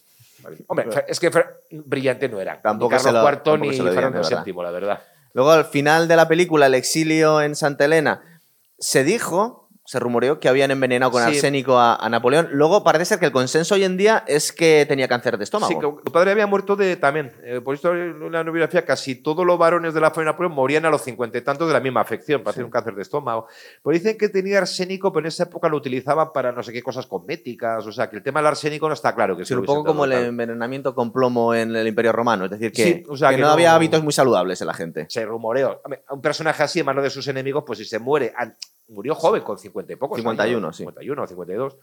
Hombre, 0.68 0.88
es 1.08 1.20
que 1.20 1.32
brillante 1.72 2.28
no 2.28 2.40
era. 2.40 2.62
Tampoco 2.62 2.94
ni 2.94 3.00
se 3.00 3.06
Carlos 3.06 3.24
lo- 3.46 3.56
IV 3.56 3.60
ni 3.60 3.78
Fernando. 3.78 4.44
VII, 4.44 4.54
la 4.64 4.72
verdad. 4.72 5.02
Luego, 5.34 5.52
al 5.52 5.66
final 5.66 6.08
de 6.08 6.16
la 6.16 6.28
película, 6.28 6.68
el 6.68 6.76
exilio 6.76 7.42
en 7.42 7.56
Santa 7.56 7.86
Elena, 7.86 8.22
se 8.78 9.04
dijo, 9.04 9.63
se 9.94 10.00
rumoreó 10.00 10.40
que 10.40 10.50
habían 10.50 10.72
envenenado 10.72 11.12
con 11.12 11.22
Sí. 11.24 11.30
arsénico 11.30 11.78
a, 11.78 11.96
a 11.96 12.10
Napoleón. 12.10 12.50
Luego 12.52 12.84
parece 12.84 13.06
ser 13.06 13.20
que 13.20 13.28
el 13.28 13.32
consenso 13.32 13.76
hoy 13.76 13.84
en 13.84 13.96
día 13.96 14.24
es 14.28 14.52
que 14.52 14.86
tenía 14.88 15.08
cáncer 15.08 15.38
de 15.38 15.44
estómago. 15.44 15.72
Sí, 15.72 15.80
que 15.80 16.04
tu 16.04 16.12
padre 16.12 16.32
había 16.32 16.48
muerto 16.48 16.76
de 16.76 16.96
también. 16.98 17.32
eh, 17.44 17.62
por 17.64 17.76
esto 17.76 17.94
en 17.94 18.32
la 18.32 18.44
biografía 18.44 18.84
casi 18.86 19.16
todos 19.16 19.46
los 19.46 19.58
varones 19.58 19.94
de 19.94 20.02
la 20.02 20.10
familia 20.12 20.32
Napoleón 20.32 20.54
morían 20.54 20.86
a 20.86 20.90
los 20.90 21.02
cincuenta 21.04 21.38
y 21.38 21.42
tantos 21.42 21.68
de 21.68 21.74
la 21.74 21.80
misma 21.80 22.02
afección, 22.02 22.42
para 22.42 22.52
hacer 22.52 22.64
un 22.66 22.72
cáncer 22.72 22.96
de 22.96 23.02
estómago. 23.04 23.48
Pues 23.82 24.02
dicen 24.02 24.18
que 24.18 24.30
tenía 24.30 24.58
arsénico, 24.58 25.12
pero 25.14 25.26
en 25.26 25.28
esa 25.28 25.44
época 25.44 25.70
lo 25.70 25.78
utilizaban 25.78 26.32
para 26.34 26.52
no 26.52 26.64
sé 26.64 26.74
qué 26.74 26.82
cosas 26.82 27.06
cosméticas. 27.06 27.86
O 27.86 27.92
sea, 27.92 28.10
que 28.10 28.16
el 28.18 28.24
tema 28.24 28.40
del 28.40 28.48
arsénico 28.48 28.88
no 28.88 28.94
está 28.94 29.14
claro. 29.14 29.38
Que 29.38 29.46
Sí, 29.46 29.54
un 29.54 29.64
poco 29.66 29.84
como 29.86 30.06
el 30.06 30.14
envenenamiento 30.14 30.96
con 30.96 31.12
plomo 31.14 31.54
en 31.54 31.76
el 31.76 31.88
Imperio 31.88 32.12
Romano. 32.12 32.46
Es 32.46 32.52
decir, 32.52 32.72
que, 32.72 32.84
Sí, 32.84 33.04
o 33.08 33.16
sea, 33.16 33.30
que 33.30 33.36
que 33.36 33.42
no, 33.42 33.48
no- 33.48 33.54
había 33.54 33.76
hábitos 33.76 34.04
muy 34.04 34.14
saludables 34.14 34.60
en 34.62 34.68
la 34.68 34.74
gente. 34.74 35.06
Se 35.10 35.24
rumoreó. 35.26 35.82
A 36.08 36.14
un 36.14 36.22
personaje 36.22 36.64
así, 36.64 36.80
en 36.80 36.86
mano 36.86 37.02
de 37.02 37.10
sus 37.10 37.28
enemigos, 37.28 37.64
pues 37.68 37.78
si 37.80 37.86
se 37.86 38.00
muere. 38.00 38.34
Murió 38.90 39.16
joven, 39.16 39.42
con 39.44 39.58
50 39.58 39.83
y 39.92 39.96
pocos. 39.98 40.18
51, 40.18 40.58
años, 40.66 40.78
sí. 40.78 40.84
51 40.84 41.22
o 41.22 41.28
52. 41.28 41.78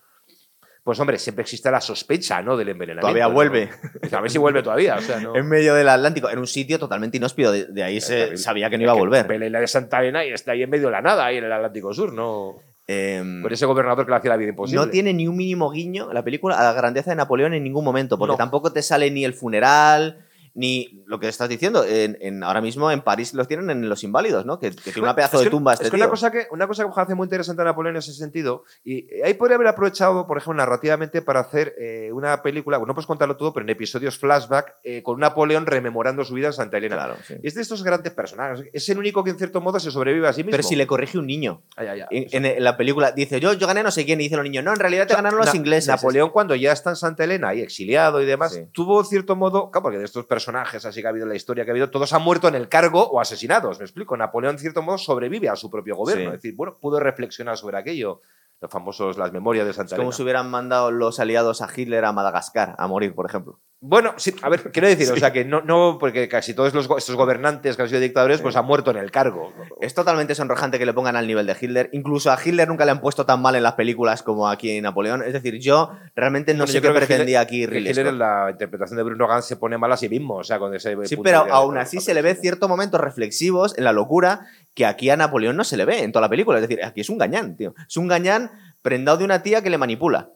Pues 0.82 0.98
hombre, 0.98 1.18
siempre 1.18 1.42
existe 1.42 1.70
la 1.70 1.80
sospecha, 1.80 2.40
¿no? 2.40 2.56
Del 2.56 2.70
envenenamiento. 2.70 3.02
Todavía 3.06 3.28
¿no? 3.28 3.34
vuelve. 3.34 3.68
A 4.10 4.20
ver 4.22 4.30
si 4.30 4.38
vuelve 4.38 4.62
todavía. 4.62 4.96
O 4.96 5.00
sea, 5.02 5.20
no. 5.20 5.36
En 5.36 5.46
medio 5.46 5.74
del 5.74 5.88
Atlántico, 5.88 6.30
en 6.30 6.38
un 6.38 6.46
sitio 6.46 6.78
totalmente 6.78 7.18
inhóspito. 7.18 7.52
De, 7.52 7.66
de 7.66 7.82
ahí 7.82 8.00
se 8.00 8.38
sabía 8.38 8.70
que 8.70 8.78
no 8.78 8.84
iba 8.84 8.92
a 8.92 8.96
volver. 8.96 9.26
Pelea 9.26 9.60
de 9.60 9.66
Santa 9.68 10.00
Elena 10.00 10.24
y 10.24 10.30
está 10.32 10.52
ahí 10.52 10.62
en 10.62 10.70
medio 10.70 10.86
de 10.86 10.92
la 10.92 11.02
nada, 11.02 11.26
ahí 11.26 11.36
en 11.36 11.44
el 11.44 11.52
Atlántico 11.52 11.92
Sur, 11.92 12.14
¿no? 12.14 12.56
Em, 12.86 13.42
Con 13.42 13.52
ese 13.52 13.66
gobernador 13.66 14.04
que 14.06 14.10
le 14.10 14.16
hacía 14.16 14.30
la 14.30 14.36
vida 14.38 14.48
imposible. 14.48 14.84
no 14.84 14.90
tiene 14.90 15.12
ni 15.12 15.28
un 15.28 15.36
mínimo 15.36 15.70
guiño 15.70 16.12
la 16.12 16.24
película 16.24 16.58
a 16.58 16.64
la 16.64 16.72
grandeza 16.72 17.10
de 17.10 17.16
Napoleón 17.16 17.52
en 17.54 17.62
ningún 17.62 17.84
momento, 17.84 18.18
porque 18.18 18.32
No. 18.32 18.36
tampoco 18.38 18.72
te 18.72 18.82
sale 18.82 19.10
ni 19.12 19.24
el 19.24 19.32
funeral, 19.34 20.24
ni 20.54 21.02
lo 21.06 21.18
que 21.20 21.28
estás 21.28 21.48
diciendo. 21.48 21.84
En, 21.84 22.16
en- 22.20 22.42
ahora 22.42 22.60
mismo 22.60 22.90
en 22.90 23.00
París 23.02 23.34
los 23.34 23.46
tienen 23.48 23.70
en 23.70 23.88
Los 23.88 24.04
Inválidos, 24.04 24.46
¿no? 24.46 24.58
Que, 24.58 24.70
que 24.70 24.92
tiene 24.92 25.02
una 25.02 25.14
pedazo 25.14 25.38
Es 25.38 25.44
de 25.44 25.50
tumba 25.50 25.72
este 25.74 25.84
es 25.84 25.90
que 25.90 25.96
tío. 25.96 26.04
una 26.04 26.10
cosa 26.10 26.30
que 26.30 26.46
una 26.50 26.66
cosa 26.66 26.84
que 26.84 26.90
hace 27.00 27.14
muy 27.14 27.24
interesante 27.26 27.62
a 27.62 27.64
Napoleón 27.66 27.94
en 27.96 27.98
ese 27.98 28.12
sentido 28.12 28.64
y 28.84 29.06
ahí 29.22 29.34
podría 29.34 29.56
haber 29.56 29.68
aprovechado 29.68 30.26
por 30.26 30.38
ejemplo 30.38 30.54
narrativamente 30.54 31.22
para 31.22 31.40
hacer 31.40 31.74
eh, 31.78 32.10
una 32.12 32.42
película 32.42 32.78
bueno 32.78 32.90
no 32.90 32.94
puedes 32.94 33.06
contarlo 33.06 33.36
todo 33.36 33.52
pero 33.52 33.64
en 33.64 33.70
episodios 33.70 34.18
flashback 34.18 34.74
eh, 34.84 35.02
con 35.02 35.18
Napoleón 35.20 35.66
rememorando 35.66 36.24
su 36.24 36.34
vida 36.34 36.48
en 36.48 36.52
Santa 36.52 36.78
Elena 36.78 36.96
Claro, 36.96 37.16
sí. 37.26 37.34
es 37.42 37.54
de 37.54 37.62
estos 37.62 37.82
grandes 37.82 38.12
personajes 38.12 38.66
es 38.72 38.88
el 38.88 38.98
único 38.98 39.22
que 39.24 39.30
en 39.30 39.38
cierto 39.38 39.60
modo 39.60 39.78
se 39.80 39.90
sobrevive 39.90 40.26
a 40.28 40.32
sí 40.32 40.42
mismo 40.42 40.52
Pero 40.52 40.62
si 40.62 40.76
le 40.76 40.86
corrige 40.86 41.18
un 41.18 41.26
niño. 41.26 41.62
Ay, 41.76 41.86
ay, 41.88 42.00
ay. 42.10 42.26
En, 42.32 42.44
en 42.44 42.64
la 42.64 42.76
película 42.76 43.12
dice, 43.12 43.40
yo, 43.40 43.52
yo 43.54 43.66
gané 43.66 43.82
no 43.82 43.90
sé 43.90 44.04
quién, 44.04 44.20
y 44.20 44.24
dicen 44.24 44.38
los 44.38 44.44
niños, 44.44 44.64
no, 44.64 44.72
en 44.72 44.78
realidad 44.80 45.06
te 45.06 45.12
O 45.12 45.16
sea, 45.16 45.22
ganaron 45.22 45.38
los 45.38 45.46
Na- 45.54 45.56
ingleses. 45.56 45.88
Napoleón, 45.88 46.30
cuando 46.30 46.54
ya 46.54 46.72
está 46.72 46.90
en 46.90 46.96
Santa 46.96 47.24
Elena 47.24 47.54
y 47.54 47.60
exiliado 47.60 48.20
y 48.20 48.26
demás, 48.26 48.54
Sí. 48.54 48.62
tuvo 48.72 49.02
cierto 49.04 49.36
modo, 49.36 49.70
claro, 49.70 49.82
porque 49.84 49.98
de 49.98 50.04
estos 50.04 50.24
personajes 50.26 50.39
así 50.48 51.00
que 51.00 51.06
ha 51.06 51.10
habido 51.10 51.24
en 51.24 51.30
la 51.30 51.36
historia 51.36 51.64
que 51.64 51.70
ha 51.70 51.72
habido, 51.72 51.90
todos 51.90 52.12
han 52.12 52.22
muerto 52.22 52.48
en 52.48 52.54
el 52.54 52.68
cargo 52.68 53.02
o 53.08 53.20
asesinados. 53.20 53.78
Me 53.78 53.84
explico. 53.84 54.16
Napoleón, 54.16 54.54
en 54.54 54.58
cierto 54.58 54.82
modo, 54.82 54.98
sobrevive 54.98 55.48
a 55.48 55.56
su 55.56 55.70
propio 55.70 55.96
gobierno. 55.96 56.24
Sí. 56.24 56.26
Es 56.36 56.42
decir, 56.42 56.54
bueno, 56.56 56.76
pudo 56.80 57.00
reflexionar 57.00 57.56
sobre 57.56 57.78
aquello. 57.78 58.20
Los 58.60 58.70
famosos, 58.70 59.16
las 59.16 59.32
memorias 59.32 59.64
de 59.64 59.70
Es 59.70 59.76
Santa 59.76 59.96
como 59.96 60.08
Elena. 60.08 60.16
si 60.16 60.22
hubieran 60.22 60.50
mandado 60.50 60.90
los 60.90 61.18
aliados 61.18 61.62
a 61.62 61.68
Hitler 61.74 62.04
a 62.04 62.12
Madagascar 62.12 62.74
a 62.76 62.86
morir, 62.86 63.14
por 63.14 63.24
ejemplo. 63.24 63.58
Bueno, 63.82 64.12
sí, 64.18 64.34
a 64.42 64.50
ver, 64.50 64.70
quiero 64.72 64.88
decir, 64.88 65.10
o 65.10 65.16
sea, 65.16 65.32
que 65.32 65.42
no, 65.42 65.62
no, 65.62 65.96
porque 65.98 66.28
casi 66.28 66.52
todos 66.52 66.74
los, 66.74 66.86
estos 66.98 67.16
gobernantes 67.16 67.76
que 67.76 67.82
han 67.82 67.88
sido 67.88 67.98
dictadores, 68.02 68.42
pues 68.42 68.54
han 68.54 68.66
muerto 68.66 68.90
en 68.90 68.98
el 68.98 69.10
cargo. 69.10 69.54
Es 69.80 69.94
totalmente 69.94 70.34
sonrojante 70.34 70.78
que 70.78 70.84
le 70.84 70.92
pongan 70.92 71.16
al 71.16 71.26
nivel 71.26 71.46
de 71.46 71.56
Hitler. 71.58 71.88
Incluso 71.92 72.30
a 72.30 72.38
Hitler 72.44 72.68
nunca 72.68 72.84
le 72.84 72.90
han 72.90 73.00
puesto 73.00 73.24
tan 73.24 73.40
mal 73.40 73.54
en 73.54 73.62
las 73.62 73.72
películas 73.74 74.22
como 74.22 74.48
aquí 74.50 74.72
en 74.72 74.82
Napoleón. 74.82 75.22
Es 75.22 75.32
decir, 75.32 75.58
yo 75.58 75.92
realmente 76.14 76.52
no 76.52 76.58
Bueno, 76.58 76.66
sé 76.66 76.72
yo 76.74 76.82
qué 76.82 76.88
creo 76.88 77.00
que 77.00 77.06
pretendía 77.06 77.40
Hitler- 77.42 77.68
aquí 77.78 77.88
Hitler 77.88 78.06
en 78.08 78.18
la 78.18 78.48
interpretación 78.50 78.98
de 78.98 79.02
Bruno 79.02 79.26
Gans 79.26 79.46
se 79.46 79.56
pone 79.56 79.78
mal 79.78 79.90
a 79.90 79.96
sí 79.96 80.10
mismo, 80.10 80.34
o 80.36 80.44
sea, 80.44 80.58
con 80.58 80.74
ese 80.74 80.94
Sí, 81.06 81.16
pero 81.16 81.44
de- 81.46 81.50
aún 81.50 81.76
de- 81.76 81.80
así 81.80 82.00
se 82.00 82.12
le 82.12 82.20
ve 82.20 82.34
ciertos 82.34 82.68
momentos 82.68 83.00
reflexivos 83.00 83.78
en 83.78 83.84
la 83.84 83.92
locura 83.92 84.40
que 84.74 84.84
aquí 84.84 85.08
a 85.08 85.16
Napoleón 85.16 85.56
no 85.56 85.64
se 85.64 85.78
le 85.78 85.86
ve 85.86 86.02
en 86.02 86.12
toda 86.12 86.20
la 86.20 86.28
película. 86.28 86.58
Es 86.58 86.68
decir, 86.68 86.84
aquí 86.84 87.00
es 87.00 87.08
un 87.08 87.16
gañán, 87.16 87.56
tío. 87.56 87.74
Es 87.88 87.96
un 87.96 88.08
gañán 88.08 88.50
prendado 88.82 89.16
de 89.16 89.24
una 89.24 89.42
tía 89.42 89.62
que 89.62 89.70
le 89.70 89.78
manipula. 89.78 90.28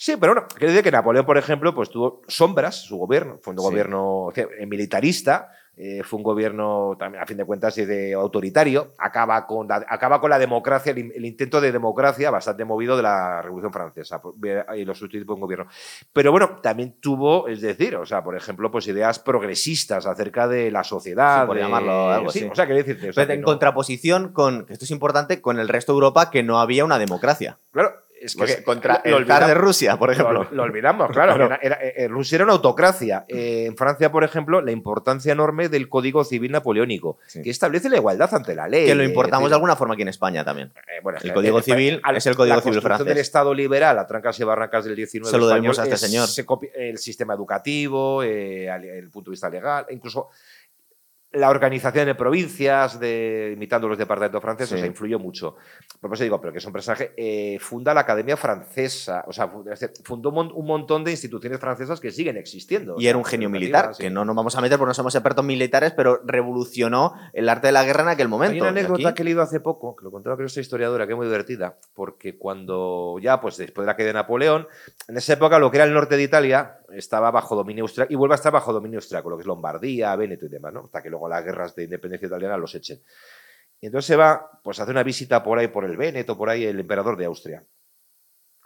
Sí, 0.00 0.14
pero 0.16 0.32
bueno, 0.32 0.46
quiero 0.54 0.68
decir 0.72 0.84
que 0.84 0.92
Napoleón, 0.92 1.26
por 1.26 1.38
ejemplo, 1.38 1.74
pues 1.74 1.90
tuvo 1.90 2.22
sombras, 2.28 2.76
su 2.82 2.96
gobierno, 2.98 3.40
fue 3.42 3.52
un 3.52 3.58
Sí. 3.58 3.64
gobierno 3.64 4.28
eh, 4.36 4.64
militarista, 4.64 5.50
eh, 5.76 6.02
fue 6.04 6.18
un 6.18 6.22
gobierno 6.22 6.96
también, 6.98 7.20
a 7.22 7.26
fin 7.26 7.36
de 7.36 7.44
cuentas, 7.44 7.76
eh, 7.78 7.86
de 7.86 8.14
autoritario, 8.14 8.92
acaba 8.98 9.44
con 9.46 9.66
la, 9.66 9.84
acaba 9.88 10.20
con 10.20 10.30
la 10.30 10.38
democracia, 10.38 10.90
el, 10.92 10.98
in- 10.98 11.12
el 11.16 11.24
intento 11.24 11.60
de 11.60 11.72
democracia 11.72 12.30
bastante 12.30 12.64
movido 12.64 12.96
de 12.96 13.02
la 13.02 13.42
Revolución 13.42 13.72
Francesa, 13.72 14.20
y 14.76 14.84
lo 14.84 14.94
sustituyó 14.94 15.26
por 15.26 15.34
un 15.34 15.40
gobierno. 15.40 15.66
Pero 16.12 16.30
bueno, 16.30 16.58
también 16.62 16.96
tuvo, 17.00 17.48
es 17.48 17.60
decir, 17.60 17.96
o 17.96 18.06
sea, 18.06 18.22
por 18.22 18.36
ejemplo, 18.36 18.70
pues 18.70 18.86
ideas 18.86 19.18
progresistas 19.20 20.06
acerca 20.06 20.46
de 20.46 20.70
la 20.70 20.84
sociedad. 20.84 21.42
Sí, 21.42 21.46
por 21.48 21.56
de- 21.56 21.62
pero 21.64 22.10
algo 22.12 22.30
sí, 22.30 22.38
así. 22.40 22.48
O 22.50 22.54
sea, 22.54 22.66
quiero 22.66 22.78
decirte, 22.84 23.10
o 23.10 23.12
sea, 23.12 23.24
en 23.24 23.40
no- 23.40 23.44
contraposición 23.46 24.32
con, 24.32 24.64
esto 24.68 24.84
es 24.84 24.90
importante, 24.92 25.40
con 25.40 25.58
el 25.58 25.68
resto 25.68 25.92
de 25.92 25.96
Europa 25.96 26.30
que 26.30 26.42
no 26.44 26.60
había 26.60 26.84
una 26.84 26.98
democracia. 27.00 27.58
claro, 27.72 27.92
es 28.20 28.34
que 28.34 28.38
Porque 28.38 28.62
contra 28.64 29.02
lo 29.04 29.18
el 29.18 29.26
zar 29.26 29.46
de. 29.46 29.54
Rusia, 29.54 29.96
por 29.96 30.10
ejemplo. 30.10 30.44
Lo, 30.44 30.50
lo 30.56 30.62
olvidamos, 30.64 31.10
claro. 31.12 31.34
Claro. 31.34 31.58
Era, 31.62 31.76
era- 31.76 31.78
eh, 31.82 32.08
Rusia 32.08 32.36
era 32.36 32.44
una 32.44 32.54
autocracia. 32.54 33.24
Eh, 33.28 33.64
en 33.66 33.76
Francia, 33.76 34.10
por 34.12 34.24
ejemplo, 34.24 34.60
la 34.60 34.70
importancia 34.72 35.32
enorme 35.32 35.68
del 35.68 35.88
Código 35.88 36.24
Civil 36.24 36.52
Napoleónico, 36.52 37.18
Sí. 37.26 37.42
que 37.42 37.50
establece 37.50 37.88
la 37.88 37.96
igualdad 37.96 38.32
ante 38.34 38.54
la 38.54 38.68
ley. 38.68 38.86
que 38.86 38.94
lo 38.94 39.04
importamos 39.04 39.48
de 39.50 39.54
alguna 39.54 39.76
forma 39.76 39.94
aquí 39.94 40.02
en 40.02 40.08
España 40.08 40.44
también. 40.44 40.72
eh, 40.76 41.00
bueno, 41.02 41.18
El 41.22 41.32
Código 41.32 41.60
Civil 41.62 42.00
es 42.14 42.26
el 42.26 42.36
Código 42.36 42.56
la 42.56 42.62
Civil 42.62 42.80
francés. 42.80 43.06
del 43.06 43.18
Estado 43.18 43.54
liberal, 43.54 43.98
a 43.98 44.06
trancas 44.06 44.38
y 44.40 44.44
barrancas 44.44 44.84
del 44.84 44.96
19 44.96 45.30
Se 45.30 45.36
lo 45.38 45.44
español, 45.44 45.62
debemos 45.62 45.78
a 45.78 45.82
este 45.84 45.94
es- 45.94 46.00
señor. 46.00 46.26
se 46.28 46.44
copia 46.44 46.70
el 46.74 46.98
sistema 46.98 47.34
educativo, 47.34 48.22
el 48.22 49.08
punto 49.10 49.30
de 49.30 49.32
vista 49.32 49.48
legal, 49.50 49.86
incluso 49.90 50.28
la 51.32 51.50
organización 51.50 52.06
de 52.06 52.14
provincias, 52.14 52.98
de, 52.98 53.50
imitando 53.54 53.86
los 53.86 53.98
departamentos 53.98 54.40
franceses, 54.40 54.70
Sí. 54.70 54.74
o 54.76 54.78
sea, 54.78 54.86
influyó 54.86 55.18
mucho. 55.18 55.56
Por 56.00 56.12
eso 56.14 56.22
digo, 56.22 56.40
pero 56.40 56.52
que 56.52 56.58
es 56.58 56.64
un 56.64 56.72
personaje, 56.72 57.12
eh, 57.18 57.58
funda 57.60 57.92
la 57.92 58.00
Academia 58.00 58.34
Francesa, 58.36 59.24
o 59.26 59.32
sea, 59.32 59.50
fundó 60.04 60.30
un, 60.30 60.34
mon- 60.34 60.52
un 60.54 60.66
montón 60.66 61.04
de 61.04 61.10
instituciones 61.10 61.60
francesas 61.60 62.00
que 62.00 62.10
siguen 62.12 62.38
existiendo. 62.38 62.96
Y 62.98 63.08
era 63.08 63.18
un 63.18 63.26
genio 63.26 63.50
militar, 63.50 63.94
sí. 63.94 64.04
que 64.04 64.10
no 64.10 64.24
nos 64.24 64.34
vamos 64.34 64.56
a 64.56 64.62
meter 64.62 64.78
porque 64.78 64.88
no 64.88 64.94
somos 64.94 65.14
expertos 65.14 65.44
militares, 65.44 65.92
pero 65.94 66.20
revolucionó 66.24 67.12
el 67.34 67.48
arte 67.50 67.68
de 67.68 67.72
la 67.72 67.84
guerra 67.84 68.02
en 68.04 68.08
aquel 68.08 68.28
momento. 68.28 68.54
Hay 68.54 68.60
una 68.60 68.70
anécdota 68.70 69.10
aquí- 69.10 69.16
que 69.16 69.22
he 69.22 69.24
leído 69.26 69.42
hace 69.42 69.60
poco, 69.60 69.94
que 69.96 70.04
lo 70.04 70.10
contaba 70.10 70.34
creo 70.36 70.46
esta 70.46 70.60
historiadora, 70.60 71.06
que 71.06 71.12
es 71.12 71.16
muy 71.16 71.26
divertida, 71.26 71.76
porque 71.94 72.38
cuando 72.38 73.16
ya, 73.20 73.38
pues 73.40 73.58
después 73.58 73.84
de 73.84 73.92
la 73.92 73.96
caída 73.96 74.08
de 74.08 74.14
Napoleón, 74.14 74.66
en 75.08 75.16
esa 75.18 75.34
época 75.34 75.58
lo 75.58 75.70
que 75.70 75.76
era 75.76 75.84
el 75.84 75.92
norte 75.92 76.16
de 76.16 76.22
Italia 76.22 76.77
estaba 76.90 77.30
bajo 77.30 77.54
dominio 77.54 77.84
austriaco 77.84 78.12
y 78.12 78.16
vuelve 78.16 78.34
a 78.34 78.36
estar 78.36 78.52
bajo 78.52 78.72
dominio 78.72 78.98
austriaco, 78.98 79.30
lo 79.30 79.36
que 79.36 79.42
es 79.42 79.46
Lombardía, 79.46 80.14
Véneto 80.16 80.46
y 80.46 80.48
demás, 80.48 80.72
¿no? 80.72 80.84
Hasta 80.84 81.02
que 81.02 81.10
luego 81.10 81.28
las 81.28 81.44
guerras 81.44 81.74
de 81.74 81.84
independencia 81.84 82.26
italiana 82.26 82.56
los 82.56 82.74
echen. 82.74 83.02
Y 83.80 83.86
entonces 83.86 84.06
se 84.06 84.16
va, 84.16 84.60
pues 84.62 84.80
a 84.80 84.82
hacer 84.82 84.94
una 84.94 85.02
visita 85.02 85.42
por 85.42 85.58
ahí, 85.58 85.68
por 85.68 85.84
el 85.84 85.96
Véneto, 85.96 86.36
por 86.36 86.48
ahí, 86.50 86.64
el 86.64 86.80
emperador 86.80 87.16
de 87.16 87.26
Austria. 87.26 87.64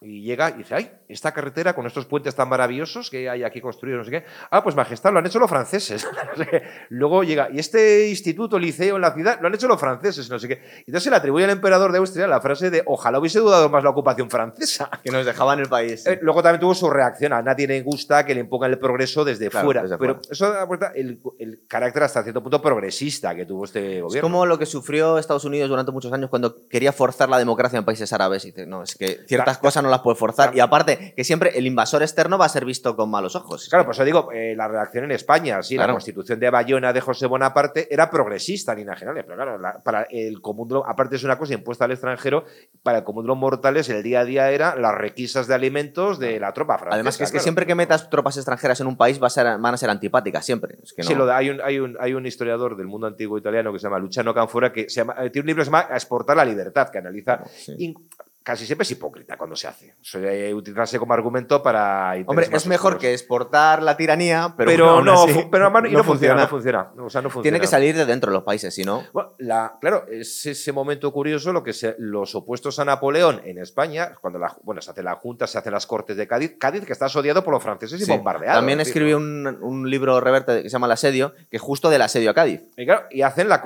Y 0.02 0.22
llega 0.22 0.50
y 0.50 0.54
dice, 0.58 0.74
ay, 0.74 0.90
esta 1.08 1.32
carretera 1.32 1.74
con 1.74 1.86
estos 1.86 2.06
puentes 2.06 2.34
tan 2.34 2.48
maravillosos 2.48 3.08
que 3.10 3.28
hay 3.30 3.44
aquí 3.44 3.60
construidos, 3.60 3.98
no 3.98 4.04
sé 4.04 4.10
qué. 4.10 4.24
Ah, 4.50 4.62
pues 4.62 4.74
majestad, 4.74 5.12
lo 5.12 5.18
han 5.20 5.26
hecho 5.26 5.38
los 5.38 5.48
franceses. 5.50 6.06
Luego 6.88 7.22
llega, 7.24 7.48
y 7.52 7.58
este 7.58 8.08
instituto, 8.08 8.58
liceo 8.58 8.96
en 8.96 9.02
la 9.02 9.12
ciudad, 9.14 9.38
lo 9.40 9.48
han 9.48 9.54
hecho 9.54 9.68
los 9.68 9.78
franceses, 9.80 10.28
no 10.30 10.38
sé 10.38 10.48
qué. 10.48 10.62
Entonces 10.78 11.04
se 11.04 11.10
le 11.10 11.16
atribuye 11.16 11.44
al 11.44 11.50
emperador 11.50 11.92
de 11.92 11.98
Austria 11.98 12.26
la 12.26 12.40
frase 12.40 12.70
de, 12.70 12.82
ojalá 12.86 13.18
hubiese 13.18 13.38
dudado 13.38 13.68
más 13.68 13.82
la 13.84 13.90
ocupación 13.90 14.30
francesa. 14.30 14.90
que 15.04 15.10
nos 15.10 15.24
dejaban 15.26 15.60
el 15.60 15.68
país. 15.68 16.06
Eh, 16.06 16.18
luego 16.22 16.42
también 16.42 16.60
tuvo 16.60 16.74
su 16.74 16.88
reacción. 16.90 17.32
A 17.32 17.42
nadie 17.42 17.66
le 17.66 17.82
gusta 17.82 18.24
que 18.24 18.34
le 18.34 18.40
impongan 18.40 18.70
el 18.72 18.78
progreso 18.78 19.24
desde 19.24 19.48
Claro, 19.50 19.66
fuera. 19.66 19.82
desde 19.82 19.98
pero 19.98 20.14
fuera. 20.14 20.28
eso 20.30 20.50
da 20.52 20.66
cuenta 20.66 20.92
el, 20.94 21.20
el 21.38 21.60
carácter 21.68 22.02
hasta 22.04 22.22
cierto 22.22 22.42
punto 22.42 22.60
progresista 22.62 23.34
que 23.34 23.44
tuvo 23.46 23.64
este 23.64 23.98
Es 23.98 24.02
gobierno. 24.02 24.22
como 24.28 24.46
lo 24.46 24.58
que 24.58 24.66
sufrió 24.66 25.18
Estados 25.18 25.44
Unidos 25.44 25.68
durante 25.68 25.92
muchos 25.92 26.12
años 26.12 26.30
cuando 26.30 26.66
quería 26.68 26.92
forzar 26.92 27.28
la 27.28 27.38
democracia 27.38 27.78
en 27.78 27.84
países 27.84 28.12
árabes. 28.12 28.44
Y 28.44 28.48
dice, 28.48 28.66
no, 28.66 28.82
es 28.82 28.94
que 28.96 29.20
ciertas 29.26 29.58
Claro. 29.58 29.60
cosas 29.60 29.82
no 29.82 29.90
las 29.92 30.00
puede 30.00 30.16
forzar. 30.16 30.46
Claro. 30.46 30.56
Y 30.56 30.60
aparte, 30.60 31.14
que 31.16 31.22
siempre 31.24 31.56
el 31.56 31.66
invasor 31.66 32.02
externo 32.02 32.36
va 32.38 32.46
a 32.46 32.48
ser 32.48 32.64
visto 32.64 32.96
con 32.96 33.10
malos 33.10 33.36
ojos. 33.36 33.68
Claro, 33.68 33.84
por 33.84 33.94
eso 33.94 34.04
digo, 34.04 34.30
eh, 34.32 34.54
la 34.56 34.66
reacción 34.68 35.04
en 35.04 35.12
España, 35.12 35.62
sí, 35.62 35.76
Claro. 35.76 35.88
la 35.88 35.94
constitución 35.94 36.40
de 36.40 36.50
Bayona 36.50 36.92
de 36.92 37.00
José 37.00 37.26
Bonaparte 37.26 37.86
era 37.92 38.10
progresista 38.10 38.72
en 38.72 38.78
líneas 38.78 38.98
generales, 38.98 39.24
pero 39.26 39.36
claro, 39.36 39.58
la- 39.58 39.78
para 39.84 40.02
el 40.10 40.40
común, 40.40 40.82
aparte 40.86 41.16
es 41.16 41.24
una 41.24 41.38
cosa 41.38 41.54
impuesta 41.54 41.84
al 41.84 41.92
extranjero, 41.92 42.44
para 42.82 42.98
el 42.98 43.04
común 43.04 43.24
de 43.24 43.28
los 43.28 43.36
mortales 43.38 43.88
el 43.88 44.02
día 44.02 44.20
a 44.20 44.24
día 44.24 44.50
era 44.50 44.74
las 44.76 44.94
requisas 44.94 45.46
de 45.46 45.54
alimentos 45.54 46.18
de 46.18 46.40
la 46.40 46.52
tropa 46.52 46.74
francesa. 46.78 46.94
Además, 46.94 47.16
que 47.18 47.24
es 47.24 47.30
que 47.30 47.34
claro. 47.36 47.42
siempre 47.42 47.66
que 47.66 47.74
metas 47.74 48.10
tropas 48.10 48.36
extranjeras 48.36 48.80
en 48.80 48.86
un 48.86 48.96
país 48.96 49.22
va 49.22 49.26
a 49.28 49.30
ser- 49.30 49.58
van 49.58 49.74
a 49.74 49.76
ser 49.76 49.90
antipáticas, 49.90 50.44
siempre. 50.44 50.76
Es 50.82 50.92
que 50.92 51.02
no. 51.02 51.08
Sí, 51.08 51.14
lo 51.14 51.26
de- 51.26 51.32
hay, 51.32 51.50
un, 51.50 51.60
hay, 51.60 51.78
un, 51.78 51.96
hay 52.00 52.14
un 52.14 52.26
historiador 52.26 52.76
del 52.76 52.86
mundo 52.86 53.06
antiguo 53.06 53.38
italiano 53.38 53.72
que 53.72 53.78
se 53.78 53.84
llama 53.84 53.98
Luciano 53.98 54.32
Canfora 54.34 54.72
que 54.72 54.88
se 54.88 54.96
llama, 55.00 55.14
eh, 55.18 55.30
tiene 55.30 55.42
un 55.44 55.46
libro 55.48 55.60
que 55.60 55.64
se 55.66 55.70
llama 55.70 55.88
exportar 55.94 56.36
la 56.36 56.44
libertad, 56.44 56.88
que 56.90 56.98
analiza 56.98 57.42
Sí. 57.46 57.74
in- 57.78 57.94
casi 58.42 58.66
siempre 58.66 58.82
es 58.84 58.90
hipócrita 58.90 59.36
cuando 59.36 59.56
se 59.56 59.68
hace. 59.68 59.94
Suele 60.00 60.52
utilizarse 60.54 60.98
como 60.98 61.14
argumento 61.14 61.62
para... 61.62 62.14
Hombre, 62.26 62.48
es 62.50 62.66
mejor 62.66 62.98
que 62.98 63.12
exportar 63.12 63.82
la 63.82 63.96
tiranía, 63.96 64.54
pero, 64.56 64.70
Pero, 64.70 64.88
aún 64.90 65.04
no, 65.04 65.24
así 65.24 65.46
pero 65.50 65.68
y 65.86 65.92
no, 65.92 66.04
funciona, 66.04 66.42
no 66.42 66.48
funciona. 66.48 66.90
O 66.98 67.10
sea, 67.10 67.22
no 67.22 67.30
funciona. 67.30 67.42
Tiene 67.42 67.60
que 67.60 67.66
salir 67.66 67.96
de 67.96 68.04
dentro 68.06 68.30
de 68.30 68.34
los 68.36 68.44
países, 68.44 68.74
si 68.74 68.84
no. 68.84 69.02
Bueno, 69.12 69.32
la- 69.38 69.76
claro, 69.80 70.06
es 70.08 70.44
ese 70.46 70.72
momento 70.72 71.12
curioso 71.12 71.52
lo 71.52 71.62
que 71.62 71.72
se- 71.72 71.94
los 71.98 72.34
opuestos 72.34 72.78
a 72.78 72.84
Napoleón 72.84 73.40
en 73.44 73.58
España, 73.58 74.14
cuando 74.20 74.38
la, 74.38 74.56
bueno, 74.62 74.80
se 74.82 74.90
hace 74.90 75.02
la 75.02 75.14
Junta, 75.14 75.46
se 75.46 75.58
hacen 75.58 75.72
las 75.72 75.86
Cortes 75.86 76.16
de 76.16 76.26
Cádiz, 76.26 76.56
Cádiz 76.58 76.84
que 76.84 76.92
está 76.92 77.06
asediado 77.06 77.42
por 77.44 77.52
los 77.54 77.62
franceses 77.62 78.00
y 78.00 78.04
Sí. 78.04 78.10
bombardeado. 78.10 78.58
También 78.58 78.80
es 78.80 78.86
decir, 78.88 79.02
escribió 79.02 79.16
un, 79.18 79.46
un 79.62 79.88
libro 79.90 80.20
Reverte 80.20 80.62
que 80.62 80.68
se 80.68 80.72
llama 80.74 80.86
El 80.86 80.92
asedio, 80.92 81.34
que 81.50 81.56
es 81.56 81.62
justo 81.62 81.90
del 81.90 82.02
asedio 82.02 82.30
a 82.30 82.34
Cádiz. 82.34 82.62
Y, 82.76 82.84
claro, 82.86 83.06
y 83.10 83.22
hacen 83.22 83.48
la, 83.48 83.62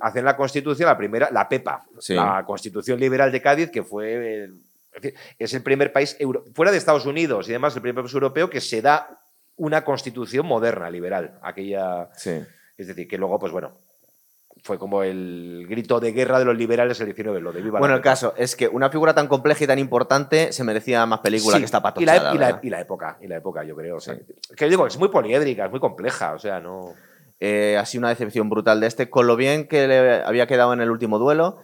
hacen 0.00 0.24
la 0.24 0.36
Constitución, 0.36 0.86
la 0.86 0.96
primera, 0.96 1.28
la 1.30 1.48
PEPA, 1.48 1.84
Sí. 1.98 2.14
la 2.14 2.44
Constitución 2.46 2.98
Liberal 3.00 3.30
de 3.32 3.40
Cádiz, 3.42 3.70
que 3.70 3.82
fue. 3.82 4.19
Es 5.38 5.54
el 5.54 5.62
primer 5.62 5.92
país, 5.92 6.16
euro- 6.18 6.44
fuera 6.54 6.72
de 6.72 6.78
Estados 6.78 7.06
Unidos 7.06 7.48
y 7.48 7.52
demás, 7.52 7.74
el 7.76 7.82
primer 7.82 8.02
país 8.04 8.14
europeo 8.14 8.50
que 8.50 8.60
se 8.60 8.82
da 8.82 9.18
una 9.56 9.84
constitución 9.84 10.46
moderna, 10.46 10.90
liberal. 10.90 11.38
Aquella. 11.42 12.08
Sí. 12.16 12.40
Es 12.76 12.86
decir, 12.86 13.06
que 13.06 13.18
luego, 13.18 13.38
pues 13.38 13.52
bueno, 13.52 13.72
fue 14.62 14.78
como 14.78 15.02
el 15.02 15.66
grito 15.68 16.00
de 16.00 16.12
guerra 16.12 16.38
de 16.38 16.44
los 16.44 16.56
liberales 16.56 16.98
el 17.00 17.06
19, 17.06 17.40
lo 17.40 17.52
de 17.52 17.62
viva 17.62 17.78
Bueno, 17.78 17.94
el 17.94 18.00
caso 18.02 18.34
es 18.36 18.56
que 18.56 18.68
una 18.68 18.90
figura 18.90 19.14
tan 19.14 19.26
compleja 19.28 19.64
y 19.64 19.66
tan 19.66 19.78
importante 19.78 20.52
se 20.52 20.64
merecía 20.64 21.04
más 21.06 21.20
película 21.20 21.56
Sí, 21.56 21.62
que 21.62 21.64
esta 21.66 21.78
y 21.78 21.82
patochada. 21.82 22.22
la, 22.30 22.34
y, 22.34 22.38
la, 22.38 22.60
y 22.62 22.70
la 22.70 22.80
época, 22.80 23.18
y 23.20 23.26
la 23.26 23.36
época, 23.36 23.64
yo 23.64 23.76
creo. 23.76 23.96
o 23.96 24.00
sea, 24.00 24.16
que 24.56 24.68
digo, 24.68 24.86
es 24.86 24.98
muy 24.98 25.08
poliédrica, 25.08 25.64
es 25.66 25.70
muy 25.70 25.80
compleja, 25.80 26.32
o 26.34 26.38
sea, 26.38 26.58
no. 26.60 26.94
Eh, 27.38 27.78
ha 27.78 27.86
sido 27.86 28.00
una 28.00 28.10
decepción 28.10 28.50
brutal 28.50 28.80
de 28.80 28.86
este, 28.86 29.08
con 29.08 29.26
lo 29.26 29.34
bien 29.36 29.66
que 29.66 29.86
le 29.88 30.22
había 30.22 30.46
quedado 30.46 30.72
en 30.74 30.80
el 30.82 30.90
último 30.90 31.18
duelo. 31.18 31.62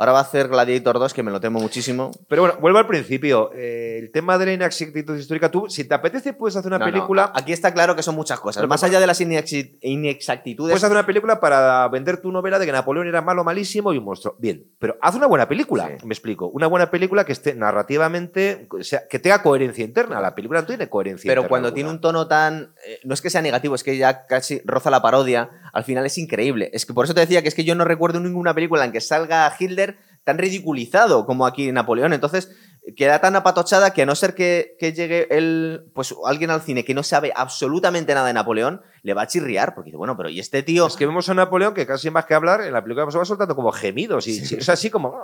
Ahora 0.00 0.12
va 0.12 0.18
a 0.20 0.22
hacer 0.22 0.48
Gladiator 0.48 0.98
2, 0.98 1.12
que 1.12 1.22
me 1.22 1.30
lo 1.30 1.40
temo 1.42 1.60
muchísimo. 1.60 2.10
Pero 2.26 2.40
bueno, 2.40 2.56
vuelvo 2.58 2.78
al 2.78 2.86
principio. 2.86 3.50
Eh, 3.54 3.98
el 3.98 4.10
tema 4.10 4.38
de 4.38 4.46
la 4.46 4.52
inexactitud 4.54 5.14
histórica, 5.14 5.50
tú, 5.50 5.68
si 5.68 5.84
te 5.84 5.92
apetece, 5.94 6.32
puedes 6.32 6.56
hacer 6.56 6.68
una 6.68 6.78
No, 6.78 6.86
no, 6.86 6.90
película. 6.90 7.30
Aquí 7.34 7.52
está 7.52 7.74
claro 7.74 7.94
que 7.94 8.02
son 8.02 8.14
muchas 8.14 8.40
cosas. 8.40 8.62
Pero 8.62 8.68
Más 8.68 8.82
allá 8.82 8.98
de 8.98 9.06
las 9.06 9.20
inexactitudes. 9.20 10.70
Puedes 10.72 10.82
hacer 10.84 10.96
una 10.96 11.04
película 11.04 11.38
para 11.38 11.86
vender 11.88 12.16
tu 12.22 12.32
novela 12.32 12.58
de 12.58 12.64
que 12.64 12.72
Napoleón 12.72 13.08
era 13.08 13.20
malo, 13.20 13.44
malísimo 13.44 13.92
y 13.92 13.98
un 13.98 14.04
monstruo. 14.04 14.36
Bien, 14.38 14.64
pero 14.78 14.96
haz 15.02 15.14
una 15.16 15.26
buena 15.26 15.46
película, 15.46 15.90
Sí. 16.00 16.06
me 16.06 16.14
explico. 16.14 16.48
Una 16.48 16.66
buena 16.66 16.90
película 16.90 17.26
que 17.26 17.32
esté 17.32 17.54
narrativamente, 17.54 18.68
o 18.70 18.82
sea, 18.82 19.06
que 19.06 19.18
tenga 19.18 19.42
coherencia 19.42 19.84
interna. 19.84 20.18
La 20.20 20.34
película 20.34 20.62
no 20.62 20.66
tiene 20.66 20.88
coherencia 20.88 21.28
Pero 21.28 21.42
interna 21.42 21.48
cuando 21.50 21.68
alguna. 21.68 21.74
tiene 21.74 21.90
un 21.90 22.00
tono 22.00 22.26
tan. 22.26 22.72
eh, 22.86 23.00
no 23.04 23.12
es 23.12 23.20
que 23.20 23.28
sea 23.28 23.42
negativo, 23.42 23.74
es 23.74 23.84
que 23.84 23.98
ya 23.98 24.24
casi 24.26 24.62
roza 24.64 24.90
la 24.90 25.02
parodia. 25.02 25.50
Al 25.72 25.84
final 25.84 26.06
es 26.06 26.18
increíble. 26.18 26.70
Es 26.72 26.86
que 26.86 26.94
por 26.94 27.04
eso 27.04 27.14
te 27.14 27.20
decía 27.20 27.42
que 27.42 27.48
es 27.48 27.54
que 27.54 27.64
yo 27.64 27.74
no 27.74 27.84
recuerdo 27.84 28.20
ninguna 28.20 28.54
película 28.54 28.84
en 28.84 28.92
que 28.92 29.00
salga 29.00 29.52
Hitler 29.58 29.98
tan 30.24 30.38
ridiculizado 30.38 31.26
como 31.26 31.46
aquí 31.46 31.72
Napoleón. 31.72 32.12
Entonces, 32.12 32.50
queda 32.96 33.20
tan 33.20 33.36
apatochada 33.36 33.92
que 33.92 34.02
a 34.02 34.06
no 34.06 34.14
ser 34.14 34.34
que, 34.34 34.76
que 34.78 34.92
llegue 34.92 35.28
el, 35.30 35.90
pues, 35.94 36.14
alguien 36.26 36.50
al 36.50 36.62
cine 36.62 36.84
que 36.84 36.94
no 36.94 37.02
sabe 37.02 37.32
absolutamente 37.34 38.14
nada 38.14 38.26
de 38.26 38.34
Napoleón, 38.34 38.82
le 39.02 39.14
va 39.14 39.22
a 39.22 39.26
chirriar. 39.26 39.74
Porque 39.74 39.88
dice, 39.88 39.96
bueno, 39.96 40.16
pero 40.16 40.28
¿y 40.28 40.40
este 40.40 40.62
tío? 40.62 40.86
Es 40.86 40.96
que 40.96 41.06
vemos 41.06 41.28
a 41.28 41.34
Napoleón 41.34 41.74
que 41.74 41.86
casi 41.86 42.10
más 42.10 42.24
que 42.26 42.34
hablar, 42.34 42.60
en 42.62 42.72
la 42.72 42.82
película 42.82 43.10
se 43.10 43.18
va 43.18 43.24
soltando 43.24 43.54
como 43.56 43.72
gemidos. 43.72 44.26
Y, 44.26 44.40
Sí. 44.44 44.56
Es 44.56 44.68
así 44.68 44.90
como, 44.90 45.14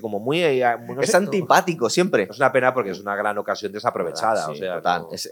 como 0.00 0.18
muy. 0.20 0.42
eh, 0.42 0.64
no 0.88 1.00
es 1.00 1.10
sé, 1.10 1.16
antipático 1.16 1.88
siempre. 1.90 2.28
Es 2.30 2.36
una 2.38 2.50
pena 2.52 2.72
porque 2.74 2.90
es 2.90 3.00
una 3.00 3.14
gran 3.16 3.36
ocasión 3.38 3.72
desaprovechada. 3.72 4.46
Sí, 4.46 4.52
o 4.52 4.54
sea, 4.56 4.74
total. 4.76 5.02
no- 5.02 5.08
Es- 5.12 5.30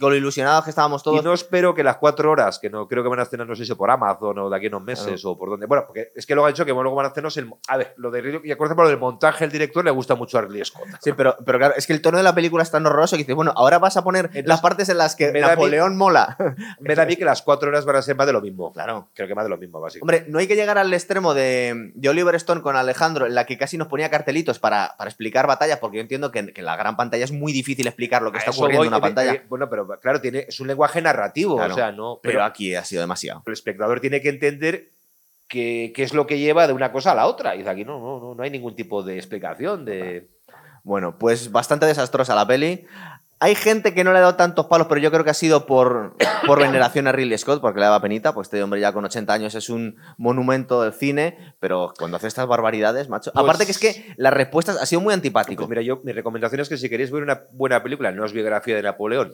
con 0.00 0.10
lo 0.10 0.16
ilusionados 0.16 0.64
que 0.64 0.70
estábamos 0.70 1.02
todos. 1.02 1.20
Y 1.20 1.24
no 1.24 1.32
espero 1.32 1.74
que 1.74 1.82
las 1.84 1.96
cuatro 1.96 2.30
horas, 2.30 2.58
que 2.58 2.70
no 2.70 2.86
creo 2.88 3.02
que 3.02 3.08
van 3.08 3.18
a 3.20 3.22
hacernos, 3.22 3.48
no 3.48 3.54
sé 3.56 3.64
si 3.64 3.74
por 3.74 3.90
Amazon 3.90 4.38
o 4.38 4.50
de 4.50 4.56
aquí 4.56 4.66
a 4.66 4.68
unos 4.68 4.82
meses 4.82 5.24
o 5.24 5.36
por 5.38 5.50
dónde. 5.50 5.66
Bueno, 5.66 5.84
porque 5.86 6.08
es 6.14 6.26
que 6.26 6.34
luego 6.34 6.46
ha 6.46 6.50
dicho 6.50 6.64
que 6.64 6.72
luego 6.72 6.94
van 6.94 7.06
a 7.06 7.08
hacernos 7.10 7.36
el. 7.36 7.50
A 7.68 7.76
ver, 7.76 7.94
lo 7.96 8.10
de 8.10 8.40
y 8.44 8.52
acuérdate 8.52 8.76
por 8.76 8.84
lo 8.84 8.90
del 8.90 8.98
montaje, 8.98 9.44
el 9.44 9.50
director 9.52 9.84
le 9.84 9.90
gusta 9.90 10.14
mucho 10.14 10.38
a 10.38 10.42
Ridley 10.42 10.64
Scott. 10.64 10.84
Sí, 11.00 11.12
pero, 11.12 11.36
pero 11.44 11.58
claro, 11.58 11.74
es 11.76 11.86
que 11.86 11.92
el 11.92 12.00
tono 12.02 12.18
de 12.18 12.24
la 12.24 12.34
película 12.34 12.62
es 12.62 12.70
tan 12.70 12.84
horroroso 12.86 13.16
que 13.16 13.22
dices, 13.22 13.34
bueno, 13.34 13.52
ahora 13.56 13.78
vas 13.78 13.96
a 13.96 14.04
poner 14.04 14.26
Entonces, 14.26 14.46
las 14.46 14.60
partes 14.60 14.88
en 14.88 14.98
las 14.98 15.16
que 15.16 15.32
mí- 15.32 15.40
Napoleón 15.40 15.96
mola. 15.96 16.36
Me 16.80 16.94
da 16.94 17.02
a 17.02 17.06
mí 17.06 17.16
que 17.16 17.24
las 17.30 17.42
cuatro 17.42 17.68
horas 17.68 17.84
van 17.84 17.96
a 17.96 18.02
ser 18.02 18.16
más 18.16 18.26
de 18.26 18.32
lo 18.32 18.40
mismo. 18.40 18.72
Claro. 18.72 19.08
Creo 19.14 19.26
que 19.26 19.34
más 19.34 19.44
de 19.44 19.50
lo 19.50 19.56
mismo, 19.56 19.80
básicamente. 19.80 20.18
Hombre, 20.22 20.32
no 20.32 20.38
hay 20.38 20.46
que 20.46 20.56
llegar 20.56 20.78
al 20.78 20.92
extremo 20.92 21.32
de, 21.34 21.92
de 21.94 22.08
Oliver 22.08 22.34
Stone 22.34 22.60
con 22.62 22.76
Alejandro, 22.76 23.26
en 23.26 23.34
la 23.34 23.46
que 23.46 23.56
casi 23.58 23.76
nos 23.78 23.88
ponía 23.88 24.10
cartelitos 24.10 24.58
para, 24.58 24.94
para 24.98 25.08
explicar 25.10 25.46
batallas, 25.46 25.78
porque 25.78 25.96
yo 25.96 26.02
entiendo 26.02 26.30
que, 26.30 26.52
que 26.52 26.60
en 26.60 26.64
la 26.66 26.76
gran 26.76 26.96
pantalla 26.96 27.24
es 27.24 27.32
muy 27.32 27.52
difícil 27.52 27.86
explicar 27.86 28.22
lo 28.22 28.30
que 28.32 28.38
A 28.38 28.40
está 28.40 28.50
ocurriendo 28.50 28.78
voy, 28.80 28.86
en 28.88 28.92
una 28.94 29.00
pantalla. 29.00 29.32
eh, 29.32 29.42
bueno, 29.48 29.68
pero 29.70 29.86
claro, 30.00 30.20
tiene, 30.20 30.46
es 30.48 30.60
un 30.60 30.66
lenguaje 30.68 31.00
narrativo, 31.00 31.56
Claro, 31.56 31.72
o 31.74 31.76
sea, 31.76 31.92
no. 31.92 32.18
pero, 32.22 32.34
Pero, 32.34 32.44
aquí 32.44 32.74
ha 32.74 32.84
sido 32.84 33.00
demasiado. 33.00 33.42
el 33.46 33.52
espectador 33.52 34.00
tiene 34.00 34.20
que 34.20 34.28
entender 34.28 34.88
qué 35.48 35.92
qué 35.94 36.02
es 36.02 36.14
lo 36.14 36.26
que 36.26 36.38
lleva 36.38 36.66
de 36.66 36.72
una 36.72 36.92
cosa 36.92 37.12
a 37.12 37.14
la 37.14 37.26
otra. 37.26 37.56
Y 37.56 37.66
aquí 37.66 37.84
no, 37.84 37.98
no, 37.98 38.20
no, 38.20 38.34
no 38.34 38.42
hay 38.42 38.50
ningún 38.50 38.74
tipo 38.76 39.02
de 39.02 39.16
explicación 39.16 39.84
de. 39.84 40.28
Bueno, 40.82 41.18
pues 41.18 41.52
bastante 41.52 41.84
desastrosa 41.86 42.34
la 42.34 42.46
peli. 42.46 42.86
Hay 43.42 43.54
gente 43.54 43.94
que 43.94 44.04
no 44.04 44.12
le 44.12 44.18
ha 44.18 44.20
dado 44.20 44.36
tantos 44.36 44.66
palos, 44.66 44.86
pero 44.86 45.00
yo 45.00 45.10
creo 45.10 45.24
que 45.24 45.30
ha 45.30 45.34
sido 45.34 45.64
por, 45.64 46.14
por 46.46 46.60
veneración 46.60 47.06
a 47.06 47.12
Ridley 47.12 47.38
Scott, 47.38 47.62
porque 47.62 47.80
le 47.80 47.86
daba 47.86 48.00
penita, 48.02 48.34
pues 48.34 48.48
este 48.48 48.62
hombre 48.62 48.80
ya 48.80 48.92
con 48.92 49.02
80 49.04 49.32
años 49.32 49.54
es 49.54 49.70
un 49.70 49.96
monumento 50.18 50.82
del 50.82 50.92
cine, 50.92 51.54
pero 51.58 51.92
cuando 51.98 52.18
hace 52.18 52.26
estas 52.28 52.46
barbaridades, 52.46 53.08
macho. 53.08 53.32
Pues- 53.32 53.42
Aparte 53.42 53.64
que 53.64 53.72
es 53.72 53.78
que 53.78 54.12
las 54.18 54.34
respuestas 54.34 54.76
ha 54.80 54.84
sido 54.84 55.00
muy 55.00 55.14
antipático. 55.14 55.62
Pues 55.62 55.70
mira, 55.70 55.80
yo 55.82 56.00
mi 56.04 56.12
recomendación 56.12 56.60
es 56.60 56.68
que 56.68 56.76
si 56.76 56.90
queréis 56.90 57.10
ver 57.10 57.22
una 57.22 57.44
buena 57.52 57.82
película, 57.82 58.12
no 58.12 58.26
es 58.26 58.32
biografía 58.32 58.76
de 58.76 58.82
Napoleón, 58.82 59.32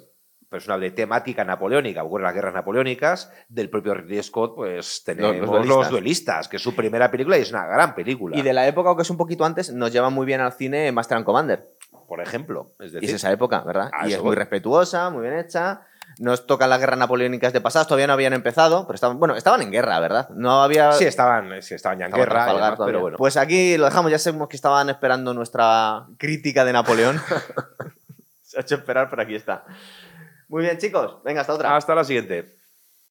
personal 0.48 0.80
de 0.80 0.92
temática 0.92 1.44
napoleónica, 1.44 2.04
ocurre 2.04 2.22
las 2.22 2.34
guerras 2.34 2.54
napoleónicas, 2.54 3.32
del 3.48 3.68
propio 3.68 3.94
Ridley 3.94 4.22
Scott, 4.22 4.54
pues 4.54 5.02
tenemos 5.04 5.34
los 5.38 5.40
los 5.40 5.50
duelistas. 5.50 5.90
duelistas. 5.90 6.48
que 6.48 6.57
es 6.59 6.62
su 6.62 6.76
primera 6.76 7.11
película 7.11 7.36
y 7.36 7.40
es 7.42 7.50
una 7.50 7.66
gran 7.66 7.96
película. 7.96 8.36
Y 8.38 8.42
de 8.42 8.52
la 8.52 8.68
época, 8.68 8.92
o 8.92 8.96
que 8.96 9.02
es 9.02 9.11
un 9.11 9.16
poquito 9.16 9.44
antes, 9.44 9.72
nos 9.72 9.92
lleva 9.92 10.11
muy 10.11 10.24
bien 10.24 10.40
al 10.40 10.52
cine 10.52 10.92
Master 10.92 11.16
and 11.16 11.26
Commander. 11.26 11.66
Por 12.07 12.20
ejemplo. 12.20 12.70
Es 12.78 12.84
Y 12.84 12.86
es 12.86 12.92
decir, 12.92 13.14
esa 13.16 13.30
época, 13.32 13.61
¿verdad? 13.61 13.90
Y 14.07 14.12
es 14.12 14.22
muy 14.22 14.34
respetuosa, 14.34 15.11
muy 15.11 15.22
bien 15.22 15.38
hecha. 15.38 15.82
Nos 16.18 16.46
tocan 16.46 16.70
las 16.70 16.78
guerras 16.80 16.98
napoleónicas 16.98 17.52
de 17.52 17.61
pasadas, 17.61 17.88
todavía 17.88 18.07
no 18.07 18.14
habían 18.14 18.32
empezado, 18.32 18.86
pero 18.86 18.94
estaban, 18.94 19.18
bueno, 19.18 19.36
estaban 19.36 19.61
en 19.61 19.70
guerra, 19.70 20.00
¿verdad? 20.00 20.28
No 20.30 20.62
había. 20.62 20.92
sí, 20.92 21.04
estaban, 21.04 21.62
sí, 21.62 21.74
estaban 21.74 21.98
ya 21.98 22.07
en 22.07 22.12
guerra, 22.12 22.76
pero 22.78 23.00
bueno. 23.00 23.18
Pues 23.18 23.36
aquí 23.36 23.76
lo 23.76 23.84
dejamos, 23.84 24.11
ya 24.11 24.18
sabemos 24.18 24.48
que 24.48 24.57
estaban 24.57 24.88
esperando 24.88 25.34
nuestra 25.34 26.07
crítica 26.16 26.64
de 26.64 26.72
Napoleón. 26.72 27.20
Se 28.42 28.59
ha 28.59 28.62
hecho 28.62 28.76
esperar, 28.76 29.11
pero 29.11 29.22
aquí 29.22 29.34
está. 29.34 29.64
Muy 30.48 30.62
bien, 30.62 30.78
chicos, 30.78 31.22
venga, 31.24 31.40
hasta 31.40 31.54
otra. 31.54 31.76
Hasta 31.76 31.94
la 31.94 32.04
siguiente. 32.04 32.55